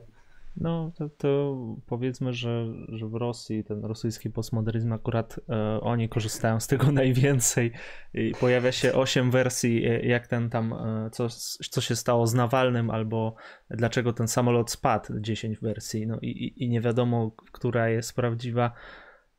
No, 0.58 0.92
to, 0.98 1.10
to, 1.10 1.58
powiedzmy, 1.86 2.34
że, 2.34 2.66
że 2.90 3.08
w 3.08 3.16
Rosji 3.16 3.64
ten 3.64 3.86
rosyjski 3.86 4.30
postmodernizm 4.30 4.94
akurat 4.94 5.40
e, 5.50 5.82
oni 5.82 6.10
korzystają 6.10 6.60
z 6.60 6.68
tego 6.68 6.92
najwięcej. 7.02 7.72
I 8.14 8.32
pojawia 8.40 8.72
się 8.72 8.94
osiem 8.94 9.32
wersji, 9.32 9.86
e, 9.86 10.06
jak 10.06 10.28
ten 10.28 10.50
tam, 10.50 10.74
e, 10.74 11.10
co, 11.12 11.28
co 11.70 11.82
się 11.82 11.96
stało 11.96 12.28
z 12.28 12.34
Nawalnym, 12.34 12.90
albo 12.90 13.36
dlaczego 13.70 14.14
ten 14.14 14.28
samolot 14.28 14.72
spadł, 14.72 15.20
10 15.20 15.60
wersji, 15.60 16.08
no 16.08 16.20
i, 16.22 16.54
i 16.58 16.70
nie 16.70 16.82
wiadomo, 16.82 17.32
która 17.52 17.90
jest 17.90 18.16
prawdziwa. 18.16 18.72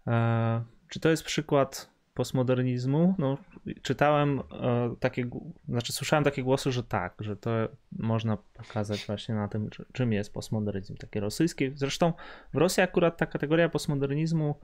E, 0.07 0.65
czy 0.89 1.01
to 1.01 1.09
jest 1.09 1.25
przykład 1.25 1.93
postmodernizmu, 2.15 3.15
no, 3.19 3.39
czytałem 3.83 4.41
e, 4.41 4.95
takie, 5.01 5.31
znaczy 5.69 5.93
słyszałem 5.93 6.25
takie 6.25 6.43
głosy, 6.43 6.73
że 6.73 6.83
tak, 6.83 7.15
że 7.21 7.37
to 7.37 7.51
można 7.93 8.37
pokazać 8.37 9.07
właśnie 9.07 9.35
na 9.35 9.49
tym, 9.49 9.71
czym 9.93 10.13
jest 10.13 10.33
postmodernizm, 10.33 10.97
taki 10.97 11.21
rosyjski. 11.21 11.71
Zresztą 11.75 12.13
w 12.55 12.57
Rosji 12.57 12.83
akurat 12.83 13.17
ta 13.17 13.27
kategoria 13.27 13.69
postmodernizmu 13.69 14.55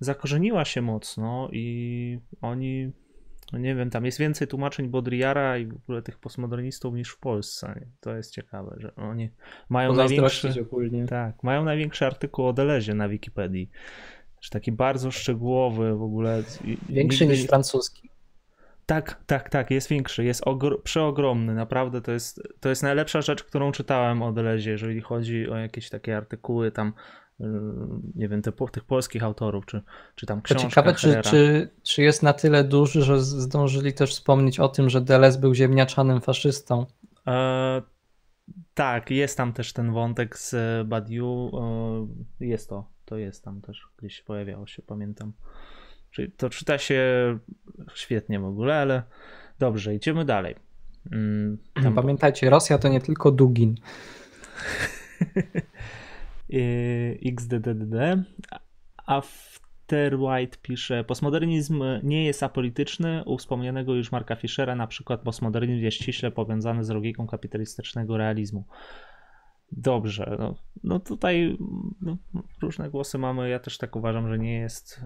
zakorzeniła 0.00 0.64
się 0.64 0.82
mocno 0.82 1.48
i 1.52 2.18
oni, 2.40 2.92
no 3.52 3.58
nie 3.58 3.74
wiem, 3.74 3.90
tam 3.90 4.04
jest 4.04 4.18
więcej 4.18 4.48
tłumaczeń 4.48 4.88
Bodriara 4.88 5.58
i 5.58 5.66
w 5.66 5.76
ogóle 5.76 6.02
tych 6.02 6.18
postmodernistów 6.18 6.94
niż 6.94 7.10
w 7.10 7.18
Polsce. 7.18 7.86
To 8.00 8.16
jest 8.16 8.34
ciekawe, 8.34 8.76
że 8.78 8.94
oni 8.94 9.30
mają 9.68 9.94
największy, 9.94 10.66
tak, 11.08 11.42
mają 11.42 11.64
największy 11.64 12.06
artykuł 12.06 12.46
o 12.46 12.52
Delezie 12.52 12.94
na 12.94 13.08
Wikipedii 13.08 13.70
taki 14.50 14.72
bardzo 14.72 15.10
szczegółowy 15.10 15.94
w 15.96 16.02
ogóle. 16.02 16.42
Większy 16.88 17.26
niż 17.26 17.46
francuski. 17.46 18.07
Tak, 18.88 19.22
tak, 19.26 19.50
tak, 19.50 19.70
jest 19.70 19.88
większy, 19.88 20.24
jest 20.24 20.44
przeogromny, 20.84 21.54
naprawdę 21.54 22.02
to 22.02 22.12
jest, 22.12 22.42
to 22.60 22.68
jest 22.68 22.82
najlepsza 22.82 23.22
rzecz, 23.22 23.44
którą 23.44 23.72
czytałem 23.72 24.22
o 24.22 24.32
Delezie, 24.32 24.70
jeżeli 24.70 25.00
chodzi 25.00 25.50
o 25.50 25.56
jakieś 25.56 25.90
takie 25.90 26.16
artykuły 26.16 26.70
tam, 26.70 26.92
y, 27.40 27.44
nie 28.14 28.28
wiem, 28.28 28.42
te, 28.42 28.52
tych 28.72 28.84
polskich 28.84 29.24
autorów, 29.24 29.66
czy, 29.66 29.82
czy 30.14 30.26
tam 30.26 30.42
książki. 30.42 30.68
Ciekawe, 30.68 30.94
czy, 30.94 31.20
czy, 31.22 31.70
czy 31.82 32.02
jest 32.02 32.22
na 32.22 32.32
tyle 32.32 32.64
duży, 32.64 33.02
że 33.02 33.20
zdążyli 33.20 33.92
też 33.92 34.10
wspomnieć 34.10 34.60
o 34.60 34.68
tym, 34.68 34.90
że 34.90 35.00
Deleuze 35.00 35.38
był 35.38 35.54
ziemniaczanym 35.54 36.20
faszystą. 36.20 36.86
E, 37.26 37.82
tak, 38.74 39.10
jest 39.10 39.36
tam 39.36 39.52
też 39.52 39.72
ten 39.72 39.92
wątek 39.92 40.38
z 40.38 40.54
Badiou, 40.88 41.50
e, 42.40 42.46
jest 42.46 42.68
to, 42.68 42.90
to 43.04 43.16
jest 43.16 43.44
tam 43.44 43.60
też 43.60 43.88
gdzieś 43.98 44.22
pojawiało 44.22 44.66
się, 44.66 44.82
pamiętam. 44.82 45.32
Czyli 46.10 46.32
to 46.32 46.50
czyta 46.50 46.78
się 46.78 47.02
świetnie 47.94 48.40
w 48.40 48.44
ogóle, 48.44 48.76
ale 48.76 49.02
dobrze, 49.58 49.94
idziemy 49.94 50.24
dalej. 50.24 50.54
Mm, 51.12 51.58
tam... 51.82 51.94
Pamiętajcie, 51.94 52.50
Rosja 52.50 52.78
to 52.78 52.88
nie 52.88 53.00
tylko 53.00 53.30
Dugin. 53.30 53.74
XDDD. 57.26 57.94
After 59.06 60.16
White 60.20 60.58
pisze: 60.62 61.04
Postmodernizm 61.04 61.84
nie 62.02 62.24
jest 62.24 62.42
apolityczny. 62.42 63.22
U 63.24 63.38
wspomnianego 63.38 63.94
już 63.94 64.12
Marka 64.12 64.36
Fischera, 64.36 64.74
na 64.74 64.86
przykład, 64.86 65.20
postmodernizm 65.20 65.82
jest 65.82 65.96
ściśle 65.96 66.30
powiązany 66.30 66.84
z 66.84 66.88
logiką 66.88 67.26
kapitalistycznego 67.26 68.16
realizmu. 68.16 68.64
Dobrze, 69.72 70.36
no, 70.38 70.54
no 70.84 71.00
tutaj 71.00 71.58
no, 72.00 72.16
różne 72.62 72.90
głosy 72.90 73.18
mamy. 73.18 73.48
Ja 73.48 73.58
też 73.58 73.78
tak 73.78 73.96
uważam, 73.96 74.28
że 74.28 74.38
nie 74.38 74.58
jest, 74.58 75.00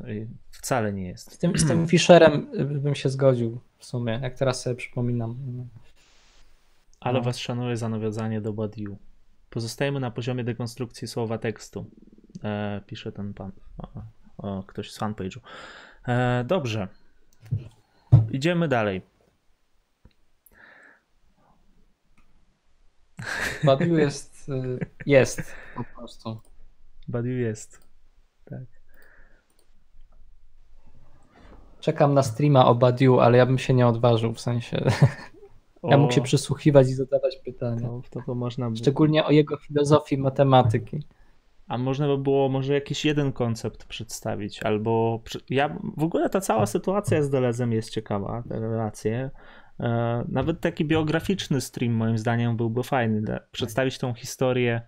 wcale 0.51 0.93
nie 0.93 1.09
jest. 1.09 1.33
Z 1.33 1.39
tym, 1.39 1.59
z 1.59 1.67
tym 1.67 1.89
Fischerem 1.89 2.47
bym 2.81 2.95
się 2.95 3.09
zgodził 3.09 3.61
w 3.79 3.85
sumie, 3.85 4.21
jak 4.23 4.35
teraz 4.35 4.63
sobie 4.63 4.77
przypominam. 4.77 5.37
Ale 7.01 7.19
no. 7.19 7.25
was 7.25 7.39
szanuję 7.39 7.77
za 7.77 7.89
nawiązanie 7.89 8.41
do 8.41 8.53
Badiou. 8.53 8.99
Pozostajemy 9.51 10.01
na 10.01 10.11
poziomie 10.11 10.45
dekonstrukcji 10.45 11.09
słowa 11.09 11.39
tekstu. 11.39 11.87
E, 12.45 12.83
pisze 12.87 13.13
ten 13.13 13.35
pan, 13.35 13.53
o, 13.79 14.03
o, 14.39 14.63
ktoś 14.63 14.93
z 14.93 14.99
fanpage'u. 14.99 15.41
E, 16.09 16.45
dobrze. 16.45 16.89
Idziemy 18.31 18.69
dalej. 18.69 19.03
Badiou 23.65 23.97
jest 23.97 24.32
Y, 24.49 24.87
jest 25.07 25.55
po 25.77 25.85
prostu. 25.85 26.41
Badiu 27.09 27.39
jest. 27.39 27.81
Tak. 28.45 28.61
Czekam 31.81 32.15
na 32.15 32.23
streama 32.23 32.67
o 32.67 32.75
Badiu, 32.75 33.21
ale 33.21 33.39
ja 33.39 33.47
bym 33.47 33.59
się 33.59 33.75
nie 33.75 33.87
odważył, 33.87 34.35
w 34.35 34.41
sensie. 34.41 34.85
O, 35.83 35.91
ja 35.91 35.99
mógł 35.99 36.13
się 36.13 36.21
przysłuchiwać 36.21 36.89
i 36.89 36.95
zadawać 36.95 37.37
pytania. 37.37 37.89
To, 37.89 38.03
to, 38.11 38.21
to 38.27 38.35
można 38.35 38.71
by... 38.71 38.77
Szczególnie 38.77 39.25
o 39.25 39.31
jego 39.31 39.57
filozofii 39.57 40.19
matematyki. 40.19 41.03
A 41.69 41.79
można 41.79 42.07
by 42.07 42.19
było 42.19 42.49
może 42.49 42.75
jakiś 42.75 43.05
jeden 43.05 43.33
koncept 43.33 43.85
przedstawić, 43.85 44.63
albo 44.63 45.21
ja 45.51 45.79
w 45.97 46.05
ogóle 46.05 46.31
ta 46.31 46.41
cała 46.41 46.67
sytuacja 46.67 47.23
z 47.23 47.31
Delezem 47.31 47.73
jest 47.73 47.91
ciekawa, 47.91 48.43
te 48.49 48.61
relacje. 48.61 49.31
E, 49.83 50.25
nawet 50.29 50.61
taki 50.61 50.85
biograficzny 50.85 51.61
stream 51.61 51.93
moim 51.93 52.19
zdaniem 52.19 52.57
byłby 52.57 52.83
fajny. 52.83 53.39
Przedstawić 53.53 53.99
tą 53.99 54.15
historię, 54.15 54.83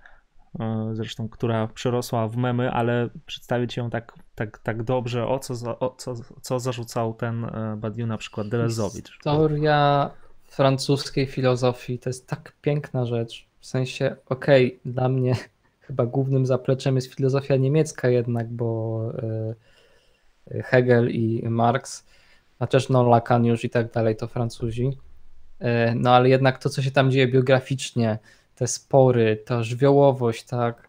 e, 0.61 0.91
zresztą, 0.93 1.29
która 1.29 1.67
przerosła 1.67 2.29
w 2.29 2.37
memy, 2.37 2.71
ale 2.71 3.09
przedstawić 3.27 3.77
ją 3.77 3.91
tak, 3.91 4.13
tak, 4.35 4.59
tak 4.59 4.83
dobrze, 4.83 5.27
o 5.27 5.39
co, 5.39 5.79
o 5.79 5.95
co, 5.99 6.15
co 6.43 6.61
zarzucał 6.61 7.15
ten 7.15 7.45
e, 7.45 7.77
Badiou 7.77 8.07
na 8.07 8.19
przykład 8.19 8.49
Delezowi. 8.49 9.03
Historia 9.13 10.11
francuskiej 10.45 11.27
filozofii 11.27 11.99
to 11.99 12.09
jest 12.11 12.27
tak 12.27 12.53
piękna 12.63 13.07
rzecz. 13.07 13.47
W 13.61 13.67
sensie, 13.67 14.17
okej, 14.27 14.67
okay, 14.67 14.93
dla 14.93 15.09
mnie 15.09 15.37
chyba 15.87 16.07
głównym 16.07 16.47
zapleczem 16.47 16.97
jest 16.97 17.15
filozofia 17.15 17.57
niemiecka 17.57 18.09
jednak, 18.09 18.49
bo 18.49 19.01
Hegel 20.65 21.11
i 21.11 21.49
Marx 21.49 22.07
też 22.71 22.89
no 22.89 23.03
Lacan 23.03 23.45
już 23.45 23.65
i 23.65 23.71
tak 23.71 23.93
dalej, 23.93 24.17
to 24.17 24.29
Francuzi. 24.29 24.99
E, 25.59 25.95
no 25.95 26.11
ale 26.11 26.29
jednak 26.29 26.59
to, 26.59 26.71
co 26.71 26.83
się 26.83 26.91
tam 26.91 27.11
dzieje 27.11 27.29
biograficznie, 27.29 28.19
te 28.55 28.67
spory, 28.67 29.43
ta 29.47 29.63
żywiołowość, 29.63 30.45
tak, 30.45 30.89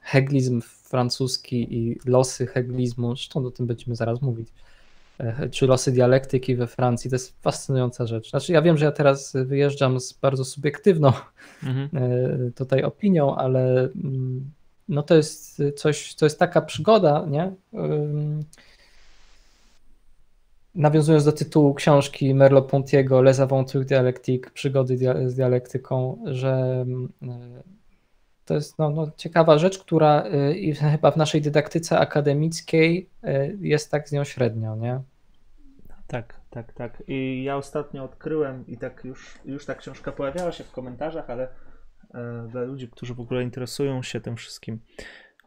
heglizm 0.00 0.60
francuski 0.60 1.76
i 1.76 1.98
losy 2.04 2.46
heglizmu, 2.46 3.16
zresztą 3.16 3.46
o 3.46 3.50
tym 3.50 3.66
będziemy 3.66 3.96
zaraz 3.96 4.22
mówić, 4.22 4.48
e, 5.18 5.48
czy 5.48 5.66
losy 5.66 5.92
dialektyki 5.92 6.56
we 6.56 6.66
Francji, 6.66 7.10
to 7.10 7.14
jest 7.16 7.42
fascynująca 7.42 8.06
rzecz. 8.06 8.30
Znaczy 8.30 8.52
ja 8.52 8.62
wiem, 8.62 8.78
że 8.78 8.84
ja 8.84 8.92
teraz 8.92 9.32
wyjeżdżam 9.44 10.00
z 10.00 10.12
bardzo 10.12 10.44
subiektywną 10.44 11.12
mhm. 11.62 11.88
E, 11.92 12.50
tutaj 12.50 12.82
opinią, 12.82 13.36
ale 13.36 13.80
mm, 13.80 14.50
no 14.88 15.02
to 15.02 15.14
jest 15.16 15.62
coś, 15.76 16.14
to 16.14 16.26
jest 16.26 16.38
taka 16.38 16.60
przygoda, 16.60 17.26
nie? 17.28 17.52
Nawiązując 20.76 21.24
do 21.24 21.32
tytułu 21.32 21.74
książki 21.74 22.34
Merleau-Pontiego 22.34 23.22
Les 23.22 23.40
Aventures 23.40 23.86
Dialectiques, 23.86 24.52
Przygody 24.52 24.96
dia 24.96 25.28
z 25.28 25.34
dialektyką, 25.34 26.24
że 26.24 26.84
mm, 26.86 27.12
to 28.44 28.54
jest 28.54 28.78
no, 28.78 28.90
no, 28.90 29.10
ciekawa 29.16 29.58
rzecz, 29.58 29.78
która 29.78 30.24
y, 30.26 30.74
chyba 30.92 31.10
w 31.10 31.16
naszej 31.16 31.42
dydaktyce 31.42 31.98
akademickiej 31.98 33.10
y, 33.24 33.58
jest 33.60 33.90
tak 33.90 34.08
z 34.08 34.12
nią 34.12 34.24
średnio, 34.24 34.76
nie? 34.76 35.00
Tak, 36.06 36.40
tak, 36.50 36.72
tak. 36.72 37.02
I 37.06 37.44
ja 37.44 37.56
ostatnio 37.56 38.04
odkryłem 38.04 38.66
i 38.66 38.76
tak 38.76 39.04
już, 39.04 39.38
już 39.44 39.66
ta 39.66 39.74
książka 39.74 40.12
pojawiała 40.12 40.52
się 40.52 40.64
w 40.64 40.72
komentarzach, 40.72 41.30
ale 41.30 41.48
e, 42.14 42.48
dla 42.50 42.62
ludzi, 42.62 42.88
którzy 42.88 43.14
w 43.14 43.20
ogóle 43.20 43.42
interesują 43.42 44.02
się 44.02 44.20
tym 44.20 44.36
wszystkim. 44.36 44.80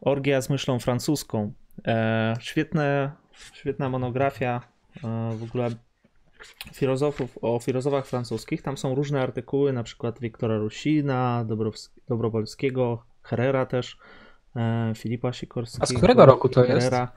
Orgia 0.00 0.40
z 0.40 0.50
myślą 0.50 0.78
francuską. 0.78 1.52
E, 1.86 2.34
świetne, 2.40 3.12
świetna 3.52 3.88
monografia 3.88 4.60
e, 4.60 4.69
w 5.36 5.42
ogóle 5.42 5.70
filozofów, 6.72 7.38
o 7.42 7.58
filozofach 7.58 8.06
francuskich. 8.06 8.62
Tam 8.62 8.76
są 8.76 8.94
różne 8.94 9.22
artykuły, 9.22 9.72
na 9.72 9.82
przykład 9.82 10.20
Wiktora 10.20 10.58
Rusina, 10.58 11.46
Dobrowolskiego, 12.08 13.04
Herrera 13.22 13.66
też, 13.66 13.98
e, 14.56 14.92
Filipa 14.96 15.32
Sikorskiego. 15.32 15.82
A 15.82 15.86
z 15.86 15.92
którego 15.92 16.26
roku 16.26 16.48
to 16.48 16.60
Herrera. 16.60 17.00
jest? 17.00 17.12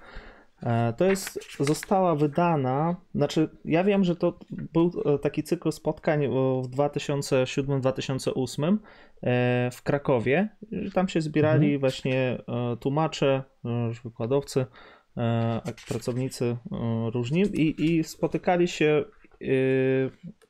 E, 0.64 0.94
to 0.94 1.06
jest, 1.06 1.40
została 1.60 2.16
wydana, 2.16 2.95
znaczy 3.16 3.50
ja 3.66 3.84
wiem, 3.84 4.04
że 4.04 4.16
to 4.16 4.40
był 4.52 4.91
e, 5.06 5.20
taki 5.20 5.44
cykl 5.44 5.72
spotkań 5.72 6.28
w 6.64 6.76
2007-2008 6.76 8.78
w 9.72 9.82
Krakowie. 9.84 10.50
Tam 10.94 11.08
się 11.08 11.22
zbierali 11.22 11.66
mhm. 11.66 11.80
właśnie 11.80 12.38
tłumacze, 12.80 13.44
wykładowcy, 14.04 14.66
pracownicy 15.88 16.57
różni 17.14 17.41
i, 17.41 17.85
i 17.85 18.03
spotykali 18.03 18.68
się 18.68 19.06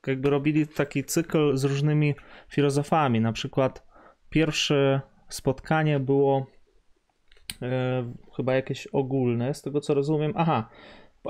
jakby 0.06 0.30
robili 0.30 0.66
taki 0.66 1.04
cykl 1.04 1.56
z 1.56 1.64
różnymi 1.64 2.14
filozofami. 2.48 3.20
Na 3.20 3.32
przykład 3.32 3.86
pierwsze 4.30 5.00
spotkanie 5.28 6.00
było 6.00 6.46
e, 7.62 8.12
chyba 8.36 8.54
jakieś 8.54 8.86
ogólne, 8.86 9.54
z 9.54 9.62
tego 9.62 9.80
co 9.80 9.94
rozumiem. 9.94 10.32
Aha, 10.36 10.68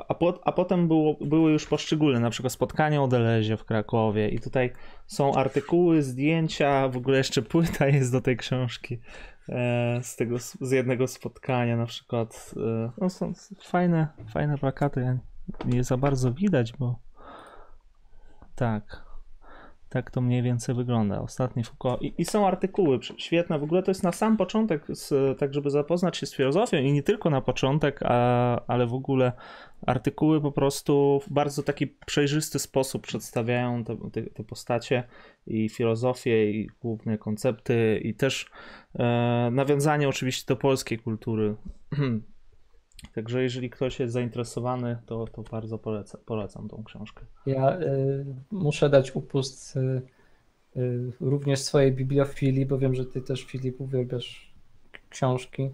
a, 0.09 0.15
po, 0.15 0.40
a 0.44 0.52
potem 0.52 0.89
było, 0.89 1.16
były 1.20 1.52
już 1.52 1.66
poszczególne, 1.66 2.20
na 2.20 2.31
przykład 2.31 2.52
spotkanie 2.52 3.02
o 3.02 3.09
Delezie 3.09 3.56
w 3.56 3.65
Krakowie 3.65 4.28
i 4.28 4.40
tutaj 4.40 4.73
są 5.06 5.35
artykuły, 5.35 6.02
zdjęcia, 6.02 6.89
w 6.89 6.97
ogóle 6.97 7.19
jeszcze 7.19 7.43
płyta 7.43 7.86
jest 7.89 8.12
do 8.12 8.20
tej 8.20 8.36
książki 8.36 8.94
e, 8.94 8.98
z 10.03 10.16
tego, 10.16 10.39
z 10.39 10.71
jednego 10.71 11.09
spotkania 11.09 11.77
na 11.77 11.87
przykład. 11.87 12.55
E, 12.57 12.91
no 12.99 13.11
są 13.11 13.33
fajne, 13.62 14.09
fajne 14.33 14.59
plakaty, 14.59 15.19
nie 15.65 15.85
za 15.85 15.97
bardzo 15.97 16.33
widać, 16.33 16.73
bo 16.73 16.99
tak. 18.55 19.03
Tak 19.95 20.11
to 20.11 20.21
mniej 20.21 20.43
więcej 20.43 20.75
wygląda. 20.75 21.21
Ostatni 21.21 21.65
Foucault. 21.65 22.03
I, 22.03 22.15
I, 22.19 22.25
są 22.25 22.47
artykuły 22.47 22.99
świetne. 23.16 23.59
W 23.59 23.62
ogóle 23.62 23.83
to 23.83 23.91
jest 23.91 24.03
na 24.03 24.12
sam 24.12 24.37
początek, 24.37 24.87
z, 24.89 25.39
tak 25.39 25.55
żeby 25.55 25.71
zapoznać 25.71 26.16
się 26.16 26.27
z 26.27 26.35
filozofią 26.35 26.77
i 26.77 26.93
nie 26.93 27.03
tylko 27.03 27.31
na 27.31 27.41
początek, 27.41 28.01
a, 28.03 28.61
ale 28.66 28.87
w 28.87 28.95
ogóle 28.95 29.33
artykuły 29.87 30.41
po 30.41 30.53
prostu 30.53 31.21
w 31.27 31.33
bardzo 31.33 31.62
taki 31.62 31.87
przejrzysty 31.87 32.59
sposób 32.59 33.07
przedstawiają 33.07 33.85
te, 33.85 33.97
te, 34.12 34.23
te 34.23 34.45
postacie 34.45 35.05
i 35.47 35.69
filozofię 35.69 36.51
i 36.51 36.71
główne 36.81 37.19
koncepty 37.19 38.01
i 38.05 38.15
też 38.15 38.51
e, 38.99 39.49
nawiązanie 39.53 40.09
oczywiście 40.09 40.45
do 40.49 40.57
polskiej 40.57 40.99
kultury. 40.99 41.55
Także 43.14 43.43
jeżeli 43.43 43.70
ktoś 43.70 44.01
jest 44.01 44.12
zainteresowany, 44.12 44.97
to, 45.06 45.26
to 45.26 45.43
bardzo 45.43 45.78
polecam, 45.78 46.20
polecam 46.26 46.68
tą 46.68 46.85
książkę. 46.85 47.24
Ja 47.47 47.81
y, 47.81 48.24
muszę 48.51 48.90
dać 48.90 49.16
upust 49.16 49.76
y, 49.76 50.02
y, 50.76 51.12
również 51.20 51.60
swojej 51.60 51.93
bibliofilii, 51.93 52.66
bo 52.66 52.78
wiem, 52.78 52.94
że 52.94 53.06
ty 53.06 53.22
też, 53.22 53.44
Filip, 53.44 53.81
uwielbiasz 53.81 54.55
książki. 55.10 55.70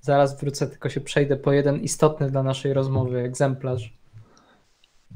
Zaraz 0.00 0.40
wrócę, 0.40 0.66
tylko 0.66 0.88
się 0.88 1.00
przejdę 1.00 1.36
po 1.36 1.52
jeden 1.52 1.80
istotny 1.80 2.30
dla 2.30 2.42
naszej 2.42 2.72
rozmowy 2.72 3.18
egzemplarz. 3.18 3.98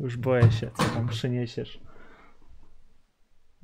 Już 0.00 0.16
boję 0.16 0.52
się, 0.52 0.70
co 0.76 0.82
tam 0.82 1.08
przyniesiesz. 1.08 1.80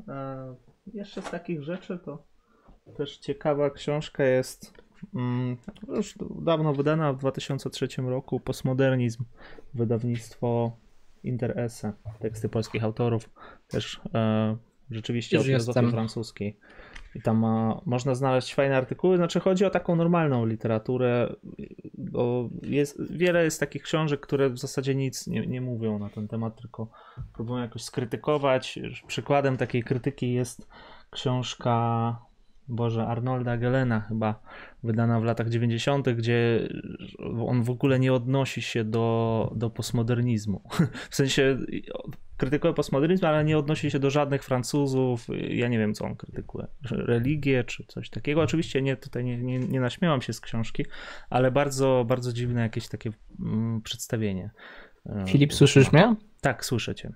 E, 0.09 0.55
jeszcze 0.95 1.23
z 1.23 1.31
takich 1.31 1.63
rzeczy 1.63 1.99
to 1.99 2.25
też 2.97 3.19
ciekawa 3.19 3.71
książka 3.71 4.25
jest 4.25 4.82
już 5.89 6.15
dawno 6.41 6.75
wydana 6.75 7.13
w 7.13 7.19
2003 7.19 7.89
roku, 7.99 8.41
Postmodernizm, 8.41 9.25
wydawnictwo 9.75 10.77
Interesse, 11.25 11.93
teksty 12.19 12.49
polskich 12.49 12.85
autorów, 12.85 13.31
też 13.69 14.01
e, 14.15 14.57
rzeczywiście 14.91 15.37
już 15.37 15.45
o 15.45 15.47
filozofii 15.47 15.91
francuskiej. 15.91 16.57
I 17.15 17.23
tam 17.23 17.39
ma, 17.39 17.81
można 17.87 18.15
znaleźć 18.15 18.55
fajne 18.55 18.77
artykuły, 18.77 19.17
znaczy 19.17 19.41
chodzi 19.41 19.65
o 19.65 19.71
taką 19.71 19.97
normalną 19.97 20.47
literaturę, 20.47 21.35
bo 21.99 22.49
jest, 22.63 23.13
wiele 23.13 23.45
jest 23.45 23.61
takich 23.61 23.83
książek, 23.83 24.21
które 24.21 24.51
w 24.51 24.59
zasadzie 24.59 24.95
nic 24.95 25.27
nie, 25.27 25.47
nie 25.47 25.61
mówią 25.61 25.99
na 25.99 26.11
ten 26.11 26.29
temat, 26.29 26.61
tylko 26.61 26.89
próbują 27.35 27.63
jakoś 27.63 27.83
skrytykować. 27.83 28.79
Przykładem 29.07 29.57
takiej 29.57 29.83
krytyki 29.83 30.33
jest 30.33 30.69
książka 31.11 32.17
Boże, 32.73 33.07
Arnolda 33.07 33.57
Gelena 33.57 34.01
chyba 34.01 34.43
wydana 34.83 35.21
w 35.21 35.25
latach 35.25 35.49
90., 35.49 36.11
gdzie 36.11 36.69
on 37.47 37.63
w 37.63 37.71
ogóle 37.71 37.99
nie 37.99 38.13
odnosi 38.13 38.63
się 38.63 38.85
do, 38.85 39.53
do 39.57 39.71
postmodernizmu. 39.71 40.63
W 41.11 41.17
sensie 41.17 41.59
krytykuje 42.37 42.75
postmodernizm, 42.75 43.27
ale 43.27 43.45
nie 43.45 43.59
odnosi 43.59 43.91
się 43.91 43.99
do 43.99 44.11
żadnych 44.11 44.45
Francuzów. 44.45 45.27
Ja 45.49 45.69
nie 45.69 45.79
wiem, 45.79 45.95
co 45.95 46.05
on 46.05 46.17
krytykuje. 46.17 46.67
Religię 46.91 47.65
czy 47.65 47.85
coś 47.85 48.11
takiego. 48.11 48.43
Oczywiście 48.43 48.83
nie, 48.83 48.97
tutaj 48.97 49.25
nie, 49.25 49.39
nie, 49.39 49.59
nie 49.59 49.81
naśmiałam 49.81 50.23
się 50.23 50.33
z 50.33 50.41
książki, 50.41 50.87
ale 51.31 51.51
bardzo, 51.51 52.05
bardzo 52.09 52.33
dziwne 52.33 52.61
jakieś 52.61 52.89
takie 52.89 53.11
mm, 53.41 53.83
przedstawienie. 53.83 54.51
Filip, 55.27 55.55
słyszysz 55.55 55.93
mnie? 55.93 56.17
Tak, 56.41 56.65
słyszę 56.65 56.95
cię. 56.95 57.13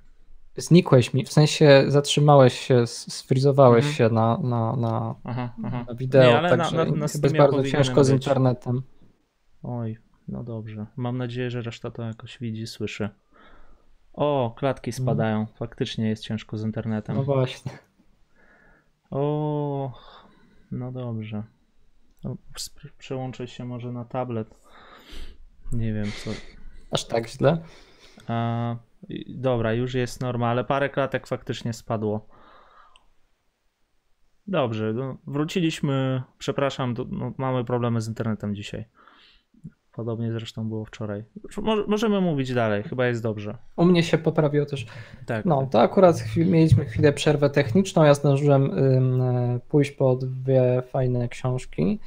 Znikłeś 0.57 1.15
mi, 1.15 1.25
w 1.25 1.33
sensie 1.33 1.85
zatrzymałeś 1.89 2.61
się, 2.61 2.87
sfrizowałeś 2.87 3.85
mhm. 3.85 3.95
się 3.95 4.15
na, 4.15 4.39
na, 4.39 4.77
na, 4.77 5.15
aha, 5.25 5.55
aha. 5.65 5.85
na 5.89 5.95
wideo, 5.95 6.31
Nie, 6.31 6.39
ale 6.39 6.49
także 6.49 6.77
na, 6.77 6.85
na, 6.85 6.91
na 6.91 7.03
jest 7.03 7.37
bardzo 7.37 7.65
ciężko 7.65 8.05
z 8.05 8.11
internetem. 8.11 8.83
Oj, 9.63 9.99
no 10.29 10.43
dobrze. 10.43 10.87
Mam 10.97 11.19
nadzieję, 11.19 11.51
że 11.51 11.63
reszta 11.63 11.91
to 11.91 12.03
jakoś 12.03 12.39
widzi, 12.39 12.67
słyszy. 12.67 13.09
O, 14.13 14.55
klatki 14.57 14.91
mhm. 14.91 15.05
spadają. 15.05 15.41
Mhm. 15.41 15.57
Faktycznie 15.57 16.09
jest 16.09 16.23
ciężko 16.23 16.59
z 16.59 16.63
internetem. 16.63 17.17
No 17.17 17.23
właśnie. 17.23 17.73
O, 19.11 19.93
no 20.71 20.93
dobrze. 20.93 21.43
No, 22.25 22.37
przełączę 22.99 23.49
się 23.49 23.65
może 23.65 23.93
na 23.93 24.05
tablet. 24.05 24.55
Nie 25.73 25.93
wiem 25.93 26.07
co. 26.25 26.31
Aż 26.91 27.05
tak 27.05 27.29
źle? 27.29 27.59
A, 28.29 28.77
Dobra, 29.29 29.73
już 29.73 29.95
jest 29.95 30.21
norma, 30.21 30.49
ale 30.49 30.65
parę 30.65 30.89
klatek 30.89 31.27
faktycznie 31.27 31.73
spadło. 31.73 32.27
Dobrze, 34.47 34.93
no, 34.93 35.17
wróciliśmy. 35.27 36.23
Przepraszam, 36.39 36.95
no, 37.11 37.33
mamy 37.39 37.65
problemy 37.65 38.01
z 38.01 38.09
internetem 38.09 38.55
dzisiaj. 38.55 38.85
Podobnie 39.93 40.33
zresztą 40.33 40.69
było 40.69 40.85
wczoraj. 40.85 41.25
możemy 41.89 42.21
mówić 42.21 42.55
dalej, 42.55 42.83
chyba 42.83 43.07
jest 43.07 43.23
dobrze. 43.23 43.59
U 43.77 43.85
mnie 43.85 44.03
się 44.03 44.19
poprawiło 44.19 44.67
też. 44.67 44.87
Tak. 45.27 45.45
No, 45.45 45.67
to 45.71 45.81
akurat 45.81 46.17
chwil, 46.17 46.51
mieliśmy 46.51 46.85
chwilę 46.85 47.13
przerwę 47.13 47.51
techniczną. 47.51 48.05
Ja 48.05 48.15
zdążyłem 48.15 48.79
y, 48.79 49.61
pójść 49.69 49.91
po 49.91 50.17
dwie 50.17 50.83
fajne 50.93 51.29
książki. 51.29 52.01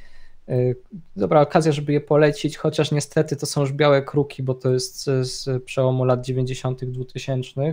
Y, 0.48 0.76
dobra 1.16 1.40
okazja, 1.40 1.72
żeby 1.72 1.92
je 1.92 2.00
polecić, 2.00 2.56
chociaż 2.56 2.92
niestety 2.92 3.36
to 3.36 3.46
są 3.46 3.60
już 3.60 3.72
białe 3.72 4.02
kruki, 4.02 4.42
bo 4.42 4.54
to 4.54 4.72
jest 4.72 5.04
z 5.04 5.64
przełomu 5.64 6.04
lat 6.04 6.24
90., 6.24 6.84
2000. 6.84 7.60
Y, 7.60 7.72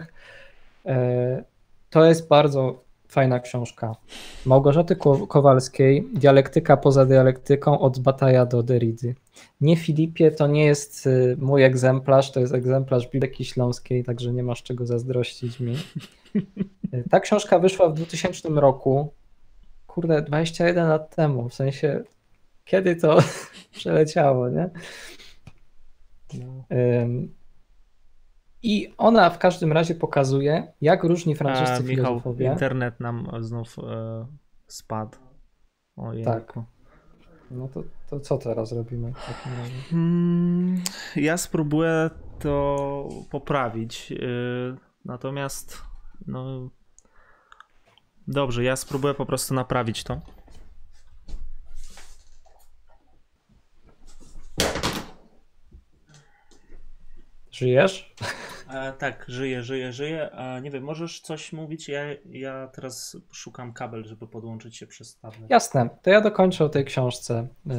to 1.90 2.06
jest 2.06 2.28
bardzo 2.28 2.88
fajna 3.08 3.40
książka. 3.40 3.96
Małgorzaty 4.46 4.96
Kowalskiej, 5.28 6.08
Dialektyka 6.14 6.78
poza 6.78 7.06
dialektyką 7.06 7.80
od 7.80 8.00
Bataja 8.00 8.46
do 8.46 8.64
Deridy. 8.64 9.16
Nie 9.62 9.76
Filipie, 9.76 10.32
to 10.32 10.48
nie 10.48 10.66
jest 10.66 11.08
y, 11.08 11.38
mój 11.40 11.64
egzemplarz, 11.64 12.32
to 12.32 12.40
jest 12.40 12.54
egzemplarz 12.54 13.04
Biblioteki 13.04 13.46
Śląskiej, 13.46 14.04
także 14.04 14.34
nie 14.34 14.44
masz 14.44 14.64
czego 14.64 14.86
zazdrościć 14.86 15.60
mi. 15.60 15.76
Ta 17.12 17.20
książka 17.20 17.60
wyszła 17.60 17.90
w 17.90 17.94
2000 17.94 18.50
roku, 18.50 19.14
kurde, 19.88 20.22
21 20.22 20.88
lat 20.88 21.16
temu, 21.16 21.50
w 21.50 21.54
sensie 21.54 22.04
kiedy 22.68 22.96
to 22.96 23.18
przeleciało, 23.72 24.50
nie? 24.50 24.70
No. 26.34 26.66
I 28.64 28.94
ona 28.98 29.30
w 29.30 29.40
każdym 29.40 29.72
razie 29.72 29.96
pokazuje, 29.96 30.74
jak 30.82 31.04
różni 31.04 31.36
francuscy 31.36 31.74
A, 31.74 31.80
Michał, 31.80 31.96
filozofowie. 31.96 32.46
internet 32.46 33.00
nam 33.00 33.28
znów 33.40 33.76
e, 33.80 34.28
spadł. 34.68 35.18
Ojejku. 35.96 36.32
Tak. 36.32 36.54
No 37.52 37.68
to, 37.68 37.84
to 38.10 38.20
co 38.20 38.38
teraz 38.38 38.72
robimy 38.72 39.14
w 39.14 39.26
takim 39.26 39.60
razie? 39.60 39.82
Hmm, 39.90 40.82
ja 41.16 41.38
spróbuję 41.38 42.10
to 42.40 43.10
poprawić. 43.32 44.12
Yy, 44.12 44.78
natomiast, 45.06 45.82
no. 46.28 46.70
Dobrze, 48.28 48.64
ja 48.64 48.76
spróbuję 48.76 49.14
po 49.14 49.26
prostu 49.26 49.54
naprawić 49.54 50.04
to. 50.04 50.22
Żyjesz? 57.58 58.14
E, 58.74 58.94
tak, 58.94 59.26
żyję, 59.28 59.64
żyję, 59.64 59.94
żyję. 59.94 60.32
A 60.32 60.60
nie 60.60 60.72
wiem, 60.72 60.84
możesz 60.84 61.22
coś 61.22 61.54
mówić? 61.54 61.90
Ja, 61.90 62.02
ja 62.30 62.68
teraz 62.68 63.18
szukam 63.32 63.74
kabel, 63.74 64.04
żeby 64.04 64.28
podłączyć 64.28 64.78
się 64.78 64.88
przez 64.88 65.20
tablet. 65.20 65.50
Jasne, 65.50 65.90
to 66.02 66.10
ja 66.10 66.22
dokończę 66.22 66.66
o 66.66 66.70
tej 66.70 66.86
książce 66.86 67.48
y, 67.68 67.72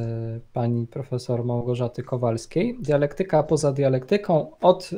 pani 0.52 0.86
profesor 0.86 1.44
Małgorzaty 1.44 2.02
Kowalskiej. 2.02 2.78
Dialektyka 2.80 3.42
poza 3.42 3.72
dialektyką 3.72 4.58
od 4.60 4.90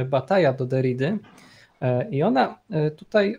y, 0.00 0.04
Bataja 0.04 0.52
do 0.52 0.66
Derrida. 0.66 1.06
Y, 1.06 1.18
I 2.10 2.22
ona 2.22 2.58
y, 2.86 2.90
tutaj 2.90 3.36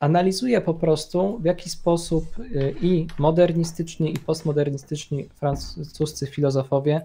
analizuje 0.00 0.60
po 0.60 0.74
prostu, 0.74 1.38
w 1.38 1.44
jaki 1.44 1.70
sposób 1.70 2.24
y, 2.38 2.74
i 2.82 3.06
modernistyczni, 3.18 4.14
i 4.14 4.18
postmodernistyczni 4.18 5.28
francuscy 5.28 6.26
filozofowie 6.26 7.00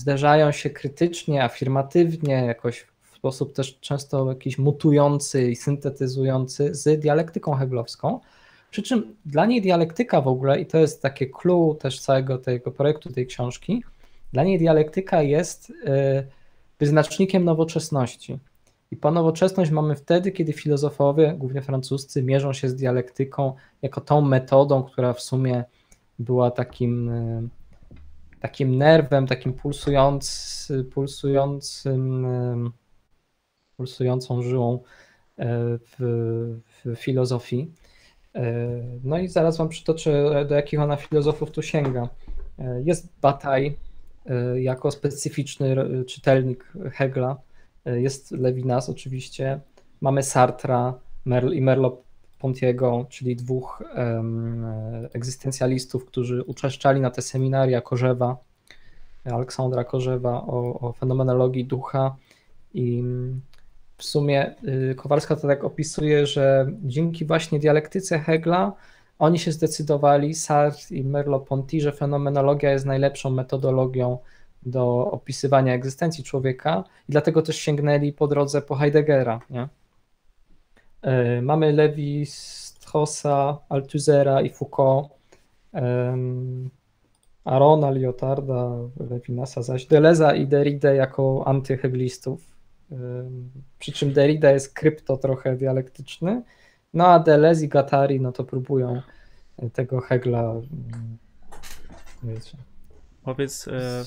zderzają 0.00 0.52
się 0.52 0.70
krytycznie, 0.70 1.44
afirmatywnie, 1.44 2.34
jakoś 2.34 2.86
w 3.02 3.16
sposób 3.16 3.52
też 3.52 3.78
często 3.80 4.28
jakiś 4.28 4.58
mutujący 4.58 5.50
i 5.50 5.56
syntetyzujący 5.56 6.74
z 6.74 7.00
dialektyką 7.00 7.54
heglowską. 7.54 8.20
Przy 8.70 8.82
czym 8.82 9.16
dla 9.26 9.46
niej 9.46 9.62
dialektyka 9.62 10.20
w 10.20 10.28
ogóle, 10.28 10.60
i 10.60 10.66
to 10.66 10.78
jest 10.78 11.02
takie 11.02 11.26
clue 11.26 11.76
też 11.80 12.00
całego 12.00 12.38
tego 12.38 12.70
projektu, 12.70 13.12
tej 13.12 13.26
książki, 13.26 13.84
dla 14.32 14.44
niej 14.44 14.58
dialektyka 14.58 15.22
jest 15.22 15.70
y, 15.70 15.74
wyznacznikiem 16.78 17.44
nowoczesności. 17.44 18.38
I 18.90 18.96
po 18.96 19.10
nowoczesność 19.10 19.70
mamy 19.70 19.96
wtedy, 19.96 20.32
kiedy 20.32 20.52
filozofowie, 20.52 21.34
głównie 21.38 21.62
francuscy, 21.62 22.22
mierzą 22.22 22.52
się 22.52 22.68
z 22.68 22.74
dialektyką 22.74 23.52
jako 23.82 24.00
tą 24.00 24.20
metodą, 24.20 24.82
która 24.82 25.12
w 25.12 25.20
sumie 25.20 25.64
była 26.18 26.50
takim 26.50 27.08
y, 27.08 27.48
takim 28.40 28.78
nerwem, 28.78 29.26
takim 29.26 29.52
pulsujący, 29.52 30.84
pulsującym, 30.84 32.26
pulsującą 33.76 34.42
żyłą 34.42 34.74
e, 35.38 35.46
w, 35.78 35.96
w 36.84 36.94
filozofii. 36.96 37.72
E, 38.34 38.54
no 39.04 39.18
i 39.18 39.28
zaraz 39.28 39.56
Wam 39.56 39.68
przytoczę, 39.68 40.44
do 40.48 40.54
jakich 40.54 40.80
ona 40.80 40.96
filozofów 40.96 41.50
tu 41.50 41.62
sięga. 41.62 42.08
E, 42.58 42.82
jest 42.82 43.08
Bataille 43.20 43.72
jako 44.54 44.90
specyficzny 44.90 45.76
czytelnik 46.04 46.72
Hegla, 46.92 47.36
jest 47.84 48.30
Levinas 48.30 48.88
oczywiście, 48.88 49.60
mamy 50.00 50.22
Sartra 50.22 50.94
Merl 51.24 51.52
i 51.52 51.60
Merleau 51.60 52.02
Pontiego, 52.38 53.06
czyli 53.08 53.36
dwóch 53.36 53.82
um, 53.96 54.66
egzystencjalistów, 55.12 56.04
którzy 56.04 56.42
uczęszczali 56.42 57.00
na 57.00 57.10
te 57.10 57.22
seminaria 57.22 57.80
Korzewa, 57.80 58.36
Aleksandra 59.24 59.84
Korzewa 59.84 60.42
o, 60.46 60.80
o 60.80 60.92
fenomenologii 60.92 61.64
ducha 61.64 62.16
i 62.74 63.04
w 63.96 64.04
sumie 64.04 64.54
y, 64.90 64.94
Kowalska 64.94 65.36
to 65.36 65.46
tak 65.48 65.64
opisuje, 65.64 66.26
że 66.26 66.72
dzięki 66.82 67.24
właśnie 67.24 67.58
dialektyce 67.58 68.18
Hegla 68.18 68.72
oni 69.18 69.38
się 69.38 69.52
zdecydowali, 69.52 70.34
Sartre 70.34 70.96
i 70.96 71.04
Merleau-Ponty, 71.04 71.80
że 71.80 71.92
fenomenologia 71.92 72.72
jest 72.72 72.86
najlepszą 72.86 73.30
metodologią 73.30 74.18
do 74.62 75.10
opisywania 75.10 75.74
egzystencji 75.74 76.24
człowieka 76.24 76.84
i 77.08 77.12
dlatego 77.12 77.42
też 77.42 77.56
sięgnęli 77.56 78.12
po 78.12 78.26
drodze 78.26 78.62
po 78.62 78.74
Heideggera. 78.74 79.40
Nie? 79.50 79.68
E, 81.02 81.42
mamy 81.42 81.72
Levi, 81.72 82.26
Straussa, 82.26 83.58
Althusera 83.68 84.40
i 84.40 84.50
Foucault, 84.50 85.08
Arona, 87.44 87.90
Lyotarda, 87.90 88.70
Levinasa, 89.10 89.62
zaś 89.62 89.86
Deleza 89.86 90.34
i 90.34 90.46
Derrida 90.46 90.92
jako 90.92 91.42
antyheglistów. 91.46 92.56
Przy 93.78 93.92
czym 93.92 94.12
Derrida 94.12 94.50
jest 94.50 94.74
krypto 94.74 95.16
trochę 95.16 95.56
dialektyczny, 95.56 96.42
no 96.94 97.06
a 97.06 97.18
Deleuze 97.18 97.64
i 97.64 97.68
Gattari 97.68 98.20
no 98.20 98.32
to 98.32 98.44
próbują 98.44 99.02
tego 99.72 100.00
Hegla 100.00 100.54
wiecie, 102.22 102.58
Powiedz, 103.22 103.68
e... 103.68 104.04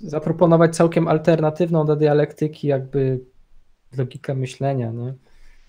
zaproponować 0.00 0.76
całkiem 0.76 1.08
alternatywną 1.08 1.86
do 1.86 1.96
dialektyki 1.96 2.68
jakby 2.68 3.20
logikę 3.96 4.34
myślenia, 4.34 4.90
nie? 4.90 5.14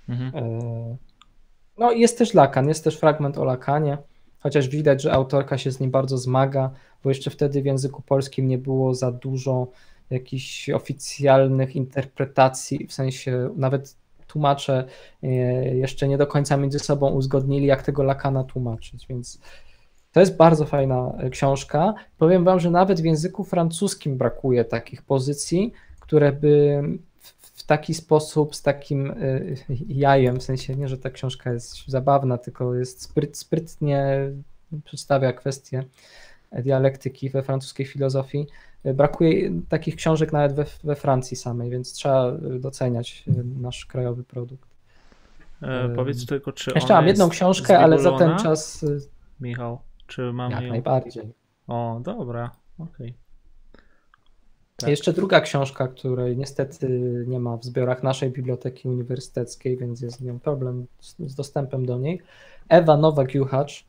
Mhm. 0.09 0.35
E, 0.35 0.97
no 1.77 1.91
jest 1.91 2.17
też 2.17 2.33
Lakan, 2.33 2.67
jest 2.67 2.83
też 2.83 2.99
fragment 2.99 3.37
o 3.37 3.45
Lakanie, 3.45 3.97
chociaż 4.39 4.69
widać, 4.69 5.01
że 5.01 5.13
autorka 5.13 5.57
się 5.57 5.71
z 5.71 5.79
nim 5.79 5.91
bardzo 5.91 6.17
zmaga, 6.17 6.71
bo 7.03 7.09
jeszcze 7.09 7.29
wtedy 7.29 7.61
w 7.61 7.65
języku 7.65 8.01
polskim 8.01 8.47
nie 8.47 8.57
było 8.57 8.93
za 8.93 9.11
dużo 9.11 9.67
jakichś 10.09 10.69
oficjalnych 10.69 11.75
interpretacji, 11.75 12.87
w 12.87 12.93
sensie 12.93 13.49
nawet 13.55 13.95
tłumacze 14.27 14.85
e, 15.23 15.27
jeszcze 15.75 16.07
nie 16.07 16.17
do 16.17 16.27
końca 16.27 16.57
między 16.57 16.79
sobą 16.79 17.09
uzgodnili, 17.09 17.65
jak 17.65 17.83
tego 17.83 18.03
Lakana 18.03 18.43
tłumaczyć, 18.43 19.07
więc 19.07 19.39
to 20.11 20.19
jest 20.19 20.37
bardzo 20.37 20.65
fajna 20.65 21.13
e, 21.17 21.29
książka. 21.29 21.93
Powiem 22.17 22.43
wam, 22.43 22.59
że 22.59 22.71
nawet 22.71 23.01
w 23.01 23.05
języku 23.05 23.43
francuskim 23.43 24.17
brakuje 24.17 24.65
takich 24.65 25.01
pozycji, 25.01 25.73
które 25.99 26.31
by 26.31 26.81
taki 27.67 27.93
sposób, 27.93 28.55
z 28.55 28.61
takim 28.61 29.11
y, 29.11 29.55
jajem, 29.87 30.39
w 30.39 30.43
sensie 30.43 30.75
nie, 30.75 30.87
że 30.87 30.97
ta 30.97 31.09
książka 31.09 31.53
jest 31.53 31.87
zabawna, 31.87 32.37
tylko 32.37 32.75
jest 32.75 33.01
spryt, 33.01 33.37
sprytnie 33.37 34.31
przedstawia 34.83 35.33
kwestie 35.33 35.83
dialektyki 36.51 37.29
we 37.29 37.43
francuskiej 37.43 37.85
filozofii. 37.85 38.47
Brakuje 38.93 39.51
takich 39.69 39.95
książek 39.95 40.33
nawet 40.33 40.53
we, 40.53 40.65
we 40.83 40.95
Francji 40.95 41.37
samej, 41.37 41.69
więc 41.69 41.93
trzeba 41.93 42.31
doceniać 42.59 43.23
nasz 43.61 43.85
krajowy 43.85 44.23
produkt. 44.23 44.69
E, 45.61 45.89
powiedz 45.95 46.25
tylko, 46.25 46.51
czy. 46.51 46.71
Jeszcze 46.75 46.93
mam 46.93 47.07
jedną 47.07 47.29
książkę, 47.29 47.79
ale 47.79 47.99
za 47.99 48.17
ten 48.17 48.37
czas. 48.37 48.83
Y, 48.83 48.99
Michał, 49.39 49.79
czy 50.07 50.33
mam 50.33 50.51
Jak 50.51 50.61
ją? 50.61 50.69
najbardziej. 50.69 51.33
O, 51.67 52.01
dobra, 52.03 52.51
okej. 52.79 53.07
Okay. 53.07 53.26
Tak. 54.77 54.89
Jeszcze 54.89 55.13
druga 55.13 55.41
książka, 55.41 55.87
której 55.87 56.37
niestety 56.37 56.87
nie 57.27 57.39
ma 57.39 57.57
w 57.57 57.63
zbiorach 57.63 58.03
naszej 58.03 58.31
biblioteki 58.31 58.87
uniwersyteckiej, 58.87 59.77
więc 59.77 60.01
jest 60.01 60.17
z 60.17 60.21
nią 60.21 60.39
problem 60.39 60.85
z, 60.99 61.15
z 61.19 61.35
dostępem 61.35 61.85
do 61.85 61.97
niej. 61.97 62.21
Ewa 62.69 62.97
Nowak-Juchacz, 62.97 63.83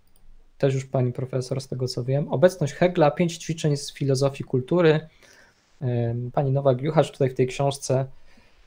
też 0.58 0.74
już 0.74 0.84
pani 0.84 1.12
profesor, 1.12 1.60
z 1.60 1.68
tego 1.68 1.88
co 1.88 2.04
wiem. 2.04 2.28
Obecność 2.28 2.72
Hegla, 2.72 3.10
pięć 3.10 3.36
ćwiczeń 3.36 3.76
z 3.76 3.92
filozofii 3.92 4.44
kultury. 4.44 5.00
Pani 6.32 6.52
Nowak-Juchacz 6.52 7.12
tutaj 7.12 7.30
w 7.30 7.34
tej 7.34 7.46
książce 7.46 8.06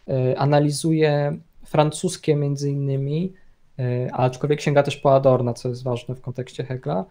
e, 0.07 0.39
analizuje 0.39 1.37
francuskie 1.65 2.35
między 2.35 2.69
innymi, 2.69 3.33
e, 3.79 4.13
aczkolwiek 4.13 4.61
sięga 4.61 4.83
też 4.83 4.97
po 4.97 5.15
Adorna, 5.15 5.53
co 5.53 5.69
jest 5.69 5.83
ważne 5.83 6.15
w 6.15 6.21
kontekście 6.21 6.63
Hegla, 6.63 7.05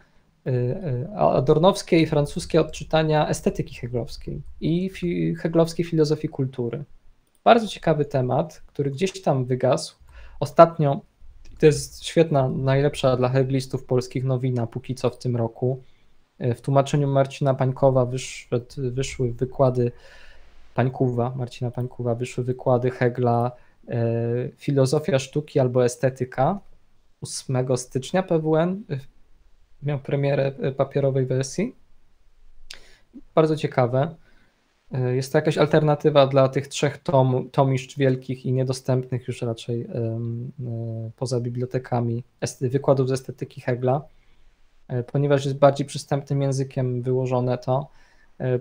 adornowskie 1.17 1.99
i 2.01 2.07
francuskie 2.07 2.61
odczytania 2.61 3.29
estetyki 3.29 3.75
heglowskiej 3.75 4.43
i 4.61 4.91
fi 4.91 5.35
heglowskiej 5.35 5.85
filozofii 5.85 6.29
kultury. 6.29 6.85
Bardzo 7.45 7.67
ciekawy 7.67 8.05
temat, 8.05 8.63
który 8.67 8.91
gdzieś 8.91 9.23
tam 9.23 9.45
wygasł. 9.45 9.97
Ostatnio, 10.41 11.01
to 11.59 11.67
jest 11.67 12.05
świetna, 12.05 12.49
najlepsza 12.49 13.17
dla 13.17 13.29
heglistów 13.29 13.85
polskich 13.85 14.25
nowina 14.25 14.67
póki 14.67 14.95
co 14.95 15.11
w 15.11 15.19
tym 15.19 15.37
roku. 15.37 15.83
Y, 16.45 16.55
w 16.55 16.61
tłumaczeniu 16.61 17.09
Marcina 17.09 17.55
Pańkowa 17.55 18.07
wyszły, 18.07 18.61
wyszły 18.77 19.33
wykłady 19.33 19.93
Pańkuwa, 20.75 21.33
Marcina 21.37 21.71
Pańkuwa, 21.71 22.15
wyszły 22.15 22.45
wykłady 22.45 22.91
Hegla 22.91 23.53
Filozofia 24.57 25.19
sztuki 25.19 25.61
albo 25.61 25.85
estetyka 25.85 26.61
8 27.21 27.77
stycznia 27.77 28.23
PWN 28.23 28.83
miał 29.83 29.99
premierę 29.99 30.53
e, 30.61 30.73
papierowej 30.73 31.27
wersji. 31.27 31.77
Bardzo 33.35 33.57
ciekawe. 33.57 34.15
E, 34.93 35.17
jest 35.17 35.33
to 35.33 35.39
jakaś 35.39 35.59
alternatywa 35.59 36.27
dla 36.27 36.49
tych 36.49 36.69
trzech 36.69 36.99
tom, 36.99 37.49
tomiszcz 37.53 37.99
wielkich 37.99 38.47
i 38.47 38.53
niedostępnych 38.53 39.29
już 39.29 39.43
raczej 39.43 39.83
e, 39.83 40.21
poza 41.17 41.41
bibliotekami 41.41 42.25
wykładów 42.61 43.09
z 43.09 43.13
estetyki 43.13 43.61
Hegla, 43.61 44.03
ponieważ 45.13 45.45
jest 45.45 45.59
bardziej 45.59 45.87
przystępnym 45.87 46.43
językiem 46.43 47.03
wyłożone 47.03 47.59
to. 47.59 47.89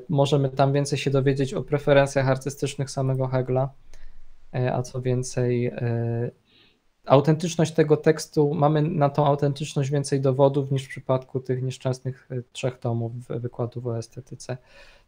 Możemy 0.10 0.50
tam 0.50 0.74
więcej 0.74 1.00
się 1.00 1.12
dowiedzieć 1.12 1.54
o 1.54 1.64
preferencjach 1.64 2.30
artystycznych 2.30 2.92
samego 2.92 3.28
Hegla, 3.28 3.70
a 4.52 4.82
co 4.82 5.02
więcej, 5.02 5.72
autentyczność 7.10 7.74
tego 7.74 7.98
tekstu, 7.98 8.54
mamy 8.54 8.82
na 8.82 9.10
tą 9.10 9.26
autentyczność 9.26 9.90
więcej 9.90 10.22
dowodów 10.22 10.72
niż 10.72 10.86
w 10.86 10.90
przypadku 10.90 11.40
tych 11.40 11.64
nieszczęsnych 11.64 12.28
e, 12.32 12.42
trzech 12.52 12.78
tomów 12.78 13.12
wykładów 13.30 13.88
o 13.88 13.98
estetyce. 13.98 14.58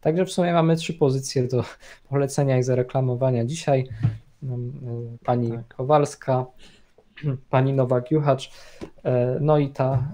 Także 0.00 0.24
w 0.24 0.32
sumie 0.32 0.52
mamy 0.52 0.76
trzy 0.76 0.94
pozycje 0.94 1.48
do 1.48 1.64
polecenia 2.10 2.58
i 2.58 2.62
zareklamowania. 2.62 3.44
Dzisiaj 3.44 3.88
no, 4.42 4.56
pani 5.24 5.50
tak. 5.50 5.74
Kowalska, 5.76 6.46
pani 7.50 7.74
Nowak-Juchacz, 7.74 8.50
no 9.40 9.58
i 9.58 9.68
ta, 9.68 10.12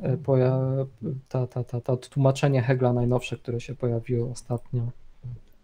ta, 1.28 1.47
ta, 1.47 1.65
ta, 1.65 1.81
ta 1.81 1.97
tłumaczenie 1.97 2.62
Hegla 2.62 2.93
najnowsze, 2.93 3.36
które 3.36 3.60
się 3.60 3.74
pojawiło 3.74 4.31
ostatnio. 4.31 4.82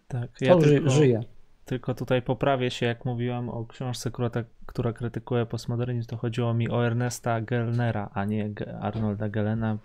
Tak, 0.07 0.29
ja 0.41 0.55
to 0.55 0.61
tylko... 0.61 0.89
żyje. 0.89 1.23
Tylko 1.65 1.93
tutaj 1.93 2.21
poprawię 2.21 2.71
się, 2.71 2.85
jak 2.85 3.05
mówiłem 3.05 3.49
o 3.49 3.65
książce, 3.65 4.11
która, 4.11 4.29
która 4.65 4.93
krytykuje 4.93 5.45
postmodernizm, 5.45 6.09
to 6.09 6.17
chodziło 6.17 6.53
mi 6.53 6.69
o 6.69 6.85
Ernesta 6.85 7.41
Gellnera, 7.41 8.09
a 8.13 8.25
nie 8.25 8.49
Arnolda 8.81 9.29
Gellena. 9.29 9.77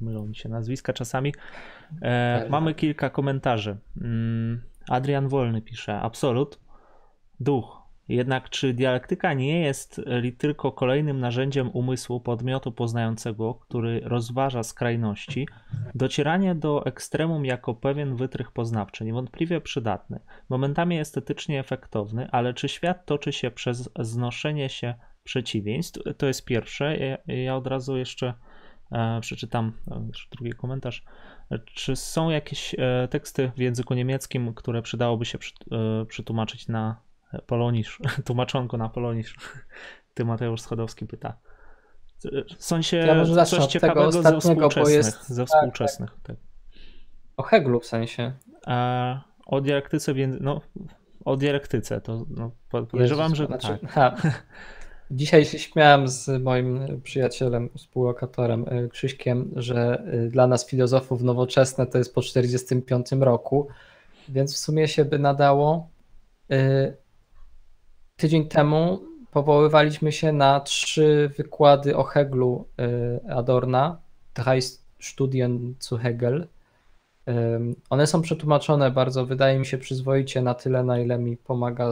Mylą 0.00 0.26
mi 0.26 0.36
się 0.36 0.48
nazwiska 0.48 0.92
czasami. 0.92 1.34
E, 2.02 2.46
mamy 2.48 2.74
kilka 2.74 3.10
komentarzy. 3.10 3.76
Mm, 4.00 4.62
Adrian 4.88 5.28
Wolny 5.28 5.62
pisze: 5.62 6.00
Absolut, 6.00 6.60
duch, 7.40 7.81
jednak 8.08 8.50
czy 8.50 8.74
dialektyka 8.74 9.34
nie 9.34 9.60
jest 9.60 10.00
tylko 10.38 10.72
kolejnym 10.72 11.20
narzędziem 11.20 11.70
umysłu 11.72 12.20
podmiotu 12.20 12.72
poznającego, 12.72 13.54
który 13.54 14.00
rozważa 14.04 14.62
skrajności? 14.62 15.48
Docieranie 15.94 16.54
do 16.54 16.86
ekstremum 16.86 17.44
jako 17.44 17.74
pewien 17.74 18.16
wytrych 18.16 18.52
poznawczy, 18.52 19.04
niewątpliwie 19.04 19.60
przydatny, 19.60 20.20
momentami 20.48 20.98
estetycznie 20.98 21.60
efektowny, 21.60 22.28
ale 22.30 22.54
czy 22.54 22.68
świat 22.68 23.06
toczy 23.06 23.32
się 23.32 23.50
przez 23.50 23.90
znoszenie 23.98 24.68
się 24.68 24.94
przeciwieństw? 25.24 26.00
To 26.16 26.26
jest 26.26 26.44
pierwsze. 26.44 26.96
Ja, 27.26 27.56
od 27.56 27.66
razu 27.66 27.96
jeszcze 27.96 28.34
e, 28.92 29.20
przeczytam 29.20 29.72
e, 29.90 30.08
drugi 30.32 30.52
komentarz. 30.52 31.04
Czy 31.64 31.96
są 31.96 32.30
jakieś 32.30 32.74
e, 32.78 33.08
teksty 33.10 33.52
w 33.56 33.60
języku 33.60 33.94
niemieckim, 33.94 34.54
które 34.54 34.82
przydałoby 34.82 35.24
się 35.24 35.38
przetłumaczyć 36.08 36.68
na 36.68 37.11
Polonisz, 37.46 37.98
tłumaczonko 38.26 38.76
na 38.76 38.88
Polonisz. 38.88 39.36
Ty 40.14 40.24
Mateusz 40.24 40.60
Schodowski 40.60 41.06
pyta. 41.06 41.36
W 42.58 42.64
sensie 42.64 42.96
ja 42.96 43.14
może 43.14 43.46
coś 43.46 43.66
ciekawego 43.66 44.12
ze 44.12 44.40
współczesnych. 44.40 44.94
Jest... 44.94 45.28
Ze 45.28 45.44
tak, 45.44 45.48
współczesnych 45.48 46.10
tak, 46.10 46.20
tak. 46.22 46.36
O 47.36 47.42
Heglu 47.42 47.80
w 47.80 47.86
sensie. 47.86 48.32
A, 48.66 49.20
o 49.46 49.60
dialektyce, 49.60 50.14
no, 50.40 50.60
o 51.24 51.36
dialektyce, 51.36 52.00
to 52.00 52.26
no, 52.30 52.50
podejrzewam, 52.70 53.30
Jezus, 53.30 53.38
że 53.38 53.46
znaczy, 53.46 53.78
tak. 53.82 53.90
Ha. 53.90 54.16
Dzisiaj 55.10 55.44
się 55.44 55.58
śmiałem 55.58 56.08
z 56.08 56.42
moim 56.42 57.00
przyjacielem, 57.02 57.70
współlokatorem 57.76 58.68
y, 58.68 58.88
Krzyśkiem, 58.88 59.52
że 59.56 60.02
y, 60.14 60.28
dla 60.30 60.46
nas 60.46 60.66
filozofów 60.66 61.22
nowoczesne 61.22 61.86
to 61.86 61.98
jest 61.98 62.14
po 62.14 62.22
45 62.22 63.12
roku, 63.12 63.68
więc 64.28 64.54
w 64.54 64.58
sumie 64.58 64.88
się 64.88 65.04
by 65.04 65.18
nadało 65.18 65.88
y, 66.52 66.96
tydzień 68.16 68.48
temu 68.48 69.00
powoływaliśmy 69.30 70.12
się 70.12 70.32
na 70.32 70.60
trzy 70.60 71.30
wykłady 71.36 71.96
o 71.96 72.02
Heglu 72.02 72.68
y, 73.26 73.30
Adorna, 73.30 73.98
Drei 74.34 74.60
Studien 75.00 75.74
zu 75.80 75.98
Hegel. 75.98 76.48
One 77.90 78.06
są 78.06 78.22
przetłumaczone 78.22 78.90
bardzo, 78.90 79.26
wydaje 79.26 79.58
mi 79.58 79.66
się, 79.66 79.78
przyzwoicie 79.78 80.42
na 80.42 80.54
tyle, 80.54 80.84
na 80.84 80.98
ile 80.98 81.18
mi 81.18 81.36
pomaga 81.36 81.88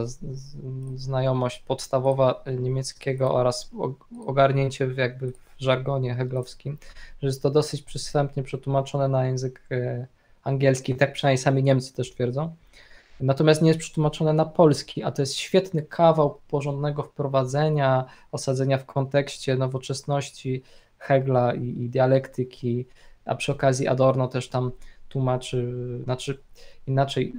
znajomość 0.95 1.59
podstawowa 1.59 2.43
niemieckiego 2.59 3.33
oraz 3.33 3.71
ogarnięcie 4.25 4.87
w 4.87 4.97
jakby 4.97 5.31
w 5.31 5.35
żargonie 5.57 6.15
heglowskim, 6.15 6.77
że 7.21 7.27
jest 7.27 7.41
to 7.41 7.51
dosyć 7.51 7.81
przystępnie 7.81 8.43
przetłumaczone 8.43 9.07
na 9.07 9.25
język 9.25 9.61
y, 9.71 10.07
angielski, 10.43 10.95
tak 10.95 11.13
przynajmniej 11.13 11.43
sami 11.43 11.63
Niemcy 11.63 11.93
też 11.93 12.11
twierdzą. 12.11 12.55
Natomiast 13.21 13.61
nie 13.61 13.67
jest 13.67 13.79
przetłumaczone 13.79 14.33
na 14.33 14.45
polski, 14.45 15.03
a 15.03 15.11
to 15.11 15.21
jest 15.21 15.35
świetny 15.35 15.81
kawał 15.81 16.41
porządnego 16.47 17.03
wprowadzenia, 17.03 18.05
osadzenia 18.31 18.77
w 18.77 18.85
kontekście 18.85 19.55
nowoczesności 19.55 20.63
Hegla 20.97 21.53
i, 21.53 21.83
i 21.83 21.89
dialektyki, 21.89 22.85
a 23.25 23.35
przy 23.35 23.51
okazji 23.51 23.87
Adorno 23.87 24.27
też 24.27 24.49
tam 24.49 24.71
tłumaczy, 25.09 25.73
znaczy 26.03 26.41
inaczej, 26.87 27.33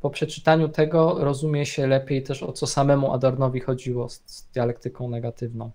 po 0.00 0.10
przeczytaniu 0.10 0.68
tego 0.68 1.24
rozumie 1.24 1.66
się 1.66 1.86
lepiej 1.86 2.22
też 2.22 2.42
o 2.42 2.52
co 2.52 2.66
samemu 2.66 3.12
Adornowi 3.12 3.60
chodziło 3.60 4.08
z, 4.08 4.22
z 4.26 4.48
dialektyką 4.50 5.08
negatywną. 5.08 5.70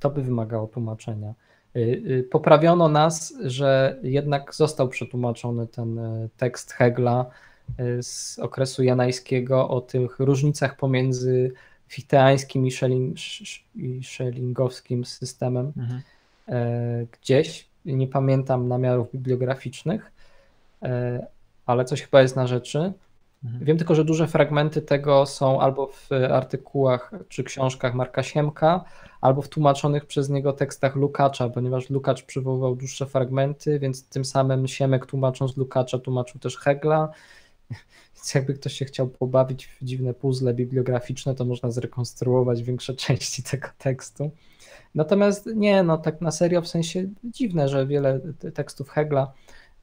To 0.00 0.10
by 0.10 0.22
wymagało 0.22 0.66
tłumaczenia. 0.66 1.34
Y, 1.76 2.02
y, 2.10 2.28
poprawiono 2.30 2.88
nas, 2.88 3.34
że 3.44 3.96
jednak 4.02 4.54
został 4.54 4.88
przetłumaczony 4.88 5.66
ten 5.66 5.98
y, 5.98 6.28
tekst 6.36 6.72
Hegla 6.72 7.26
z 8.02 8.38
okresu 8.38 8.82
janajskiego 8.82 9.68
o 9.68 9.80
tych 9.80 10.18
różnicach 10.18 10.76
pomiędzy 10.76 11.52
fichteańskim 11.88 12.66
i 13.76 14.02
szellingowskim 14.02 15.04
systemem 15.04 15.72
mhm. 15.76 16.02
E, 16.48 17.06
gdzieś. 17.20 17.68
Nie 17.84 18.06
pamiętam 18.06 18.68
namiarów 18.68 19.12
bibliograficznych, 19.12 20.12
e, 20.82 21.26
ale 21.66 21.84
coś 21.84 22.02
chyba 22.02 22.22
jest 22.22 22.36
na 22.36 22.46
rzeczy. 22.46 22.92
Mhm. 23.44 23.64
Wiem 23.64 23.78
tylko, 23.78 23.94
że 23.94 24.04
duże 24.04 24.26
fragmenty 24.26 24.82
tego 24.82 25.26
są 25.26 25.60
albo 25.60 25.86
w 25.86 26.08
artykułach 26.30 27.12
czy 27.28 27.44
książkach 27.44 27.94
Marka 27.94 28.22
Siemka, 28.22 28.84
albo 29.26 29.42
w 29.42 29.48
tłumaczonych 29.48 30.06
przez 30.06 30.28
niego 30.28 30.52
tekstach 30.52 30.96
Lukacza, 30.96 31.48
ponieważ 31.48 31.90
Lukacz 31.90 32.22
przywoływał 32.22 32.76
dłuższe 32.76 33.06
fragmenty, 33.06 33.78
więc 33.78 34.08
tym 34.08 34.24
samym 34.24 34.68
Siemek 34.68 35.06
tłumacząc 35.06 35.56
Lukacza 35.56 35.98
tłumaczył 35.98 36.40
też 36.40 36.56
Hegla. 36.56 37.08
Więc 38.16 38.34
jakby 38.34 38.54
ktoś 38.54 38.72
się 38.72 38.84
chciał 38.84 39.08
pobawić 39.08 39.66
w 39.66 39.84
dziwne 39.84 40.14
puzzle 40.14 40.54
bibliograficzne, 40.54 41.34
to 41.34 41.44
można 41.44 41.70
zrekonstruować 41.70 42.62
większe 42.62 42.94
części 43.04 43.42
tego 43.42 43.68
tekstu. 43.78 44.30
Natomiast 44.94 45.46
nie, 45.46 45.82
no 45.82 45.98
tak 45.98 46.20
na 46.20 46.30
serio, 46.30 46.62
w 46.62 46.68
sensie 46.68 47.08
dziwne, 47.24 47.68
że 47.68 47.86
wiele 47.86 48.20
tekstów 48.54 48.90
Hegla, 48.90 49.32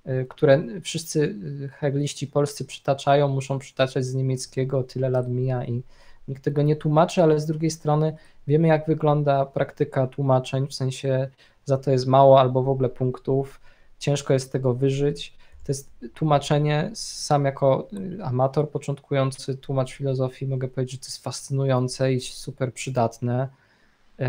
y, 0.08 0.26
które 0.30 0.64
wszyscy 0.82 1.20
y, 1.64 1.70
hegliści 1.70 2.28
polscy 2.28 2.66
przytaczają, 2.66 3.28
muszą 3.28 3.60
przytaczać 3.60 4.06
z 4.06 4.14
niemieckiego, 4.14 4.84
tyle 4.84 5.10
lat 5.10 5.30
mija 5.30 5.66
i 5.66 5.84
nikt 6.28 6.44
tego 6.44 6.62
nie 6.62 6.76
tłumaczy, 6.76 7.24
ale 7.24 7.40
z 7.40 7.46
drugiej 7.46 7.72
strony 7.72 8.18
wiemy, 8.48 8.68
jak 8.68 8.88
wygląda 8.88 9.46
praktyka 9.46 10.08
tłumaczeń, 10.08 10.68
w 10.68 10.74
sensie 10.74 11.30
za 11.66 11.78
to 11.78 11.92
jest 11.92 12.08
mało 12.08 12.40
albo 12.40 12.64
w 12.64 12.70
ogóle 12.70 12.90
punktów, 12.90 13.62
ciężko 14.00 14.34
jest 14.34 14.48
z 14.48 14.50
tego 14.50 14.74
wyżyć. 14.74 15.38
To 15.64 15.72
jest 15.72 15.92
tłumaczenie, 16.14 16.92
sam 16.94 17.46
jako 17.46 17.88
amator 18.24 18.70
początkujący 18.70 19.58
tłumacz 19.58 19.94
filozofii, 19.94 20.48
mogę 20.48 20.68
powiedzieć, 20.68 20.92
że 20.92 21.00
to 21.00 21.06
jest 21.06 21.24
fascynujące 21.24 22.14
i 22.14 22.20
super 22.20 22.74
przydatne, 22.74 23.48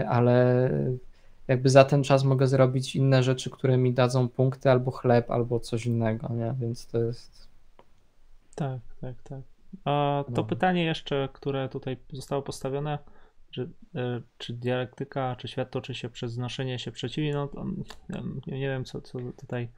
ale 0.09 0.71
jakby 1.49 1.71
za 1.71 1.85
ten 1.85 2.05
czas 2.05 2.25
mogę 2.25 2.47
zrobić 2.47 2.97
inne 2.97 3.23
rzeczy, 3.23 3.51
które 3.51 3.77
mi 3.77 3.93
dadzą 3.93 4.29
punkty 4.29 4.71
albo 4.71 4.91
chleb, 4.91 5.31
albo 5.31 5.61
coś 5.61 5.87
innego, 5.87 6.29
nie? 6.29 6.55
Więc 6.61 6.87
to 6.87 6.99
jest. 6.99 7.49
Tak, 8.55 8.81
tak, 9.01 9.23
tak. 9.23 9.41
A 9.85 10.25
to 10.27 10.33
no. 10.33 10.45
pytanie 10.45 10.85
jeszcze, 10.85 11.29
które 11.33 11.69
tutaj 11.69 11.97
zostało 12.13 12.43
postawione, 12.43 12.99
czy, 13.55 13.71
e, 13.95 14.21
czy 14.39 14.53
dialektyka, 14.53 15.37
czy 15.37 15.49
świat 15.49 15.71
toczy 15.71 15.95
się 15.95 16.09
przez 16.11 16.33
znoszenie 16.33 16.79
się 16.79 16.93
przeciwni, 16.93 17.33
no 17.33 17.49
nie 18.47 18.69
wiem, 18.69 18.85
co, 18.85 19.01
co 19.01 19.19
tutaj... 19.41 19.69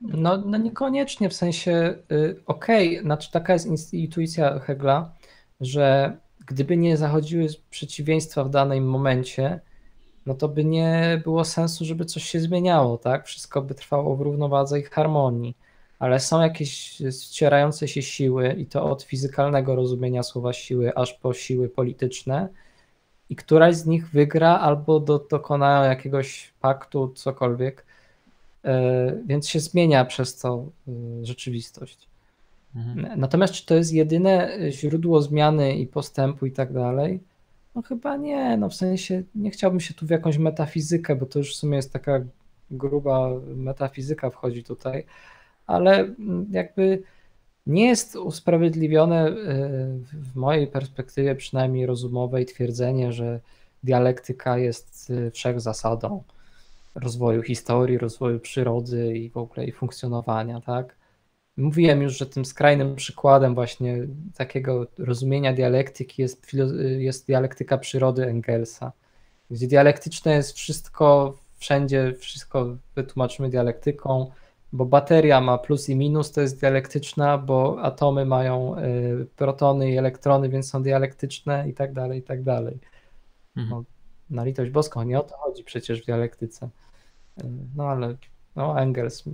No, 0.00 0.36
no 0.36 0.58
niekoniecznie, 0.58 1.28
w 1.28 1.34
sensie 1.34 1.98
y, 2.12 2.42
okej, 2.46 2.88
okay, 2.88 3.02
znaczy 3.02 3.30
taka 3.30 3.52
jest 3.52 3.94
intuicja 3.94 4.58
Hegla, 4.58 5.12
że 5.60 6.16
gdyby 6.46 6.76
nie 6.76 6.96
zachodziły 6.96 7.46
przeciwieństwa 7.70 8.44
w 8.44 8.50
danym 8.50 8.88
momencie, 8.88 9.60
no 10.26 10.34
to 10.34 10.48
by 10.48 10.64
nie 10.64 11.20
było 11.24 11.44
sensu, 11.44 11.84
żeby 11.84 12.04
coś 12.04 12.22
się 12.22 12.40
zmieniało, 12.40 12.98
tak? 12.98 13.26
Wszystko 13.26 13.62
by 13.62 13.74
trwało 13.74 14.16
w 14.16 14.20
równowadze 14.20 14.80
i 14.80 14.82
harmonii 14.82 15.56
ale 15.98 16.20
są 16.20 16.40
jakieś 16.40 17.02
ścierające 17.10 17.88
się 17.88 18.02
siły 18.02 18.52
i 18.58 18.66
to 18.66 18.84
od 18.84 19.02
fizykalnego 19.02 19.74
rozumienia 19.74 20.22
słowa 20.22 20.52
siły 20.52 20.94
aż 20.94 21.14
po 21.14 21.34
siły 21.34 21.68
polityczne 21.68 22.48
i 23.30 23.36
któraś 23.36 23.76
z 23.76 23.86
nich 23.86 24.10
wygra 24.10 24.58
albo 24.58 25.00
do, 25.00 25.18
dokonają 25.18 25.90
jakiegoś 25.90 26.52
paktu, 26.60 27.12
cokolwiek, 27.14 27.84
e, 28.64 29.12
więc 29.26 29.48
się 29.48 29.60
zmienia 29.60 30.04
przez 30.04 30.38
to 30.38 30.66
e, 30.88 30.92
rzeczywistość. 31.24 32.08
Mhm. 32.76 33.20
Natomiast 33.20 33.54
czy 33.54 33.66
to 33.66 33.74
jest 33.74 33.92
jedyne 33.92 34.58
źródło 34.70 35.22
zmiany 35.22 35.76
i 35.76 35.86
postępu 35.86 36.46
i 36.46 36.52
tak 36.52 36.72
dalej? 36.72 37.20
No 37.74 37.82
chyba 37.82 38.16
nie, 38.16 38.56
no 38.56 38.68
w 38.68 38.74
sensie 38.74 39.22
nie 39.34 39.50
chciałbym 39.50 39.80
się 39.80 39.94
tu 39.94 40.06
w 40.06 40.10
jakąś 40.10 40.38
metafizykę, 40.38 41.16
bo 41.16 41.26
to 41.26 41.38
już 41.38 41.54
w 41.54 41.56
sumie 41.56 41.76
jest 41.76 41.92
taka 41.92 42.20
gruba 42.70 43.30
metafizyka 43.56 44.30
wchodzi 44.30 44.64
tutaj, 44.64 45.04
ale 45.66 46.08
jakby 46.50 47.02
Nie 47.66 47.86
jest 47.86 48.16
usprawiedliwione 48.16 49.32
w 50.12 50.36
mojej 50.36 50.66
perspektywie, 50.66 51.34
przynajmniej 51.34 51.86
rozumowej, 51.86 52.46
twierdzenie, 52.46 53.12
że 53.12 53.40
dialektyka 53.82 54.58
jest 54.58 55.12
wszechzasadą 55.32 56.22
rozwoju 56.94 57.42
historii, 57.42 57.98
rozwoju 57.98 58.40
przyrody 58.40 59.16
i 59.16 59.30
w 59.30 59.36
ogóle 59.36 59.66
i 59.66 59.72
funkcjonowania, 59.72 60.60
tak? 60.60 60.96
Mówiłem 61.56 62.02
już, 62.02 62.18
że 62.18 62.26
tym 62.26 62.44
skrajnym 62.44 62.96
przykładem 62.96 63.54
właśnie 63.54 63.98
takiego 64.36 64.86
rozumienia 64.98 65.52
dialektyki 65.52 66.22
jest, 66.22 66.46
jest 66.98 67.26
dialektyka 67.26 67.78
przyrody 67.78 68.26
Engelsa, 68.26 68.92
gdzie 69.50 69.66
dialektyczne 69.66 70.32
jest 70.32 70.56
wszystko, 70.56 71.38
wszędzie 71.58 72.14
wszystko 72.18 72.76
wytłumaczymy 72.94 73.50
dialektyką, 73.50 74.30
bo 74.72 74.84
bateria 74.84 75.40
ma 75.40 75.58
plus 75.58 75.88
i 75.88 75.96
minus, 75.96 76.32
to 76.32 76.40
jest 76.40 76.60
dialektyczna, 76.60 77.38
bo 77.38 77.82
atomy 77.82 78.24
mają 78.24 78.78
y, 78.78 79.26
protony 79.36 79.90
i 79.90 79.96
elektrony, 79.96 80.48
więc 80.48 80.70
są 80.70 80.82
dialektyczne 80.82 81.68
i 81.68 81.74
tak 81.74 81.92
dalej, 81.92 82.20
i 82.20 82.22
tak 82.22 82.42
dalej. 82.42 82.78
Mhm. 83.56 83.70
No, 83.70 83.84
na 84.30 84.44
litość 84.44 84.70
boską, 84.70 85.02
nie 85.02 85.20
o 85.20 85.22
to 85.22 85.36
chodzi 85.36 85.64
przecież 85.64 86.02
w 86.02 86.06
dialektyce. 86.06 86.68
Y, 87.38 87.44
no 87.76 87.84
ale 87.84 88.16
no, 88.56 88.80
Engels 88.80 89.24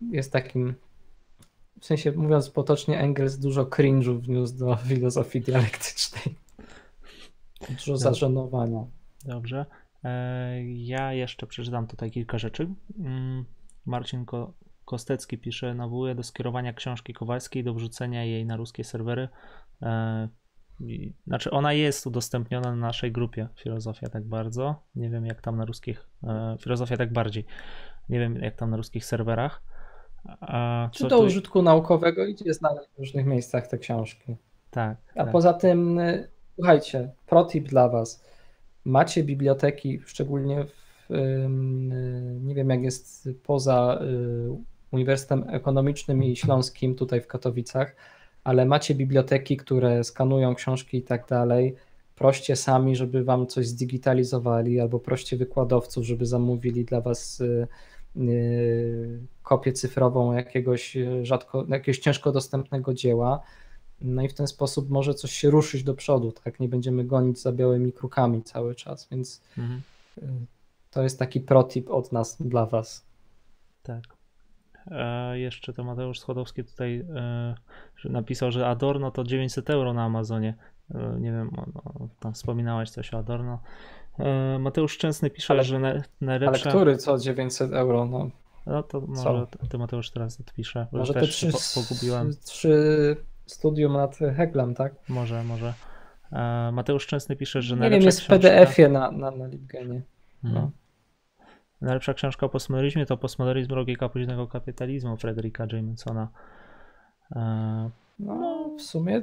jest 0.00 0.32
takim 0.32 0.74
w 1.80 1.86
sensie 1.86 2.12
mówiąc 2.12 2.50
potocznie, 2.50 3.00
Engels 3.00 3.38
dużo 3.38 3.64
cringe'u 3.64 4.20
wniósł 4.20 4.58
do 4.58 4.76
filozofii 4.88 5.40
dialektycznej. 5.40 6.34
Dużo 7.60 7.92
Dobrze. 7.92 7.98
zażenowania. 7.98 8.86
Dobrze. 9.24 9.66
E, 10.04 10.64
ja 10.64 11.12
jeszcze 11.12 11.46
przeczytam 11.46 11.86
tutaj 11.86 12.10
kilka 12.10 12.38
rzeczy. 12.38 12.68
Marcin 13.88 14.24
Kostecki 14.84 15.38
pisze, 15.38 15.74
nawołuje 15.74 16.14
do 16.14 16.22
skierowania 16.22 16.72
książki 16.72 17.12
Kowalskiej, 17.12 17.64
do 17.64 17.74
wrzucenia 17.74 18.24
jej 18.24 18.46
na 18.46 18.56
ruskie 18.56 18.84
serwery. 18.84 19.28
E, 19.82 20.28
znaczy, 21.26 21.50
ona 21.50 21.72
jest 21.72 22.06
udostępniona 22.06 22.70
na 22.70 22.76
naszej 22.76 23.12
grupie 23.12 23.48
Filozofia 23.56 24.08
tak 24.08 24.24
bardzo. 24.24 24.82
Nie 24.94 25.10
wiem, 25.10 25.26
jak 25.26 25.40
tam 25.40 25.56
na 25.56 25.64
ruskich. 25.64 26.08
E, 26.24 26.56
filozofia 26.60 26.96
tak 26.96 27.12
bardziej. 27.12 27.44
Nie 28.08 28.18
wiem, 28.18 28.36
jak 28.36 28.56
tam 28.56 28.70
na 28.70 28.76
ruskich 28.76 29.04
serwerach. 29.04 29.62
Czy 30.92 31.08
do 31.08 31.18
tu... 31.18 31.22
użytku 31.22 31.62
naukowego 31.62 32.26
idzie 32.26 32.54
znaleźć 32.54 32.88
w 32.94 32.98
różnych 32.98 33.26
miejscach 33.26 33.66
te 33.66 33.78
książki. 33.78 34.36
Tak. 34.70 34.98
A 35.14 35.24
tak. 35.24 35.32
poza 35.32 35.52
tym, 35.52 35.98
y, 35.98 36.28
słuchajcie, 36.54 37.10
protip 37.26 37.68
dla 37.68 37.88
Was. 37.88 38.24
Macie 38.84 39.24
biblioteki, 39.24 40.00
szczególnie 40.06 40.64
w, 40.64 40.87
y, 41.10 41.14
nie 42.40 42.54
wiem 42.54 42.70
jak 42.70 42.82
jest 42.82 43.28
poza 43.42 44.00
y, 44.02 44.56
Uniwersytetem 44.90 45.44
Ekonomicznym 45.50 46.24
i 46.24 46.36
Śląskim 46.36 46.94
tutaj 46.94 47.20
w 47.20 47.26
Katowicach, 47.26 47.96
ale 48.44 48.64
macie 48.66 48.94
biblioteki, 48.94 49.56
które 49.56 50.04
skanują 50.04 50.54
książki 50.54 50.98
i 50.98 51.02
tak 51.02 51.28
dalej. 51.28 51.74
Proście 52.14 52.56
sami, 52.56 52.96
żeby 52.96 53.24
Wam 53.24 53.46
coś 53.46 53.66
zdigitalizowali, 53.66 54.80
albo 54.80 54.98
proście 54.98 55.36
wykładowców, 55.36 56.04
żeby 56.04 56.26
zamówili 56.26 56.84
dla 56.84 57.00
Was 57.00 57.42
Y, 58.16 59.20
kopię 59.42 59.72
cyfrową 59.72 60.32
jakiegoś 60.32 60.96
rzadko, 61.22 61.66
jakiegoś 61.68 61.98
ciężko 61.98 62.32
dostępnego 62.32 62.94
dzieła. 62.94 63.40
No 64.00 64.22
i 64.22 64.28
w 64.28 64.34
ten 64.34 64.46
sposób 64.46 64.90
może 64.90 65.14
coś 65.14 65.32
się 65.32 65.50
ruszyć 65.50 65.82
do 65.82 65.94
przodu, 65.94 66.32
tak 66.44 66.60
nie 66.60 66.68
będziemy 66.68 67.04
gonić 67.04 67.40
za 67.40 67.52
białymi 67.52 67.92
krukami 67.92 68.42
cały 68.42 68.74
czas, 68.74 69.08
więc 69.10 69.42
mhm. 69.58 69.82
To 70.98 71.02
jest 71.02 71.18
taki 71.18 71.40
protip 71.40 71.90
od 71.90 72.12
nas 72.12 72.36
dla 72.40 72.66
was. 72.66 73.06
Tak. 73.82 74.02
E, 74.90 75.38
jeszcze 75.38 75.72
to 75.72 75.84
Mateusz 75.84 76.20
Schodowski 76.20 76.64
tutaj 76.64 77.04
e, 77.16 77.54
napisał, 78.04 78.50
że 78.52 78.66
Adorno 78.66 79.10
to 79.10 79.24
900 79.24 79.70
euro 79.70 79.94
na 79.94 80.04
Amazonie. 80.04 80.54
E, 80.94 81.16
nie 81.20 81.32
wiem, 81.32 81.50
no, 81.74 82.08
tam 82.20 82.32
wspominałeś 82.32 82.90
coś 82.90 83.14
o 83.14 83.18
Adorno. 83.18 83.58
E, 84.18 84.58
Mateusz 84.58 84.92
Szczęsny 84.92 85.30
pisze, 85.30 85.54
ale, 85.54 85.64
że 85.64 86.02
najlepsza... 86.20 86.70
Ale 86.70 86.74
który 86.76 86.96
co 86.96 87.18
900 87.18 87.72
euro? 87.72 88.04
No, 88.06 88.30
no 88.66 88.82
to 88.82 89.00
może 89.00 89.46
ty 89.68 89.78
Mateusz 89.78 90.10
teraz 90.10 90.40
odpisze. 90.40 90.86
Może 90.92 91.14
te 91.14 91.22
trzy, 91.22 91.50
pogubiłem. 91.74 92.34
trzy 92.44 93.16
studium 93.46 93.92
nad 93.92 94.16
Heglem, 94.16 94.74
tak? 94.74 94.94
Może, 95.08 95.44
może. 95.44 95.74
E, 96.32 96.70
Mateusz 96.72 97.02
Szczęsny 97.02 97.36
pisze, 97.36 97.62
że 97.62 97.74
Nie 97.74 97.80
najlepsza 97.80 98.00
wiem, 98.00 98.06
jest 98.06 98.20
w 98.20 98.26
PDF-ie 98.26 98.88
na, 98.88 99.10
na, 99.10 99.30
na 99.30 99.46
Libgenie. 99.46 100.02
Mhm. 100.44 100.62
No. 100.62 100.70
Najlepsza 101.80 102.14
książka 102.14 102.46
o 102.46 102.48
postmodernizmie 102.48 103.06
to 103.06 103.16
Postmodernyzm 103.16 103.74
logika 103.74 104.08
późnego 104.08 104.46
kapitalizmu 104.46 105.16
Frederika 105.16 105.66
Jamesona. 105.72 106.28
E, 107.36 107.90
no, 108.18 108.70
w 108.78 108.82
sumie 108.82 109.22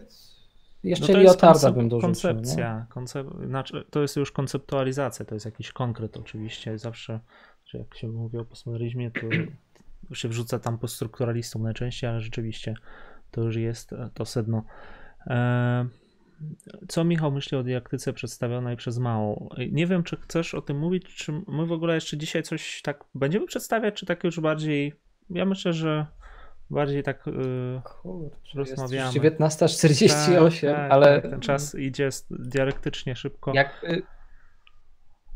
jeszcze 0.83 1.13
no 1.13 1.19
Liotarda 1.19 1.71
bym 1.71 1.89
dorzucił. 1.89 2.07
Koncepcja, 2.07 2.85
koncep... 2.89 3.27
znaczy, 3.47 3.85
to 3.89 4.01
jest 4.01 4.15
już 4.15 4.31
konceptualizacja, 4.31 5.25
to 5.25 5.35
jest 5.35 5.45
jakiś 5.45 5.71
konkret 5.71 6.17
oczywiście. 6.17 6.77
Zawsze, 6.77 7.19
że 7.65 7.77
jak 7.77 7.95
się 7.95 8.07
mówi 8.07 8.37
o 8.37 8.45
postmodernyzmie, 8.45 9.11
to 10.09 10.15
się 10.15 10.27
wrzuca 10.29 10.59
tam 10.59 10.77
poststrukturalistą 10.77 11.59
najczęściej, 11.59 12.09
ale 12.09 12.19
rzeczywiście 12.19 12.73
to 13.31 13.41
już 13.41 13.55
jest 13.55 13.95
to 14.13 14.25
sedno. 14.25 14.63
E, 15.27 15.85
co 16.87 17.03
Michał 17.03 17.31
myśli 17.31 17.57
o 17.57 17.63
diaktyce 17.63 18.13
przedstawionej 18.13 18.77
przez 18.77 18.97
Małą? 18.97 19.49
Nie 19.71 19.87
wiem, 19.87 20.03
czy 20.03 20.17
chcesz 20.17 20.53
o 20.53 20.61
tym 20.61 20.79
mówić, 20.79 21.15
czy 21.15 21.31
my 21.47 21.65
w 21.65 21.71
ogóle 21.71 21.95
jeszcze 21.95 22.17
dzisiaj 22.17 22.43
coś 22.43 22.81
tak 22.81 23.03
będziemy 23.15 23.45
przedstawiać, 23.45 23.95
czy 23.95 24.05
tak 24.05 24.23
już 24.23 24.39
bardziej. 24.39 24.93
Ja 25.29 25.45
myślę, 25.45 25.73
że 25.73 26.05
bardziej 26.69 27.03
tak 27.03 27.27
yy, 27.27 27.81
Kurczę, 27.83 28.57
rozmawiamy. 28.59 29.11
19.48, 29.19 30.61
tak, 30.61 30.75
tak, 30.75 30.91
ale. 30.91 31.21
Tak, 31.21 31.31
ten 31.31 31.39
czas 31.39 31.75
idzie 31.75 32.09
dialektycznie 32.29 33.15
szybko. 33.15 33.51
Jak, 33.55 33.83
y, 33.83 34.03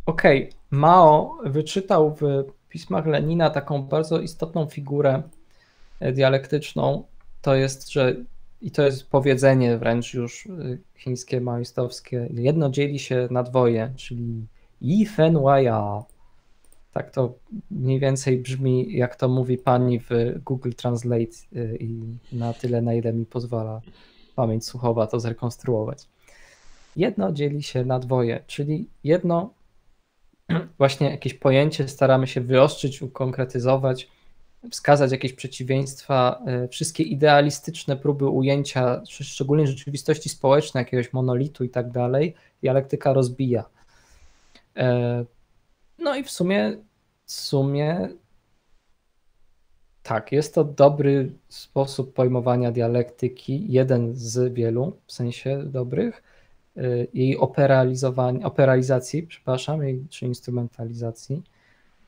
Okej, 0.06 0.50
okay. 0.50 0.60
Mao 0.72 1.38
wyczytał 1.46 2.16
w 2.16 2.24
pismach 2.70 3.06
Lenina 3.06 3.50
taką 3.50 3.84
bardzo 3.84 4.20
istotną 4.20 4.68
figurę 4.68 5.24
e, 6.00 6.12
dialektyczną. 6.12 7.04
To 7.42 7.56
jest, 7.56 7.92
że 7.92 8.16
i 8.62 8.72
to 8.72 8.84
jest 8.84 9.10
powiedzenie 9.10 9.78
wręcz 9.78 10.14
już 10.14 10.46
y, 10.46 10.80
chińskie, 10.96 11.42
maoistowskie. 11.42 12.30
Jedno 12.34 12.70
dzieli 12.70 13.00
się 13.00 13.28
na 13.32 13.44
dwoje, 13.44 13.94
czyli 13.96 14.48
Yi 14.82 15.06
Fen 15.06 15.42
Waya 15.42 16.04
tak 16.94 17.12
to 17.12 17.34
mniej 17.72 18.00
więcej 18.00 18.38
brzmi, 18.38 18.98
jak 18.98 19.16
to 19.16 19.28
mówi 19.28 19.58
pani 19.58 20.00
w 20.00 20.10
Google 20.46 20.72
Translate 20.72 21.32
y, 21.56 21.78
i 21.80 22.18
na 22.36 22.54
tyle, 22.54 22.82
na 22.82 22.94
ile 22.94 23.14
mi 23.14 23.26
pozwala 23.26 23.82
pamięć 24.36 24.66
słuchowa 24.66 25.08
to 25.08 25.20
zrekonstruować. 25.20 26.08
Jedno 26.96 27.32
dzieli 27.32 27.64
się 27.64 27.86
na 27.86 28.00
dwoje, 28.00 28.44
czyli 28.48 28.88
jedno 29.04 29.54
właśnie 30.78 31.10
jakieś 31.10 31.34
pojęcie 31.34 31.88
staramy 31.88 32.28
się 32.28 32.42
wyostrzyć, 32.42 33.02
ukonkretyzować, 33.02 34.10
wskazać 34.72 35.12
jakieś 35.12 35.34
przeciwieństwa, 35.34 36.44
y, 36.66 36.68
wszystkie 36.68 37.04
idealistyczne 37.04 37.98
próby 37.98 38.28
ujęcia, 38.28 39.02
szczególnie 39.10 39.68
rzeczywistości 39.68 40.30
społecznej, 40.30 40.82
jakiegoś 40.82 41.14
monolitu 41.14 41.64
i 41.64 41.70
tak 41.70 41.92
dalej, 41.92 42.36
dialektyka 42.62 43.14
rozbija. 43.14 43.66
E, 44.78 45.26
no 46.00 46.16
i 46.16 46.24
w 46.24 46.32
sumie, 46.32 46.78
w 47.26 47.32
sumie 47.32 48.10
tak, 50.04 50.32
jest 50.32 50.56
to 50.56 50.64
dobry 50.64 51.32
sposób 51.50 52.14
pojmowania 52.14 52.72
dialektyki, 52.72 53.72
jeden 53.72 54.16
z 54.16 54.54
wielu, 54.54 54.98
w 55.06 55.12
sensie 55.12 55.64
dobrych, 55.64 56.24
y, 56.78 57.08
jej 57.14 57.38
operalizowania, 57.38 58.46
operalizacji, 58.46 59.24
przepraszam, 59.24 59.84
jej, 59.84 60.06
czy 60.10 60.26
instrumentalizacji, 60.26 61.44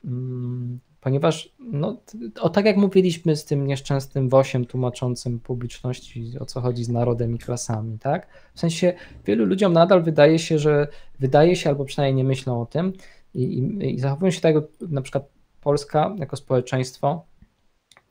mm, 0.04 0.80
ponieważ 1.02 1.52
no, 1.58 1.96
o 2.40 2.50
tak 2.50 2.64
jak 2.66 2.76
mówiliśmy 2.76 3.36
z 3.36 3.44
tym 3.44 3.66
nieszczęsnym 3.66 4.28
wosiem 4.28 4.64
tłumaczącym 4.64 5.40
publiczności, 5.40 6.32
o 6.40 6.46
co 6.46 6.60
chodzi 6.60 6.84
z 6.84 6.88
narodem 6.88 7.34
i 7.34 7.38
klasami, 7.38 7.98
tak? 7.98 8.26
W 8.54 8.60
sensie 8.60 8.94
wielu 9.24 9.44
ludziom 9.44 9.72
nadal 9.72 10.02
wydaje 10.02 10.38
się, 10.38 10.58
że 10.58 10.88
wydaje 11.20 11.56
się, 11.56 11.70
albo 11.70 11.84
przynajmniej 11.84 12.24
nie 12.24 12.28
myślą 12.28 12.60
o 12.60 12.66
tym, 12.66 12.92
i, 13.34 13.42
i, 13.42 13.94
i 13.94 13.98
zachowują 13.98 14.30
się 14.30 14.40
tak, 14.40 14.54
na 14.80 15.02
przykład 15.02 15.28
Polska 15.60 16.14
jako 16.18 16.36
społeczeństwo, 16.36 17.24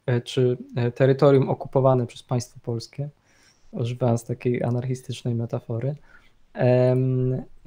e, 0.05 0.21
czy 0.21 0.57
e, 0.75 0.91
terytorium 0.91 1.49
okupowane 1.49 2.07
przez 2.07 2.23
państwo 2.23 2.59
polskie, 2.63 3.09
używając 3.71 4.25
takiej 4.25 4.63
anarchistycznej 4.63 5.35
metafory, 5.35 5.95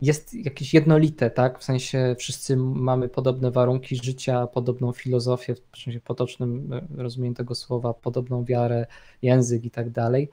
jest 0.02 0.34
jakieś 0.34 0.74
jednolite, 0.74 1.30
tak? 1.30 1.58
W 1.58 1.64
sensie 1.64 2.16
wszyscy 2.18 2.56
mamy 2.56 3.08
podobne 3.08 3.50
warunki 3.50 3.96
życia, 3.96 4.46
podobną 4.46 4.92
filozofię, 4.92 5.54
w 5.72 5.78
sensie 5.78 6.00
potocznym 6.00 6.72
e, 6.72 7.02
rozumieniu 7.02 7.34
tego 7.34 7.54
słowa, 7.54 7.94
podobną 7.94 8.44
wiarę, 8.44 8.86
język 9.22 9.64
i 9.64 9.70
tak 9.70 9.90
dalej. 9.90 10.30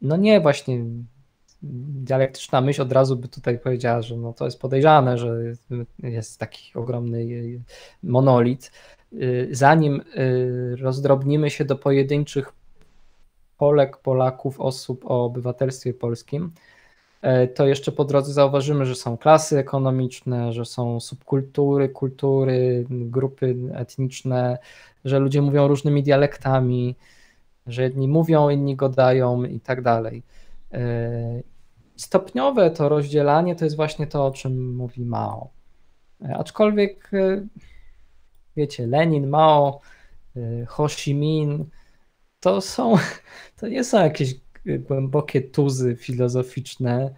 No 0.00 0.16
nie, 0.16 0.40
właśnie 0.40 0.84
dialektyczna 1.62 2.60
myśl 2.60 2.82
od 2.82 2.92
razu 2.92 3.16
by 3.16 3.28
tutaj 3.28 3.58
powiedziała, 3.58 4.02
że 4.02 4.16
no 4.16 4.32
to 4.32 4.44
jest 4.44 4.60
podejrzane, 4.60 5.18
że 5.18 5.54
jest 5.98 6.40
taki 6.40 6.78
ogromny 6.78 7.26
monolit. 8.02 8.72
Y, 9.12 9.48
zanim 9.50 10.02
rozdrobnimy 10.80 11.50
się 11.50 11.64
do 11.64 11.76
pojedynczych 11.76 12.52
Polek, 13.56 13.96
Polaków, 13.96 14.60
osób 14.60 15.04
o 15.04 15.24
obywatelstwie 15.24 15.94
polskim, 15.94 16.44
e, 16.44 16.77
to 17.54 17.66
jeszcze 17.66 17.92
po 17.92 18.04
drodze 18.04 18.32
zauważymy, 18.32 18.86
że 18.86 18.94
są 18.94 19.16
klasy 19.16 19.58
ekonomiczne, 19.58 20.52
że 20.52 20.64
są 20.64 21.00
subkultury, 21.00 21.88
kultury, 21.88 22.86
grupy 22.90 23.56
etniczne, 23.74 24.58
że 25.04 25.18
ludzie 25.18 25.42
mówią 25.42 25.68
różnymi 25.68 26.02
dialektami, 26.02 26.96
że 27.66 27.82
jedni 27.82 28.08
mówią, 28.08 28.48
inni 28.48 28.76
gadają 28.76 29.44
i 29.44 29.60
tak 29.60 29.82
dalej. 29.82 30.22
E, 30.72 31.42
stopniowe 31.96 32.70
to 32.70 32.88
rozdzielanie 32.88 33.56
to 33.56 33.64
jest 33.64 33.76
właśnie 33.76 34.06
to, 34.06 34.26
o 34.26 34.30
czym 34.30 34.76
mówi 34.76 35.04
Mao. 35.04 35.50
E, 36.24 36.36
aczkolwiek, 36.36 37.10
wiecie, 38.56 38.86
Lenin, 38.86 39.28
Mao, 39.28 39.80
Ho 40.66 40.88
Chi 40.88 41.14
Minh, 41.14 41.66
to 42.40 42.60
są, 42.60 42.94
to 43.60 43.68
nie 43.68 43.84
są 43.84 44.04
jakieś 44.04 44.34
głębokie 44.78 45.42
tuzy 45.42 45.96
filozoficzne 45.96 47.14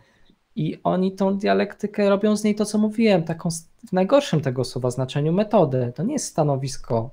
i 0.57 0.79
oni 0.85 1.13
tą 1.13 1.39
dialektykę 1.39 2.09
robią 2.09 2.37
z 2.37 2.45
niej 2.45 2.55
to, 2.55 2.65
co 2.65 2.79
mówiłem, 2.79 3.23
taką 3.23 3.49
w 3.89 3.93
najgorszym 3.93 4.41
tego 4.41 4.65
słowa 4.65 4.91
znaczeniu 4.91 5.33
metodę. 5.33 5.93
To 5.95 6.03
nie 6.03 6.13
jest 6.13 6.27
stanowisko 6.27 7.11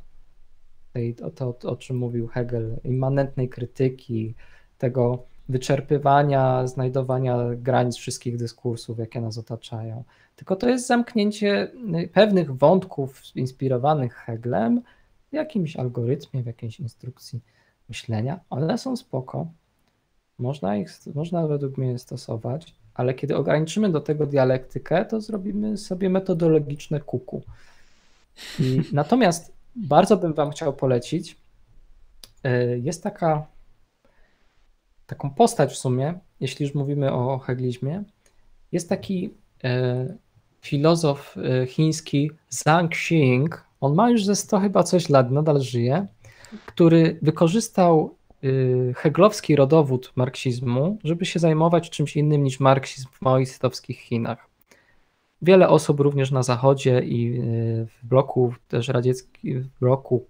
tej, 0.94 1.16
to, 1.16 1.54
to, 1.54 1.70
o 1.70 1.76
czym 1.76 1.98
mówił 1.98 2.28
Hegel, 2.28 2.80
immanentnej 2.84 3.50
krytyki, 3.50 4.36
tego 4.78 5.24
wyczerpywania, 5.50 6.68
znajdowania 6.68 7.38
granic 7.56 7.96
wszystkich 7.96 8.38
dyskursów, 8.38 9.00
jakie 9.00 9.22
nas 9.22 9.38
otaczają. 9.38 10.04
Tylko 10.36 10.56
to 10.56 10.70
jest 10.70 10.88
zamknięcie 10.88 11.72
pewnych 12.14 12.58
wątków 12.58 13.22
inspirowanych 13.36 14.14
Heglem 14.14 14.82
w 15.30 15.34
jakimś 15.34 15.76
algorytmie, 15.76 16.44
w 16.44 16.46
jakiejś 16.46 16.80
instrukcji 16.80 17.42
myślenia. 17.90 18.40
One 18.50 18.78
są 18.78 18.98
spoko. 18.98 19.48
Można 20.40 20.78
ich, 20.78 20.90
można 21.16 21.48
według 21.48 21.78
mnie 21.78 22.00
stosować, 22.00 22.74
ale 22.94 23.14
kiedy 23.14 23.38
ograniczymy 23.38 23.90
do 23.90 24.02
tego 24.02 24.26
dialektykę, 24.26 25.06
to 25.06 25.22
zrobimy 25.22 25.78
sobie 25.78 26.10
metodologiczne 26.10 27.00
kuku. 27.00 27.42
I 28.60 28.82
natomiast 28.94 29.54
bardzo 29.76 30.18
bym 30.18 30.34
Wam 30.34 30.52
chciał 30.52 30.74
polecić. 30.74 31.38
E, 32.44 32.78
jest 32.78 33.04
taka 33.04 33.48
taką 35.08 35.30
postać 35.30 35.72
w 35.72 35.78
sumie, 35.78 36.14
jeśli 36.40 36.66
już 36.66 36.76
mówimy 36.76 37.14
o 37.14 37.40
heglizmie. 37.40 38.04
Jest 38.72 38.90
taki 38.90 39.34
e, 39.64 40.06
filozof 40.62 41.36
e, 41.38 41.68
chiński 41.68 42.32
Zhang 42.50 42.92
Xing. 42.92 43.64
On 43.82 43.96
ma 43.96 44.10
już 44.10 44.26
ze 44.26 44.36
100 44.36 44.60
chyba 44.60 44.84
coś 44.84 45.10
lat, 45.10 45.32
nadal 45.32 45.62
żyje 45.62 46.08
który 46.66 47.20
wykorzystał 47.22 48.17
heglowski 48.96 49.56
rodowód 49.56 50.12
marksizmu, 50.16 50.98
żeby 51.04 51.26
się 51.26 51.40
zajmować 51.40 51.90
czymś 51.90 52.18
innym 52.18 52.44
niż 52.44 52.60
marksizm 52.60 53.08
w 53.12 53.22
maoistowskich 53.22 54.00
Chinach. 54.00 54.48
Wiele 55.42 55.70
osób 55.70 56.00
również 56.00 56.32
na 56.32 56.44
zachodzie 56.44 57.00
i 57.00 57.40
y, 57.40 57.88
w 58.02 58.06
bloku 58.06 58.54
też 58.68 58.88
radzieckim, 58.88 59.62
w 59.62 59.80
bloku 59.80 60.26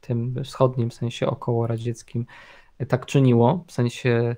tym 0.00 0.44
wschodnim, 0.44 0.90
w 0.90 0.94
sensie 0.94 1.26
około 1.26 1.66
radzieckim, 1.66 2.26
y, 2.80 2.86
tak 2.86 3.06
czyniło, 3.06 3.64
w 3.66 3.72
sensie 3.72 4.36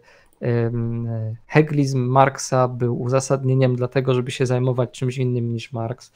heglizm 1.47 1.99
Marksa 1.99 2.69
był 2.69 3.01
uzasadnieniem 3.01 3.77
dlatego, 3.77 4.15
żeby 4.15 4.31
się 4.31 4.47
zajmować 4.47 4.91
czymś 4.91 5.19
innym 5.19 5.53
niż 5.53 5.73
Marks 5.73 6.13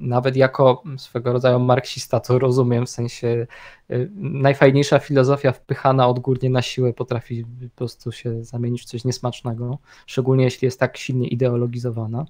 nawet 0.00 0.36
jako 0.36 0.82
swego 0.96 1.32
rodzaju 1.32 1.58
marksista 1.58 2.20
to 2.20 2.38
rozumiem, 2.38 2.86
w 2.86 2.90
sensie 2.90 3.46
y, 3.90 4.10
najfajniejsza 4.16 4.98
filozofia 4.98 5.52
wpychana 5.52 6.08
odgórnie 6.08 6.50
na 6.50 6.62
siłę 6.62 6.92
potrafi 6.92 7.44
po 7.44 7.76
prostu 7.76 8.12
się 8.12 8.44
zamienić 8.44 8.82
w 8.82 8.84
coś 8.84 9.04
niesmacznego, 9.04 9.78
szczególnie 10.06 10.44
jeśli 10.44 10.66
jest 10.66 10.80
tak 10.80 10.96
silnie 10.96 11.28
ideologizowana. 11.28 12.24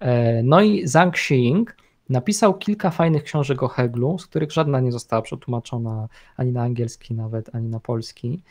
E, 0.00 0.42
no 0.42 0.62
i 0.62 0.88
Zhang 0.88 1.14
Xing 1.14 1.76
napisał 2.08 2.58
kilka 2.58 2.90
fajnych 2.90 3.22
książek 3.22 3.62
o 3.62 3.68
Heglu, 3.68 4.18
z 4.18 4.26
których 4.26 4.52
żadna 4.52 4.80
nie 4.80 4.92
została 4.92 5.22
przetłumaczona 5.22 6.08
ani 6.36 6.52
na 6.52 6.62
angielski 6.62 7.14
nawet, 7.14 7.54
ani 7.54 7.68
na 7.68 7.80
polski. 7.80 8.42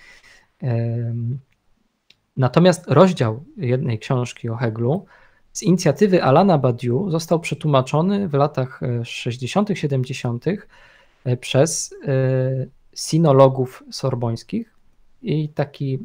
Natomiast 2.38 2.84
rozdział 2.88 3.44
jednej 3.58 4.00
książki 4.00 4.50
o 4.50 4.56
Heglu 4.56 5.06
z 5.54 5.64
inicjatywy 5.64 6.24
Alana 6.24 6.58
Badiou 6.58 7.10
został 7.10 7.40
przetłumaczony 7.40 8.28
w 8.28 8.34
latach 8.34 8.82
60., 9.04 9.72
e, 9.72 9.76
70. 9.76 10.46
E, 11.26 11.38
przez 11.38 11.96
e, 12.08 12.66
sinologów 12.96 13.84
sorbońskich 13.92 14.74
i 15.22 15.50
taki 15.50 16.00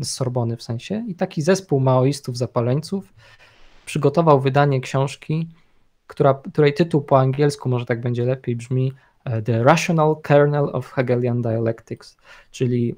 z 0.00 0.10
Sorbony 0.10 0.56
w 0.56 0.62
sensie, 0.62 1.04
i 1.08 1.14
taki 1.14 1.42
zespół 1.42 1.80
maoistów 1.80 2.36
zapaleńców 2.36 3.14
przygotował 3.86 4.40
wydanie 4.40 4.80
książki, 4.80 5.48
która, 6.06 6.34
której 6.52 6.74
tytuł 6.74 7.02
po 7.02 7.18
angielsku 7.18 7.68
może 7.68 7.86
tak 7.86 8.00
będzie 8.00 8.24
lepiej 8.24 8.56
brzmi 8.56 8.92
The 9.44 9.62
Rational 9.62 10.16
Kernel 10.22 10.70
of 10.72 10.92
Hegelian 10.92 11.42
Dialectics, 11.42 12.16
czyli 12.50 12.94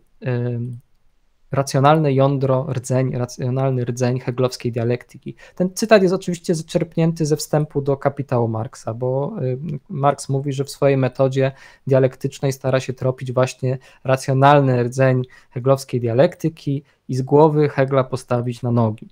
racjonalne 1.53 2.13
jądro, 2.13 2.67
rdzeń, 2.73 3.13
racjonalny 3.13 3.85
rdzeń 3.85 4.21
heglowskiej 4.21 4.73
dialektyki. 4.73 5.35
Ten 5.55 5.75
cytat 5.75 6.03
jest 6.03 6.15
oczywiście 6.15 6.55
zaczerpnięty 6.55 7.27
ze 7.27 7.37
wstępu 7.37 7.83
do 7.83 7.97
kapitału 7.97 8.49
Marksa, 8.49 8.95
bo 8.95 9.37
y, 9.43 9.59
Marx 9.89 10.29
mówi, 10.29 10.53
że 10.53 10.65
w 10.65 10.71
swojej 10.71 10.97
metodzie 10.97 11.53
dialektycznej 11.87 12.53
stara 12.53 12.81
się 12.81 12.93
tropić 12.93 13.33
właśnie 13.33 13.79
racjonalny 14.05 14.83
rdzeń 14.83 15.23
heglowskiej 15.51 16.01
dialektyki 16.01 16.83
i 17.09 17.15
z 17.15 17.23
głowy 17.23 17.69
Hegla 17.69 18.05
postawić 18.05 18.63
na 18.63 18.71
nogi. 18.71 19.09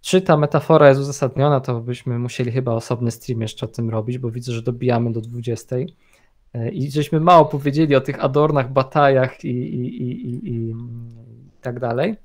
Czy 0.00 0.22
ta 0.22 0.36
metafora 0.36 0.88
jest 0.88 1.00
uzasadniona, 1.00 1.60
to 1.60 1.80
byśmy 1.80 2.18
musieli 2.18 2.52
chyba 2.52 2.72
osobny 2.72 3.10
stream 3.10 3.40
jeszcze 3.40 3.66
o 3.66 3.68
tym 3.68 3.90
robić, 3.90 4.18
bo 4.18 4.30
widzę, 4.30 4.52
że 4.52 4.62
dobijamy 4.62 5.12
do 5.12 5.20
20. 5.20 5.76
E, 6.54 6.68
I 6.70 6.90
żeśmy 6.90 7.20
mało 7.20 7.44
powiedzieli 7.44 7.96
o 7.96 8.00
tych 8.00 8.24
Adornach, 8.24 8.72
batajach 8.72 9.44
i, 9.44 9.48
i, 9.48 10.02
i, 10.02 10.50
i, 10.54 10.74
tak 11.62 11.80
dalej. 11.80 12.16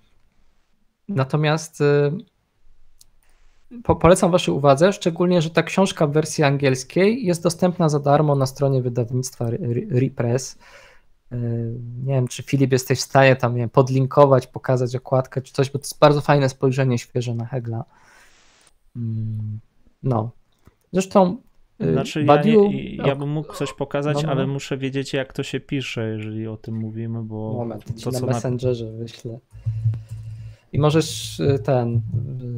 Natomiast 1.09 1.81
e, 1.81 2.11
po, 3.83 3.95
polecam 3.95 4.31
Waszej 4.31 4.53
uwadze, 4.53 4.93
szczególnie, 4.93 5.41
że 5.41 5.49
ta 5.49 5.63
książka 5.63 6.07
w 6.07 6.11
wersji 6.11 6.43
angielskiej 6.43 7.25
jest 7.25 7.43
dostępna 7.43 7.89
za 7.89 7.99
darmo 7.99 8.35
na 8.35 8.45
stronie 8.45 8.81
wydawnictwa 8.81 9.45
Repress. 9.89 10.57
E, 11.31 11.37
nie 12.05 12.13
wiem, 12.13 12.27
czy 12.27 12.43
Filip 12.43 12.71
jesteś 12.71 12.99
w 12.99 13.03
stanie 13.03 13.35
tam 13.35 13.55
nie 13.55 13.67
podlinkować, 13.67 14.47
pokazać 14.47 14.95
okładkę 14.95 15.41
czy 15.41 15.53
coś, 15.53 15.69
bo 15.69 15.79
to 15.79 15.83
jest 15.83 15.99
bardzo 15.99 16.21
fajne 16.21 16.49
spojrzenie 16.49 16.97
świeże 16.97 17.35
na 17.35 17.45
Hegla. 17.45 17.85
Mm, 18.95 19.59
no. 20.03 20.31
Zresztą 20.93 21.37
znaczy, 21.79 22.23
Badiu... 22.23 22.63
ja, 22.63 22.69
nie, 22.69 22.95
ja 22.95 23.15
bym 23.15 23.29
mógł 23.29 23.53
coś 23.53 23.73
pokazać, 23.73 24.15
no, 24.15 24.21
no. 24.23 24.31
ale 24.31 24.47
muszę 24.47 24.77
wiedzieć, 24.77 25.13
jak 25.13 25.33
to 25.33 25.43
się 25.43 25.59
pisze, 25.59 26.09
jeżeli 26.09 26.47
o 26.47 26.57
tym 26.57 26.75
mówimy, 26.75 27.23
bo. 27.23 27.53
Moment, 27.53 28.03
to, 28.03 28.11
na 28.11 28.19
co 28.19 28.25
Messengerze 28.25 28.85
na... 28.85 28.97
wyślę. 28.97 29.39
I 30.73 30.79
możesz 30.79 31.39
y, 31.39 31.59
ten 31.59 32.01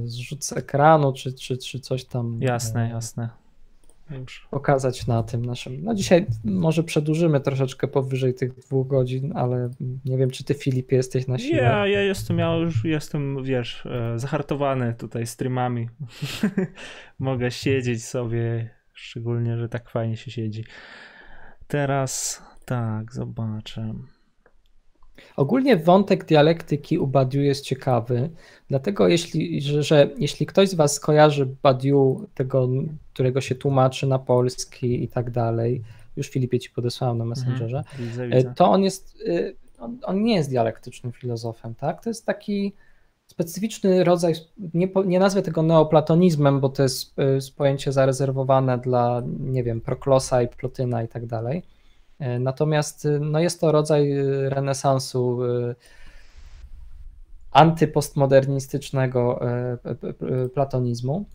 y, 0.03 0.07
zrzut 0.07 0.45
z 0.45 0.53
ekranu, 0.53 1.13
czy, 1.13 1.33
czy, 1.33 1.57
czy 1.57 1.79
coś 1.79 2.05
tam. 2.05 2.37
Jasne, 2.41 2.89
jasne. 2.89 3.29
Już. 4.11 4.47
Pokazać 4.51 5.07
na 5.07 5.23
tym 5.23 5.45
naszym. 5.45 5.83
No 5.83 5.93
dzisiaj 5.93 6.25
może 6.43 6.83
przedłużymy 6.83 7.39
troszeczkę 7.39 7.87
powyżej 7.87 8.33
tych 8.33 8.53
dwóch 8.53 8.87
godzin, 8.87 9.31
ale 9.35 9.69
nie 10.05 10.17
wiem, 10.17 10.29
czy 10.29 10.43
ty 10.43 10.53
Filip 10.53 10.91
jesteś 10.91 11.27
na 11.27 11.37
siłę. 11.37 11.57
Ja, 11.57 11.87
ja 11.87 12.01
jestem, 12.01 12.39
ja 12.39 12.55
już 12.55 12.85
jestem, 12.85 13.43
wiesz, 13.43 13.85
e, 13.85 14.19
zahartowany 14.19 14.93
tutaj 14.93 15.27
streamami. 15.27 15.89
Mogę 17.19 17.51
siedzieć 17.51 18.05
sobie 18.05 18.69
Szczególnie, 18.95 19.57
że 19.57 19.69
tak 19.69 19.89
fajnie 19.89 20.17
się 20.17 20.31
siedzi. 20.31 20.63
Teraz 21.67 22.41
tak, 22.65 23.13
zobaczę. 23.13 23.93
Ogólnie 25.35 25.77
wątek 25.77 26.25
dialektyki 26.25 26.97
u 26.99 27.07
Badiou 27.07 27.43
jest 27.43 27.65
ciekawy, 27.65 28.29
dlatego 28.69 29.07
jeśli, 29.07 29.61
że, 29.61 29.83
że, 29.83 30.09
jeśli 30.17 30.45
ktoś 30.45 30.69
z 30.69 30.73
Was 30.73 30.99
kojarzy 30.99 31.55
Badiou, 31.63 32.27
tego, 32.33 32.69
którego 33.13 33.41
się 33.41 33.55
tłumaczy 33.55 34.07
na 34.07 34.19
polski 34.19 35.03
i 35.03 35.07
tak 35.07 35.31
dalej, 35.31 35.81
już 36.17 36.29
Filipie 36.29 36.59
Ci 36.59 36.69
podesłałem 36.69 37.17
na 37.17 37.23
mhm, 37.23 37.47
Messengerze, 37.47 37.83
mhm, 37.99 38.55
to 38.55 38.71
on 38.71 38.83
jest, 38.83 39.21
y, 39.21 39.55
on, 39.79 39.99
on, 40.03 40.23
nie 40.23 40.35
jest 40.35 40.49
dialektycznym 40.49 41.13
filozofem, 41.13 41.75
tak? 41.75 42.03
To 42.03 42.09
jest 42.09 42.25
taki 42.25 42.73
specyficzny 43.27 44.03
rodzaj, 44.03 44.33
nie, 44.73 44.89
nie 45.05 45.19
nazwę 45.19 45.41
tego 45.41 45.63
neoplatonizmem, 45.63 46.59
bo 46.59 46.69
to 46.69 46.83
jest, 46.83 47.19
y, 47.19 47.55
pojęcie 47.57 47.91
zarezerwowane 47.91 48.77
dla, 48.77 49.21
nie 49.39 49.63
wiem, 49.63 49.81
Proklosa 49.81 50.41
i 50.41 50.47
Plotyna 50.47 51.03
i 51.03 51.07
tak 51.07 51.25
dalej. 51.25 51.63
E, 52.19 52.39
natomiast 52.39 53.05
y, 53.05 53.19
no 53.19 53.39
jest 53.39 53.61
to 53.61 53.71
rodzaj 53.71 54.11
y, 54.11 54.49
renesansu 54.49 55.39
antypostmodernistycznego 57.51 59.39
platonizmu. 60.53 61.25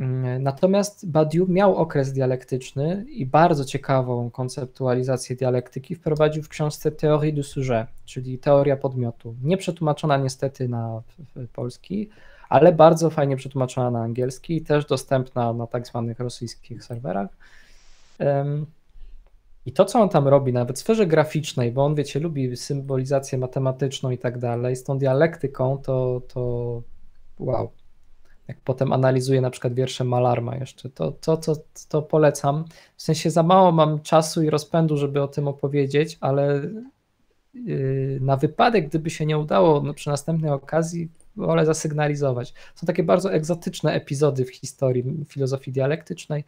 Mm, 0.00 0.42
natomiast 0.42 1.10
Badiou 1.10 1.46
miał 1.46 1.76
okres 1.76 2.12
dialektyczny 2.12 3.04
i 3.08 3.26
bardzo 3.26 3.64
ciekawą 3.64 4.30
konceptualizację 4.30 5.36
dialektyki 5.36 5.94
wprowadził 5.94 6.42
w 6.42 6.48
książce 6.48 6.90
Théorie 6.90 7.32
du 7.32 7.42
sujet, 7.42 7.88
czyli 8.04 8.38
teoria 8.38 8.76
podmiotu. 8.76 9.34
Nie 9.42 9.56
przetłumaczona 9.56 10.16
niestety 10.16 10.68
na 10.68 11.02
polski, 11.52 12.08
ale 12.48 12.72
bardzo 12.72 13.10
fajnie 13.10 13.36
przetłumaczona 13.36 13.90
na 13.90 14.02
angielski 14.02 14.56
i 14.56 14.62
też 14.62 14.86
dostępna 14.86 15.52
na 15.52 15.66
tak 15.66 15.86
zwanych 15.86 16.20
rosyjskich 16.20 16.84
serwerach. 16.84 17.30
I 19.66 19.72
to, 19.72 19.84
co 19.84 20.00
on 20.00 20.08
tam 20.08 20.28
robi, 20.28 20.52
nawet 20.52 20.78
w 20.78 20.80
sferze 20.80 21.06
graficznej, 21.06 21.72
bo 21.72 21.84
on, 21.84 21.94
wiecie, 21.94 22.20
lubi 22.20 22.56
symbolizację 22.56 23.38
matematyczną 23.38 24.10
i 24.10 24.18
tak 24.18 24.38
dalej, 24.38 24.76
z 24.76 24.84
tą 24.84 24.98
dialektyką, 24.98 25.78
to, 25.78 26.22
to 26.28 26.82
wow. 27.38 27.70
Jak 28.50 28.60
potem 28.60 28.92
analizuję 28.92 29.40
na 29.40 29.50
przykład 29.50 29.74
wiersze 29.74 30.04
Malarma 30.04 30.56
jeszcze, 30.56 30.90
to, 30.90 31.12
to, 31.12 31.36
to, 31.36 31.56
to 31.88 32.02
polecam. 32.02 32.64
W 32.96 33.02
sensie 33.02 33.30
za 33.30 33.42
mało 33.42 33.72
mam 33.72 34.00
czasu 34.00 34.42
i 34.42 34.50
rozpędu, 34.50 34.96
żeby 34.96 35.22
o 35.22 35.28
tym 35.28 35.48
opowiedzieć, 35.48 36.18
ale 36.20 36.62
yy, 37.54 38.18
na 38.20 38.36
wypadek, 38.36 38.88
gdyby 38.88 39.10
się 39.10 39.26
nie 39.26 39.38
udało 39.38 39.80
no, 39.82 39.94
przy 39.94 40.08
następnej 40.08 40.50
okazji, 40.50 41.08
wolę 41.36 41.66
zasygnalizować. 41.66 42.54
Są 42.74 42.86
takie 42.86 43.02
bardzo 43.02 43.32
egzotyczne 43.32 43.92
epizody 43.92 44.44
w 44.44 44.50
historii 44.50 45.24
filozofii 45.28 45.72
dialektycznej, 45.72 46.44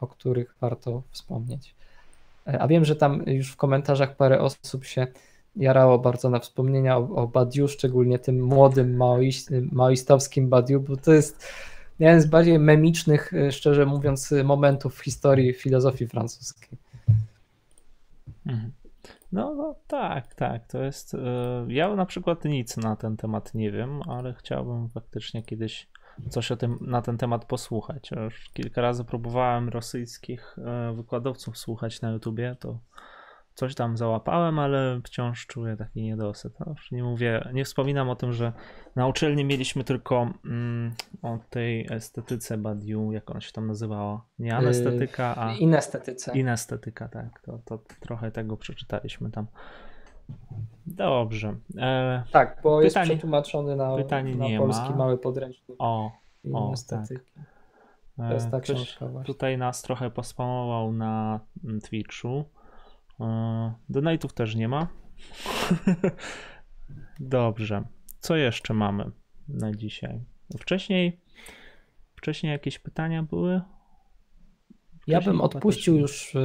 o 0.00 0.06
których 0.06 0.54
warto 0.60 1.02
wspomnieć. 1.10 1.74
E, 2.46 2.62
a 2.62 2.68
wiem, 2.68 2.84
że 2.84 2.96
tam 2.96 3.22
już 3.26 3.52
w 3.52 3.56
komentarzach 3.56 4.16
parę 4.16 4.40
osób 4.40 4.84
się 4.84 5.06
jarało 5.56 5.98
bardzo 5.98 6.30
na 6.30 6.38
wspomnienia 6.38 6.98
o, 6.98 7.08
o 7.14 7.26
Badiu, 7.26 7.68
szczególnie 7.68 8.18
tym 8.18 8.44
młodym 8.44 8.98
maoistowskim 9.72 10.48
Badiu, 10.48 10.80
bo 10.80 10.96
to 10.96 11.12
jest 11.12 11.48
jeden 11.98 12.20
z 12.20 12.26
bardziej 12.26 12.58
memicznych, 12.58 13.34
e, 13.34 13.52
szczerze 13.52 13.86
mówiąc, 13.86 14.34
momentów 14.44 14.94
w 14.94 15.04
historii 15.04 15.52
filozofii 15.52 16.06
francuskiej. 16.06 16.78
Mhm. 18.46 18.72
No, 19.32 19.54
no, 19.54 19.74
tak, 19.86 20.34
tak, 20.34 20.66
to 20.66 20.82
jest. 20.82 21.14
E, 21.14 21.18
ja 21.68 21.94
na 21.96 22.06
przykład 22.06 22.44
nic 22.44 22.76
na 22.76 22.96
ten 22.96 23.16
temat 23.16 23.54
nie 23.54 23.70
wiem, 23.72 24.02
ale 24.02 24.34
chciałbym 24.34 24.88
faktycznie 24.88 25.42
kiedyś 25.42 25.88
coś 26.28 26.52
o 26.52 26.56
tym, 26.56 26.78
na 26.80 27.02
ten 27.02 27.18
temat 27.18 27.44
posłuchać. 27.44 28.10
Już 28.10 28.50
kilka 28.52 28.80
razy 28.80 29.04
próbowałem 29.04 29.68
rosyjskich 29.68 30.56
e, 30.58 30.94
wykładowców 30.96 31.58
słuchać 31.58 32.00
na 32.00 32.10
YouTubie, 32.10 32.56
to 32.60 32.78
coś 33.54 33.74
tam 33.74 33.96
załapałem, 33.96 34.58
ale 34.58 35.00
wciąż 35.04 35.46
czuję 35.46 35.76
taki 35.76 36.02
niedosyt. 36.02 36.60
No, 36.60 36.66
już 36.68 36.90
nie 36.90 37.02
mówię, 37.02 37.48
nie 37.52 37.64
wspominam 37.64 38.10
o 38.10 38.16
tym, 38.16 38.32
że 38.32 38.52
na 38.96 39.06
uczelni 39.06 39.44
mieliśmy 39.44 39.84
tylko 39.84 40.28
mm, 40.44 40.94
o 41.22 41.38
tej 41.50 41.86
estetyce 41.90 42.58
Badiu, 42.58 43.12
jak 43.12 43.30
ona 43.30 43.40
się 43.40 43.52
tam 43.52 43.66
nazywała. 43.66 44.26
Nie 44.38 44.48
yy, 44.48 44.56
anestetyka, 44.56 45.36
a. 45.36 45.52
Inestetyce. 45.52 46.32
Inestetyka, 46.38 47.08
tak. 47.08 47.40
To, 47.40 47.58
to 47.64 47.78
trochę 48.00 48.30
tego 48.30 48.56
przeczytaliśmy 48.56 49.30
tam. 49.30 49.46
Dobrze. 50.86 51.56
E, 51.78 52.22
tak, 52.32 52.60
bo 52.62 52.78
pytanie, 52.78 52.84
jest 52.84 52.96
przetłumaczony 52.96 53.76
na, 53.76 53.96
pytanie 53.96 54.36
na 54.36 54.58
polski 54.58 54.90
ma. 54.90 54.96
mały 54.96 55.18
podręcznik. 55.18 55.76
O, 55.78 56.12
o 56.52 56.74
tak. 56.88 57.06
To 58.16 58.34
jest 58.34 58.50
ta 58.50 58.60
książka 58.60 59.06
właśnie. 59.06 59.34
Tutaj 59.34 59.58
nas 59.58 59.82
trochę 59.82 60.10
pospamował 60.10 60.92
na 60.92 61.40
Twitchu. 61.88 62.44
Donate'ów 63.90 64.32
też 64.32 64.54
nie 64.54 64.68
ma. 64.68 64.88
Dobrze. 67.20 67.84
Co 68.18 68.36
jeszcze 68.36 68.74
mamy 68.74 69.10
na 69.48 69.72
dzisiaj? 69.72 70.20
Wcześniej, 70.60 71.20
wcześniej 72.16 72.52
jakieś 72.52 72.78
pytania 72.78 73.22
były? 73.22 73.60
Wcześniej 74.96 75.14
ja 75.14 75.20
bym 75.20 75.40
odpuścił 75.40 75.96
już 75.96 76.36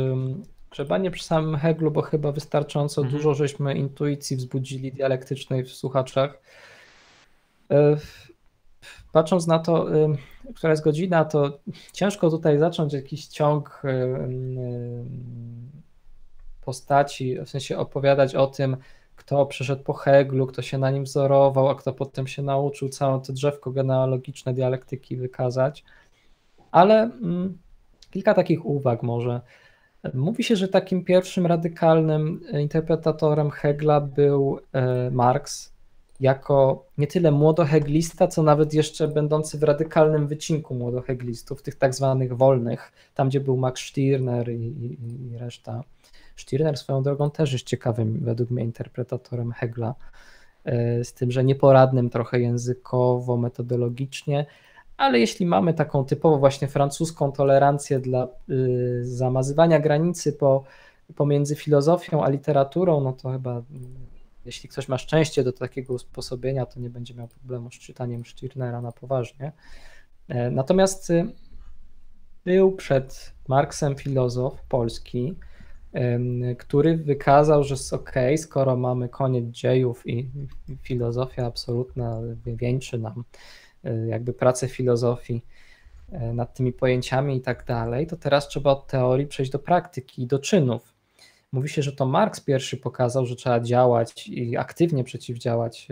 Grzebanie 0.71 1.11
przy 1.11 1.23
samym 1.23 1.55
Heglu, 1.55 1.91
bo 1.91 2.01
chyba 2.01 2.31
wystarczająco 2.31 3.01
mhm. 3.01 3.17
dużo 3.17 3.33
żeśmy 3.33 3.75
intuicji 3.75 4.37
wzbudzili 4.37 4.91
dialektycznej 4.91 5.63
w 5.63 5.73
słuchaczach. 5.73 6.41
E, 7.71 7.97
patrząc 9.11 9.47
na 9.47 9.59
to, 9.59 9.87
która 10.55 10.71
jest 10.71 10.83
godzina, 10.83 11.25
to 11.25 11.59
ciężko 11.93 12.29
tutaj 12.29 12.57
zacząć 12.57 12.93
jakiś 12.93 13.27
ciąg 13.27 13.81
postaci, 16.69 17.37
w 17.45 17.49
sensie 17.49 17.77
opowiadać 17.77 18.35
o 18.35 18.47
tym, 18.47 18.77
kto 19.15 19.45
przyszedł 19.45 19.83
po 19.83 19.93
Heglu, 19.93 20.47
kto 20.47 20.61
się 20.61 20.77
na 20.77 20.91
nim 20.91 21.03
wzorował, 21.03 21.69
a 21.69 21.75
kto 21.75 21.93
potem 21.93 22.27
się 22.27 22.41
nauczył 22.41 22.89
całe 22.89 23.21
to 23.21 23.33
drzewko 23.33 23.71
genealogiczne 23.71 24.53
dialektyki 24.53 25.17
wykazać. 25.17 25.83
Ale 26.71 27.03
mm, 27.03 27.57
kilka 28.11 28.33
takich 28.33 28.65
uwag 28.65 29.03
może. 29.03 29.41
Mówi 30.13 30.43
się, 30.43 30.55
że 30.55 30.67
takim 30.67 31.05
pierwszym 31.05 31.45
radykalnym 31.45 32.41
interpretatorem 32.59 33.49
Hegla 33.51 34.01
był 34.01 34.59
e, 34.73 35.11
Marx, 35.11 35.73
jako 36.19 36.85
nie 36.97 37.07
tyle 37.07 37.31
młodoheglista, 37.31 38.27
co 38.27 38.43
nawet 38.43 38.73
jeszcze 38.73 39.07
będący 39.07 39.57
w 39.57 39.63
radykalnym 39.63 40.27
wycinku 40.27 40.75
młodoheglistów, 40.75 41.61
tych 41.61 41.75
tak 41.75 41.95
zwanych 41.95 42.37
wolnych, 42.37 42.91
tam 43.15 43.29
gdzie 43.29 43.39
był 43.39 43.57
Max 43.57 43.81
Stirner 43.81 44.49
i, 44.49 44.65
i, 44.65 44.97
i 45.31 45.37
reszta. 45.37 45.83
Stirner 46.39 46.77
swoją 46.77 47.03
drogą 47.03 47.31
też 47.31 47.53
jest 47.53 47.65
ciekawym 47.65 48.19
według 48.21 48.49
mnie 48.49 48.63
interpretatorem 48.63 49.51
Hegla, 49.51 49.95
e, 50.65 51.03
z 51.03 51.13
tym, 51.13 51.31
że 51.31 51.43
nieporadnym 51.43 52.09
trochę 52.09 52.39
językowo, 52.39 53.37
metodologicznie, 53.37 54.45
ale 54.99 55.19
jeśli 55.19 55.45
mamy 55.45 55.73
taką 55.73 56.05
typowo 56.05 56.37
właśnie 56.37 56.67
francuską 56.67 57.31
tolerancję 57.31 57.99
dla 57.99 58.27
y, 58.49 59.01
zamazywania 59.05 59.79
granicy 59.79 60.33
po, 60.33 60.63
pomiędzy 61.15 61.55
filozofią 61.55 62.23
a 62.23 62.29
literaturą, 62.29 63.01
no 63.01 63.13
to 63.13 63.31
chyba 63.31 63.61
jeśli 64.45 64.69
ktoś 64.69 64.87
ma 64.87 64.97
szczęście 64.97 65.43
do 65.43 65.53
takiego 65.53 65.93
usposobienia, 65.93 66.65
to 66.65 66.79
nie 66.79 66.89
będzie 66.89 67.13
miał 67.13 67.27
problemu 67.27 67.71
z 67.71 67.73
czytaniem 67.73 68.25
Stirnera 68.25 68.81
na 68.81 68.91
poważnie. 68.91 69.51
E, 70.27 70.51
natomiast 70.51 71.09
y, 71.09 71.25
był 72.45 72.71
przed 72.71 73.33
Marksem 73.47 73.95
filozof 73.95 74.61
polski, 74.61 75.35
który 76.57 76.97
wykazał, 76.97 77.63
że 77.63 77.75
ok, 77.91 78.13
skoro 78.37 78.77
mamy 78.77 79.09
koniec 79.09 79.45
dziejów 79.45 80.07
i 80.07 80.29
filozofia 80.83 81.45
absolutna 81.45 82.21
wieńczy 82.45 82.97
nam 82.97 83.23
E, 83.83 84.07
jakby 84.07 84.33
pracę 84.33 84.67
filozofii 84.67 85.41
e, 86.11 86.33
nad 86.33 86.53
tymi 86.53 86.73
pojęciami 86.73 87.37
i 87.37 87.41
tak 87.41 87.65
dalej, 87.65 88.07
to 88.07 88.17
teraz 88.17 88.47
trzeba 88.47 88.71
od 88.71 88.87
teorii 88.87 89.27
przejść 89.27 89.51
do 89.51 89.59
praktyki 89.59 90.23
i 90.23 90.27
do 90.27 90.39
czynów. 90.39 90.93
Mówi 91.51 91.69
się, 91.69 91.81
że 91.81 91.91
to 91.91 92.05
Marx 92.05 92.39
pierwszy 92.39 92.77
pokazał, 92.77 93.25
że 93.25 93.35
trzeba 93.35 93.59
działać 93.59 94.27
i 94.27 94.57
aktywnie 94.57 95.03
przeciwdziałać 95.03 95.87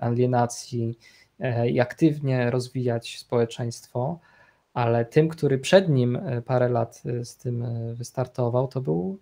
alienacji 0.00 0.98
e, 1.40 1.68
i 1.68 1.80
aktywnie 1.80 2.50
rozwijać 2.50 3.18
społeczeństwo, 3.18 4.18
ale 4.76 5.04
tym, 5.04 5.28
który 5.28 5.58
przed 5.58 5.88
nim 5.88 6.18
parę 6.44 6.68
lat 6.68 7.02
z 7.22 7.36
tym 7.36 7.64
wystartował, 7.94 8.68
to 8.68 8.80
był 8.80 9.18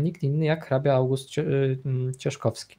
nikt 0.00 0.22
inny 0.22 0.44
jak 0.44 0.66
hrabia 0.66 0.94
August 0.94 1.28
Cieszkowski. 2.18 2.78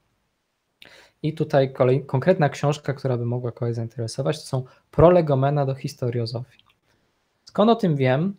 I 1.23 1.33
tutaj 1.33 1.73
kolej, 1.73 2.05
konkretna 2.05 2.49
książka, 2.49 2.93
która 2.93 3.17
by 3.17 3.25
mogła 3.25 3.51
kogoś 3.51 3.75
zainteresować, 3.75 4.39
to 4.41 4.45
są 4.45 4.63
prolegomena 4.91 5.65
do 5.65 5.75
historiozofii. 5.75 6.63
Skąd 7.43 7.71
o 7.71 7.75
tym 7.75 7.95
wiem? 7.95 8.35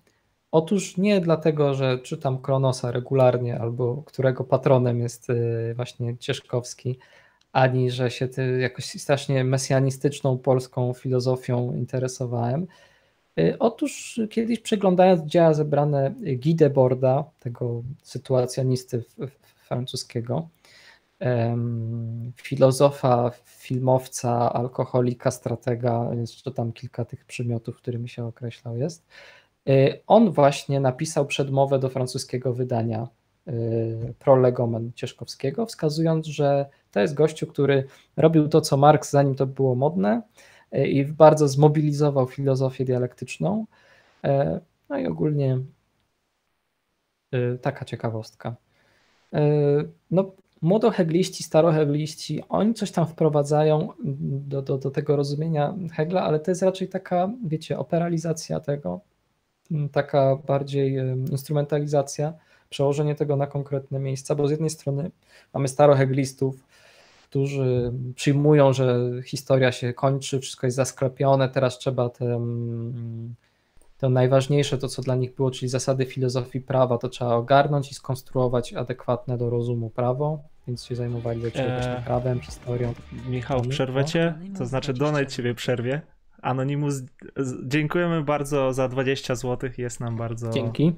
Otóż 0.50 0.96
nie 0.96 1.20
dlatego, 1.20 1.74
że 1.74 1.98
czytam 1.98 2.42
Kronosa 2.42 2.90
regularnie, 2.92 3.60
albo 3.60 4.02
którego 4.02 4.44
patronem 4.44 5.00
jest 5.00 5.28
właśnie 5.76 6.18
Cieszkowski, 6.18 6.98
ani 7.52 7.90
że 7.90 8.10
się 8.10 8.28
jakoś 8.60 8.84
strasznie 8.84 9.44
mesjanistyczną 9.44 10.38
polską 10.38 10.92
filozofią 10.92 11.74
interesowałem. 11.74 12.66
Y, 13.40 13.58
otóż 13.58 14.20
kiedyś 14.30 14.60
przeglądając 14.60 15.22
dzieła 15.22 15.54
zebrane 15.54 16.14
Guy 16.20 16.54
Debord'a, 16.54 17.24
tego 17.40 17.82
sytuacjonisty 18.02 19.04
francuskiego, 19.68 20.48
filozofa, 22.36 23.30
filmowca, 23.44 24.52
alkoholika, 24.52 25.30
stratega, 25.30 26.10
jeszcze 26.14 26.50
tam 26.50 26.72
kilka 26.72 27.04
tych 27.04 27.24
przymiotów, 27.24 27.76
którymi 27.76 28.08
się 28.08 28.26
określał 28.26 28.76
jest. 28.76 29.06
Y, 29.68 30.00
on 30.06 30.30
właśnie 30.30 30.80
napisał 30.80 31.26
przedmowę 31.26 31.78
do 31.78 31.88
francuskiego 31.88 32.54
wydania 32.54 33.08
y, 33.48 34.14
prolegomen 34.18 34.92
Cieszkowskiego, 34.94 35.66
wskazując, 35.66 36.26
że 36.26 36.66
to 36.90 37.00
jest 37.00 37.14
gościu, 37.14 37.46
który 37.46 37.84
robił 38.16 38.48
to, 38.48 38.60
co 38.60 38.76
Marx, 38.76 39.10
zanim 39.10 39.34
to 39.34 39.46
było 39.46 39.74
modne 39.74 40.22
i 40.72 41.04
bardzo 41.04 41.48
zmobilizował 41.48 42.26
filozofię 42.26 42.84
dialektyczną. 42.84 43.66
No 44.88 44.98
i 44.98 45.06
ogólnie 45.06 45.58
taka 47.62 47.84
ciekawostka. 47.84 48.56
No, 50.10 50.32
młodohegliści, 50.62 51.42
starohegliści, 51.42 52.42
oni 52.48 52.74
coś 52.74 52.90
tam 52.90 53.06
wprowadzają 53.06 53.88
do, 54.24 54.62
do, 54.62 54.78
do 54.78 54.90
tego 54.90 55.16
rozumienia 55.16 55.74
Hegla, 55.92 56.22
ale 56.22 56.40
to 56.40 56.50
jest 56.50 56.62
raczej 56.62 56.88
taka, 56.88 57.30
wiecie, 57.46 57.78
operalizacja 57.78 58.60
tego, 58.60 59.00
taka 59.92 60.36
bardziej 60.36 60.94
instrumentalizacja, 61.30 62.32
przełożenie 62.70 63.14
tego 63.14 63.36
na 63.36 63.46
konkretne 63.46 63.98
miejsca, 63.98 64.34
bo 64.34 64.48
z 64.48 64.50
jednej 64.50 64.70
strony 64.70 65.10
mamy 65.54 65.68
staroheglistów, 65.68 66.66
którzy 67.30 67.92
przyjmują, 68.14 68.72
że 68.72 69.10
historia 69.24 69.72
się 69.72 69.92
kończy, 69.92 70.40
wszystko 70.40 70.66
jest 70.66 70.76
zasklepione, 70.76 71.48
teraz 71.48 71.78
trzeba 71.78 72.08
te, 72.08 72.40
to 73.98 74.08
najważniejsze, 74.08 74.78
to 74.78 74.88
co 74.88 75.02
dla 75.02 75.14
nich 75.14 75.34
było, 75.34 75.50
czyli 75.50 75.68
zasady 75.68 76.06
filozofii 76.06 76.60
prawa, 76.60 76.98
to 76.98 77.08
trzeba 77.08 77.34
ogarnąć 77.34 77.90
i 77.90 77.94
skonstruować 77.94 78.72
adekwatne 78.72 79.38
do 79.38 79.50
rozumu 79.50 79.90
prawo, 79.90 80.42
więc 80.66 80.84
się 80.84 80.96
zajmowali 80.96 81.42
eee, 81.44 82.04
prawem, 82.04 82.40
historią. 82.40 82.94
Michał, 83.28 83.60
przerwę 83.62 84.04
cię, 84.04 84.34
to 84.58 84.66
znaczy 84.66 84.92
Donate 84.92 85.26
ciebie 85.26 85.54
przerwie. 85.54 86.00
Anonimus, 86.42 86.94
dziękujemy 87.66 88.22
bardzo 88.22 88.72
za 88.72 88.88
20 88.88 89.34
zł, 89.34 89.70
jest 89.78 90.00
nam 90.00 90.16
bardzo... 90.16 90.50
Dzięki. 90.50 90.96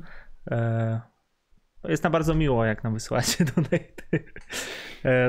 E, 0.51 1.01
jest 1.89 2.03
nam 2.03 2.13
bardzo 2.13 2.35
miło, 2.35 2.65
jak 2.65 2.85
nam 2.85 2.95
wysyłacie 2.95 3.45
donate. 3.55 4.03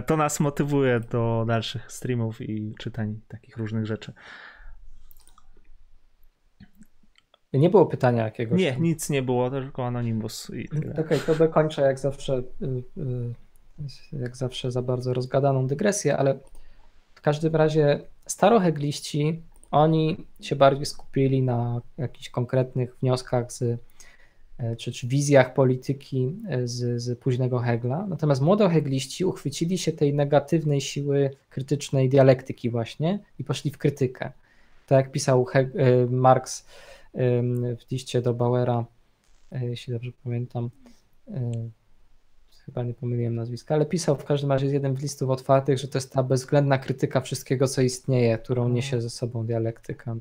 To 0.05 0.17
nas 0.17 0.39
motywuje 0.39 0.99
do 0.99 1.45
dalszych 1.47 1.91
streamów 1.91 2.41
i 2.41 2.75
czytań 2.79 3.19
takich 3.27 3.57
różnych 3.57 3.85
rzeczy. 3.85 4.13
Nie 7.53 7.69
było 7.69 7.85
pytania 7.85 8.23
jakiegoś. 8.23 8.59
Nie, 8.59 8.73
tam. 8.73 8.83
nic 8.83 9.09
nie 9.09 9.21
było, 9.21 9.49
tylko 9.49 9.87
Anonymous. 9.87 10.49
Okej, 10.49 10.99
okay, 10.99 11.19
to 11.19 11.35
dokończę 11.35 11.81
jak 11.81 11.99
zawsze, 11.99 12.43
y, 12.61 12.83
y, 12.97 14.19
jak 14.19 14.37
zawsze 14.37 14.71
za 14.71 14.81
bardzo 14.81 15.13
rozgadaną 15.13 15.67
dygresję, 15.67 16.17
ale 16.17 16.39
w 17.15 17.21
każdym 17.21 17.55
razie 17.55 17.99
starohegliści, 18.27 19.43
oni 19.71 20.27
się 20.41 20.55
bardziej 20.55 20.85
skupili 20.85 21.41
na 21.41 21.81
jakichś 21.97 22.29
konkretnych 22.29 22.95
wnioskach 23.01 23.51
z 23.51 23.79
czy, 24.77 24.91
czy 24.91 25.07
wizjach 25.07 25.53
polityki 25.53 26.35
e, 26.49 26.67
z, 26.67 27.01
z 27.01 27.19
późnego 27.19 27.59
Hegla. 27.59 28.07
Natomiast 28.07 28.41
młodohegliści 28.41 29.25
uchwycili 29.25 29.77
się 29.77 29.91
tej 29.91 30.13
negatywnej 30.13 30.81
siły 30.81 31.31
krytycznej 31.49 32.09
dialektyki 32.09 32.69
właśnie 32.69 33.19
i 33.39 33.43
poszli 33.43 33.71
w 33.71 33.77
krytykę. 33.77 34.31
Tak 34.87 35.05
jak 35.05 35.11
pisał 35.11 35.45
He 35.45 35.59
e, 35.59 35.67
Marx 36.05 36.65
w 37.79 37.91
liście 37.91 38.21
do 38.21 38.33
Bauera, 38.33 38.85
jeśli 39.51 39.93
dobrze 39.93 40.11
pamiętam, 40.23 40.69
chyba 42.65 42.83
nie 42.83 42.93
pomyliłem 42.93 43.35
nazwiska, 43.35 43.75
ale 43.75 43.85
pisał 43.85 44.15
w 44.15 44.25
każdym 44.25 44.51
razie 44.51 44.69
z 44.69 44.73
jednym 44.73 44.97
z 44.97 45.01
listów 45.01 45.29
otwartych, 45.29 45.77
że 45.77 45.87
to 45.87 45.97
jest 45.97 46.13
ta 46.13 46.23
bezwzględna 46.23 46.77
krytyka 46.77 47.21
wszystkiego, 47.21 47.67
co 47.67 47.81
istnieje, 47.81 48.37
którą 48.37 48.69
niesie 48.69 49.01
ze 49.01 49.09
sobą 49.09 49.45
dialektyka. 49.45 50.15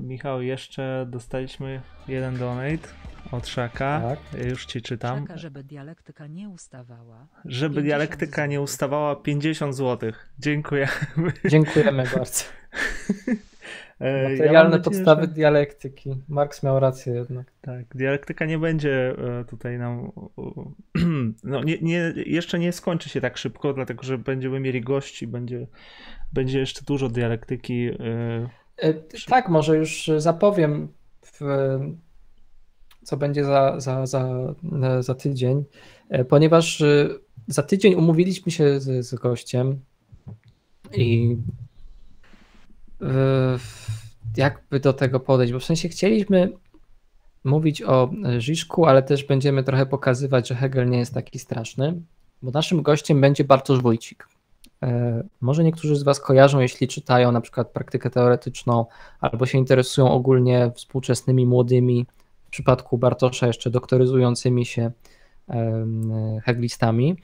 Michał, 0.00 0.42
jeszcze 0.42 1.06
dostaliśmy 1.10 1.82
jeden 2.08 2.38
donate 2.38 2.88
od 3.32 3.48
Szaka. 3.48 4.02
Tak. 4.32 4.44
Już 4.44 4.66
ci 4.66 4.82
czytam. 4.82 5.20
Szaka, 5.20 5.38
żeby 5.38 5.62
dialektyka 5.62 6.26
nie 6.26 6.48
ustawała. 6.48 7.26
Żeby 7.44 7.82
dialektyka 7.82 8.42
zł. 8.42 8.50
nie 8.50 8.60
ustawała 8.60 9.16
50 9.16 9.76
zł. 9.76 10.12
Dziękujemy. 10.38 10.92
Dziękujemy 11.44 12.04
bardzo. 12.16 12.44
E, 14.00 14.30
Materialne 14.30 14.76
ja 14.76 14.82
podstawy 14.82 15.22
że... 15.22 15.28
dialektyki. 15.28 16.22
Marx 16.28 16.62
miał 16.62 16.80
rację 16.80 17.14
jednak. 17.14 17.52
Tak, 17.60 17.86
dialektyka 17.94 18.44
nie 18.44 18.58
będzie 18.58 19.14
e, 19.18 19.44
tutaj 19.44 19.78
nam. 19.78 20.12
No, 21.44 21.62
nie, 21.62 21.78
nie, 21.78 22.12
jeszcze 22.16 22.58
nie 22.58 22.72
skończy 22.72 23.08
się 23.08 23.20
tak 23.20 23.36
szybko, 23.36 23.72
dlatego 23.72 24.02
że 24.02 24.18
będziemy 24.18 24.60
mieli 24.60 24.80
gości, 24.80 25.26
będzie, 25.26 25.66
będzie 26.32 26.58
jeszcze 26.58 26.84
dużo 26.84 27.08
dialektyki. 27.08 27.88
E, 28.78 28.94
tak, 29.26 29.48
może 29.48 29.76
już 29.76 30.10
zapowiem 30.16 30.88
w 31.22 31.40
co 33.06 33.16
będzie 33.16 33.44
za, 33.44 33.80
za, 33.80 34.06
za, 34.06 34.28
za 35.00 35.14
tydzień, 35.14 35.64
e, 36.08 36.24
ponieważ 36.24 36.80
e, 36.80 37.08
za 37.46 37.62
tydzień 37.62 37.94
umówiliśmy 37.94 38.52
się 38.52 38.80
z, 38.80 39.06
z 39.06 39.14
gościem 39.14 39.80
i 40.94 41.36
e, 43.02 43.06
jakby 44.36 44.80
do 44.80 44.92
tego 44.92 45.20
podejść, 45.20 45.52
bo 45.52 45.58
w 45.58 45.64
sensie 45.64 45.88
chcieliśmy 45.88 46.52
mówić 47.44 47.82
o 47.82 48.10
Żiszku, 48.38 48.86
ale 48.86 49.02
też 49.02 49.24
będziemy 49.24 49.64
trochę 49.64 49.86
pokazywać, 49.86 50.48
że 50.48 50.54
Hegel 50.54 50.90
nie 50.90 50.98
jest 50.98 51.14
taki 51.14 51.38
straszny, 51.38 52.02
bo 52.42 52.50
naszym 52.50 52.82
gościem 52.82 53.20
będzie 53.20 53.44
Bartosz 53.44 53.82
Wójcik. 53.82 54.28
Może 55.40 55.64
niektórzy 55.64 55.96
z 55.96 56.02
Was 56.02 56.20
kojarzą, 56.20 56.60
jeśli 56.60 56.88
czytają 56.88 57.32
na 57.32 57.40
przykład 57.40 57.70
praktykę 57.70 58.10
teoretyczną 58.10 58.86
albo 59.20 59.46
się 59.46 59.58
interesują 59.58 60.10
ogólnie 60.10 60.72
współczesnymi 60.74 61.46
młodymi 61.46 62.06
w 62.46 62.50
przypadku 62.50 62.98
Bartosza 62.98 63.46
jeszcze 63.46 63.70
doktoryzującymi 63.70 64.66
się 64.66 64.90
heglistami. 66.44 67.16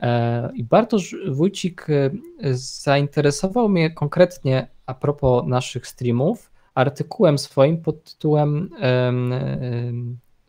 E, 0.00 0.50
I 0.54 0.64
Bartosz 0.64 1.16
Wójcik 1.28 1.86
e, 1.90 2.10
zainteresował 2.54 3.68
mnie 3.68 3.90
konkretnie 3.90 4.68
a 4.86 4.94
propos 4.94 5.46
naszych 5.46 5.86
streamów 5.86 6.50
artykułem 6.74 7.38
swoim 7.38 7.82
pod 7.82 8.04
tytułem 8.04 8.70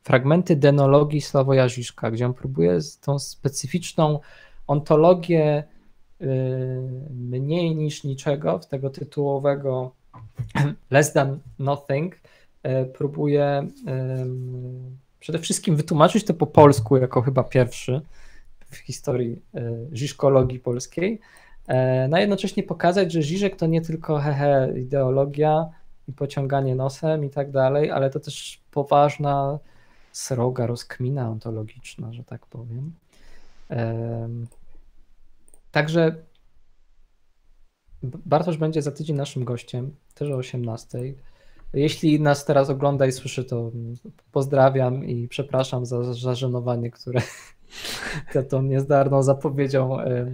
Fragmenty 0.03 0.55
denologii 0.55 1.21
Sławoja 1.21 1.67
Żiszka, 1.67 2.11
gdzie 2.11 2.25
on 2.25 2.33
próbuje 2.33 2.79
tą 3.01 3.19
specyficzną 3.19 4.19
ontologię 4.67 5.63
e, 6.21 6.25
mniej 7.09 7.75
niż 7.75 8.03
niczego, 8.03 8.59
w 8.59 8.67
tego 8.67 8.89
tytułowego 8.89 9.91
less 10.91 11.13
than 11.13 11.39
nothing, 11.59 12.15
próbuje 12.93 13.67
przede 15.25 15.39
wszystkim 15.39 15.75
wytłumaczyć 15.75 16.25
to 16.25 16.33
po 16.33 16.47
polsku 16.47 16.97
jako 16.97 17.21
chyba 17.21 17.43
pierwszy 17.43 18.01
w 18.69 18.77
historii 18.77 19.41
e, 19.55 19.61
żiżkologii 19.91 20.59
polskiej, 20.59 21.19
e, 21.67 22.07
no 22.07 22.17
jednocześnie 22.17 22.63
pokazać, 22.63 23.11
że 23.11 23.21
Żiżek 23.21 23.55
to 23.55 23.65
nie 23.65 23.81
tylko 23.81 24.19
hehe 24.19 24.73
ideologia 24.79 25.69
i 26.07 26.13
pociąganie 26.13 26.75
nosem 26.75 27.25
i 27.25 27.29
tak 27.29 27.51
dalej, 27.51 27.91
ale 27.91 28.09
to 28.09 28.19
też 28.19 28.61
poważna 28.71 29.59
sroga 30.11 30.67
rozkmina 30.67 31.29
ontologiczna, 31.29 32.13
że 32.13 32.23
tak 32.23 32.45
powiem. 32.45 32.93
Także 35.71 36.15
Bartosz 38.03 38.57
będzie 38.57 38.81
za 38.81 38.91
tydzień 38.91 39.15
naszym 39.15 39.43
gościem, 39.43 39.95
też 40.13 40.29
o 40.29 40.35
18. 40.35 40.99
Jeśli 41.73 42.19
nas 42.19 42.45
teraz 42.45 42.69
ogląda 42.69 43.05
i 43.05 43.11
słyszy, 43.11 43.43
to 43.43 43.71
pozdrawiam 44.31 45.05
i 45.05 45.27
przepraszam 45.27 45.85
za 45.85 46.13
zażenowanie, 46.13 46.91
które 46.91 47.21
tą 48.49 48.61
niezdarną 48.61 49.23
zapowiedzią 49.23 49.99
e, 49.99 50.27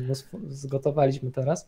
zgotowaliśmy 0.50 1.32
teraz. 1.32 1.68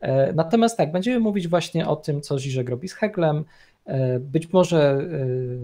E, 0.00 0.32
natomiast 0.32 0.76
tak, 0.76 0.92
będziemy 0.92 1.20
mówić 1.20 1.48
właśnie 1.48 1.88
o 1.88 1.96
tym, 1.96 2.20
co 2.20 2.38
Żyżek 2.38 2.68
robi 2.68 2.88
z 2.88 2.94
Heglem. 2.94 3.44
E, 3.84 4.18
być 4.18 4.52
może 4.52 5.08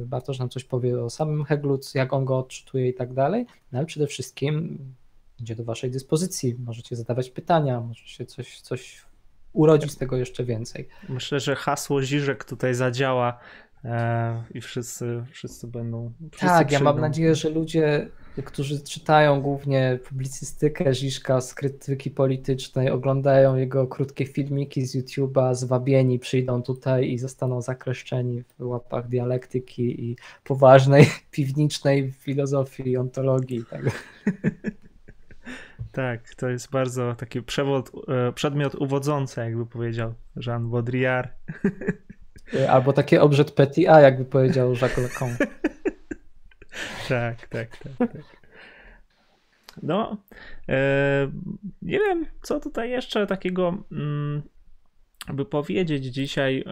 Bartosz 0.06 0.38
nam 0.38 0.48
coś 0.48 0.64
powie 0.64 1.04
o 1.04 1.10
samym 1.10 1.44
Heglu, 1.44 1.80
jak 1.94 2.12
on 2.12 2.24
go 2.24 2.38
odczytuje 2.38 2.88
i 2.88 2.94
tak 2.94 3.12
dalej, 3.12 3.46
no 3.72 3.78
ale 3.78 3.86
przede 3.86 4.06
wszystkim 4.06 4.78
będzie 5.38 5.56
do 5.56 5.64
Waszej 5.64 5.90
dyspozycji. 5.90 6.56
Możecie 6.58 6.96
zadawać 6.96 7.30
pytania, 7.30 7.80
może 7.80 8.06
się 8.06 8.26
coś, 8.26 8.60
coś 8.60 9.07
urodzi 9.58 9.88
z 9.88 9.96
tego 9.96 10.16
jeszcze 10.16 10.44
więcej. 10.44 10.88
Myślę, 11.08 11.40
że 11.40 11.56
hasło 11.56 12.02
Ziżek 12.02 12.44
tutaj 12.44 12.74
zadziała 12.74 13.38
e, 13.84 14.42
i 14.54 14.60
wszyscy, 14.60 15.24
wszyscy 15.30 15.66
będą. 15.66 16.12
Wszyscy 16.30 16.46
tak, 16.46 16.66
przyjdą. 16.66 16.84
ja 16.84 16.92
mam 16.92 17.00
nadzieję, 17.00 17.34
że 17.34 17.50
ludzie, 17.50 18.08
którzy 18.44 18.80
czytają 18.80 19.40
głównie 19.40 19.98
publicystykę 20.08 20.94
Ziszka 20.94 21.40
z 21.40 21.54
krytyki 21.54 22.10
politycznej, 22.10 22.90
oglądają 22.90 23.56
jego 23.56 23.86
krótkie 23.86 24.26
filmiki 24.26 24.86
z 24.86 24.96
YouTube'a, 24.96 25.54
zwabieni 25.54 26.18
przyjdą 26.18 26.62
tutaj 26.62 27.10
i 27.10 27.18
zostaną 27.18 27.62
zakreszczeni 27.62 28.42
w 28.58 28.66
łapach 28.66 29.08
dialektyki 29.08 30.04
i 30.04 30.16
poważnej 30.44 31.06
piwniczej 31.30 32.12
filozofii 32.12 32.88
i 32.88 32.96
ontologii. 32.96 33.64
Tak. 33.70 33.82
Tak, 35.98 36.34
to 36.34 36.48
jest 36.48 36.70
bardzo 36.70 37.14
taki 37.14 37.42
przewód, 37.42 37.90
e, 38.08 38.32
przedmiot 38.32 38.74
uwodzący, 38.74 39.40
jakby 39.40 39.66
powiedział 39.66 40.14
Jean 40.46 40.70
Baudrillard. 40.70 41.30
E, 42.54 42.70
albo 42.70 42.92
takie 42.92 43.22
obrzyd 43.22 43.50
petit 43.50 43.88
a, 43.88 44.00
jakby 44.00 44.24
powiedział 44.24 44.72
Jacques 44.72 44.98
Lacan. 44.98 45.36
tak, 47.08 47.48
tak, 47.48 47.76
tak, 47.76 47.98
tak. 47.98 48.10
No, 49.82 50.16
e, 50.68 51.30
nie 51.82 51.98
wiem, 51.98 52.26
co 52.42 52.60
tutaj 52.60 52.90
jeszcze 52.90 53.26
takiego 53.26 53.84
mm, 53.92 54.42
by 55.32 55.44
powiedzieć 55.44 56.04
dzisiaj, 56.04 56.64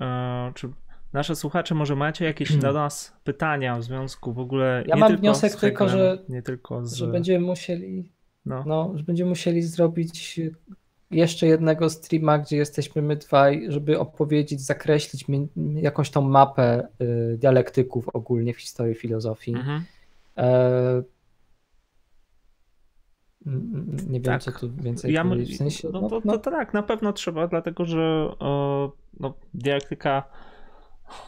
czy 0.55 0.69
nasze 1.13 1.37
słuchacze 1.37 1.75
może 1.75 1.97
macie 1.97 2.25
jakieś 2.25 2.49
hmm. 2.49 2.63
do 2.63 2.73
nas 2.73 3.17
pytania 3.25 3.79
w 3.79 3.83
związku 3.83 4.33
w 4.33 4.39
ogóle 4.39 4.85
Ja 4.87 4.97
mam 4.97 5.17
wniosek 5.17 5.57
tylko, 5.57 5.89
że, 5.89 6.19
nie 6.29 6.43
tylko 6.43 6.87
z... 6.87 6.95
że 6.95 7.07
będziemy 7.07 7.47
musieli 7.47 8.16
No. 8.47 8.65
No, 8.67 8.93
że 8.95 9.03
będziemy 9.05 9.29
musieli 9.29 9.63
zrobić 9.63 10.41
jeszcze 11.11 11.47
jednego 11.47 11.91
streama, 11.91 12.39
gdzie 12.39 12.57
jesteśmy 12.57 13.03
my 13.03 13.17
dwaj, 13.17 13.67
żeby 13.69 13.99
opowiedzieć, 13.99 14.61
zakreślić 14.61 15.25
jakąś 15.75 16.11
tą 16.11 16.21
mapę 16.21 16.89
y, 17.03 17.39
dialektyków 17.39 18.09
ogólnie 18.09 18.55
w 18.55 18.61
historii 18.61 18.95
filozofii. 18.95 19.55
Mhm. 19.55 19.83
E, 20.37 21.03
nie 24.07 24.21
wiem, 24.21 24.23
Tak. 24.23 24.43
co 24.43 24.53
tu 24.53 24.73
więcej 24.73 25.13
Ja, 25.13 25.25
powiedzieć. 25.25 25.55
W 25.55 25.59
sensie, 25.59 25.89
no, 25.93 26.01
no, 26.01 26.09
to, 26.09 26.21
no, 26.25 26.39
to, 26.39 26.51
tak, 26.51 26.75
na 26.75 26.83
pewno 26.83 27.13
trzeba, 27.13 27.47
dlatego 27.47 27.85
że 27.85 28.29
no, 29.21 29.35
dialektyka 29.55 30.23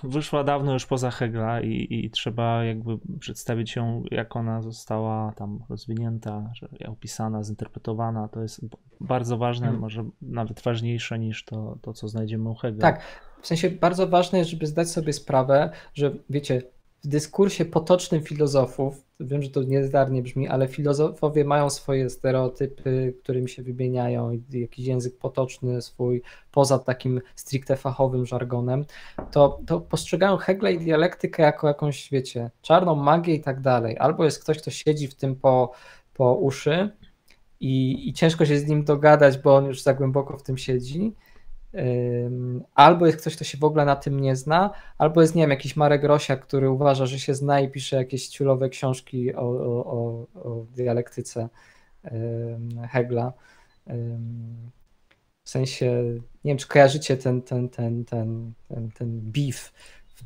wyszła 0.03 0.45
dawno 0.45 0.73
już 0.73 0.87
poza 0.87 1.11
Hegla 1.11 1.61
i, 1.61 1.87
i 1.91 2.11
trzeba 2.11 2.65
jakby 2.65 2.99
przedstawić 3.21 3.77
ją, 3.77 4.03
jak 4.11 4.37
ona 4.37 4.63
została 4.63 5.33
tam 5.37 5.59
rozwinięta, 5.69 6.51
opisana, 6.89 7.43
zinterpretowana. 7.43 8.29
To 8.29 8.43
jest 8.43 8.61
bardzo 9.01 9.39
ważne, 9.39 9.67
Mhm. 9.67 9.81
może 9.81 10.05
nawet 10.23 10.61
ważniejsze 10.63 11.19
niż 11.19 11.45
to, 11.45 11.79
to 11.83 11.93
co 11.93 12.09
znajdziemy 12.09 12.49
u 12.51 12.55
Hegla. 12.55 12.81
Tak, 12.81 13.01
w 13.43 13.47
sensie 13.47 13.71
bardzo 13.71 14.07
ważne 14.09 14.39
jest, 14.39 14.51
żeby 14.51 14.67
zdać 14.67 14.91
sobie 14.91 15.13
sprawę, 15.13 15.71
że 15.95 16.13
wiecie, 16.31 16.63
w 17.09 17.11
dyskursie 17.11 17.65
potocznym 17.65 18.23
filozofów, 18.23 19.05
wiem, 19.21 19.43
że 19.43 19.51
to 19.51 19.63
niezdarnie 19.63 20.23
brzmi, 20.23 20.49
ale 20.49 20.69
filozofowie 20.69 21.45
mają 21.45 21.71
swoje 21.71 22.11
stereotypy, 22.11 23.15
którymi 23.23 23.49
się 23.49 23.63
wymieniają 23.63 24.41
jakiś 24.51 24.87
język 24.87 25.19
potoczny 25.19 25.83
swój, 25.83 26.23
poza 26.53 26.79
takim 26.79 27.21
stricte 27.37 27.77
fachowym 27.77 28.27
żargonem, 28.27 28.85
to, 29.31 29.61
to 29.67 29.81
postrzegają 29.81 30.37
Hegla 30.37 30.71
i 30.71 30.79
dialektykę 30.79 31.43
jako 31.43 31.69
jakąś, 31.69 32.11
wiecie, 32.11 32.51
czarną 32.63 32.95
magię 32.95 33.35
i 33.35 33.41
tak 33.41 33.61
dalej. 33.61 33.99
Albo 33.99 34.25
jest 34.25 34.43
ktoś, 34.43 34.59
kto 34.59 34.71
siedzi 34.71 35.09
w 35.09 35.15
tym 35.15 35.37
po, 35.37 35.73
po 36.15 36.35
uszy 36.35 36.91
i, 37.61 38.09
i 38.09 38.13
ciężko 38.13 38.47
się 38.47 38.59
z 38.59 38.67
nim 38.67 38.85
dogadać, 38.85 39.39
bo 39.39 39.57
on 39.57 39.65
już 39.65 39.83
za 39.83 39.95
głęboko 39.95 40.39
w 40.39 40.43
tym 40.43 40.59
siedzi, 40.59 41.15
Albo 42.75 43.07
jest 43.07 43.19
ktoś, 43.19 43.37
kto 43.37 43.45
się 43.45 43.59
w 43.59 43.65
ogóle 43.65 43.85
na 43.85 43.97
tym 43.97 44.21
nie 44.21 44.37
zna, 44.37 44.71
albo 44.99 45.21
jest, 45.21 45.35
nie 45.35 45.43
wiem, 45.43 45.51
jakiś 45.51 45.77
Marek 45.77 46.05
Rosiak, 46.05 46.47
który 46.47 46.71
uważa, 46.71 47.07
że 47.07 47.19
się 47.19 47.35
zna 47.35 47.61
i 47.61 47.71
pisze 47.71 47.97
jakieś 47.97 48.29
ciulowe 48.29 48.69
książki 48.69 49.35
o, 49.35 49.41
o, 49.41 50.27
o, 50.35 50.67
dialektyce 50.77 51.49
Hegla. 52.91 53.33
W 55.45 55.51
sensie, 55.51 56.03
nie 56.45 56.51
wiem, 56.51 56.59
czy 56.59 56.69
kojarzycie 56.69 57.17
ten, 57.17 57.43
ten, 57.43 57.69
ten, 57.69 58.05
ten, 58.05 58.53
ten, 58.69 58.91
ten 58.91 59.21
beef 59.21 59.73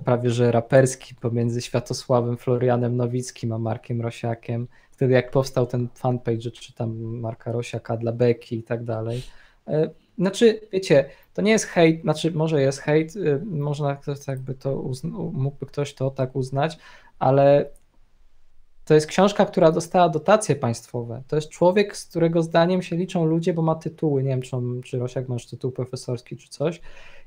prawie 0.04 0.30
że 0.30 0.52
raperski 0.52 1.14
pomiędzy 1.14 1.60
Światosławem 1.60 2.36
Florianem 2.36 2.96
Nowickim 2.96 3.52
a 3.52 3.58
Markiem 3.58 4.00
Rosiakiem. 4.00 4.68
Wtedy 4.90 5.14
jak 5.14 5.30
powstał 5.30 5.66
ten 5.66 5.88
fanpage, 5.94 6.40
że 6.40 6.50
czytam 6.50 6.96
Marka 6.98 7.52
Rosiaka 7.52 7.96
dla 7.96 8.12
Beki 8.12 8.58
i 8.58 8.62
tak 8.62 8.84
dalej. 8.84 9.22
Znaczy, 10.18 10.60
wiecie, 10.72 11.10
to 11.34 11.42
nie 11.42 11.50
jest 11.50 11.64
hejt, 11.64 12.02
znaczy 12.02 12.30
może 12.30 12.62
jest 12.62 12.78
hejt, 12.78 13.16
y, 13.16 13.40
można 13.44 13.96
ktoś 13.96 14.26
jakby 14.26 14.54
to 14.54 14.90
mógłby 15.32 15.66
ktoś 15.66 15.94
to 15.94 16.10
tak 16.10 16.36
uznać, 16.36 16.78
ale 17.18 17.70
to 18.84 18.94
jest 18.94 19.06
książka, 19.06 19.46
która 19.46 19.72
dostała 19.72 20.08
dotacje 20.08 20.56
państwowe. 20.56 21.22
To 21.28 21.36
jest 21.36 21.48
człowiek, 21.48 21.96
z 21.96 22.06
którego 22.06 22.42
zdaniem 22.42 22.82
się 22.82 22.96
liczą 22.96 23.24
ludzie, 23.24 23.54
bo 23.54 23.62
ma 23.62 23.74
tytuły, 23.74 24.22
nie 24.22 24.28
wiem 24.28 24.42
czy, 24.42 24.56
on, 24.56 24.80
czy 24.84 24.98
Rosiak 24.98 25.28
masz 25.28 25.46
tytuł 25.46 25.70
profesorski 25.70 26.36
czy 26.36 26.48
coś 26.48 26.80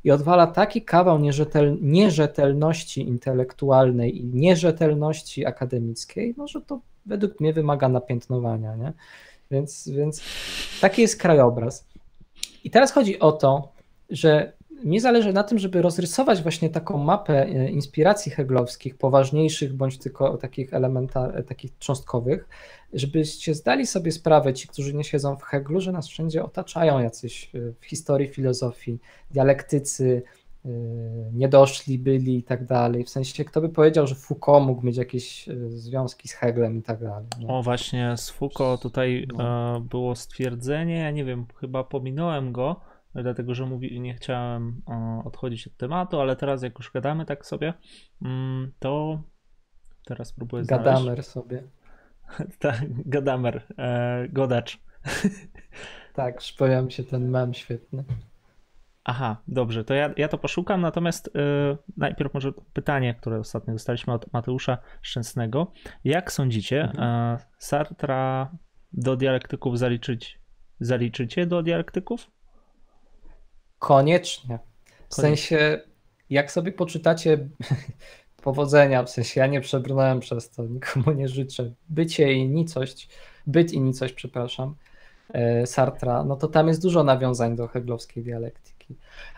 i 0.03 0.11
odwala 0.11 0.47
taki 0.47 0.81
kawał 0.81 1.19
nierzetel, 1.19 1.77
nierzetelności 1.81 3.01
intelektualnej 3.01 4.21
i 4.21 4.25
nierzetelności 4.25 5.45
akademickiej, 5.45 6.33
no 6.37 6.47
że 6.47 6.61
to 6.61 6.79
według 7.05 7.39
mnie 7.39 7.53
wymaga 7.53 7.89
napiętnowania, 7.89 8.75
nie? 8.75 8.93
Więc, 9.51 9.89
więc 9.89 10.21
taki 10.81 11.01
jest 11.01 11.21
krajobraz. 11.21 11.87
I 12.65 12.69
teraz 12.69 12.91
chodzi 12.91 13.19
o 13.19 13.31
to, 13.31 13.71
że 14.09 14.53
mnie 14.83 15.01
zależy 15.01 15.33
na 15.33 15.43
tym, 15.43 15.59
żeby 15.59 15.81
rozrysować 15.81 16.41
właśnie 16.41 16.69
taką 16.69 16.97
mapę 16.97 17.43
e, 17.43 17.69
inspiracji 17.69 18.31
heglowskich, 18.31 18.97
poważniejszych 18.97 19.73
bądź 19.73 19.97
tylko 19.97 20.37
takich 20.37 20.73
elementar, 20.73 21.43
takich 21.43 21.77
cząstkowych, 21.77 22.47
żebyście 22.93 23.53
zdali 23.53 23.87
sobie 23.87 24.11
sprawę, 24.11 24.53
ci, 24.53 24.67
którzy 24.67 24.93
nie 24.93 25.03
siedzą 25.03 25.37
w 25.37 25.43
Heglu, 25.43 25.81
że 25.81 25.91
nas 25.91 26.07
wszędzie 26.07 26.43
otaczają 26.43 26.99
jacyś 26.99 27.55
e, 27.55 27.59
w 27.79 27.85
historii 27.85 28.27
filozofii, 28.27 28.99
dialektycy, 29.31 30.23
e, 30.25 30.44
niedoszli 31.33 31.99
byli 31.99 32.37
i 32.37 32.43
tak 32.43 32.65
dalej. 32.65 33.03
W 33.03 33.09
sensie, 33.09 33.45
kto 33.45 33.61
by 33.61 33.69
powiedział, 33.69 34.07
że 34.07 34.15
Foucault 34.15 34.65
mógł 34.67 34.85
mieć 34.85 34.97
jakieś 34.97 35.49
e, 35.49 35.55
związki 35.69 36.27
z 36.27 36.33
Heglem 36.33 36.77
i 36.77 36.81
tak 36.81 36.99
dalej. 37.03 37.27
nie? 37.39 37.47
O, 37.47 37.63
właśnie 37.63 38.17
z 38.17 38.29
Foucault 38.29 38.81
tutaj 38.81 39.27
No. 39.37 39.75
e, 39.77 39.81
było 39.81 40.15
stwierdzenie, 40.15 40.95
ja 40.97 41.11
nie 41.11 41.25
wiem, 41.25 41.45
chyba 41.59 41.83
pominąłem 41.83 42.51
go, 42.51 42.81
dlatego 43.15 43.55
że 43.55 43.65
mówi, 43.65 44.01
nie 44.01 44.13
chciałem 44.13 44.81
e, 44.89 45.21
odchodzić 45.25 45.67
od 45.67 45.77
tematu, 45.77 46.19
ale 46.19 46.35
teraz 46.35 46.63
jak 46.63 46.77
już 46.79 46.91
gadamy 46.91 47.25
tak 47.25 47.45
sobie, 47.45 47.73
mm, 48.21 48.71
to 48.79 49.21
teraz 50.05 50.33
próbuję 50.33 50.63
znaleźć. 50.63 50.85
Gadamer 50.85 51.23
sobie. 51.23 51.63
Tak, 52.59 52.81
gadamer, 53.05 53.63
e, 53.77 54.27
godacz. 54.29 54.79
Tak, 56.13 56.37
przypomniał 56.37 56.85
mi 56.85 56.91
się 56.91 57.03
ten 57.03 57.29
mem 57.29 57.53
świetny. 57.53 58.03
Aha, 59.07 59.38
dobrze, 59.48 59.84
to 59.84 59.94
ja, 59.94 60.14
ja 60.18 60.27
to 60.27 60.38
poszukam, 60.38 60.82
natomiast 60.82 61.27
e, 61.27 61.32
najpierw 61.98 62.34
może 62.34 62.52
pytanie, 62.73 63.15
które 63.15 63.40
ostatnio 63.40 63.73
dostaliśmy 63.73 64.14
od 64.14 64.34
Mateusza 64.34 64.77
Szczęsnego. 65.02 65.72
Jak 66.03 66.32
sądzicie, 66.32 66.91
e, 66.98 67.38
Sartra 67.57 68.52
do 68.94 69.15
dialektyków 69.15 69.80
zaliczyć, 69.80 70.40
zaliczycie 70.80 71.45
do 71.45 71.64
dialektyków? 71.64 72.32
Koniecznie. 73.80 74.60
W 75.10 75.15
Koniecznie. 75.15 75.48
sensie, 75.48 75.82
jak 76.30 76.52
sobie 76.52 76.72
poczytacie 76.72 77.48
powodzenia, 78.44 79.03
w 79.03 79.10
sensie 79.10 79.40
ja 79.40 79.48
nie 79.48 79.61
przebrnąłem 79.61 80.19
przez 80.19 80.49
to, 80.49 80.65
nikomu 80.65 81.11
nie 81.11 81.27
życzę. 81.27 81.72
Bycie 81.90 82.34
i 82.34 82.49
nicość, 82.49 83.10
byt 83.48 83.73
i 83.73 83.82
nicość, 83.82 84.14
przepraszam, 84.14 84.76
e, 85.34 85.68
Sartra, 85.68 86.23
no 86.23 86.36
to 86.36 86.48
tam 86.48 86.68
jest 86.68 86.82
dużo 86.82 87.03
nawiązań 87.03 87.56
do 87.56 87.68
heglowskiej 87.68 88.23
dialektyki. 88.23 88.74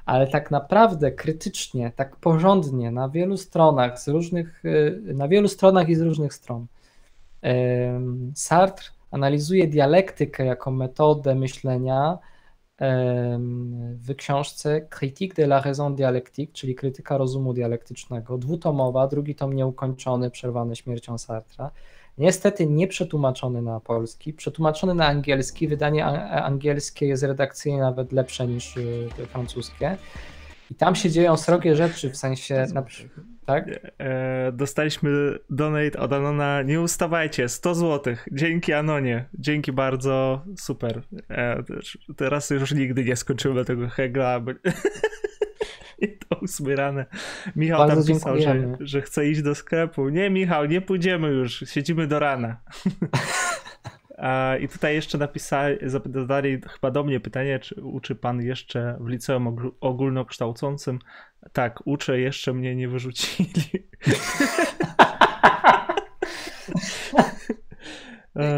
Ale 0.05 0.27
tak 0.27 0.51
naprawdę 0.51 1.11
krytycznie, 1.11 1.91
tak 1.95 2.15
porządnie, 2.15 2.91
na 2.91 3.09
wielu 3.09 3.37
stronach, 3.37 3.99
z 3.99 4.07
różnych, 4.07 4.63
e, 4.65 5.13
na 5.13 5.27
wielu 5.27 5.47
stronach 5.47 5.89
i 5.89 5.95
z 5.95 6.01
różnych 6.01 6.33
stron. 6.33 6.67
Sartre 8.35 8.85
analizuje 9.11 9.67
dialektykę 9.67 10.45
jako 10.45 10.71
metodę 10.71 11.35
myślenia 11.35 12.17
w 13.93 14.15
książce 14.17 14.81
Critique 14.81 15.35
de 15.35 15.43
la 15.43 15.61
raison 15.61 15.95
dialectique, 15.95 16.53
czyli 16.53 16.75
krytyka 16.75 17.17
rozumu 17.17 17.53
dialektycznego, 17.53 18.37
dwutomowa, 18.37 19.07
drugi 19.07 19.35
tom 19.35 19.53
nieukończony, 19.53 20.31
przerwany 20.31 20.75
śmiercią 20.75 21.17
Sartra. 21.17 21.71
Niestety 22.17 22.67
nie 22.67 22.87
przetłumaczony 22.87 23.61
na 23.61 23.79
polski, 23.79 24.33
przetłumaczony 24.33 24.93
na 24.95 25.07
angielski. 25.07 25.67
Wydanie 25.67 26.05
a- 26.05 26.43
angielskie 26.43 27.07
jest 27.07 27.23
redakcyjnie 27.23 27.79
nawet 27.79 28.11
lepsze 28.11 28.47
niż 28.47 28.77
y, 28.77 29.09
francuskie. 29.31 29.97
I 30.71 30.75
tam 30.75 30.95
się 30.95 31.09
dzieją 31.09 31.37
srogie 31.37 31.75
rzeczy, 31.75 32.09
w 32.09 32.17
sensie, 32.17 32.65
na, 32.73 32.83
tak? 33.45 33.65
E, 33.99 34.51
dostaliśmy 34.51 35.09
donate 35.49 35.99
od 35.99 36.13
Anona. 36.13 36.61
Nie 36.61 36.81
ustawajcie, 36.81 37.49
100 37.49 37.75
zł. 37.75 38.15
Dzięki 38.31 38.73
Anonie. 38.73 39.25
Dzięki 39.33 39.71
bardzo, 39.71 40.41
super. 40.57 41.01
E, 41.29 41.63
teraz 42.17 42.49
już 42.49 42.71
nigdy 42.71 43.03
nie 43.03 43.15
skończymy 43.15 43.65
tego 43.65 43.89
Hegla. 43.89 44.41
To 46.29 46.37
usmyrane. 46.41 47.05
Michał 47.55 47.87
Bardzo 47.87 47.95
tam 47.95 48.15
pisał, 48.15 48.41
że, 48.41 48.77
że 48.79 49.01
chce 49.01 49.29
iść 49.29 49.41
do 49.41 49.55
sklepu. 49.55 50.09
Nie, 50.09 50.29
Michał, 50.29 50.65
nie 50.65 50.81
pójdziemy 50.81 51.27
już. 51.27 51.63
Siedzimy 51.67 52.07
do 52.07 52.19
rana. 52.19 52.57
I 54.61 54.67
tutaj 54.67 54.95
jeszcze 54.95 55.17
napisali, 55.17 55.77
zadali 55.89 56.61
chyba 56.67 56.91
do 56.91 57.03
mnie 57.03 57.19
pytanie, 57.19 57.59
czy 57.59 57.81
uczy 57.81 58.15
pan 58.15 58.41
jeszcze 58.41 58.97
w 58.99 59.07
liceum 59.07 59.71
ogólnokształcącym? 59.81 60.99
Tak, 61.53 61.79
uczę, 61.85 62.19
jeszcze 62.19 62.53
mnie 62.53 62.75
nie 62.75 62.87
wyrzucili. 62.87 63.49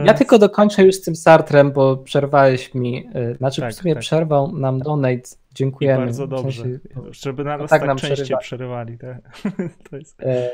Ja 0.06 0.14
tylko 0.14 0.40
dokończę 0.40 0.84
już 0.84 0.96
z 0.96 1.02
tym 1.02 1.16
Sartrem, 1.16 1.72
bo 1.72 1.98
przerwałeś 1.98 2.74
mi, 2.74 3.10
y, 3.32 3.36
znaczy 3.36 3.62
Tak, 3.62 3.72
w 3.72 3.76
sumie 3.76 3.94
tak. 3.94 4.02
przerwał 4.02 4.52
nam 4.58 4.80
donate, 4.80 5.14
I 5.16 5.22
dziękujemy. 5.56 6.06
bardzo 6.06 6.28
W 6.28 6.30
dobrze, 6.30 6.62
sensie, 6.64 6.80
żeby 7.12 7.44
na 7.44 7.58
nas 7.58 7.70
tak 7.70 7.80
tak, 7.80 7.88
nam 7.88 7.98
częściej 7.98 8.16
przerywa. 8.16 8.38
przerywali. 8.40 8.98
Tak? 8.98 9.18
Jest... 10.00 10.22
E, 10.22 10.50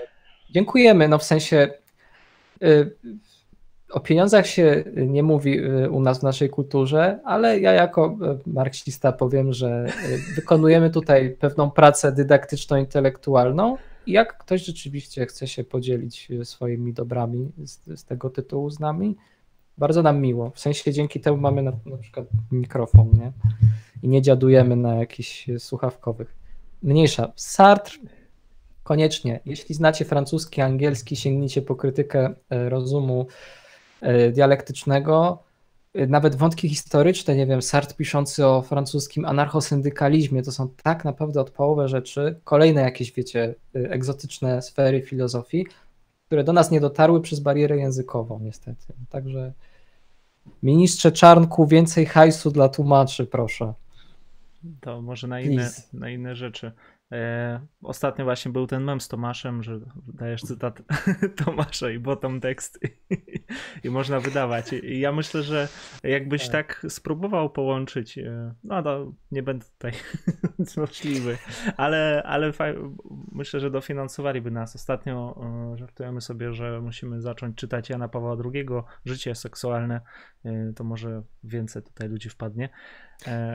Dziękujemy, 0.52 1.08
no 1.08 1.18
w 1.18 1.24
sensie 1.24 1.70
y, 2.64 2.96
o 3.92 4.00
pieniądzach 4.00 4.48
się 4.48 4.84
nie 4.96 5.24
mówi 5.24 5.60
y, 5.66 5.90
u 5.90 6.02
nas 6.02 6.20
w 6.20 6.24
naszej 6.24 6.50
kulturze, 6.50 7.20
ale 7.24 7.60
ja 7.60 7.72
jako 7.72 8.18
marksista 8.46 9.12
powiem, 9.12 9.54
że 9.54 9.86
wykonujemy 10.36 10.90
tutaj 10.90 11.30
pewną 11.40 11.72
pracę 11.72 12.12
dydaktyczno-intelektualną 12.12 13.76
i 13.76 13.78
jak 14.08 14.38
ktoś 14.38 14.66
rzeczywiście 14.66 15.26
chce 15.26 15.48
się 15.48 15.64
podzielić 15.64 16.32
y, 16.32 16.46
swoimi 16.46 16.94
dobrami 16.94 17.52
z, 17.64 18.00
z 18.00 18.06
tego 18.06 18.30
tytułu 18.30 18.70
z 18.70 18.80
nami, 18.80 19.16
Bardzo 19.78 20.02
nam 20.02 20.22
miło. 20.22 20.52
W 20.52 20.60
sensie 20.60 20.94
dzięki 20.94 21.20
temu 21.20 21.38
mamy 21.38 21.62
na, 21.62 21.72
na 21.86 21.98
przykład 21.98 22.28
mikrofon, 22.52 23.12
nie? 23.14 23.32
I 24.04 24.08
nie 24.08 24.22
dziadujemy 24.22 24.76
na 24.76 24.96
jakichś 24.96 25.48
słuchawkowych. 25.58 26.36
Mniejsza. 26.84 27.32
Sartre 27.36 28.00
koniecznie. 28.84 29.40
Jeśli 29.46 29.76
znacie 29.76 30.06
francuski, 30.06 30.62
angielski, 30.62 31.16
sięgnijcie 31.16 31.62
po 31.62 31.76
krytykę 31.76 32.34
e, 32.50 32.70
rozumu 32.70 33.28
e, 34.02 34.32
dialektycznego. 34.32 35.44
Nawet 36.08 36.36
wątki 36.36 36.70
historyczne, 36.70 37.36
nie 37.36 37.46
wiem, 37.46 37.62
Sartre 37.62 37.96
piszący 37.96 38.46
o 38.46 38.62
francuskim 38.62 39.26
anarchosyndykalizmie, 39.26 40.44
to 40.44 40.52
są 40.52 40.70
tak 40.84 41.06
naprawdę 41.06 41.42
odpałowe 41.42 41.88
rzeczy. 41.88 42.40
Kolejne 42.44 42.82
jakieś, 42.82 43.12
wiecie, 43.12 43.56
egzotyczne 43.74 44.62
sfery 44.62 45.02
filozofii, 45.02 45.66
które 46.26 46.44
do 46.44 46.54
nas 46.54 46.72
nie 46.72 46.80
dotarły 46.80 47.22
przez 47.22 47.40
barierę 47.40 47.78
językową, 47.78 48.40
niestety. 48.40 48.94
Także 49.10 49.54
ministrze 50.64 51.12
Czarnku, 51.12 51.68
więcej 51.68 52.06
hajsu 52.06 52.52
dla 52.52 52.70
tłumaczy, 52.70 53.26
proszę. 53.26 53.74
To 54.82 55.02
może 55.02 55.28
na 55.28 55.42
inne, 55.42 55.72
na 55.94 56.10
inne 56.10 56.36
rzeczy. 56.36 56.72
E, 57.12 57.60
ostatnio 57.84 58.26
właśnie 58.26 58.52
był 58.52 58.68
ten 58.68 58.84
mem 58.84 59.02
z 59.02 59.08
Tomaszem, 59.08 59.64
że 59.64 59.80
dajesz 60.08 60.42
cytat 60.42 60.82
Tomasza 61.46 61.90
i 61.90 62.00
bottom 62.00 62.40
tekst 62.40 62.80
i, 62.84 63.18
i 63.84 63.90
można 63.90 64.20
wydawać. 64.20 64.74
I 64.74 65.00
ja 65.00 65.12
myślę, 65.12 65.44
że 65.44 65.68
jakbyś 66.04 66.50
tak, 66.50 66.82
tak 66.82 66.92
spróbował 66.92 67.50
połączyć, 67.50 68.18
e, 68.18 68.54
no 68.64 68.84
to 68.84 69.12
nie 69.32 69.44
będę 69.44 69.66
tutaj 69.66 69.92
złośliwy, 70.74 71.38
ale, 71.78 72.24
ale 72.26 72.52
myślę, 73.32 73.60
że 73.60 73.72
dofinansowaliby 73.72 74.52
nas. 74.52 74.76
Ostatnio 74.76 75.42
e, 75.74 75.78
żartujemy 75.78 76.22
sobie, 76.22 76.54
że 76.54 76.82
musimy 76.82 77.22
zacząć 77.22 77.58
czytać 77.58 77.90
Jana 77.90 78.08
Pawła 78.08 78.38
II, 78.46 78.66
życie 79.06 79.36
seksualne, 79.36 80.02
to 80.76 80.84
może 80.84 81.22
więcej 81.44 81.84
tutaj 81.84 82.10
ludzi 82.10 82.30
wpadnie. 82.30 82.70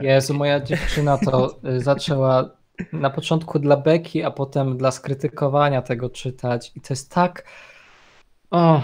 Jezu, 0.01 0.33
moja 0.33 0.59
dziewczyna 0.59 1.17
to 1.17 1.59
zaczęła 1.77 2.60
na 2.93 3.09
początku 3.09 3.59
dla 3.59 3.77
beki, 3.77 4.23
a 4.23 4.31
potem 4.31 4.77
dla 4.77 4.91
skrytykowania 4.91 5.81
tego 5.81 6.09
czytać. 6.09 6.71
I 6.75 6.81
to 6.81 6.87
jest 6.89 7.11
tak. 7.11 7.45
O. 8.51 8.81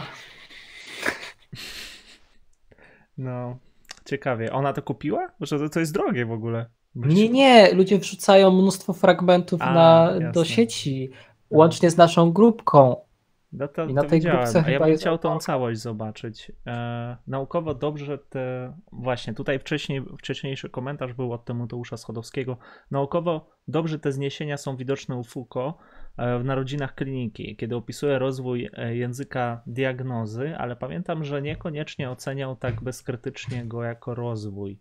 No, 3.18 3.58
ciekawie. 4.06 4.54
Ona 4.54 4.74
to 4.74 4.82
kupiła? 4.82 5.28
Że 5.42 5.70
to 5.70 5.80
jest 5.80 5.94
drogie 5.94 6.26
w 6.26 6.32
ogóle. 6.32 6.66
Nie, 6.96 7.30
nie. 7.30 7.74
Ludzie 7.74 8.00
wrzucają 8.00 8.52
mnóstwo 8.52 8.94
fragmentów 8.94 9.62
a, 9.62 9.74
na, 9.74 10.14
do 10.32 10.46
sieci, 10.46 11.12
łącznie 11.50 11.92
z 11.92 11.98
naszą 11.98 12.32
grupką. 12.32 13.07
No 13.52 13.68
to, 13.68 13.86
I 13.86 13.94
na 13.94 14.02
to 14.04 14.10
tej 14.10 14.20
widziałem, 14.20 14.48
a 14.66 14.70
ja 14.70 14.80
bym 14.80 14.96
chciał 14.96 15.18
tą 15.18 15.40
całość 15.40 15.80
zobaczyć. 15.80 16.52
E, 16.68 17.18
naukowo 17.28 17.74
dobrze 17.74 18.18
te, 18.18 18.74
właśnie 18.92 19.34
tutaj 19.34 19.60
wcześniej, 19.60 20.02
wcześniejszy 20.20 20.70
komentarz 20.70 21.14
był 21.14 21.34
od 21.34 21.46
Tymoteusza 21.46 21.98
Schodowskiego. 21.98 22.58
Naukowo 22.92 23.50
dobrze 23.68 24.00
te 24.00 24.12
zniesienia 24.12 24.58
są 24.58 24.78
widoczne 24.78 25.16
u 25.16 25.24
Foucault 25.24 25.76
e, 26.18 26.40
w 26.40 26.46
Narodzinach 26.46 26.96
Kliniki, 26.96 27.56
kiedy 27.56 27.76
opisuje 27.76 28.20
rozwój 28.20 28.70
e, 28.74 28.96
języka 28.96 29.62
diagnozy, 29.68 30.56
ale 30.58 30.76
pamiętam, 30.76 31.24
że 31.24 31.42
niekoniecznie 31.42 32.10
oceniał 32.10 32.56
tak 32.56 32.82
bezkrytycznie 32.82 33.66
go 33.66 33.84
jako 33.84 34.16
rozwój. 34.16 34.80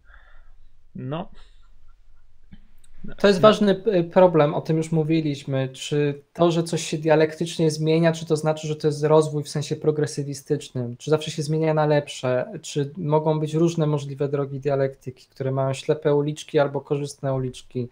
No, 0.94 1.30
to 3.19 3.28
jest 3.28 3.41
ważny 3.41 3.83
y, 3.87 4.05
problem, 4.05 4.55
o 4.55 4.61
tym 4.61 4.77
już 4.77 4.93
mówiliśmy. 4.93 5.69
Czy 5.69 6.23
to, 6.33 6.51
że 6.51 6.62
coś 6.62 6.83
się 6.83 6.99
dialektycznie 6.99 7.70
zmienia, 7.70 8.12
czy 8.12 8.27
to 8.27 8.37
znaczy, 8.37 8.69
że 8.69 8.77
to 8.77 8.89
jest 8.89 9.05
rozwój 9.05 9.45
w 9.45 9.49
sensie 9.49 9.77
progresywistycznym? 9.77 10.97
Czy 10.97 11.11
zawsze 11.11 11.31
się 11.31 11.43
zmienia 11.43 11.74
na 11.74 11.87
lepsze? 11.87 12.53
Czy 12.62 12.91
mogą 12.97 13.41
być 13.41 13.55
różne 13.55 13.87
możliwe 13.87 14.28
drogi 14.28 14.61
dialektyki, 14.61 15.27
które 15.27 15.53
mają 15.53 15.73
ślepe 15.73 16.15
uliczki 16.15 16.59
albo 16.59 16.81
korzystne 16.81 17.35
uliczki? 17.35 17.89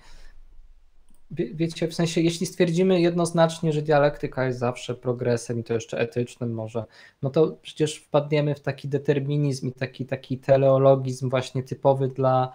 Wie, 1.31 1.55
wiecie, 1.55 1.89
w 1.89 1.95
sensie, 1.95 2.21
jeśli 2.21 2.47
stwierdzimy 2.47 3.01
jednoznacznie, 3.01 3.73
że 3.73 3.83
dialektyka 3.83 4.47
jest 4.47 4.59
zawsze 4.59 4.95
progresem 4.95 5.59
i 5.61 5.65
to 5.65 5.75
jeszcze 5.75 5.99
etycznym 5.99 6.55
może, 6.55 6.85
no 7.23 7.31
to 7.31 7.57
przecież 7.63 7.97
wpadniemy 7.97 8.55
w 8.55 8.61
taki 8.61 8.89
determinizm 8.89 9.69
i 9.69 9.73
taki, 9.73 10.07
taki 10.07 10.39
teleologizm 10.39 11.31
właśnie 11.31 11.63
typowy 11.63 12.09
dla 12.09 12.53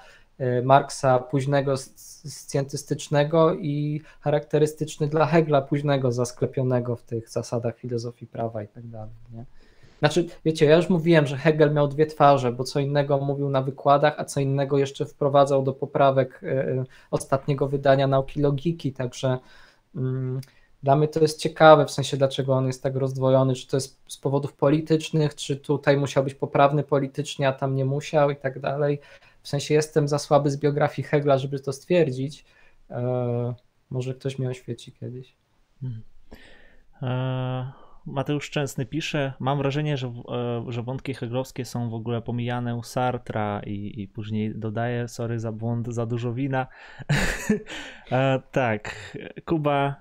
Marksa 0.64 1.20
późnego 1.20 1.78
scjentystycznego 1.78 3.54
i 3.54 4.02
charakterystyczny 4.22 5.08
dla 5.08 5.26
Hegla 5.26 5.62
późnego 5.62 6.12
zasklepionego 6.12 6.96
w 6.96 7.04
tych 7.04 7.30
zasadach 7.30 7.78
filozofii 7.78 8.28
prawa 8.28 8.64
i 8.64 8.68
tak 8.68 8.88
dalej. 8.88 9.14
Nie? 9.34 9.46
Znaczy, 10.00 10.26
wiecie, 10.46 10.66
ja 10.66 10.76
już 10.76 10.90
mówiłem, 10.90 11.28
że 11.28 11.38
Hegel 11.38 11.74
miał 11.74 11.88
dwie 11.88 12.06
twarze, 12.06 12.52
bo 12.52 12.64
co 12.64 12.80
innego 12.80 13.18
mówił 13.18 13.50
na 13.50 13.62
wykładach, 13.62 14.16
a 14.18 14.26
co 14.26 14.40
innego 14.40 14.78
jeszcze 14.78 15.06
wprowadzał 15.06 15.64
do 15.64 15.74
poprawek 15.74 16.42
e, 16.44 16.48
e, 16.48 16.84
ostatniego 17.12 17.68
wydania 17.68 18.08
nauki 18.08 18.42
logiki, 18.42 18.94
także 18.94 19.38
mm, 19.96 20.42
dla 20.84 20.96
mnie 20.96 21.08
to 21.08 21.20
jest 21.20 21.40
ciekawe, 21.40 21.86
w 21.86 21.92
sensie 21.92 22.18
dlaczego 22.18 22.54
on 22.54 22.68
jest 22.68 22.84
tak 22.84 22.96
rozdwojony, 22.96 23.56
czy 23.56 23.68
to 23.68 23.78
jest 23.78 24.00
z 24.08 24.18
powodów 24.18 24.54
politycznych, 24.54 25.36
czy 25.36 25.56
tutaj 25.56 25.98
musiał 25.98 26.24
być 26.24 26.34
poprawny 26.34 26.84
politycznie, 26.84 27.48
a 27.48 27.54
tam 27.54 27.76
nie 27.76 27.86
musiał 27.86 28.32
i 28.32 28.36
tak 28.36 28.60
dalej. 28.60 29.00
W 29.42 29.48
sensie 29.48 29.74
jestem 29.74 30.08
za 30.08 30.20
słaby 30.20 30.52
z 30.52 30.58
biografii 30.58 31.08
Hegla, 31.08 31.38
żeby 31.38 31.60
to 31.60 31.74
stwierdzić. 31.74 32.46
E, 32.90 33.54
może 33.90 34.14
ktoś 34.14 34.40
mnie 34.40 34.50
oświeci 34.50 34.92
kiedyś. 34.92 35.36
Hmm. 35.82 36.02
E, 37.02 37.72
Mateusz 38.06 38.46
Szczęsny 38.46 38.86
pisze, 38.86 39.34
mam 39.40 39.58
wrażenie, 39.58 39.98
że, 39.98 40.08
e, 40.08 40.66
że 40.68 40.84
wątki 40.84 41.14
heglowskie 41.14 41.66
są 41.66 41.90
w 41.90 41.94
ogóle 41.94 42.22
pomijane 42.22 42.76
u 42.76 42.84
Sartra 42.84 43.62
i, 43.66 44.02
i 44.02 44.08
później 44.08 44.56
dodaje, 44.56 45.08
sorry 45.08 45.40
za 45.40 45.52
błąd, 45.52 45.88
za 45.88 46.06
dużo 46.06 46.34
wina. 46.34 46.68
e, 48.12 48.42
tak, 48.52 49.18
Kuba 49.46 49.96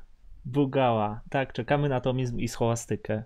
Bugała, 0.45 1.21
tak, 1.31 1.53
czekamy 1.53 1.89
na 1.89 2.01
tomizm 2.01 2.39
i 2.39 2.49
schołastykę. 2.49 3.23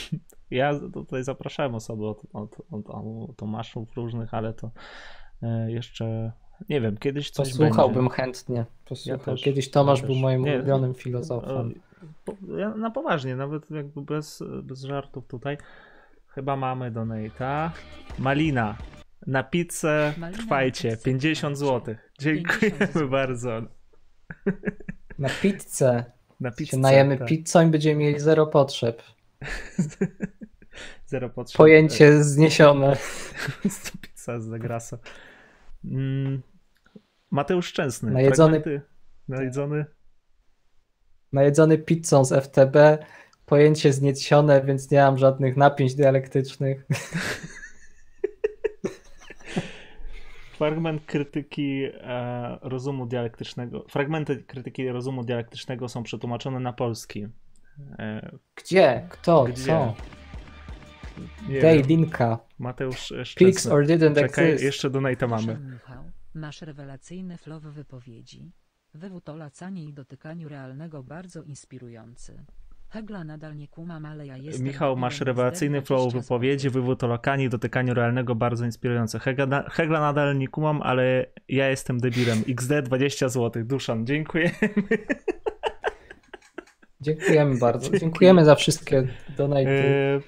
ja 0.50 0.80
tutaj 0.92 1.24
zapraszałem 1.24 1.74
osoby 1.74 2.06
od, 2.06 2.22
od, 2.32 2.56
od, 2.70 2.90
od 2.90 3.36
Tomaszów 3.36 3.96
różnych, 3.96 4.34
ale 4.34 4.54
to 4.54 4.70
jeszcze 5.66 6.32
nie 6.68 6.80
wiem, 6.80 6.96
kiedyś 6.96 7.30
coś 7.30 7.48
Posłuchałbym 7.48 8.04
będzie. 8.04 8.16
chętnie. 8.16 8.64
Posłuchał. 8.84 9.34
Ja 9.36 9.42
kiedyś 9.42 9.70
Tomasz 9.70 10.00
ja 10.00 10.06
był 10.06 10.16
moim 10.16 10.44
nie, 10.44 10.54
ulubionym 10.54 10.94
filozofem. 10.94 11.74
Ja, 12.58 12.74
na 12.74 12.90
poważnie, 12.90 13.36
nawet 13.36 13.70
jakby 13.70 14.02
bez, 14.02 14.42
bez 14.62 14.82
żartów 14.82 15.26
tutaj. 15.26 15.58
Chyba 16.26 16.56
mamy 16.56 16.92
donate'a. 16.92 17.70
Malina. 18.18 18.76
Na 19.26 19.42
pizzę 19.42 20.14
Malina 20.18 20.38
trwajcie. 20.38 20.90
Na 20.90 20.96
50 20.96 21.58
zł. 21.58 21.94
Dziękujemy 22.18 22.78
50 22.78 23.10
bardzo. 23.10 23.62
Na 25.18 25.28
pizzę. 25.42 26.04
Na 26.40 26.50
pizzę. 26.50 26.70
Się 26.70 26.78
najemy 26.78 27.18
tak. 27.18 27.28
pizzą 27.28 27.66
i 27.68 27.70
będziemy 27.70 28.04
mieli 28.04 28.20
zero 28.20 28.46
potrzeb. 28.46 29.02
zero 31.06 31.30
potrzeb. 31.30 31.56
Pojęcie 31.56 32.24
zniesione. 32.24 32.96
Pizza 34.02 34.40
z 34.40 34.44
zagrasa. 34.44 34.98
Mm, 35.84 36.42
Mateusz 37.30 37.66
Szczęsny. 37.66 38.10
Najedzony, 38.10 38.60
fragmenty, 38.60 38.86
najedzony. 39.28 39.84
Najedzony 41.32 41.78
pizzą 41.78 42.24
z 42.24 42.32
FTB. 42.44 42.76
Pojęcie 43.46 43.92
zniesione, 43.92 44.62
więc 44.64 44.90
nie 44.90 44.98
mam 44.98 45.18
żadnych 45.18 45.56
napięć 45.56 45.94
dialektycznych. 45.94 46.86
Fragment 50.58 51.04
krytyki 51.06 51.84
e, 51.94 52.58
rozumu 52.62 53.06
dialektycznego. 53.06 53.84
Fragmenty 53.88 54.36
krytyki 54.36 54.88
rozumu 54.88 55.24
dialektycznego 55.24 55.88
są 55.88 56.02
przetłumaczone 56.02 56.60
na 56.60 56.72
polski. 56.72 57.26
E, 57.98 58.30
Gdzie? 58.54 59.06
Kto? 59.08 59.44
Gdzie? 59.44 59.66
Co? 59.66 59.94
Dej, 61.60 61.82
linka. 61.82 62.38
Mateusz 62.58 63.12
Szczęsny. 63.24 63.72
or 63.72 63.84
didn't 63.84 64.14
Czekaj, 64.14 64.46
exist. 64.46 64.64
jeszcze 64.64 64.90
donate 64.90 65.26
mamy. 65.26 65.58
Michał, 65.72 66.04
masz 66.34 66.62
rewelacyjny 66.62 67.38
flow 67.38 67.62
wypowiedzi. 67.62 68.52
Wywód 68.94 69.28
o 69.28 69.36
lacanie 69.36 69.84
i 69.84 69.92
dotykaniu 69.92 70.48
realnego 70.48 71.02
bardzo 71.02 71.42
inspirujący. 71.42 72.44
Hegla 72.88 73.24
nadal 73.24 73.56
nie 73.56 73.68
kumam, 73.68 74.06
ale 74.06 74.26
ja 74.26 74.36
jestem... 74.36 74.66
Michał, 74.66 74.96
masz 74.96 75.20
rewelacyjny 75.20 75.82
flow 75.82 76.12
wypowiedzi, 76.12 76.70
wywód 76.70 77.04
o 77.04 77.06
lokani, 77.06 77.48
dotykaniu 77.48 77.94
realnego 77.94 78.34
bardzo 78.34 78.64
inspirujący. 78.64 79.18
Hegla, 79.18 79.70
Hegla 79.70 80.00
nadal 80.00 80.38
nie 80.38 80.48
kumam, 80.48 80.82
ale 80.82 81.26
ja 81.48 81.68
jestem 81.68 81.98
debilem. 82.00 82.38
XD 82.48 82.72
20 82.82 83.28
zł. 83.28 83.64
Duszan, 83.64 84.06
dziękujemy. 84.06 84.54
Dziękujemy 87.02 87.58
bardzo. 87.66 87.98
Dziękujemy 87.98 88.44
za 88.44 88.54
wszystkie 88.54 89.08
donaty. 89.36 89.68
E, 89.68 90.20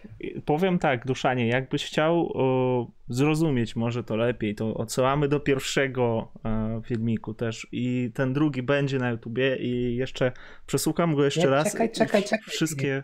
powiem 0.44 0.78
tak, 0.78 1.06
Duszanie, 1.06 1.48
jakbyś 1.48 1.86
chciał 1.86 2.30
o, 2.34 2.86
zrozumieć 3.08 3.76
może 3.76 4.04
to 4.04 4.16
lepiej, 4.16 4.54
to 4.54 4.74
odsyłamy 4.74 5.28
do 5.28 5.40
pierwszego 5.40 6.32
e, 6.44 6.80
filmiku 6.84 7.34
też 7.34 7.66
i 7.72 8.10
ten 8.14 8.32
drugi 8.32 8.62
będzie 8.62 8.98
na 8.98 9.10
YouTubie 9.10 9.56
i 9.56 9.96
jeszcze 9.96 10.32
przesłucham 10.66 11.14
go 11.14 11.24
jeszcze 11.24 11.40
Nie, 11.40 11.46
raz. 11.46 11.72
Czekaj, 11.72 11.92
czekaj, 11.92 12.22
czekaj. 12.22 12.48
Wszystkie 12.48 13.02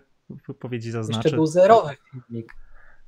wypowiedzi 0.49 0.91
zaznaczę. 0.91 1.29
Jeszcze 1.29 1.37
był 1.37 1.47
zerowy 1.47 1.95
filmik. 2.11 2.55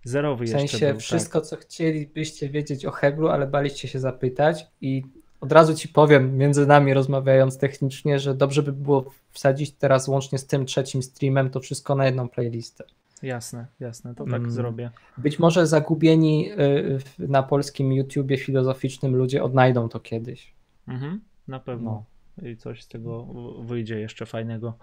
Zerowy 0.05 0.45
W 0.45 0.49
jeszcze 0.49 0.69
sensie 0.69 0.87
był, 0.87 0.95
tak. 0.95 1.03
wszystko, 1.03 1.41
co 1.41 1.57
chcielibyście 1.57 2.49
wiedzieć 2.49 2.87
o 2.87 2.91
Heglu, 2.91 3.29
ale 3.29 3.47
baliście 3.47 3.89
się 3.89 4.01
zapytać 4.01 4.67
i 4.81 5.03
od 5.43 5.53
razu 5.53 5.75
ci 5.75 5.89
powiem, 5.89 6.37
między 6.37 6.67
nami 6.67 6.95
rozmawiając 6.95 7.59
technicznie, 7.59 8.19
że 8.19 8.35
dobrze 8.35 8.63
by 8.63 8.73
było 8.73 9.05
wsadzić 9.31 9.73
teraz 9.73 10.09
łącznie 10.09 10.39
z 10.39 10.47
tym 10.47 10.67
trzecim 10.67 11.03
streamem 11.03 11.51
to 11.51 11.61
wszystko 11.61 11.95
na 11.95 12.07
jedną 12.07 12.29
playlistę. 12.29 12.85
Jasne, 13.23 13.67
jasne, 13.81 14.15
to 14.15 14.25
tak 14.25 14.35
Mm. 14.35 14.51
zrobię. 14.51 14.91
Być 15.19 15.39
może 15.39 15.67
zagubieni 15.67 16.53
y, 16.53 16.99
na 17.19 17.43
polskim 17.43 17.93
YouTubie 17.93 18.39
filozoficznym 18.39 19.17
ludzie 19.17 19.43
odnajdą 19.45 19.89
to 19.89 20.01
kiedyś. 20.01 20.55
Mhm, 20.89 21.21
na 21.49 21.61
pewno. 21.61 22.05
I 22.43 22.57
coś 22.57 22.83
z 22.83 22.89
tego 22.89 23.25
wyjdzie 23.65 24.01
jeszcze 24.01 24.27
fajnego. 24.27 24.75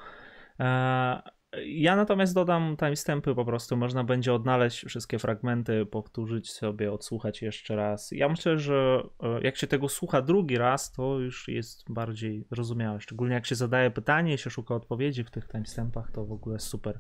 Ja 1.66 1.96
natomiast 1.96 2.34
dodam 2.34 2.78
timestampy 2.78 3.36
po 3.36 3.46
prostu. 3.46 3.78
Można 3.78 4.04
będzie 4.04 4.34
odnaleźć 4.34 4.86
wszystkie 4.86 5.20
fragmenty, 5.20 5.86
powtórzyć 5.86 6.52
sobie, 6.52 6.92
odsłuchać 6.92 7.42
jeszcze 7.42 7.76
raz. 7.76 8.12
Ja 8.12 8.30
myślę, 8.30 8.60
że 8.60 9.04
e, 9.24 9.42
jak 9.42 9.58
się 9.58 9.68
tego 9.68 9.90
słucha 9.90 10.22
drugi 10.22 10.58
raz, 10.58 10.92
to 10.92 11.20
już 11.20 11.48
jest 11.48 11.92
bardziej 11.92 12.46
zrozumiałe. 12.52 13.02
Szczególnie 13.02 13.34
jak 13.34 13.46
się 13.46 13.56
zadaje 13.56 13.92
pytanie 13.92 14.34
i 14.34 14.38
się 14.38 14.50
szuka 14.50 14.76
odpowiedzi 14.76 15.24
w 15.24 15.32
tych 15.32 15.48
timestampach, 15.48 16.12
to 16.12 16.26
w 16.26 16.32
ogóle 16.32 16.60
super. 16.60 17.00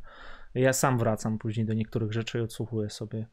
Ja 0.55 0.73
sam 0.73 0.97
wracam 0.97 1.37
później 1.37 1.65
do 1.65 1.73
niektórych 1.73 2.13
rzeczy 2.13 2.37
i 2.37 2.41
odsłuchuję 2.41 2.89
sobie. 2.89 3.27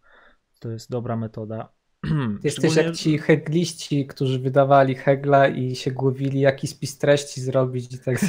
To 0.61 0.71
jest 0.71 0.91
dobra 0.91 1.17
metoda. 1.17 1.73
Jesteś 2.45 2.73
Szczególnie- 2.73 2.83
jak 2.83 2.97
ci 2.97 3.19
hegliści, 3.19 4.07
którzy 4.07 4.39
wydawali 4.39 4.95
hegla 4.95 5.49
i 5.49 5.77
się 5.77 5.91
głowili, 5.91 6.41
jaki 6.41 6.67
spis 6.67 6.99
treści 6.99 7.41
zrobić 7.41 7.95
i 7.95 7.99
tak 7.99 8.17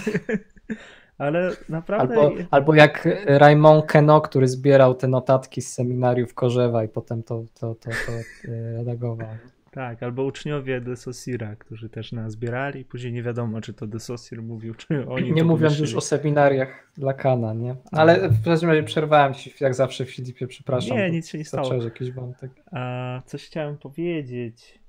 Ale 1.18 1.52
naprawdę. 1.69 2.19
Albo, 2.19 2.35
albo 2.52 2.76
jak 2.76 3.07
Raymond 3.26 3.85
Keno, 3.85 4.22
który 4.22 4.48
zbierał 4.48 4.95
te 4.95 5.07
notatki 5.07 5.61
z 5.61 5.73
seminariów 5.73 6.34
Korzewa 6.34 6.84
i 6.84 6.88
potem 6.88 7.23
to, 7.23 7.44
to, 7.60 7.76
to, 7.76 7.89
to 7.89 8.11
e, 8.52 8.73
redagował. 8.77 9.27
Tak, 9.72 10.03
albo 10.03 10.23
uczniowie 10.23 10.81
de 10.81 10.95
Saussura, 10.95 11.56
którzy 11.56 11.89
też 11.89 12.11
nas 12.11 12.31
zbierali, 12.31 12.85
później 12.85 13.14
nie 13.14 13.23
wiadomo, 13.23 13.61
czy 13.61 13.73
to 13.73 13.88
de 13.88 13.99
Saussure 13.99 14.41
mówił, 14.41 14.73
czy 14.73 15.07
oni 15.07 15.31
Nie 15.31 15.44
mówiąc 15.44 15.80
już 15.80 15.95
o 15.95 16.02
seminariach 16.02 16.91
Lakana, 16.98 17.53
nie? 17.53 17.76
Ale 17.91 18.30
w 18.30 18.44
każdym 18.44 18.69
razie 18.69 18.84
przerwałem 18.84 19.34
ci, 19.34 19.53
jak 19.60 19.76
zawsze 19.76 20.06
Filipie, 20.06 20.48
przepraszam. 20.48 20.98
Nie, 20.98 21.11
nic 21.11 21.27
się 21.27 21.38
nie 21.38 21.45
stało. 21.45 21.73
jakiś 21.73 22.11
wątek. 22.11 22.52
A, 22.72 23.22
coś 23.26 23.45
chciałem 23.45 23.77
powiedzieć. 23.77 24.80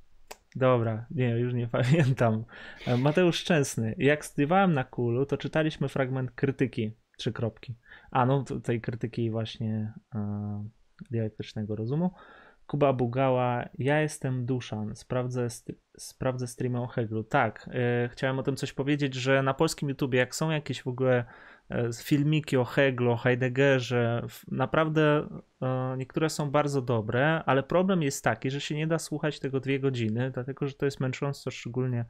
Dobra, 0.58 1.06
nie, 1.10 1.30
już 1.30 1.54
nie 1.54 1.68
pamiętam. 1.78 2.44
E, 2.86 2.96
Mateusz 2.96 3.36
Szczęsny. 3.36 3.94
Jak 3.98 4.24
studiowałem 4.24 4.74
na 4.74 4.84
Kulu, 4.84 5.26
to 5.26 5.36
czytaliśmy 5.36 5.88
fragment 5.88 6.30
krytyki, 6.30 6.92
trzy 7.16 7.32
kropki. 7.32 7.74
A, 8.10 8.26
no 8.26 8.44
tej 8.62 8.80
krytyki 8.80 9.30
właśnie 9.30 9.92
e, 10.14 10.68
dialektycznego 11.10 11.76
rozumu. 11.76 12.10
Kuba 12.66 12.92
Bugała, 12.92 13.64
ja 13.78 14.00
jestem 14.00 14.46
Duszan, 14.46 14.96
sprawdzę, 14.96 15.50
st- 15.50 15.78
sprawdzę 15.98 16.46
streamy 16.46 16.80
o 16.80 16.86
Heglu. 16.86 17.24
Tak, 17.24 17.70
e, 17.72 18.08
chciałem 18.08 18.38
o 18.38 18.42
tym 18.42 18.56
coś 18.56 18.72
powiedzieć, 18.72 19.14
że 19.14 19.42
na 19.42 19.54
polskim 19.54 19.88
YouTubie, 19.88 20.18
jak 20.18 20.34
są 20.34 20.50
jakieś 20.50 20.82
w 20.82 20.88
ogóle 20.88 21.24
filmiki 22.02 22.56
o 22.56 22.64
Heglu, 22.64 23.10
o 23.10 23.16
Heideggerze, 23.16 24.26
naprawdę 24.50 25.28
e, 25.62 25.94
niektóre 25.98 26.30
są 26.30 26.50
bardzo 26.50 26.82
dobre, 26.82 27.44
ale 27.44 27.62
problem 27.62 28.02
jest 28.02 28.24
taki, 28.24 28.50
że 28.50 28.60
się 28.60 28.74
nie 28.74 28.86
da 28.86 28.98
słuchać 28.98 29.40
tego 29.40 29.60
dwie 29.60 29.80
godziny, 29.80 30.30
dlatego 30.30 30.66
że 30.66 30.74
to 30.74 30.84
jest 30.84 31.00
męczące, 31.00 31.50
szczególnie 31.50 32.04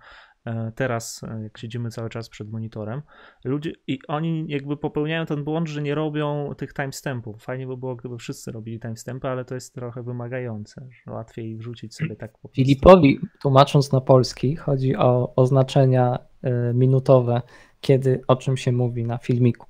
e, 0.45 0.73
teraz, 0.75 1.23
e, 1.25 1.43
jak 1.43 1.59
siedzimy 1.59 1.91
cały 1.91 2.09
czas 2.09 2.29
przed 2.29 2.51
monitorem. 2.51 3.03
Ludzie, 3.45 3.73
I 3.87 3.99
oni 4.09 4.45
jakby 4.49 4.77
popełniają 4.77 5.27
ten 5.27 5.45
błąd, 5.45 5.69
że 5.69 5.83
nie 5.83 5.95
robią 5.95 6.55
tych 6.55 6.75
timestampów. 6.75 7.43
Fajnie 7.43 7.67
by 7.67 7.77
było, 7.77 7.97
gdyby 7.97 8.19
wszyscy 8.19 8.53
robili 8.53 8.81
timestampy, 8.81 9.29
ale 9.29 9.45
to 9.45 9.55
jest 9.55 9.75
trochę 9.75 10.03
wymagające, 10.03 10.89
że 10.91 11.13
łatwiej 11.13 11.57
wrzucić 11.57 11.95
sobie 11.95 12.17
tak 12.17 12.33
po 12.33 12.39
prostu. 12.39 12.55
Filipowi, 12.55 13.21
tłumacząc 13.43 13.93
na 13.93 14.01
polski, 14.01 14.57
chodzi 14.57 14.97
o 14.97 15.35
oznaczenia 15.37 16.19
e, 16.43 16.75
minutowe, 16.75 17.43
kiedy 17.81 18.21
o 18.27 18.37
czym 18.37 18.57
się 18.57 18.73
mówi 18.73 19.05
na 19.05 19.19
filmiku. 19.19 19.67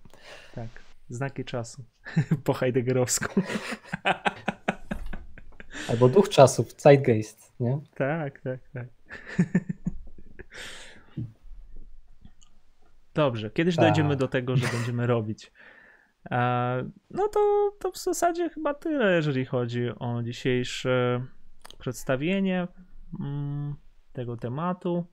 Tak, 0.54 0.68
znaki 1.08 1.44
czasu 1.44 1.84
po 2.44 2.52
heideggerowsku. 2.52 3.42
Albo 5.90 6.08
duch 6.08 6.28
czasów, 6.28 6.72
zeitgeist, 6.78 7.52
nie? 7.60 7.78
Tak, 7.94 8.40
tak, 8.40 8.60
tak. 8.72 8.86
Dobrze, 13.14 13.50
kiedyś 13.50 13.76
Tak. 13.76 13.84
dojdziemy 13.84 14.16
do 14.16 14.28
tego, 14.28 14.56
że 14.56 14.66
będziemy 14.72 15.06
robić. 15.06 15.52
No 17.10 17.28
to, 17.32 17.70
to 17.78 17.90
w 17.90 17.98
zasadzie 17.98 18.50
chyba 18.50 18.74
tyle, 18.74 19.16
jeżeli 19.16 19.44
chodzi 19.44 19.88
o 19.98 20.22
dzisiejsze 20.22 21.24
przedstawienie 21.78 22.68
mm, 23.20 23.74
tego 24.12 24.36
tematu. 24.36 25.06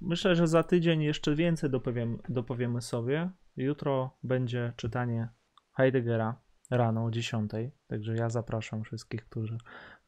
Myślę, 0.00 0.36
że 0.36 0.46
za 0.46 0.62
tydzień 0.62 1.02
jeszcze 1.02 1.34
więcej 1.34 1.70
dopowiem, 1.70 2.18
dopowiemy 2.28 2.82
sobie. 2.82 3.30
Jutro 3.56 4.16
będzie 4.22 4.72
czytanie 4.76 5.28
Heideggera 5.76 6.40
rano 6.70 7.04
o 7.04 7.10
10. 7.10 7.50
Także 7.86 8.14
ja 8.14 8.28
zapraszam 8.30 8.84
wszystkich, 8.84 9.24
którzy 9.24 9.58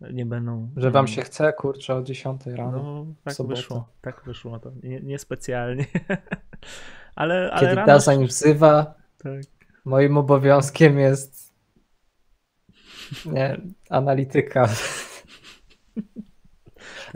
nie 0.01 0.27
będą. 0.27 0.71
Że 0.77 0.91
wam 0.91 1.07
się 1.07 1.23
chce, 1.23 1.53
kurczę, 1.53 1.95
o 1.95 2.03
10 2.03 2.47
rano. 2.47 2.83
No, 2.83 3.07
tak 3.25 3.35
sobotę. 3.35 3.57
wyszło. 3.57 3.89
Tak 4.01 4.23
wyszło 4.27 4.59
to. 4.59 4.73
Nie, 4.83 5.01
niespecjalnie. 5.01 5.87
ale, 7.17 7.51
ale 7.53 7.61
kiedy 7.61 7.75
rano. 7.75 7.87
Dazań 7.87 8.27
wzywa, 8.27 8.95
Tak. 9.19 9.43
moim 9.85 10.17
obowiązkiem 10.17 10.99
jest 10.99 11.53
nie, 13.27 13.61
analityka. 13.91 14.69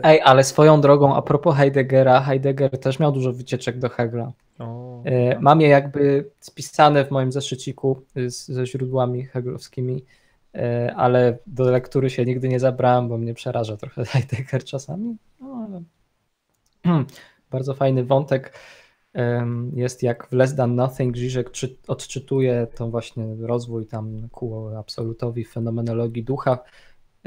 Ej, 0.03 0.21
ale 0.21 0.43
swoją 0.43 0.81
drogą, 0.81 1.15
a 1.15 1.21
propos 1.21 1.55
Heideggera, 1.55 2.21
Heidegger 2.21 2.79
też 2.79 2.99
miał 2.99 3.11
dużo 3.11 3.33
wycieczek 3.33 3.79
do 3.79 3.89
Hegla. 3.89 4.31
O, 4.59 5.03
tak. 5.05 5.41
Mam 5.41 5.61
je 5.61 5.67
jakby 5.67 6.29
spisane 6.39 7.05
w 7.05 7.11
moim 7.11 7.31
zeszyciku 7.31 8.01
z, 8.15 8.47
ze 8.47 8.65
źródłami 8.65 9.23
heglowskimi, 9.23 10.03
e, 10.55 10.93
ale 10.95 11.37
do 11.47 11.71
lektury 11.71 12.09
się 12.09 12.25
nigdy 12.25 12.49
nie 12.49 12.59
zabrałem, 12.59 13.09
bo 13.09 13.17
mnie 13.17 13.33
przeraża 13.33 13.77
trochę 13.77 14.05
Heidegger 14.11 14.63
czasami. 14.63 15.17
No, 15.41 15.67
ale... 15.67 15.83
Bardzo 17.51 17.73
fajny 17.73 18.03
wątek 18.03 18.53
jest 19.73 20.03
jak 20.03 20.27
w 20.27 20.33
Less 20.33 20.55
Than 20.55 20.75
Nothing 20.75 21.15
czy- 21.51 21.75
odczytuje 21.87 22.67
to 22.75 22.87
właśnie 22.87 23.25
rozwój 23.39 23.85
tam 23.85 24.29
ku 24.31 24.67
absolutowi 24.77 25.45
fenomenologii 25.45 26.23
ducha. 26.23 26.59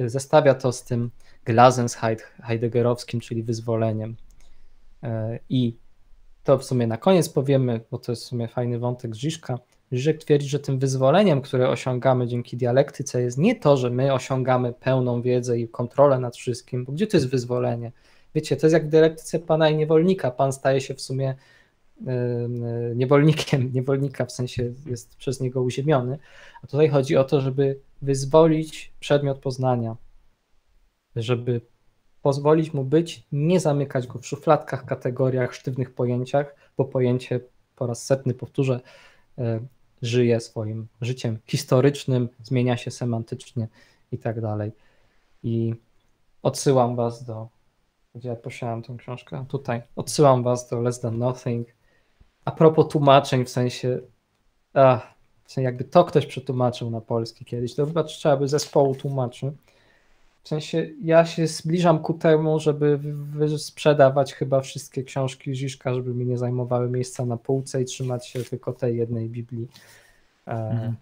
Zestawia 0.06 0.54
to 0.54 0.72
z 0.72 0.84
tym 0.84 1.10
Glasenheit 1.44 2.22
heideggerowskim, 2.42 3.20
czyli 3.20 3.42
wyzwoleniem. 3.42 4.16
E, 5.02 5.38
I 5.48 5.76
to 6.44 6.58
w 6.58 6.64
sumie 6.64 6.86
na 6.86 6.96
koniec 6.96 7.28
powiemy, 7.28 7.80
bo 7.90 7.98
to 7.98 8.12
jest 8.12 8.22
w 8.22 8.26
sumie 8.26 8.48
fajny 8.48 8.78
wątek 8.78 9.14
Żyżka. 9.14 9.58
Żyżek 9.92 10.18
twierdzi, 10.18 10.48
że 10.48 10.58
tym 10.58 10.78
wyzwoleniem, 10.78 11.40
które 11.40 11.68
osiągamy 11.68 12.26
dzięki 12.26 12.56
dialektyce, 12.56 13.22
jest 13.22 13.38
nie 13.38 13.56
to, 13.56 13.76
że 13.76 13.90
my 13.90 14.12
osiągamy 14.12 14.72
pełną 14.72 15.22
wiedzę 15.22 15.58
i 15.58 15.68
kontrolę 15.68 16.18
nad 16.18 16.36
wszystkim, 16.36 16.84
bo 16.84 16.92
gdzie 16.92 17.06
to 17.06 17.16
jest 17.16 17.28
wyzwolenie? 17.28 17.92
Wiecie, 18.34 18.56
to 18.56 18.66
jest 18.66 18.74
jak 18.74 18.86
w 18.86 18.88
dialektyce 18.88 19.38
pana 19.38 19.70
i 19.70 19.76
niewolnika. 19.76 20.30
Pan 20.30 20.52
staje 20.52 20.80
się 20.80 20.94
w 20.94 21.00
sumie 21.00 21.34
niewolnikiem, 22.94 23.72
niewolnika 23.72 24.26
w 24.26 24.32
sensie 24.32 24.72
jest 24.86 25.16
przez 25.16 25.40
niego 25.40 25.62
uziemiony. 25.62 26.18
A 26.62 26.66
tutaj 26.66 26.88
chodzi 26.88 27.16
o 27.16 27.24
to, 27.24 27.40
żeby 27.40 27.78
wyzwolić 28.02 28.94
przedmiot 29.00 29.38
poznania, 29.38 29.96
żeby 31.16 31.60
pozwolić 32.22 32.72
mu 32.74 32.84
być, 32.84 33.26
nie 33.32 33.60
zamykać 33.60 34.06
go 34.06 34.18
w 34.18 34.26
szufladkach, 34.26 34.84
kategoriach, 34.84 35.54
sztywnych 35.54 35.94
pojęciach, 35.94 36.54
bo 36.76 36.84
pojęcie, 36.84 37.40
po 37.76 37.86
raz 37.86 38.04
setny 38.06 38.34
powtórzę, 38.34 38.80
e, 39.38 39.60
żyje 40.02 40.40
swoim 40.40 40.88
życiem 41.00 41.38
historycznym, 41.46 42.28
zmienia 42.42 42.76
się 42.76 42.90
semantycznie 42.90 43.68
i 44.12 44.18
tak 44.18 44.40
dalej. 44.40 44.72
I 45.42 45.74
odsyłam 46.42 46.96
was 46.96 47.24
do, 47.24 47.48
gdzie 48.14 48.28
ja 48.28 48.36
posiadam 48.36 48.82
tę 48.82 48.96
książkę, 48.98 49.44
tutaj, 49.48 49.82
odsyłam 49.96 50.42
was 50.42 50.68
do 50.68 50.80
Less 50.80 51.00
Than 51.00 51.18
Nothing. 51.18 51.68
A 52.44 52.50
propos 52.50 52.88
tłumaczeń, 52.88 53.44
w 53.44 53.50
sensie, 53.50 54.00
ach, 54.74 55.14
w 55.50 55.52
sensie 55.52 55.64
jakby 55.64 55.84
to 55.84 56.04
ktoś 56.04 56.26
przetłumaczył 56.26 56.90
na 56.90 57.00
polski 57.00 57.44
kiedyś, 57.44 57.74
to 57.74 57.86
chyba 57.86 58.04
trzeba 58.04 58.36
by 58.36 58.48
zespołu 58.48 58.94
tłumaczy. 58.94 59.52
W 60.42 60.48
sensie 60.48 60.90
ja 61.02 61.26
się 61.26 61.46
zbliżam 61.46 61.98
ku 61.98 62.14
temu, 62.14 62.60
żeby 62.60 62.98
sprzedawać 63.58 64.34
chyba 64.34 64.60
wszystkie 64.60 65.04
książki 65.04 65.54
Žižka, 65.54 65.94
żeby 65.94 66.14
mi 66.14 66.26
nie 66.26 66.38
zajmowały 66.38 66.90
miejsca 66.90 67.26
na 67.26 67.36
półce 67.36 67.82
i 67.82 67.84
trzymać 67.84 68.26
się 68.26 68.44
tylko 68.44 68.72
tej 68.72 68.96
jednej 68.96 69.28
Biblii. 69.28 69.68
E, 70.46 70.70
Mhm. 70.70 70.96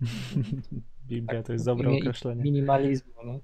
Biblia 1.08 1.42
to 1.42 1.52
jest 1.52 1.64
dobre 1.64 1.90
określenie. 1.90 2.42
Minimalizmu. 2.42 3.12
No. 3.24 3.40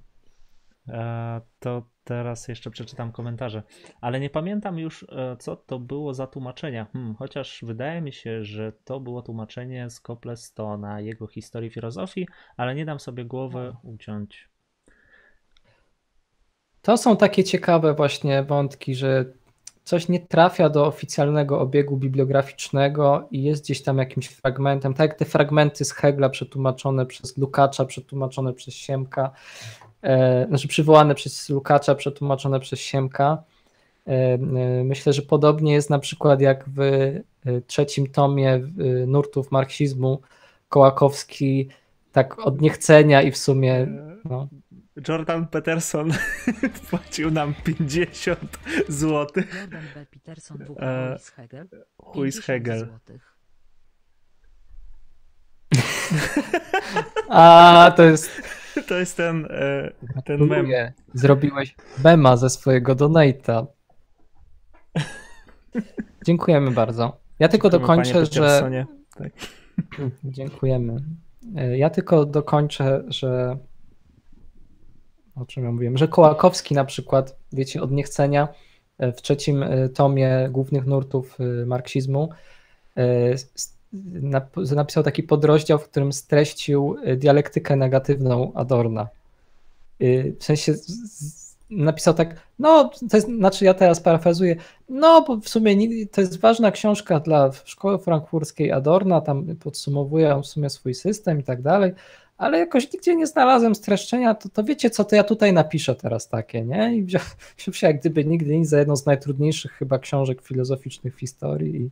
E, 0.88 1.40
to 1.60 1.82
Teraz 2.04 2.48
jeszcze 2.48 2.70
przeczytam 2.70 3.12
komentarze, 3.12 3.62
ale 4.00 4.20
nie 4.20 4.30
pamiętam 4.30 4.78
już, 4.78 5.06
e, 5.08 5.36
co 5.38 5.56
to 5.56 5.78
było 5.78 6.14
za 6.14 6.26
tłumaczenia. 6.26 6.86
Hmm, 6.92 7.14
chociaż 7.14 7.60
wydaje 7.62 8.00
mi 8.00 8.12
się, 8.12 8.44
że 8.44 8.72
to 8.84 9.00
było 9.00 9.22
tłumaczenie 9.22 9.90
z 9.90 10.00
Coplestona, 10.00 11.00
jego 11.00 11.26
historii 11.26 11.70
filozofii, 11.70 12.28
ale 12.56 12.74
nie 12.74 12.84
dam 12.84 13.00
sobie 13.00 13.24
głowy 13.24 13.76
uciąć. 13.82 14.48
To 16.82 16.96
są 16.96 17.16
takie 17.16 17.44
ciekawe 17.44 17.94
właśnie 17.94 18.42
wątki, 18.42 18.94
że 18.94 19.24
coś 19.84 20.08
nie 20.08 20.20
trafia 20.20 20.68
do 20.68 20.86
oficjalnego 20.86 21.60
obiegu 21.60 21.96
bibliograficznego 21.96 23.28
i 23.30 23.42
jest 23.42 23.64
gdzieś 23.64 23.82
tam 23.82 23.98
jakimś 23.98 24.28
fragmentem, 24.28 24.94
tak 24.94 25.10
jak 25.10 25.18
te 25.18 25.24
fragmenty 25.24 25.84
z 25.84 25.92
Hegla 25.92 26.28
przetłumaczone 26.28 27.06
przez 27.06 27.36
Lukacza, 27.38 27.84
przetłumaczone 27.84 28.52
przez 28.52 28.74
Siemka, 28.74 29.30
e, 30.04 30.46
znaczy 30.48 30.68
przywołane 30.68 31.14
przez 31.14 31.48
Lukacza, 31.48 31.94
przetłumaczone 31.94 32.60
przez 32.60 32.80
Siemka. 32.80 33.42
E, 34.06 34.10
e, 34.10 34.38
myślę, 34.84 35.12
że 35.12 35.22
podobnie 35.22 35.72
jest 35.72 35.90
na 35.90 35.98
przykład 35.98 36.40
jak 36.40 36.64
w 36.76 36.80
trzecim 37.66 38.06
tomie 38.06 38.60
nurtów 39.06 39.50
marksizmu 39.50 40.20
Kołakowski 40.68 41.68
tak 42.12 42.38
od 42.38 42.60
niechcenia 42.60 43.22
i 43.22 43.30
w 43.30 43.36
sumie 43.36 43.86
no, 44.24 44.48
Jordan 45.08 45.46
Peterson 45.46 46.12
wpłacił 46.82 47.30
nam 47.30 47.54
50 47.64 48.58
zł. 48.88 49.44
Jordan 49.60 49.84
B. 49.94 50.06
Peterson 50.10 50.58
Louis 50.58 51.28
Hegel. 51.28 51.68
Chuj 51.96 52.32
z 52.32 52.46
50 52.46 52.46
Hegel. 52.46 52.88
A, 57.28 57.92
to 57.96 58.02
jest. 58.02 58.30
To 58.88 58.94
jest 58.94 59.16
ten, 59.16 59.46
e, 59.50 59.92
ten 60.24 60.46
mem. 60.46 60.66
Zrobiłeś 61.14 61.74
mema 62.04 62.36
ze 62.36 62.50
swojego 62.50 62.94
donate'a. 62.94 63.66
Dziękujemy 66.26 66.70
bardzo. 66.70 67.16
Ja 67.38 67.48
tylko 67.48 67.70
Dziękujemy, 67.70 68.02
dokończę, 68.02 68.26
że. 68.26 68.40
Petersonie. 68.40 68.86
Dziękujemy. 70.24 70.96
E, 71.56 71.78
Ja 71.78 71.90
tylko 71.90 72.26
dokończę, 72.26 73.04
że. 73.08 73.58
O 75.36 75.46
czym 75.46 75.64
ja 75.64 75.72
mówiłem? 75.72 75.98
Że 75.98 76.08
Kołakowski 76.08 76.74
na 76.74 76.84
przykład, 76.84 77.36
wiecie, 77.52 77.82
od 77.82 77.90
niechcenia 77.90 78.48
e, 78.98 79.12
w 79.12 79.22
trzecim 79.22 79.64
tomie 79.94 80.48
głównych 80.50 80.86
nurtów 80.86 81.38
marksizmu 81.66 82.28
napisał 84.76 85.02
taki 85.02 85.22
podrozdział, 85.22 85.78
w 85.78 85.88
którym 85.88 86.12
streścił 86.12 86.96
e, 87.02 87.16
dialektykę 87.16 87.76
negatywną 87.76 88.52
Adorna. 88.54 89.08
Y, 90.02 90.34
W 90.40 90.44
sensie 90.44 90.74
napisał 91.70 92.14
tak, 92.14 92.36
no, 92.58 92.90
to 93.10 93.16
jest, 93.16 93.26
znaczy 93.26 93.64
ja 93.64 93.74
teraz 93.74 94.00
parafrazuję, 94.00 94.56
no, 94.88 95.24
bo 95.28 95.36
w 95.36 95.48
sumie 95.48 96.06
to 96.06 96.20
jest 96.20 96.40
ważna 96.40 96.70
książka 96.70 97.20
dla 97.20 97.50
szkoły 97.64 97.98
frankfurskiej 97.98 98.72
Adorna, 98.72 99.20
tam 99.20 99.56
podsumowuje 99.56 100.34
on 100.34 100.42
w 100.42 100.46
sumie 100.46 100.70
swój 100.70 100.94
system 100.94 101.40
i 101.40 101.42
tak 101.42 101.62
dalej, 101.62 101.92
ale 102.38 102.58
jakoś 102.58 102.92
nigdzie 102.92 103.16
nie 103.16 103.26
znalazłem 103.26 103.74
streszczenia, 103.74 104.34
to, 104.34 104.48
to 104.48 104.64
wiecie 104.64 104.90
co, 104.90 105.04
to 105.04 105.16
ja 105.16 105.24
tutaj 105.24 105.52
napiszę 105.52 105.94
teraz 105.94 106.28
takie, 106.28 106.62
nie? 106.62 106.96
I 106.96 107.02
wziął 107.02 107.22
się 107.74 107.86
jak 107.86 108.00
gdyby 108.00 108.24
nigdy 108.24 108.58
nic 108.58 108.68
za 108.68 108.78
jedną 108.78 108.96
z 108.96 109.06
najtrudniejszych 109.06 109.72
chyba 109.72 109.98
książek 109.98 110.42
filozoficznych 110.42 111.16
w 111.16 111.20
historii 111.20 111.76
i, 111.76 111.90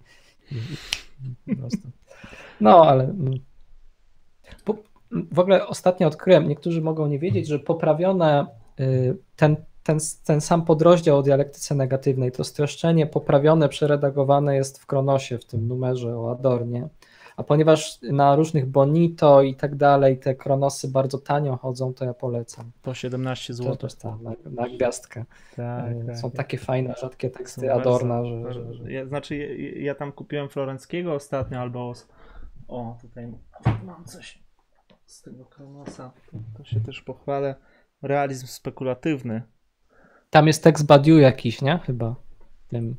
No, 2.60 2.84
ale 2.84 3.04
mm, 3.04 3.34
w 5.32 5.38
ogóle 5.38 5.66
ostatnio 5.66 6.06
odkryłem, 6.06 6.48
niektórzy 6.48 6.80
mogą 6.80 7.06
nie 7.06 7.18
wiedzieć, 7.18 7.48
że 7.48 7.58
poprawione 7.58 8.46
y, 8.80 9.16
ten, 9.36 9.56
ten, 9.82 9.98
ten 10.24 10.40
sam 10.40 10.64
podrozdział 10.64 11.18
o 11.18 11.22
dialektyce 11.22 11.74
negatywnej, 11.74 12.32
to 12.32 12.44
streszczenie 12.44 13.06
poprawione, 13.06 13.68
przeredagowane 13.68 14.56
jest 14.56 14.78
w 14.78 14.86
Kronosie, 14.86 15.38
w 15.38 15.44
tym 15.44 15.68
numerze 15.68 16.18
o 16.18 16.30
Adornie. 16.30 16.88
A 17.36 17.42
ponieważ 17.42 17.98
na 18.02 18.36
różnych 18.36 18.66
Bonito 18.66 19.42
i 19.42 19.54
tak 19.54 19.74
dalej 19.74 20.18
te 20.18 20.34
Kronosy 20.34 20.88
bardzo 20.88 21.18
tanio 21.18 21.56
chodzą, 21.56 21.94
to 21.94 22.04
ja 22.04 22.14
polecam. 22.14 22.70
Po 22.82 22.94
17 22.94 23.52
To 23.54 23.56
zł. 23.62 23.76
też 23.76 23.94
tam, 23.94 24.22
na, 24.22 24.32
na 24.50 24.68
gwiazdkę. 24.68 25.24
Tak, 25.56 25.92
Y, 25.92 26.04
tak. 26.06 26.18
Są 26.18 26.30
takie 26.30 26.58
fajne, 26.58 26.94
rzadkie 27.00 27.30
teksty 27.30 27.60
Są 27.60 27.72
Adorna, 27.72 28.24
że, 28.24 28.36
bardzo- 28.42 28.52
że, 28.52 28.74
że... 28.74 28.92
Ja, 28.92 29.06
znaczy, 29.06 29.36
ja, 29.36 29.82
ja 29.84 29.94
tam 29.94 30.12
kupiłem 30.12 30.48
Florenckiego 30.48 31.14
ostatnio, 31.14 31.58
albo. 31.60 31.92
O, 32.68 32.96
tutaj 33.02 33.32
mam 33.84 34.04
coś 34.04 34.42
z 35.06 35.22
tego 35.22 35.44
Kronosa. 35.44 36.12
To, 36.30 36.38
to 36.58 36.64
się 36.64 36.80
też 36.80 37.00
pochwalę. 37.02 37.54
Realizm 38.02 38.46
spekulatywny. 38.46 39.42
Tam 40.30 40.46
jest 40.46 40.64
tekst 40.64 40.86
Badiou 40.86 41.18
jakiś, 41.18 41.62
nie? 41.62 41.78
Chyba. 41.78 42.14
Tym. 42.68 42.96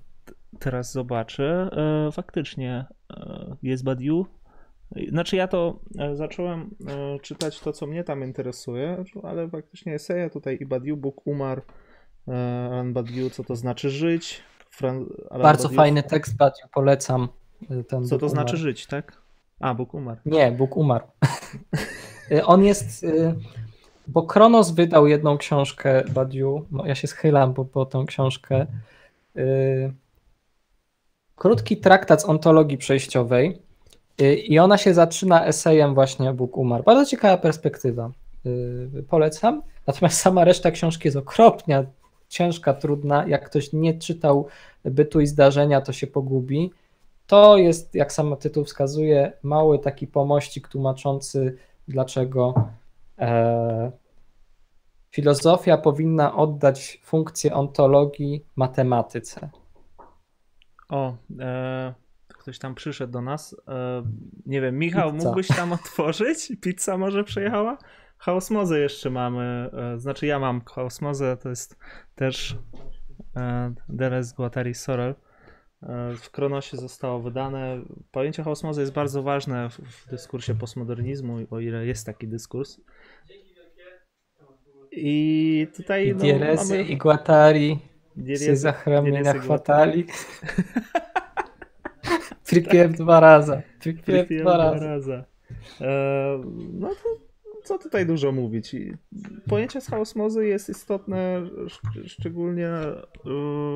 Teraz 0.60 0.92
zobaczę. 0.92 1.70
E, 2.08 2.12
faktycznie 2.12 2.86
e, 3.14 3.56
jest 3.64 3.84
Badiou. 3.84 4.26
Znaczy 5.10 5.36
ja 5.36 5.48
to 5.48 5.80
e, 6.00 6.16
zacząłem 6.16 6.76
czytać 7.22 7.60
to, 7.60 7.72
co 7.74 7.88
mnie 7.88 8.04
tam 8.04 8.24
interesuje, 8.24 9.04
ale 9.24 9.50
faktycznie 9.50 9.94
eseje 9.94 10.30
tutaj 10.30 10.58
i 10.62 10.66
Badiou, 10.66 10.98
Bóg 10.98 11.28
umarł, 11.28 11.62
Alan 12.72 12.94
Badiou, 12.94 13.30
co 13.30 13.44
to 13.44 13.56
znaczy 13.56 13.90
żyć. 13.90 14.42
Fran, 14.70 15.06
Alan 15.30 15.44
Bardzo 15.44 15.68
Badiou- 15.70 15.76
fajny 15.76 16.04
tekst 16.04 16.38
Badiou, 16.38 16.68
polecam. 16.74 17.28
Ten 17.88 18.06
Co 18.06 18.16
Bóg 18.16 18.20
to 18.20 18.30
znaczy 18.30 18.56
umarł. 18.56 18.64
żyć, 18.64 18.88
tak? 18.88 19.22
A, 19.60 19.74
Bóg 19.74 19.94
umarł. 19.94 20.20
Nie, 20.26 20.52
Bóg 20.52 20.78
umarł. 20.78 21.06
On 22.46 22.64
jest. 22.64 23.06
Bo 24.08 24.24
Kronos 24.24 24.72
wydał 24.72 25.08
jedną 25.08 25.38
książkę 25.38 26.04
Badiou. 26.14 26.66
No, 26.72 26.86
Ja 26.86 26.96
się 26.96 27.08
schylam 27.08 27.54
po, 27.54 27.65
po 27.65 27.86
tą 27.86 28.06
książkę. 28.06 28.65
Krótki 31.36 31.78
traktat 31.78 32.21
z 32.21 32.26
ontologii 32.26 32.78
przejściowej. 32.78 33.60
Y, 34.21 34.36
I 34.36 34.60
ona 34.60 34.78
się 34.78 34.94
zaczyna 34.94 35.45
esejem 35.45 35.94
właśnie 35.94 36.34
Bóg 36.34 36.57
umarł. 36.57 36.84
Bardzo 36.84 37.05
ciekawa 37.05 37.37
perspektywa. 37.37 38.12
Y, 38.45 39.03
Polecam. 39.10 39.62
Natomiast 39.87 40.20
sama 40.20 40.44
reszta 40.44 40.71
książki 40.71 41.07
jest 41.07 41.18
okropnie 41.18 41.86
ciężka, 42.34 42.73
trudna. 42.73 43.28
Jak 43.28 43.45
ktoś 43.45 43.73
nie 43.73 43.94
czytał 43.94 44.47
bytu 44.86 45.21
i 45.21 45.28
zdarzenia, 45.28 45.81
to 45.81 45.94
się 45.94 46.07
pogubi. 46.07 46.71
To 47.28 47.57
jest, 47.57 47.95
jak 47.95 48.13
sam 48.13 48.37
tytuł 48.37 48.65
wskazuje, 48.65 49.31
mały 49.44 49.79
taki 49.79 50.07
pomościk 50.07 50.68
tłumaczący, 50.68 51.57
dlaczego 51.87 52.53
e, 53.20 53.91
filozofia 55.12 55.78
powinna 55.78 56.36
oddać 56.36 57.02
funkcję 57.03 57.53
ontologii 57.53 58.45
matematyce. 58.55 59.49
O, 60.89 61.18
e, 61.39 61.94
ktoś 62.28 62.60
tam 62.60 62.76
przyszedł 62.76 63.13
do 63.13 63.21
nas. 63.21 63.55
E, 63.68 64.03
nie 64.45 64.62
wiem, 64.62 64.79
Michał, 64.79 65.13
Pizza. 65.13 65.26
mógłbyś 65.26 65.47
tam 65.47 65.73
otworzyć? 65.84 66.52
Pizza 66.62 66.97
może 66.97 67.23
przejechała? 67.23 67.78
Chaosmozę 68.18 68.79
jeszcze 68.79 69.10
mamy. 69.10 69.70
E, 69.73 69.99
znaczy 69.99 70.26
ja 70.26 70.39
mam 70.39 70.62
chaosmozę, 70.65 71.37
to 71.37 71.49
jest 71.49 71.78
też 72.15 72.57
e, 73.36 73.73
Deres 73.89 74.34
Guattari 74.34 74.73
Sorel. 74.73 75.15
E, 75.84 76.13
w 76.15 76.31
Kronosie 76.31 76.78
zostało 76.78 77.20
wydane. 77.21 77.81
Pojęcie 78.12 78.44
chaosmozy 78.44 78.81
jest 78.81 78.94
bardzo 78.94 79.23
ważne 79.23 79.70
w, 79.70 79.73
w 79.73 80.10
dyskursie 80.10 80.55
postmodernizmu, 80.55 81.37
o 81.52 81.60
ile 81.60 81.86
jest 81.86 82.05
taki 82.05 82.28
dyskurs. 82.28 82.81
I 84.91 85.68
tutaj 85.76 86.07
I 86.07 86.15
no, 86.15 86.55
mamy- 86.55 86.84
i 86.84 86.97
Guattari, 86.97 87.79
Dierezy- 88.18 88.46
się 88.46 88.56
za 88.56 88.72
chramienia 88.72 89.34
chwatali. 89.34 90.06
Tripiew 92.44 92.92
dwa 92.92 93.20
razy. 93.20 93.62
Tripiew 93.80 94.28
dwa 94.42 94.58
razy. 94.58 94.86
razy. 94.86 95.24
E, 95.82 96.42
no 96.74 96.88
to 96.90 97.24
co 97.64 97.78
tutaj 97.78 98.06
dużo 98.06 98.32
mówić. 98.32 98.76
Pojęcie 99.50 99.82
z 99.82 99.88
chaosmozy 99.88 100.48
jest 100.48 100.70
istotne, 100.70 101.42
szcz- 101.66 102.08
szczególnie 102.08 102.68
e, 102.68 102.96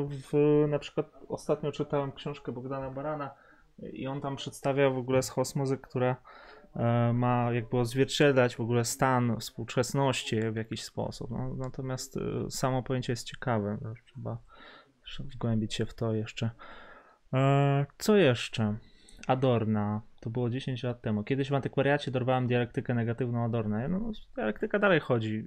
w 0.09 0.65
na 0.67 0.79
przykład 0.79 1.11
ostatnio 1.29 1.71
czytałem 1.71 2.11
książkę 2.11 2.51
Bogdana 2.51 2.91
Barana 2.91 3.29
i 3.93 4.07
on 4.07 4.21
tam 4.21 4.35
przedstawia 4.35 4.89
w 4.89 4.97
ogóle 4.97 5.23
z 5.23 5.29
chaosmozy, 5.29 5.77
która 5.77 6.15
ma 7.13 7.51
jakby 7.53 7.77
odzwierciedlać 7.77 8.55
w 8.55 8.59
ogóle 8.59 8.85
stan 8.85 9.39
współczesności 9.39 10.51
w 10.51 10.55
jakiś 10.55 10.83
sposób. 10.83 11.31
No, 11.31 11.55
natomiast 11.57 12.17
e, 12.17 12.51
samo 12.51 12.83
pojęcie 12.83 13.13
jest 13.13 13.27
ciekawe. 13.27 13.77
no, 13.81 13.93
Trzeba 15.03 15.27
wgłębić 15.35 15.73
się 15.73 15.85
w 15.85 15.93
to 15.93 16.13
jeszcze. 16.13 16.49
E, 17.33 17.85
Co 17.97 18.15
jeszcze? 18.15 18.77
Adorna. 19.27 20.01
To 20.21 20.29
było 20.29 20.49
10 20.49 20.83
lat 20.83 21.01
temu. 21.01 21.23
Kiedyś 21.23 21.49
w 21.49 21.53
antykwariacie 21.53 22.11
dorwałem 22.11 22.47
dialektykę 22.47 22.93
negatywną 22.93 23.43
Adorna. 23.43 23.87
No, 23.87 24.11
dialektyka 24.35 24.79
dalej 24.79 24.99
chodzi. 24.99 25.45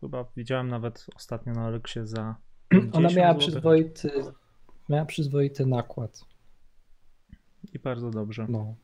chyba 0.00 0.24
widziałem 0.36 0.68
nawet 0.68 1.06
ostatnio 1.16 1.52
na 1.52 1.66
Oleksie 1.66 2.00
za. 2.02 2.36
Ona 2.74 3.08
50 3.08 3.16
miała 3.16 3.34
przyzwoity, 3.34 4.10
miała 4.88 5.04
przyzwoity 5.04 5.66
nakład. 5.66 6.20
I 7.72 7.78
bardzo 7.78 8.10
dobrze. 8.10 8.46
No. 8.48 8.74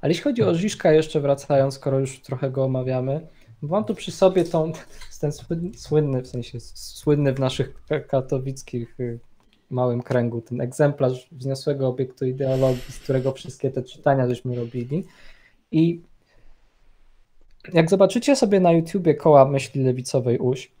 Ale 0.00 0.10
jeśli 0.10 0.24
chodzi 0.24 0.42
o 0.42 0.54
Żiszka, 0.54 0.92
jeszcze 0.92 1.20
wracając, 1.20 1.74
skoro 1.74 1.98
już 1.98 2.20
trochę 2.20 2.50
go 2.50 2.64
omawiamy, 2.64 3.26
mam 3.62 3.84
tu 3.84 3.94
przy 3.94 4.12
sobie 4.12 4.44
tą 4.44 4.72
ten 5.20 5.32
słynny, 5.32 5.74
słynny 5.74 6.22
w 6.22 6.28
sensie 6.28 6.60
słynny 6.60 7.32
w 7.32 7.40
naszych 7.40 7.82
katowickich 8.08 9.00
y, 9.00 9.18
małym 9.70 10.02
kręgu, 10.02 10.40
ten 10.40 10.60
egzemplarz 10.60 11.28
wzniosłego 11.32 11.88
obiektu 11.88 12.26
ideologii, 12.26 12.92
z 12.92 12.98
którego 12.98 13.32
wszystkie 13.32 13.70
te 13.70 13.82
czytania 13.82 14.28
żeśmy 14.28 14.56
robili. 14.56 15.04
I 15.72 16.02
jak 17.72 17.90
zobaczycie 17.90 18.36
sobie 18.36 18.60
na 18.60 18.72
YouTubie 18.72 19.14
koła 19.14 19.44
myśli 19.44 19.82
lewicowej 19.82 20.38
uś, 20.38 20.72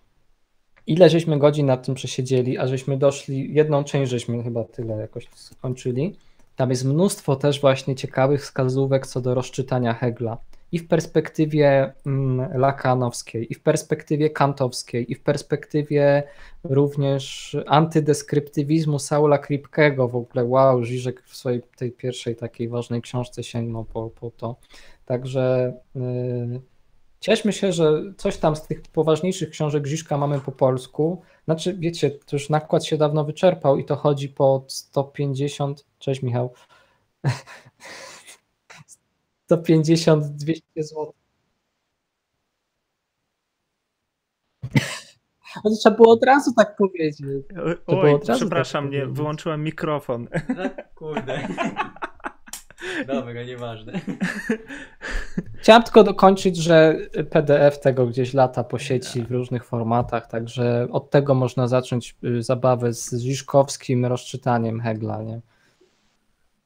ile 0.86 1.10
żeśmy 1.10 1.38
godzin 1.38 1.66
nad 1.66 1.86
tym 1.86 1.94
przesiedzieli, 1.94 2.58
a 2.58 2.66
żeśmy 2.66 2.98
doszli, 2.98 3.54
jedną 3.54 3.84
część 3.84 4.10
żeśmy 4.10 4.42
chyba 4.42 4.64
tyle 4.64 4.96
jakoś 4.96 5.28
skończyli. 5.34 6.16
Tam 6.60 6.70
jest 6.70 6.84
mnóstwo 6.84 7.36
też 7.36 7.60
właśnie 7.60 7.94
ciekawych 7.94 8.42
wskazówek 8.42 9.06
co 9.06 9.20
do 9.20 9.34
rozczytania 9.34 9.94
Hegla. 9.94 10.38
I 10.72 10.78
w 10.78 10.88
perspektywie 10.88 11.92
mm, 12.06 12.58
lakanowskiej, 12.58 13.52
i 13.52 13.54
w 13.54 13.62
perspektywie 13.62 14.30
kantowskiej, 14.30 15.12
i 15.12 15.14
w 15.14 15.22
perspektywie 15.22 16.22
również 16.64 17.56
antydeskryptywizmu 17.66 18.98
Saula 18.98 19.38
Kripkego. 19.38 20.08
W 20.08 20.16
ogóle 20.16 20.44
wow, 20.44 20.84
Żyżek 20.84 21.22
w 21.26 21.36
swojej 21.36 21.62
tej 21.76 21.92
pierwszej 21.92 22.36
takiej 22.36 22.68
ważnej 22.68 23.02
książce 23.02 23.42
sięgnął 23.42 23.84
po, 23.84 24.10
po 24.10 24.30
to. 24.30 24.56
Także 25.06 25.72
yy, 25.94 26.60
Cieszmy 27.20 27.52
się, 27.52 27.72
że 27.72 28.02
coś 28.16 28.36
tam 28.36 28.56
z 28.56 28.62
tych 28.62 28.82
poważniejszych 28.82 29.50
książek 29.50 29.82
Grzyszka 29.82 30.18
mamy 30.18 30.40
po 30.40 30.52
polsku. 30.52 31.22
Znaczy, 31.44 31.74
wiecie, 31.78 32.10
to 32.10 32.36
już 32.36 32.50
nakład 32.50 32.84
się 32.84 32.96
dawno 32.96 33.24
wyczerpał 33.24 33.78
i 33.78 33.84
to 33.84 33.96
chodzi 33.96 34.28
po 34.28 34.64
150. 34.68 35.89
Cześć, 36.00 36.22
Michał. 36.22 36.52
150, 39.46 40.24
200 40.26 40.62
zł. 40.76 41.12
Ale 45.64 45.76
trzeba 45.80 45.96
było 45.96 46.12
od 46.12 46.24
razu 46.24 46.52
tak 46.56 46.76
powiedzieć. 46.76 47.28
Oj, 47.86 48.18
przepraszam, 48.22 48.84
tak 48.84 48.92
nie, 48.92 49.06
wyłączyłem 49.06 49.64
mikrofon. 49.64 50.28
Kurde. 50.94 51.48
Dobra, 53.06 53.42
nieważne. 53.42 54.00
Chciałem 55.60 55.82
tylko 55.82 56.04
dokończyć, 56.04 56.56
że 56.56 56.96
PDF 57.30 57.80
tego 57.80 58.06
gdzieś 58.06 58.34
lata 58.34 58.64
po 58.64 58.78
sieci 58.78 59.22
w 59.22 59.30
różnych 59.30 59.64
formatach, 59.64 60.26
także 60.26 60.88
od 60.90 61.10
tego 61.10 61.34
można 61.34 61.68
zacząć 61.68 62.16
y, 62.24 62.42
zabawę 62.42 62.92
z 62.92 63.14
Ziszkowskim 63.14 64.06
rozczytaniem 64.06 64.80
Hegla, 64.80 65.22
nie? 65.22 65.40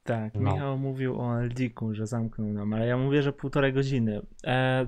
Tak, 0.04 0.34
no. 0.34 0.52
Michał 0.52 0.78
mówił 0.78 1.20
o 1.20 1.40
Eldiku, 1.40 1.94
że 1.94 2.06
zamknął 2.06 2.48
nam, 2.48 2.72
ale 2.72 2.86
ja 2.86 2.98
mówię, 2.98 3.22
że 3.22 3.32
półtorej 3.32 3.72
godziny. 3.72 4.22
E, 4.44 4.86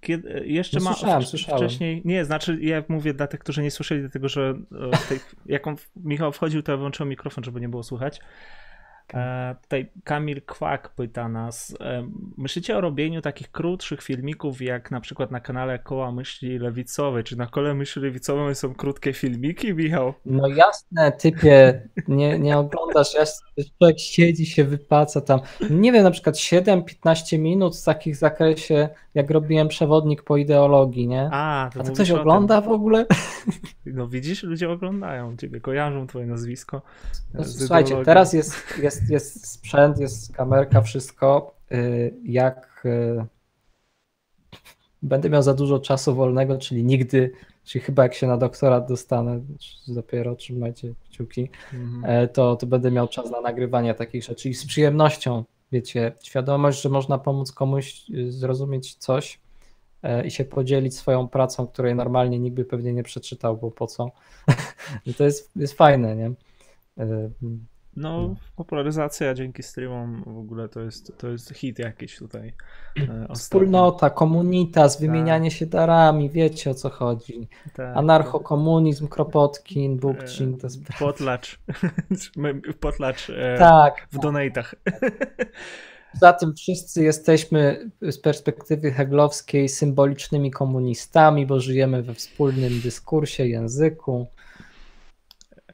kiedy, 0.00 0.42
jeszcze 0.46 0.78
no, 0.78 0.84
ma 0.84 0.92
słyszałem, 0.92 1.22
słyszałem. 1.22 1.62
wcześniej. 1.62 2.02
Nie, 2.04 2.24
znaczy 2.24 2.58
ja 2.60 2.82
mówię 2.88 3.14
dla 3.14 3.26
tych, 3.26 3.40
którzy 3.40 3.62
nie 3.62 3.70
słyszeli, 3.70 4.00
dlatego 4.00 4.28
że 4.28 4.54
tej, 5.08 5.20
jak 5.46 5.66
on, 5.66 5.76
Michał 5.96 6.32
wchodził, 6.32 6.62
to 6.62 6.72
ja 6.72 6.78
włączyłem 6.78 7.08
mikrofon, 7.08 7.44
żeby 7.44 7.60
nie 7.60 7.68
było 7.68 7.82
słuchać. 7.82 8.20
E, 9.14 9.54
tutaj 9.62 9.90
Kamil 10.04 10.42
Kwak 10.42 10.88
pyta 10.88 11.28
nas, 11.28 11.76
e, 11.80 12.08
myślicie 12.36 12.76
o 12.76 12.80
robieniu 12.80 13.22
takich 13.22 13.50
krótszych 13.50 14.02
filmików, 14.02 14.62
jak 14.62 14.90
na 14.90 15.00
przykład 15.00 15.30
na 15.30 15.40
kanale 15.40 15.78
Koła 15.78 16.12
Myśli 16.12 16.58
Lewicowej, 16.58 17.24
czy 17.24 17.36
na 17.36 17.46
Kole 17.46 17.74
Myśli 17.74 18.02
Lewicowej 18.02 18.54
są 18.54 18.74
krótkie 18.74 19.12
filmiki, 19.12 19.74
Michał? 19.74 20.14
No 20.26 20.48
jasne, 20.48 21.12
typie, 21.12 21.82
nie, 22.08 22.38
nie 22.38 22.58
oglądasz, 22.58 23.16
człowiek 23.78 24.00
siedzi, 24.00 24.46
się 24.46 24.64
wypaca 24.64 25.20
tam, 25.20 25.40
nie 25.70 25.92
wiem, 25.92 26.04
na 26.04 26.10
przykład 26.10 26.36
7-15 26.36 27.38
minut 27.38 27.76
w 27.76 27.84
takich 27.84 28.16
zakresie, 28.16 28.88
jak 29.14 29.30
robiłem 29.30 29.68
przewodnik 29.68 30.22
po 30.22 30.36
ideologii, 30.36 31.08
nie? 31.08 31.28
A, 31.32 31.70
to, 31.74 31.80
A 31.80 31.84
to 31.84 31.92
ktoś 31.92 32.10
ogląda 32.10 32.60
w 32.60 32.68
ogóle? 32.68 33.06
No 33.86 34.08
widzisz, 34.08 34.42
ludzie 34.42 34.70
oglądają 34.70 35.36
ciebie, 35.36 35.60
kojarzą 35.60 36.06
twoje 36.06 36.26
nazwisko. 36.26 36.82
No, 37.34 37.44
słuchajcie, 37.44 37.96
teraz 38.04 38.32
jest, 38.32 38.78
jest 38.82 38.95
jest, 38.96 39.10
jest 39.10 39.46
sprzęt, 39.46 39.98
jest 39.98 40.32
kamerka, 40.32 40.82
wszystko. 40.82 41.54
Y, 41.72 42.14
jak 42.24 42.82
y, 42.84 43.24
będę 45.02 45.30
miał 45.30 45.42
za 45.42 45.54
dużo 45.54 45.78
czasu 45.78 46.14
wolnego, 46.14 46.58
czyli 46.58 46.84
nigdy, 46.84 47.32
czyli 47.64 47.84
chyba 47.84 48.02
jak 48.02 48.14
się 48.14 48.26
na 48.26 48.36
doktorat 48.36 48.88
dostanę, 48.88 49.40
dopiero 49.88 50.36
trzymajcie 50.36 50.94
kciuki, 51.10 51.48
mhm. 51.74 52.28
to, 52.28 52.56
to 52.56 52.66
będę 52.66 52.90
miał 52.90 53.08
czas 53.08 53.30
na 53.30 53.40
nagrywanie 53.40 53.94
takich 53.94 54.24
rzeczy 54.24 54.48
i 54.48 54.54
z 54.54 54.66
przyjemnością, 54.66 55.44
wiecie, 55.72 56.12
świadomość, 56.22 56.82
że 56.82 56.88
można 56.88 57.18
pomóc 57.18 57.52
komuś 57.52 58.10
y, 58.10 58.32
zrozumieć 58.32 58.94
coś 58.94 59.40
i 60.24 60.30
się 60.30 60.44
podzielić 60.44 60.96
swoją 60.96 61.28
pracą, 61.28 61.66
której 61.66 61.94
normalnie 61.94 62.38
nikt 62.38 62.56
by 62.56 62.64
pewnie 62.64 62.92
nie 62.92 63.02
przeczytał, 63.02 63.56
bo 63.56 63.70
po 63.70 63.86
co. 63.86 64.10
To 65.18 65.24
jest, 65.24 65.50
jest 65.56 65.74
fajne, 65.74 66.16
nie? 66.16 66.30
No, 67.96 68.34
popularyzacja 68.56 69.34
dzięki 69.34 69.62
streamom 69.62 70.22
w 70.26 70.38
ogóle 70.38 70.68
to 70.68 70.80
jest, 70.80 71.18
to 71.18 71.28
jest 71.28 71.50
hit 71.50 71.78
jakiś 71.78 72.18
tutaj. 72.18 72.52
E, 72.96 73.34
Wspólnota, 73.34 74.10
komunitas, 74.10 75.00
wymienianie 75.00 75.50
tak. 75.50 75.58
się 75.58 75.66
darami, 75.66 76.30
wiecie 76.30 76.70
o 76.70 76.74
co 76.74 76.90
chodzi. 76.90 77.48
Tak. 77.74 77.96
Anarchokomunizm, 77.96 79.08
Kropotkin, 79.08 79.96
Bukcin, 79.96 80.54
e, 80.54 80.56
to 80.58 80.66
jest... 80.66 80.78
Potlacz. 80.98 81.58
Potlacz 82.80 83.30
e, 83.30 83.58
tak. 83.58 84.08
w 84.12 84.18
donatach. 84.18 84.74
Za 86.20 86.32
tym 86.32 86.54
wszyscy 86.54 87.04
jesteśmy 87.04 87.90
z 88.02 88.18
perspektywy 88.18 88.92
heglowskiej 88.92 89.68
symbolicznymi 89.68 90.50
komunistami, 90.50 91.46
bo 91.46 91.60
żyjemy 91.60 92.02
we 92.02 92.14
wspólnym 92.14 92.80
dyskursie, 92.80 93.46
języku. 93.46 94.26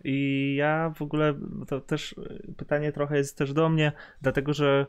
I 0.05 0.55
ja 0.59 0.93
w 0.95 1.03
ogóle, 1.03 1.35
to 1.69 1.81
też 1.81 2.15
pytanie 2.57 2.93
trochę 2.93 3.17
jest 3.17 3.39
też 3.39 3.53
do 3.53 3.69
mnie, 3.69 3.93
dlatego 4.23 4.53
że 4.53 4.87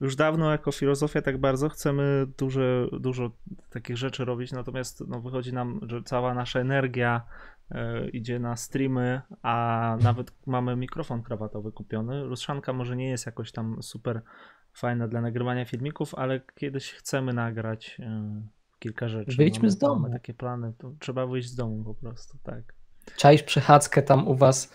już 0.00 0.16
dawno 0.16 0.50
jako 0.50 0.72
filozofia 0.72 1.22
tak 1.22 1.38
bardzo 1.38 1.68
chcemy 1.68 2.26
dużo, 2.38 2.60
dużo 3.00 3.30
takich 3.70 3.96
rzeczy 3.96 4.24
robić, 4.24 4.52
natomiast 4.52 5.08
no, 5.08 5.20
wychodzi 5.20 5.52
nam, 5.52 5.80
że 5.82 6.02
cała 6.02 6.34
nasza 6.34 6.60
energia 6.60 7.22
y, 7.70 8.08
idzie 8.08 8.38
na 8.38 8.56
streamy, 8.56 9.20
a 9.42 9.96
nawet 10.02 10.32
mamy 10.46 10.76
mikrofon 10.76 11.22
krawatowy 11.22 11.72
kupiony. 11.72 12.24
Ruszanka 12.24 12.72
może 12.72 12.96
nie 12.96 13.10
jest 13.10 13.26
jakoś 13.26 13.52
tam 13.52 13.82
super 13.82 14.22
fajna 14.72 15.08
dla 15.08 15.20
nagrywania 15.20 15.64
filmików, 15.64 16.14
ale 16.14 16.40
kiedyś 16.54 16.92
chcemy 16.92 17.32
nagrać 17.32 18.00
y, 18.00 18.04
kilka 18.78 19.08
rzeczy. 19.08 19.36
Wyjdźmy 19.36 19.62
mamy, 19.62 19.70
z 19.70 19.78
domu. 19.78 20.00
Mamy 20.00 20.14
takie 20.14 20.34
plany, 20.34 20.72
to 20.78 20.92
trzeba 20.98 21.26
wyjść 21.26 21.48
z 21.48 21.54
domu 21.54 21.84
po 21.84 21.94
prostu, 21.94 22.38
tak. 22.42 22.75
Czaisz 23.16 23.42
przechadzkę 23.42 24.02
tam 24.02 24.28
u 24.28 24.34
was 24.34 24.72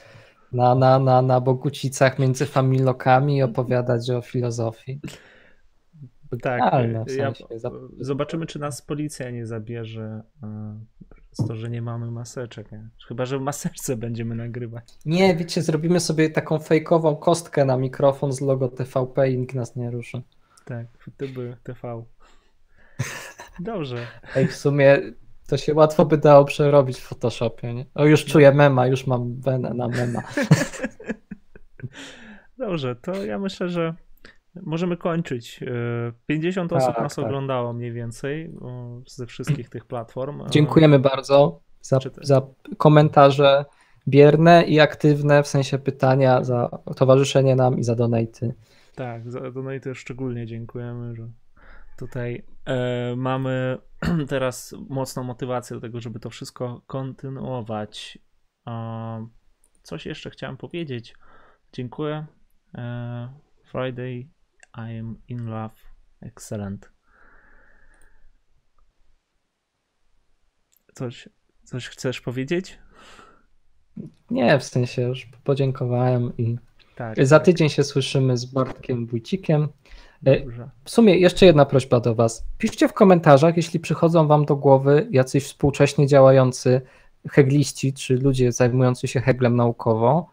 na, 0.52 0.76
na, 0.76 1.00
na, 1.00 1.22
na 1.22 1.42
Bogucicach 1.42 2.20
między 2.20 2.46
familokami 2.46 3.38
i 3.38 3.44
opowiadać 3.44 4.10
o 4.10 4.22
filozofii. 4.22 5.00
Tak, 6.42 6.62
w 7.08 7.12
sensie. 7.12 7.46
ja, 7.50 7.70
zobaczymy, 8.00 8.46
czy 8.46 8.60
nas 8.60 8.82
policja 8.82 9.32
nie 9.32 9.46
zabierze 9.46 10.22
przez 11.32 11.48
to, 11.48 11.56
że 11.56 11.70
nie 11.70 11.82
mamy 11.82 12.12
maseczek. 12.12 12.72
Nie? 12.72 12.90
Chyba, 13.08 13.26
że 13.26 13.40
w 13.40 13.42
maseczce 13.42 13.98
będziemy 13.98 14.36
nagrywać. 14.36 14.84
Nie, 15.06 15.36
wiecie, 15.36 15.62
zrobimy 15.62 16.00
sobie 16.00 16.30
taką 16.30 16.60
fejkową 16.60 17.16
kostkę 17.16 17.66
na 17.66 17.78
mikrofon 17.78 18.32
z 18.32 18.42
logo 18.42 18.68
TVP 18.68 19.32
i 19.32 19.38
nikt 19.38 19.56
nas 19.56 19.76
nie 19.76 19.92
ruszy. 19.92 20.22
Tak, 20.66 20.88
by 21.20 21.58
TV. 21.64 22.04
Dobrze. 23.60 24.08
Ej, 24.36 24.48
w 24.48 24.56
sumie 24.56 25.02
to 25.52 25.58
się 25.58 25.74
łatwo 25.74 26.06
by 26.06 26.18
dało 26.18 26.46
przerobić 26.46 27.00
w 27.00 27.04
Photoshopie. 27.04 27.74
Nie? 27.74 27.86
O, 27.96 28.06
już 28.06 28.26
czuję 28.26 28.52
mema, 28.52 28.88
już 28.88 29.08
mam 29.08 29.42
wenę 29.42 29.74
na 29.74 29.88
mema. 29.88 30.22
Dobrze, 32.58 32.96
to 32.96 33.26
ja 33.26 33.40
myślę, 33.40 33.70
że 33.70 33.96
możemy 34.62 34.98
kończyć. 34.98 35.60
50 36.26 36.72
e, 36.72 36.76
osób 36.76 36.96
tak, 36.96 37.04
nas 37.04 37.16
tak. 37.16 37.26
oglądało 37.26 37.74
mniej 37.74 37.92
więcej 37.92 38.54
ze 39.08 39.26
wszystkich 39.26 39.70
tych 39.70 39.86
platform. 39.86 40.50
Dziękujemy 40.50 41.00
bardzo 41.00 41.62
za, 41.82 42.00
za 42.22 42.42
komentarze 42.78 43.66
bierne 44.08 44.64
i 44.64 44.80
aktywne, 44.80 45.44
w 45.44 45.48
sensie 45.48 45.78
pytania, 45.78 46.44
za 46.44 46.70
towarzyszenie 46.96 47.56
nam 47.56 47.80
i 47.80 47.84
za 47.84 47.96
donaty. 47.96 48.54
Tak, 48.96 49.32
za 49.32 49.52
donaty 49.52 49.96
szczególnie 49.96 50.46
dziękujemy, 50.46 51.16
że 51.16 51.28
tutaj 52.02 52.44
e, 52.66 53.16
mamy 53.16 53.78
teraz 54.30 54.76
mocną 54.90 55.24
motywację 55.24 55.76
do 55.76 55.82
tego, 55.82 56.00
żeby 56.00 56.20
to 56.20 56.30
wszystko 56.30 56.82
kontynuować. 56.88 58.18
E, 58.68 59.28
coś 59.84 60.06
jeszcze 60.06 60.30
chciałem 60.30 60.58
powiedzieć. 60.58 61.16
Dziękuję. 61.74 62.26
E, 62.76 63.34
Friday, 63.72 64.28
I 64.78 65.00
am 65.00 65.16
in 65.28 65.46
love. 65.46 65.76
Excellent. 66.22 66.92
Coś, 70.94 71.30
coś 71.64 71.88
chcesz 71.88 72.22
powiedzieć? 72.22 72.80
Nie, 74.30 74.60
w 74.60 74.64
sensie 74.64 75.02
już 75.02 75.26
podziękowałem 75.44 76.38
i 76.38 76.58
tak, 76.96 77.26
za 77.26 77.40
tak. 77.40 77.46
tydzień 77.46 77.70
się 77.70 77.84
słyszymy 77.84 78.38
z 78.38 78.46
Bartkiem 78.46 79.08
Wójcikiem. 79.08 79.70
E, 80.26 80.40
Dobrze. 80.40 80.70
W 80.84 80.90
sumie 80.90 81.18
jeszcze 81.18 81.46
jedna 81.46 81.66
prośba 81.66 82.00
do 82.00 82.16
Was. 82.16 82.46
Piszcie 82.58 82.88
w 82.88 82.94
komentarzach, 82.94 83.58
jeśli 83.58 83.80
przychodzą 83.80 84.28
Wam 84.28 84.46
do 84.46 84.56
głowy 84.56 85.08
jacyś 85.12 85.46
współcześnie 85.46 86.08
działający 86.08 86.82
hegliści, 87.30 87.94
czy 87.94 88.16
ludzie 88.18 88.52
zajmujący 88.52 89.08
się 89.08 89.22
heglem 89.22 89.56
naukowo. 89.56 90.30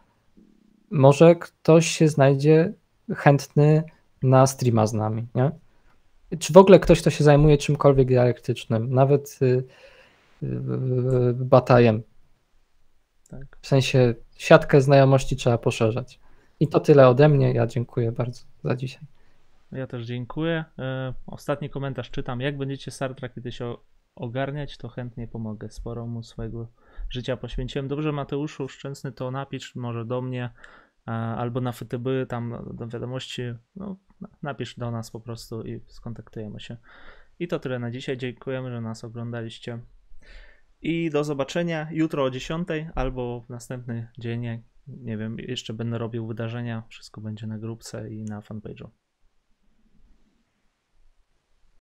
Może 0.90 1.36
ktoś 1.36 1.86
się 1.86 2.08
znajdzie 2.08 2.72
chętny 3.16 3.82
na 4.22 4.46
streama 4.46 4.86
z 4.86 4.94
nami, 4.94 5.26
nie? 5.34 5.50
Czy 6.38 6.52
w 6.52 6.56
ogóle 6.56 6.80
ktoś, 6.80 7.00
kto 7.00 7.10
się 7.10 7.24
zajmuje 7.24 7.58
czymkolwiek 7.58 8.08
dialektycznym, 8.08 8.94
nawet 8.94 9.38
y, 9.42 9.46
y, 10.42 10.46
y, 10.46 11.34
batajem. 11.34 12.02
Tak. 13.28 13.58
W 13.60 13.66
sensie 13.66 14.14
siatkę 14.36 14.80
znajomości 14.80 15.36
trzeba 15.36 15.58
poszerzać. 15.58 16.20
I 16.60 16.68
to 16.68 16.80
tyle 16.80 17.08
ode 17.08 17.28
mnie. 17.28 17.52
Ja 17.52 17.66
dziękuję 17.66 18.12
bardzo 18.12 18.42
za 18.64 18.76
dzisiaj. 18.76 19.17
Ja 19.72 19.86
też 19.86 20.06
dziękuję. 20.06 20.64
E, 20.78 21.14
Ostatni 21.26 21.70
komentarz 21.70 22.10
czytam. 22.10 22.40
Jak 22.40 22.56
będziecie 22.58 22.90
Star 22.90 23.14
Trek 23.14 23.34
kiedyś 23.34 23.58
ogarniać, 24.14 24.76
to 24.76 24.88
chętnie 24.88 25.28
pomogę. 25.28 25.70
Sporo 25.70 26.06
mu 26.06 26.22
swojego 26.22 26.68
życia 27.10 27.36
poświęciłem. 27.36 27.88
Dobrze, 27.88 28.12
Mateuszu 28.12 28.68
Szczęsny, 28.68 29.12
to 29.12 29.30
napisz 29.30 29.74
może 29.76 30.04
do 30.04 30.22
mnie 30.22 30.50
e, 31.08 31.10
albo 31.10 31.60
na 31.60 31.72
FTB, 31.72 32.06
tam 32.28 32.70
do 32.74 32.88
wiadomości. 32.88 33.42
No, 33.76 33.96
na- 34.20 34.28
napisz 34.42 34.74
do 34.78 34.90
nas 34.90 35.10
po 35.10 35.20
prostu 35.20 35.62
i 35.62 35.80
skontaktujemy 35.86 36.60
się. 36.60 36.76
I 37.38 37.48
to 37.48 37.58
tyle 37.58 37.78
na 37.78 37.90
dzisiaj. 37.90 38.16
Dziękujemy, 38.16 38.70
że 38.70 38.80
nas 38.80 39.04
oglądaliście. 39.04 39.78
I 40.82 41.10
do 41.10 41.24
zobaczenia 41.24 41.88
jutro 41.90 42.24
o 42.24 42.30
10 42.30 42.68
albo 42.94 43.40
w 43.40 43.48
następny 43.48 44.08
dzień. 44.18 44.62
Nie 44.86 45.16
wiem, 45.16 45.36
jeszcze 45.38 45.74
będę 45.74 45.98
robił 45.98 46.26
wydarzenia. 46.26 46.82
Wszystko 46.88 47.20
będzie 47.20 47.46
na 47.46 47.58
grupce 47.58 48.10
i 48.10 48.24
na 48.24 48.40
fanpage'u. 48.40 48.88